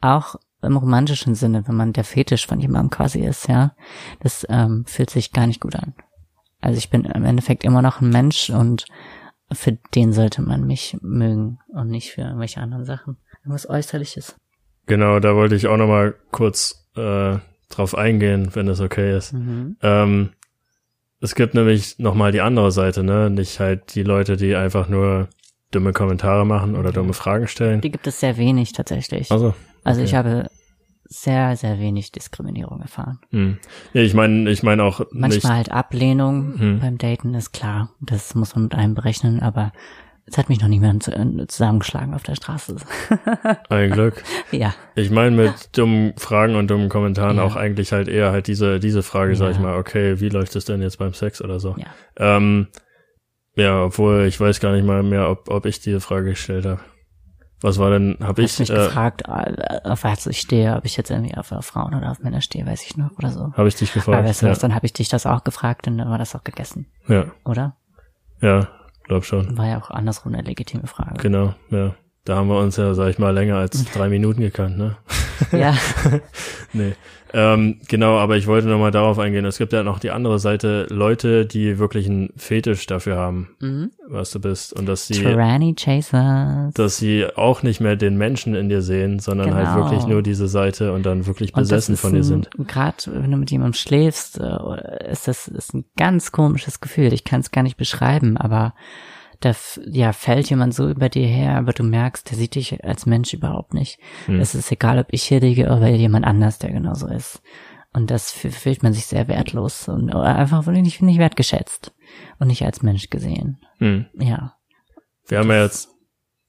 Auch 0.00 0.36
im 0.62 0.76
romantischen 0.76 1.34
Sinne, 1.34 1.66
wenn 1.66 1.76
man 1.76 1.92
der 1.92 2.04
Fetisch 2.04 2.46
von 2.46 2.60
jemandem 2.60 2.90
quasi 2.90 3.20
ist, 3.20 3.48
ja, 3.48 3.74
das 4.20 4.46
ähm, 4.48 4.84
fühlt 4.86 5.10
sich 5.10 5.32
gar 5.32 5.46
nicht 5.46 5.60
gut 5.60 5.76
an. 5.76 5.94
Also 6.60 6.78
ich 6.78 6.90
bin 6.90 7.04
im 7.04 7.24
Endeffekt 7.24 7.64
immer 7.64 7.82
noch 7.82 8.00
ein 8.00 8.08
Mensch 8.08 8.50
und 8.50 8.86
für 9.52 9.72
den 9.94 10.12
sollte 10.12 10.42
man 10.42 10.66
mich 10.66 10.96
mögen 11.02 11.58
und 11.68 11.88
nicht 11.88 12.12
für 12.12 12.22
irgendwelche 12.22 12.60
anderen 12.60 12.84
Sachen. 12.84 13.18
Was 13.44 13.68
äußerliches. 13.68 14.36
Genau, 14.86 15.20
da 15.20 15.34
wollte 15.34 15.54
ich 15.54 15.66
auch 15.66 15.76
noch 15.76 15.86
mal 15.86 16.14
kurz 16.30 16.88
äh, 16.96 17.36
drauf 17.68 17.94
eingehen, 17.94 18.54
wenn 18.54 18.68
es 18.68 18.80
okay 18.80 19.16
ist. 19.16 19.32
Mhm. 19.32 19.76
Ähm, 19.82 20.30
es 21.24 21.34
gibt 21.34 21.54
nämlich 21.54 21.98
noch 21.98 22.14
mal 22.14 22.32
die 22.32 22.42
andere 22.42 22.70
Seite, 22.70 23.02
ne? 23.02 23.30
Nicht 23.30 23.58
halt 23.58 23.94
die 23.94 24.02
Leute, 24.02 24.36
die 24.36 24.54
einfach 24.54 24.88
nur 24.88 25.28
dumme 25.70 25.94
Kommentare 25.94 26.44
machen 26.44 26.76
oder 26.76 26.92
dumme 26.92 27.14
Fragen 27.14 27.48
stellen. 27.48 27.80
Die 27.80 27.90
gibt 27.90 28.06
es 28.06 28.20
sehr 28.20 28.36
wenig 28.36 28.72
tatsächlich. 28.72 29.32
Also, 29.32 29.48
okay. 29.48 29.56
also 29.84 30.02
ich 30.02 30.14
habe 30.14 30.50
sehr, 31.06 31.56
sehr 31.56 31.78
wenig 31.78 32.12
Diskriminierung 32.12 32.82
erfahren. 32.82 33.20
Hm. 33.30 33.58
Ich 33.94 34.12
meine, 34.12 34.50
ich 34.50 34.62
meine 34.62 34.84
auch 34.84 35.00
Manchmal 35.12 35.30
nicht. 35.30 35.46
halt 35.46 35.72
Ablehnung 35.72 36.58
hm. 36.58 36.80
beim 36.80 36.98
Daten 36.98 37.32
ist 37.34 37.52
klar. 37.52 37.90
Das 38.00 38.34
muss 38.34 38.54
man 38.54 38.64
mit 38.64 38.74
einem 38.74 38.94
berechnen, 38.94 39.40
aber 39.40 39.72
es 40.26 40.38
hat 40.38 40.48
mich 40.48 40.60
noch 40.60 40.68
niemand 40.68 41.06
äh, 41.08 41.46
zusammengeschlagen 41.46 42.14
auf 42.14 42.22
der 42.22 42.34
Straße. 42.34 42.76
Ein 43.68 43.90
Glück. 43.90 44.22
Ja. 44.52 44.74
Ich 44.94 45.10
meine 45.10 45.36
mit 45.36 45.52
dummen 45.76 46.14
Fragen 46.16 46.56
und 46.56 46.70
dummen 46.70 46.88
Kommentaren 46.88 47.36
ja. 47.36 47.42
auch 47.42 47.56
eigentlich 47.56 47.92
halt 47.92 48.08
eher 48.08 48.32
halt 48.32 48.46
diese, 48.46 48.80
diese 48.80 49.02
Frage, 49.02 49.32
ja. 49.32 49.36
sag 49.36 49.50
ich 49.50 49.58
mal, 49.58 49.76
okay, 49.76 50.20
wie 50.20 50.30
läuft 50.30 50.56
es 50.56 50.64
denn 50.64 50.80
jetzt 50.80 50.98
beim 50.98 51.12
Sex 51.12 51.42
oder 51.42 51.60
so? 51.60 51.76
Ja. 51.76 51.86
Ähm, 52.16 52.68
ja, 53.54 53.84
obwohl 53.84 54.24
ich 54.24 54.40
weiß 54.40 54.60
gar 54.60 54.72
nicht 54.72 54.86
mal 54.86 55.02
mehr, 55.02 55.28
ob, 55.28 55.50
ob 55.50 55.66
ich 55.66 55.80
diese 55.80 56.00
Frage 56.00 56.30
gestellt 56.30 56.64
habe. 56.64 56.80
Was 57.60 57.78
war 57.78 57.90
denn, 57.90 58.18
habe 58.20 58.42
ich 58.42 58.58
mich 58.58 58.70
äh, 58.70 58.74
gefragt, 58.74 59.22
äh, 59.26 59.80
auf 59.84 60.04
was 60.04 60.26
ich 60.26 60.40
stehe, 60.40 60.76
ob 60.76 60.84
ich 60.84 60.96
jetzt 60.96 61.10
irgendwie 61.10 61.34
auf 61.36 61.52
Frauen 61.60 61.94
oder 61.94 62.10
auf 62.10 62.18
Männer 62.18 62.40
stehe, 62.40 62.66
weiß 62.66 62.82
ich 62.82 62.96
noch 62.96 63.12
oder 63.18 63.30
so. 63.30 63.52
Habe 63.54 63.68
ich 63.68 63.76
dich 63.76 63.92
gefragt. 63.92 64.18
Aber 64.18 64.28
weißt 64.28 64.42
du 64.42 64.46
ja. 64.46 64.52
was, 64.52 64.58
dann 64.58 64.74
habe 64.74 64.86
ich 64.86 64.92
dich 64.92 65.08
das 65.08 65.26
auch 65.26 65.44
gefragt 65.44 65.86
und 65.86 65.98
dann 65.98 66.10
war 66.10 66.18
das 66.18 66.34
auch 66.34 66.44
gegessen. 66.44 66.86
Ja. 67.08 67.26
Oder? 67.44 67.76
Ja, 68.40 68.68
glaub 69.04 69.24
schon. 69.24 69.56
War 69.56 69.66
ja 69.66 69.80
auch 69.80 69.90
andersrum 69.90 70.34
eine 70.34 70.42
legitime 70.42 70.86
Frage. 70.86 71.22
Genau, 71.22 71.54
ja. 71.70 71.94
Da 72.24 72.36
haben 72.36 72.48
wir 72.48 72.58
uns 72.58 72.76
ja, 72.76 72.94
sag 72.94 73.10
ich 73.10 73.18
mal, 73.18 73.30
länger 73.30 73.56
als 73.56 73.84
drei 73.92 74.08
Minuten 74.08 74.40
gekannt, 74.40 74.78
ne? 74.78 74.96
Ja. 75.52 75.76
nee. 76.72 76.94
Ähm, 77.34 77.80
genau, 77.88 78.16
aber 78.16 78.36
ich 78.36 78.46
wollte 78.46 78.68
nochmal 78.68 78.92
darauf 78.92 79.18
eingehen. 79.18 79.44
Es 79.44 79.58
gibt 79.58 79.72
ja 79.72 79.82
noch 79.82 79.98
die 79.98 80.12
andere 80.12 80.38
Seite, 80.38 80.86
Leute, 80.88 81.46
die 81.46 81.80
wirklich 81.80 82.08
einen 82.08 82.32
Fetisch 82.36 82.86
dafür 82.86 83.16
haben, 83.16 83.48
mhm. 83.58 83.90
was 84.06 84.30
du 84.30 84.40
bist. 84.40 84.72
Und 84.72 84.86
dass 84.86 85.08
sie. 85.08 85.14
Tyranny 85.14 85.74
Chasers. 85.74 86.72
Dass 86.74 86.96
sie 86.96 87.26
auch 87.34 87.64
nicht 87.64 87.80
mehr 87.80 87.96
den 87.96 88.16
Menschen 88.16 88.54
in 88.54 88.68
dir 88.68 88.82
sehen, 88.82 89.18
sondern 89.18 89.52
halt 89.52 89.66
genau. 89.66 89.74
halt 89.74 89.92
wirklich 89.92 90.06
nur 90.06 90.22
diese 90.22 90.46
Seite 90.46 90.92
und 90.92 91.04
dann 91.04 91.26
wirklich 91.26 91.52
besessen 91.52 91.96
von 91.96 92.14
dir 92.14 92.22
sind. 92.22 92.48
Gerade 92.68 92.98
wenn 93.06 93.32
du 93.32 93.36
mit 93.36 93.50
jemandem 93.50 93.74
schläfst, 93.74 94.38
äh, 94.38 95.10
ist 95.10 95.26
das 95.26 95.48
ist 95.48 95.74
ein 95.74 95.84
ganz 95.96 96.30
komisches 96.30 96.80
Gefühl. 96.80 97.12
Ich 97.12 97.24
kann 97.24 97.40
es 97.40 97.50
gar 97.50 97.64
nicht 97.64 97.76
beschreiben, 97.76 98.36
aber 98.36 98.74
da 99.44 99.54
ja, 99.86 100.12
fällt 100.12 100.50
jemand 100.50 100.74
so 100.74 100.88
über 100.88 101.08
dir 101.08 101.26
her, 101.26 101.56
aber 101.56 101.72
du 101.72 101.82
merkst, 101.82 102.30
der 102.30 102.36
sieht 102.38 102.54
dich 102.54 102.84
als 102.84 103.06
Mensch 103.06 103.32
überhaupt 103.32 103.74
nicht. 103.74 103.98
Hm. 104.26 104.40
Es 104.40 104.54
ist 104.54 104.70
egal, 104.72 104.98
ob 104.98 105.08
ich 105.10 105.22
hier 105.24 105.40
liege 105.40 105.66
oder 105.66 105.88
jemand 105.88 106.24
anders, 106.24 106.58
der 106.58 106.72
genauso 106.72 107.06
ist. 107.06 107.42
Und 107.92 108.10
das 108.10 108.32
fühlt 108.32 108.82
man 108.82 108.92
sich 108.92 109.06
sehr 109.06 109.28
wertlos 109.28 109.88
und 109.88 110.12
einfach 110.12 110.66
nicht, 110.66 111.00
nicht 111.00 111.18
wertgeschätzt 111.18 111.94
und 112.38 112.48
nicht 112.48 112.64
als 112.64 112.82
Mensch 112.82 113.08
gesehen. 113.10 113.58
Hm. 113.78 114.06
Ja. 114.14 114.56
Wir 115.28 115.38
haben 115.38 115.50
ja 115.50 115.62
jetzt, 115.62 115.90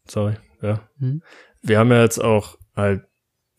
sorry, 0.07 0.35
ja. 0.61 0.81
Hm? 0.97 1.21
Wir 1.61 1.79
haben 1.79 1.91
ja 1.91 2.01
jetzt 2.01 2.23
auch 2.23 2.57
halt, 2.75 3.03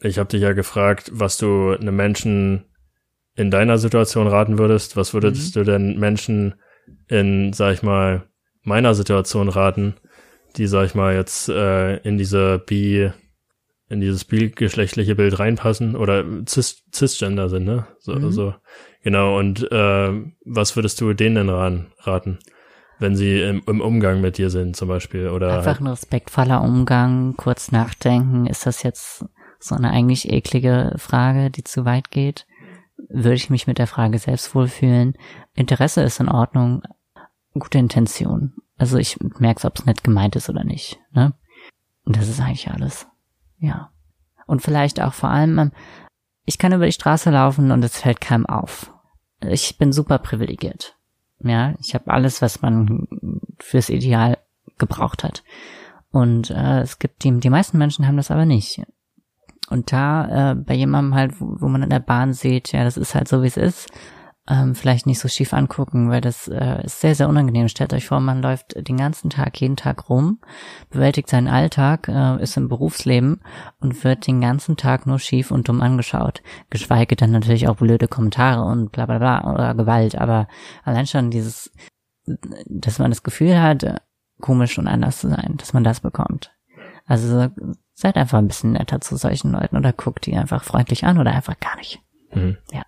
ich 0.00 0.18
habe 0.18 0.28
dich 0.28 0.42
ja 0.42 0.52
gefragt, 0.52 1.10
was 1.12 1.38
du 1.38 1.76
einem 1.76 1.94
Menschen 1.94 2.66
in 3.36 3.50
deiner 3.50 3.78
Situation 3.78 4.26
raten 4.26 4.58
würdest. 4.58 4.96
Was 4.96 5.14
würdest 5.14 5.54
mhm. 5.54 5.60
du 5.60 5.64
denn 5.64 5.98
Menschen 5.98 6.54
in, 7.08 7.52
sag 7.52 7.74
ich 7.74 7.82
mal, 7.82 8.28
meiner 8.66 8.94
Situation 8.94 9.48
raten, 9.48 9.94
die, 10.56 10.66
sag 10.66 10.86
ich 10.86 10.94
mal, 10.94 11.14
jetzt 11.14 11.48
äh, 11.48 11.96
in 11.98 12.18
diese 12.18 12.58
bi, 12.58 13.10
in 13.88 14.00
dieses 14.00 14.24
bigeschlechtliche 14.24 15.14
Bild 15.14 15.38
reinpassen 15.38 15.96
oder 15.96 16.24
cis, 16.48 16.82
cisgender 16.92 17.48
sind, 17.48 17.64
ne? 17.64 17.86
So, 18.00 18.14
mhm. 18.14 18.32
so. 18.32 18.54
Genau, 19.02 19.38
und 19.38 19.70
äh, 19.70 20.10
was 20.44 20.74
würdest 20.74 21.00
du 21.00 21.12
denen 21.12 21.36
denn 21.36 21.48
ran, 21.48 21.86
raten? 22.00 22.38
Wenn 22.98 23.14
sie 23.14 23.40
im, 23.40 23.62
im 23.66 23.80
Umgang 23.80 24.20
mit 24.20 24.38
dir 24.38 24.50
sind, 24.50 24.74
zum 24.74 24.88
Beispiel, 24.88 25.28
oder. 25.28 25.58
Einfach 25.58 25.80
ein 25.80 25.86
respektvoller 25.86 26.62
Umgang, 26.62 27.34
kurz 27.36 27.70
nachdenken, 27.70 28.46
ist 28.46 28.66
das 28.66 28.82
jetzt 28.82 29.24
so 29.60 29.74
eine 29.74 29.90
eigentlich 29.90 30.30
eklige 30.32 30.94
Frage, 30.96 31.50
die 31.50 31.62
zu 31.62 31.84
weit 31.84 32.10
geht? 32.10 32.46
Würde 33.08 33.34
ich 33.34 33.50
mich 33.50 33.66
mit 33.66 33.78
der 33.78 33.86
Frage 33.86 34.18
selbst 34.18 34.54
wohlfühlen? 34.54 35.14
Interesse 35.54 36.02
ist 36.02 36.18
in 36.18 36.28
Ordnung, 36.28 36.82
gute 37.58 37.78
Intention. 37.78 38.54
Also 38.78 38.98
ich 38.98 39.18
merke, 39.38 39.66
ob 39.66 39.78
es 39.78 39.86
nett 39.86 40.04
gemeint 40.04 40.36
ist 40.36 40.48
oder 40.48 40.64
nicht. 40.64 40.98
Ne? 41.12 41.34
Und 42.04 42.16
das 42.16 42.28
ist 42.28 42.40
eigentlich 42.40 42.70
alles. 42.70 43.06
Ja. 43.58 43.90
Und 44.46 44.62
vielleicht 44.62 45.00
auch 45.00 45.12
vor 45.12 45.30
allem, 45.30 45.58
ähm, 45.58 45.72
ich 46.44 46.58
kann 46.58 46.72
über 46.72 46.86
die 46.86 46.92
Straße 46.92 47.30
laufen 47.30 47.70
und 47.72 47.84
es 47.84 48.00
fällt 48.00 48.20
keinem 48.20 48.46
auf. 48.46 48.92
Ich 49.40 49.78
bin 49.78 49.92
super 49.92 50.18
privilegiert. 50.18 50.96
Ja, 51.40 51.74
ich 51.80 51.94
habe 51.94 52.10
alles, 52.10 52.40
was 52.40 52.62
man 52.62 53.08
fürs 53.58 53.90
Ideal 53.90 54.38
gebraucht 54.78 55.24
hat. 55.24 55.42
Und 56.10 56.50
äh, 56.50 56.80
es 56.80 56.98
gibt 56.98 57.24
die, 57.24 57.40
die 57.40 57.50
meisten 57.50 57.78
Menschen 57.78 58.06
haben 58.06 58.16
das 58.16 58.30
aber 58.30 58.46
nicht. 58.46 58.80
Und 59.68 59.92
da 59.92 60.52
äh, 60.52 60.54
bei 60.54 60.74
jemandem 60.74 61.14
halt, 61.14 61.40
wo, 61.40 61.60
wo 61.60 61.68
man 61.68 61.82
in 61.82 61.90
der 61.90 62.00
Bahn 62.00 62.32
sieht, 62.32 62.72
ja, 62.72 62.84
das 62.84 62.96
ist 62.96 63.14
halt 63.14 63.28
so, 63.28 63.42
wie 63.42 63.48
es 63.48 63.56
ist, 63.56 63.90
ähm, 64.48 64.74
vielleicht 64.74 65.06
nicht 65.06 65.18
so 65.18 65.28
schief 65.28 65.52
angucken, 65.52 66.10
weil 66.10 66.20
das 66.20 66.48
äh, 66.48 66.84
ist 66.84 67.00
sehr, 67.00 67.14
sehr 67.14 67.28
unangenehm. 67.28 67.68
Stellt 67.68 67.92
euch 67.92 68.06
vor, 68.06 68.20
man 68.20 68.42
läuft 68.42 68.74
den 68.76 68.96
ganzen 68.96 69.30
Tag, 69.30 69.60
jeden 69.60 69.76
Tag 69.76 70.08
rum, 70.08 70.40
bewältigt 70.90 71.28
seinen 71.28 71.48
Alltag, 71.48 72.08
äh, 72.08 72.42
ist 72.42 72.56
im 72.56 72.68
Berufsleben 72.68 73.40
und 73.80 74.04
wird 74.04 74.26
den 74.26 74.40
ganzen 74.40 74.76
Tag 74.76 75.06
nur 75.06 75.18
schief 75.18 75.50
und 75.50 75.68
dumm 75.68 75.82
angeschaut. 75.82 76.42
Geschweige 76.70 77.16
dann 77.16 77.32
natürlich 77.32 77.68
auch 77.68 77.76
blöde 77.76 78.08
Kommentare 78.08 78.62
und 78.62 78.92
bla 78.92 79.06
bla 79.06 79.18
bla 79.18 79.52
oder 79.52 79.74
Gewalt, 79.74 80.16
aber 80.16 80.48
allein 80.84 81.06
schon 81.06 81.30
dieses, 81.30 81.72
dass 82.66 82.98
man 82.98 83.10
das 83.10 83.22
Gefühl 83.22 83.60
hat, 83.60 84.00
komisch 84.40 84.78
und 84.78 84.86
anders 84.86 85.20
zu 85.20 85.28
sein, 85.28 85.54
dass 85.56 85.72
man 85.72 85.84
das 85.84 86.00
bekommt. 86.00 86.52
Also 87.06 87.48
seid 87.94 88.16
einfach 88.16 88.38
ein 88.38 88.48
bisschen 88.48 88.72
netter 88.72 89.00
zu 89.00 89.16
solchen 89.16 89.52
Leuten 89.52 89.76
oder 89.76 89.92
guckt 89.92 90.26
die 90.26 90.36
einfach 90.36 90.62
freundlich 90.64 91.04
an 91.04 91.18
oder 91.18 91.32
einfach 91.32 91.58
gar 91.58 91.76
nicht. 91.76 92.00
Mhm. 92.32 92.58
Ja. 92.72 92.82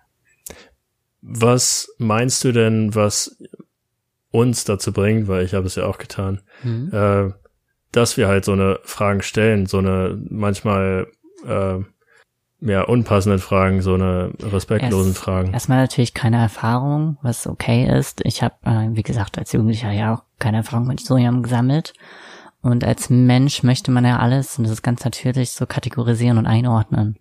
Was 1.21 1.89
meinst 1.97 2.43
du 2.43 2.51
denn, 2.51 2.95
was 2.95 3.37
uns 4.31 4.63
dazu 4.63 4.93
bringt, 4.93 5.27
weil 5.27 5.43
ich 5.43 5.53
habe 5.53 5.67
es 5.67 5.75
ja 5.75 5.85
auch 5.85 5.97
getan, 5.97 6.41
mhm. 6.63 6.91
äh, 6.93 7.31
dass 7.91 8.17
wir 8.17 8.27
halt 8.27 8.45
so 8.45 8.53
eine 8.53 8.79
Fragen 8.83 9.21
stellen, 9.21 9.65
so 9.65 9.79
eine 9.79 10.19
manchmal 10.29 11.07
äh, 11.45 11.79
ja 12.61 12.81
unpassenden 12.83 13.39
Fragen, 13.39 13.81
so 13.81 13.95
eine 13.95 14.31
respektlosen 14.39 15.11
Erst, 15.11 15.23
Fragen. 15.23 15.53
Erstmal 15.53 15.79
natürlich 15.79 16.13
keine 16.13 16.37
Erfahrung, 16.37 17.17
was 17.21 17.47
okay 17.47 17.89
ist. 17.97 18.21
Ich 18.25 18.43
habe, 18.43 18.55
äh, 18.63 18.89
wie 18.91 19.03
gesagt, 19.03 19.37
als 19.37 19.51
Jugendlicher 19.53 19.91
ja 19.91 20.13
auch 20.13 20.23
keine 20.37 20.57
Erfahrung 20.57 20.87
mit 20.87 20.99
so 20.99 21.17
jemandem 21.17 21.43
gesammelt. 21.43 21.93
Und 22.61 22.83
als 22.83 23.09
Mensch 23.09 23.63
möchte 23.63 23.89
man 23.89 24.03
ja 24.05 24.19
alles, 24.19 24.57
und 24.57 24.65
das 24.65 24.73
ist 24.73 24.81
ganz 24.81 25.05
natürlich, 25.05 25.51
so 25.51 25.65
kategorisieren 25.65 26.37
und 26.37 26.45
einordnen 26.45 27.17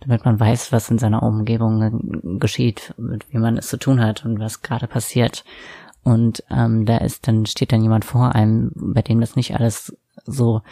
damit 0.00 0.24
man 0.24 0.40
weiß, 0.40 0.72
was 0.72 0.90
in 0.90 0.98
seiner 0.98 1.22
Umgebung 1.22 2.38
geschieht, 2.40 2.94
mit 2.96 3.32
wie 3.32 3.38
man 3.38 3.58
es 3.58 3.68
zu 3.68 3.78
tun 3.78 4.00
hat 4.00 4.24
und 4.24 4.40
was 4.40 4.62
gerade 4.62 4.86
passiert. 4.86 5.44
Und 6.02 6.42
ähm, 6.50 6.86
da 6.86 6.98
ist 6.98 7.28
dann 7.28 7.46
steht 7.46 7.72
dann 7.72 7.82
jemand 7.82 8.04
vor 8.04 8.34
einem, 8.34 8.72
bei 8.74 9.02
dem 9.02 9.20
das 9.20 9.36
nicht 9.36 9.54
alles 9.54 9.96
so, 10.24 10.62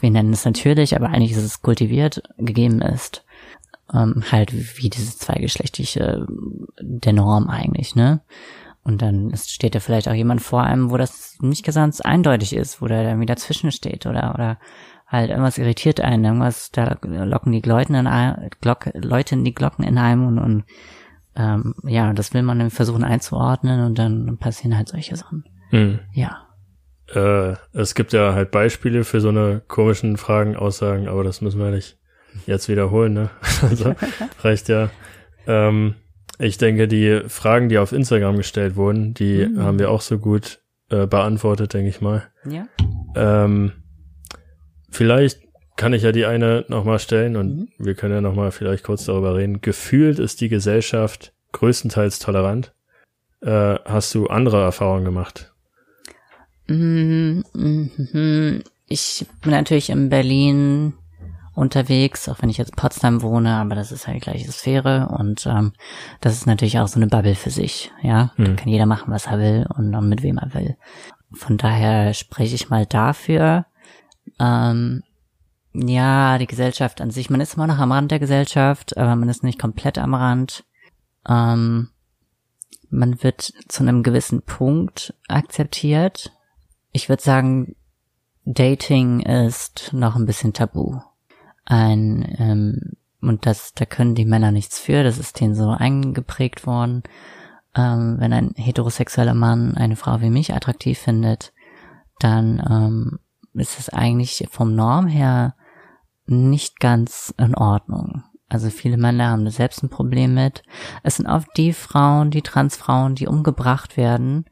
wir 0.00 0.10
nennen 0.10 0.32
es 0.32 0.44
natürlich, 0.44 0.94
aber 0.94 1.08
eigentlich 1.08 1.32
ist 1.32 1.38
es 1.38 1.62
kultiviert 1.62 2.22
gegeben 2.36 2.80
ist. 2.82 3.24
Ähm, 3.92 4.22
halt 4.30 4.52
wie 4.78 4.88
dieses 4.88 5.18
zweigeschlechtliche 5.18 6.26
der 6.80 7.12
Norm 7.12 7.48
eigentlich, 7.48 7.94
ne? 7.94 8.22
Und 8.82 9.00
dann 9.00 9.30
ist, 9.30 9.50
steht 9.50 9.74
da 9.74 9.80
vielleicht 9.80 10.08
auch 10.08 10.14
jemand 10.14 10.42
vor 10.42 10.62
einem, 10.62 10.90
wo 10.90 10.98
das 10.98 11.38
nicht 11.40 11.64
ganz 11.64 12.00
eindeutig 12.02 12.54
ist, 12.54 12.82
wo 12.82 12.86
der 12.86 13.02
dann 13.02 13.20
wieder 13.20 13.36
zwischensteht 13.36 14.04
oder, 14.04 14.34
oder 14.34 14.58
halt 15.14 15.30
irgendwas 15.30 15.58
irritiert 15.58 16.00
einen, 16.00 16.24
irgendwas, 16.24 16.70
da 16.70 16.96
locken 17.02 17.52
die 17.52 17.60
Leute 17.60 17.94
in, 17.94 18.06
ein, 18.06 18.50
Glock, 18.60 18.90
Leute 18.94 19.34
in 19.34 19.44
die 19.44 19.54
Glocken 19.54 19.84
in 19.84 19.98
einem 19.98 20.26
und, 20.26 20.38
und 20.38 20.64
ähm, 21.36 21.74
ja, 21.84 22.12
das 22.12 22.32
will 22.34 22.42
man 22.42 22.58
dann 22.58 22.70
versuchen 22.70 23.04
einzuordnen 23.04 23.84
und 23.84 23.98
dann 23.98 24.38
passieren 24.38 24.76
halt 24.76 24.88
solche 24.88 25.16
Sachen. 25.16 25.44
Hm. 25.70 25.98
Ja. 26.12 26.46
Äh, 27.12 27.56
es 27.72 27.94
gibt 27.94 28.12
ja 28.12 28.34
halt 28.34 28.50
Beispiele 28.50 29.04
für 29.04 29.20
so 29.20 29.28
eine 29.28 29.60
komischen 29.66 30.16
Fragen, 30.16 30.56
Aussagen, 30.56 31.08
aber 31.08 31.24
das 31.24 31.40
müssen 31.40 31.60
wir 31.60 31.70
nicht 31.70 31.98
jetzt 32.46 32.68
wiederholen, 32.68 33.12
ne? 33.14 33.30
also 33.62 33.94
reicht 34.42 34.68
ja. 34.68 34.90
Ähm, 35.46 35.96
ich 36.38 36.58
denke, 36.58 36.88
die 36.88 37.22
Fragen, 37.28 37.68
die 37.68 37.78
auf 37.78 37.92
Instagram 37.92 38.36
gestellt 38.36 38.76
wurden, 38.76 39.14
die 39.14 39.46
Mhm. 39.46 39.62
haben 39.62 39.78
wir 39.78 39.90
auch 39.90 40.00
so 40.00 40.18
gut 40.18 40.60
äh, 40.90 41.06
beantwortet, 41.06 41.74
denke 41.74 41.88
ich 41.90 42.00
mal. 42.00 42.24
Ja. 42.48 42.66
Ähm, 43.14 43.72
vielleicht 44.94 45.40
kann 45.76 45.92
ich 45.92 46.02
ja 46.02 46.12
die 46.12 46.24
eine 46.24 46.64
nochmal 46.68 46.98
stellen 47.00 47.36
und 47.36 47.56
Mhm. 47.56 47.68
wir 47.78 47.94
können 47.94 48.14
ja 48.14 48.20
nochmal 48.20 48.52
vielleicht 48.52 48.84
kurz 48.84 49.04
darüber 49.04 49.34
reden. 49.34 49.60
Gefühlt 49.60 50.18
ist 50.18 50.40
die 50.40 50.48
Gesellschaft 50.48 51.32
größtenteils 51.52 52.18
tolerant. 52.20 52.72
Äh, 53.42 53.76
hast 53.84 54.14
du 54.14 54.28
andere 54.28 54.62
Erfahrungen 54.62 55.04
gemacht? 55.04 55.52
Mhm, 56.66 57.44
mhm. 57.52 58.62
Ich 58.88 59.26
bin 59.42 59.50
natürlich 59.52 59.90
in 59.90 60.08
Berlin 60.08 60.94
unterwegs, 61.54 62.28
auch 62.28 62.40
wenn 62.40 62.50
ich 62.50 62.58
jetzt 62.58 62.70
in 62.70 62.76
Potsdam 62.76 63.22
wohne, 63.22 63.54
aber 63.56 63.74
das 63.74 63.92
ist 63.92 64.06
halt 64.06 64.16
die 64.16 64.20
gleiche 64.20 64.50
Sphäre 64.50 65.08
und 65.08 65.46
ähm, 65.46 65.72
das 66.20 66.32
ist 66.34 66.46
natürlich 66.46 66.78
auch 66.78 66.88
so 66.88 66.98
eine 66.98 67.06
Bubble 67.06 67.34
für 67.34 67.50
sich, 67.50 67.92
ja. 68.02 68.32
Da 68.36 68.44
Hm. 68.44 68.56
kann 68.56 68.68
jeder 68.68 68.86
machen, 68.86 69.12
was 69.12 69.26
er 69.26 69.38
will 69.38 69.66
und, 69.76 69.94
und 69.94 70.08
mit 70.08 70.22
wem 70.22 70.38
er 70.38 70.52
will. 70.54 70.76
Von 71.32 71.56
daher 71.56 72.12
spreche 72.14 72.54
ich 72.54 72.70
mal 72.70 72.86
dafür. 72.86 73.66
Ähm, 74.38 75.02
ja, 75.72 76.38
die 76.38 76.46
Gesellschaft 76.46 77.00
an 77.00 77.10
sich, 77.10 77.30
man 77.30 77.40
ist 77.40 77.54
immer 77.54 77.66
noch 77.66 77.78
am 77.78 77.92
Rand 77.92 78.10
der 78.10 78.20
Gesellschaft, 78.20 78.96
aber 78.96 79.16
man 79.16 79.28
ist 79.28 79.42
nicht 79.42 79.58
komplett 79.58 79.98
am 79.98 80.14
Rand. 80.14 80.64
Ähm, 81.28 81.88
man 82.90 83.22
wird 83.22 83.52
zu 83.68 83.82
einem 83.82 84.02
gewissen 84.02 84.42
Punkt 84.42 85.14
akzeptiert. 85.26 86.32
Ich 86.92 87.08
würde 87.08 87.22
sagen, 87.22 87.74
Dating 88.44 89.20
ist 89.20 89.92
noch 89.92 90.16
ein 90.16 90.26
bisschen 90.26 90.52
tabu. 90.52 91.00
Ein, 91.64 92.36
ähm, 92.38 92.92
und 93.20 93.46
das, 93.46 93.72
da 93.74 93.84
können 93.84 94.14
die 94.14 94.26
Männer 94.26 94.52
nichts 94.52 94.78
für, 94.78 95.02
das 95.02 95.18
ist 95.18 95.40
denen 95.40 95.54
so 95.54 95.70
eingeprägt 95.70 96.66
worden. 96.66 97.02
Ähm, 97.74 98.16
wenn 98.18 98.32
ein 98.32 98.52
heterosexueller 98.54 99.34
Mann 99.34 99.74
eine 99.76 99.96
Frau 99.96 100.20
wie 100.20 100.30
mich 100.30 100.54
attraktiv 100.54 100.98
findet, 100.98 101.52
dann 102.20 102.62
ähm, 102.70 103.18
ist 103.54 103.78
es 103.78 103.88
eigentlich 103.88 104.46
vom 104.50 104.74
Norm 104.74 105.06
her 105.06 105.54
nicht 106.26 106.80
ganz 106.80 107.34
in 107.38 107.54
Ordnung. 107.54 108.24
Also 108.48 108.70
viele 108.70 108.96
Männer 108.96 109.30
haben 109.30 109.44
da 109.44 109.50
selbst 109.50 109.82
ein 109.82 109.88
Problem 109.88 110.34
mit. 110.34 110.62
Es 111.02 111.16
sind 111.16 111.26
oft 111.26 111.48
die 111.56 111.72
Frauen, 111.72 112.30
die 112.30 112.42
Transfrauen, 112.42 113.14
die 113.14 113.26
umgebracht 113.26 113.96
werden. 113.96 114.44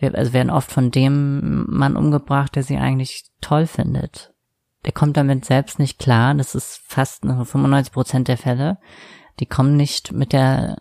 Also 0.00 0.32
werden 0.32 0.50
oft 0.50 0.70
von 0.70 0.90
dem 0.90 1.66
Mann 1.68 1.96
umgebracht, 1.96 2.54
der 2.56 2.62
sie 2.62 2.78
eigentlich 2.78 3.24
toll 3.40 3.66
findet. 3.66 4.32
Der 4.84 4.92
kommt 4.92 5.16
damit 5.16 5.44
selbst 5.44 5.78
nicht 5.78 5.98
klar. 5.98 6.34
Das 6.34 6.54
ist 6.54 6.80
fast 6.86 7.24
nur 7.24 7.44
95 7.44 7.92
Prozent 7.92 8.28
der 8.28 8.38
Fälle. 8.38 8.78
Die 9.40 9.46
kommen 9.46 9.76
nicht 9.76 10.12
mit 10.12 10.32
der, 10.32 10.78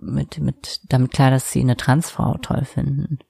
mit, 0.00 0.38
mit, 0.38 0.80
damit 0.88 1.12
klar, 1.12 1.30
dass 1.30 1.50
sie 1.50 1.60
eine 1.60 1.76
Transfrau 1.76 2.36
toll 2.38 2.64
finden. 2.64 3.20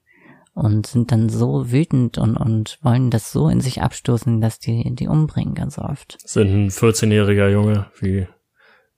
Und 0.59 0.85
sind 0.87 1.11
dann 1.11 1.29
so 1.29 1.71
wütend 1.71 2.17
und, 2.17 2.35
und 2.35 2.77
wollen 2.81 3.09
das 3.09 3.31
so 3.31 3.47
in 3.49 3.61
sich 3.61 3.81
abstoßen, 3.81 4.41
dass 4.41 4.59
die, 4.59 4.93
die 4.95 5.07
umbringen 5.07 5.55
ganz 5.55 5.77
oft. 5.79 6.17
Sind 6.27 6.49
ein 6.49 6.69
14-jähriger 6.69 7.49
Junge 7.49 7.85
wie 7.99 8.27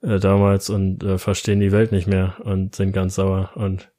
äh, 0.02 0.20
damals 0.20 0.70
und 0.70 1.04
äh, 1.04 1.18
verstehen 1.18 1.60
die 1.60 1.72
Welt 1.72 1.92
nicht 1.92 2.08
mehr 2.08 2.36
und 2.44 2.74
sind 2.76 2.92
ganz 2.94 3.16
sauer 3.16 3.52
und 3.56 3.92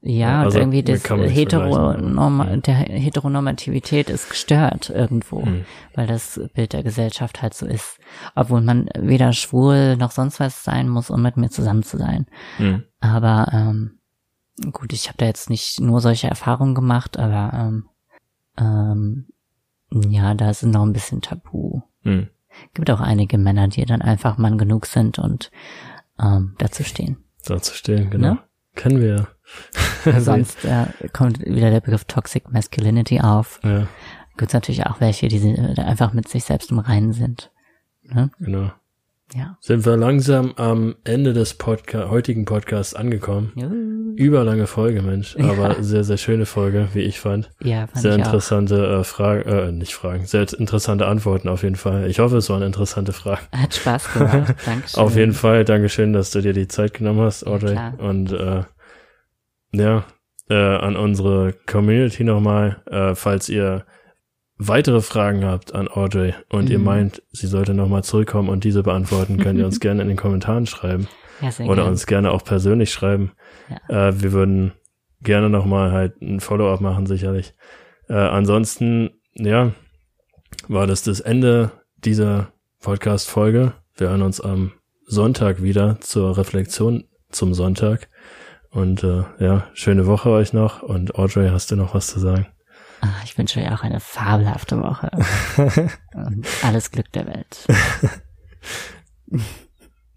Ja, 0.00 0.40
Also, 0.42 0.58
und 0.58 0.62
irgendwie 0.74 0.82
das 0.82 1.04
Heteronorm 1.08 2.36
vergleichen. 2.36 2.62
der 2.62 2.74
Heteronormativität 2.74 4.10
ist 4.10 4.28
gestört 4.30 4.90
irgendwo, 4.90 5.44
Hm. 5.44 5.64
weil 5.94 6.06
das 6.06 6.40
Bild 6.54 6.72
der 6.72 6.82
Gesellschaft 6.82 7.42
halt 7.42 7.54
so 7.54 7.66
ist. 7.66 7.98
Obwohl 8.34 8.60
man 8.60 8.88
weder 8.98 9.32
schwul 9.32 9.96
noch 9.96 10.10
sonst 10.10 10.40
was 10.40 10.64
sein 10.64 10.88
muss, 10.88 11.10
um 11.10 11.22
mit 11.22 11.36
mir 11.36 11.50
zusammen 11.50 11.82
zu 11.84 11.96
sein. 11.96 12.26
hm. 12.56 12.82
Aber 13.00 13.48
ähm, 13.52 13.98
gut, 14.72 14.92
ich 14.92 15.08
habe 15.08 15.18
da 15.18 15.26
jetzt 15.26 15.50
nicht 15.50 15.80
nur 15.80 16.00
solche 16.00 16.28
Erfahrungen 16.28 16.74
gemacht, 16.74 17.18
aber 17.18 17.52
ähm, 17.54 17.88
ähm, 18.58 19.26
ja, 20.10 20.34
da 20.34 20.50
ist 20.50 20.62
noch 20.62 20.82
ein 20.82 20.92
bisschen 20.92 21.20
tabu. 21.20 21.82
Hm. 22.02 22.28
Gibt 22.72 22.90
auch 22.90 23.00
einige 23.00 23.38
Männer, 23.38 23.68
die 23.68 23.84
dann 23.84 24.02
einfach 24.02 24.38
Mann 24.38 24.58
genug 24.58 24.86
sind 24.86 25.18
und 25.18 25.50
ähm, 26.20 26.54
dazu 26.58 26.84
stehen. 26.84 27.16
dazu 27.44 27.74
stehen, 27.74 28.10
genau. 28.10 28.34
Ne? 28.34 28.38
Kennen 28.76 29.00
wir 29.00 29.28
ja. 30.04 30.20
Sonst 30.20 30.64
äh, 30.64 30.86
kommt 31.12 31.40
wieder 31.40 31.70
der 31.70 31.80
Begriff 31.80 32.04
Toxic 32.04 32.50
Masculinity 32.50 33.20
auf. 33.20 33.60
ja, 33.62 33.86
Gibt 34.36 34.50
es 34.50 34.54
natürlich 34.54 34.86
auch 34.86 35.00
welche, 35.00 35.28
die 35.28 35.38
äh, 35.38 35.80
einfach 35.80 36.12
mit 36.12 36.28
sich 36.28 36.44
selbst 36.44 36.70
im 36.70 36.78
Reinen 36.78 37.12
sind. 37.12 37.50
Ne? 38.02 38.30
genau. 38.38 38.72
Ja. 39.34 39.58
Sind 39.60 39.84
wir 39.84 39.96
langsam 39.96 40.52
am 40.56 40.94
Ende 41.02 41.32
des 41.32 41.54
Podca 41.54 42.08
heutigen 42.08 42.44
Podcasts 42.44 42.94
angekommen. 42.94 44.14
Überlange 44.16 44.68
Folge, 44.68 45.02
Mensch, 45.02 45.36
aber 45.36 45.82
sehr, 45.82 46.04
sehr 46.04 46.18
schöne 46.18 46.46
Folge, 46.46 46.88
wie 46.92 47.00
ich 47.00 47.18
fand. 47.18 47.50
Ja, 47.60 47.88
fand 47.88 48.00
Sehr 48.02 48.12
ich 48.12 48.22
auch. 48.22 48.26
interessante 48.26 48.86
äh, 49.00 49.02
Fragen, 49.04 49.48
äh, 49.48 49.72
nicht 49.72 49.94
Fragen, 49.94 50.24
sehr 50.24 50.46
interessante 50.56 51.06
Antworten 51.06 51.48
auf 51.48 51.64
jeden 51.64 51.74
Fall. 51.74 52.08
Ich 52.08 52.20
hoffe, 52.20 52.36
es 52.36 52.48
waren 52.48 52.62
interessante 52.62 53.12
Fragen. 53.12 53.46
Hat 53.50 53.74
Spaß 53.74 54.12
gemacht. 54.12 54.54
Dankeschön. 54.66 55.02
Auf 55.02 55.16
jeden 55.16 55.32
Fall, 55.32 55.64
Dankeschön, 55.64 56.12
dass 56.12 56.30
du 56.30 56.40
dir 56.40 56.52
die 56.52 56.68
Zeit 56.68 56.94
genommen 56.94 57.20
hast, 57.20 57.44
Audrey. 57.44 57.72
klar. 57.72 57.94
Und 57.98 58.30
äh, 58.32 58.62
ja, 59.72 60.04
äh, 60.48 60.54
an 60.54 60.94
unsere 60.94 61.54
Community 61.66 62.22
nochmal, 62.22 62.82
äh, 62.86 63.16
falls 63.16 63.48
ihr 63.48 63.84
weitere 64.56 65.00
Fragen 65.00 65.44
habt 65.44 65.74
an 65.74 65.88
Audrey 65.88 66.34
und 66.48 66.70
ihr 66.70 66.78
Mhm. 66.78 66.84
meint, 66.84 67.22
sie 67.32 67.46
sollte 67.46 67.74
nochmal 67.74 68.04
zurückkommen 68.04 68.48
und 68.48 68.64
diese 68.64 68.82
beantworten, 68.82 69.38
könnt 69.38 69.58
ihr 69.58 69.66
uns 69.66 69.80
gerne 69.80 70.02
in 70.02 70.08
den 70.08 70.16
Kommentaren 70.16 70.66
schreiben 70.66 71.08
Ja, 71.40 71.50
sehr 71.50 71.66
oder 71.66 71.76
gerne. 71.76 71.90
uns 71.90 72.06
gerne 72.06 72.30
auch 72.30 72.44
persönlich 72.44 72.92
schreiben. 72.92 73.32
Äh, 73.88 74.12
wir 74.16 74.32
würden 74.32 74.72
gerne 75.22 75.48
nochmal 75.50 75.90
halt 75.92 76.20
ein 76.22 76.40
Follow-up 76.40 76.80
machen, 76.80 77.06
sicherlich. 77.06 77.54
Äh, 78.08 78.14
ansonsten, 78.14 79.10
ja, 79.34 79.72
war 80.68 80.86
das 80.86 81.02
das 81.02 81.20
Ende 81.20 81.72
dieser 82.04 82.52
Podcast-Folge. 82.80 83.72
Wir 83.96 84.08
hören 84.10 84.22
uns 84.22 84.40
am 84.40 84.72
Sonntag 85.06 85.62
wieder 85.62 85.98
zur 86.00 86.36
Reflexion 86.36 87.04
zum 87.30 87.54
Sonntag. 87.54 88.08
Und 88.70 89.02
äh, 89.04 89.22
ja, 89.38 89.66
schöne 89.74 90.06
Woche 90.06 90.30
euch 90.30 90.52
noch. 90.52 90.82
Und 90.82 91.14
Audrey, 91.16 91.48
hast 91.48 91.70
du 91.70 91.76
noch 91.76 91.94
was 91.94 92.06
zu 92.08 92.20
sagen? 92.20 92.46
Ah, 93.06 93.20
ich 93.24 93.36
wünsche 93.36 93.60
euch 93.60 93.70
auch 93.70 93.82
eine 93.82 94.00
fabelhafte 94.00 94.80
Woche. 94.80 95.10
Und 96.14 96.46
alles 96.62 96.90
Glück 96.90 97.12
der 97.12 97.26
Welt. 97.26 97.66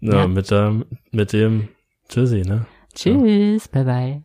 Ja, 0.00 0.20
Ja. 0.20 0.26
mit, 0.28 0.50
der, 0.50 0.84
mit 1.10 1.32
dem 1.32 1.68
Tschüssi, 2.08 2.42
ne? 2.42 2.66
Tschüss, 2.94 3.68
bye 3.68 3.84
bye. 3.84 4.22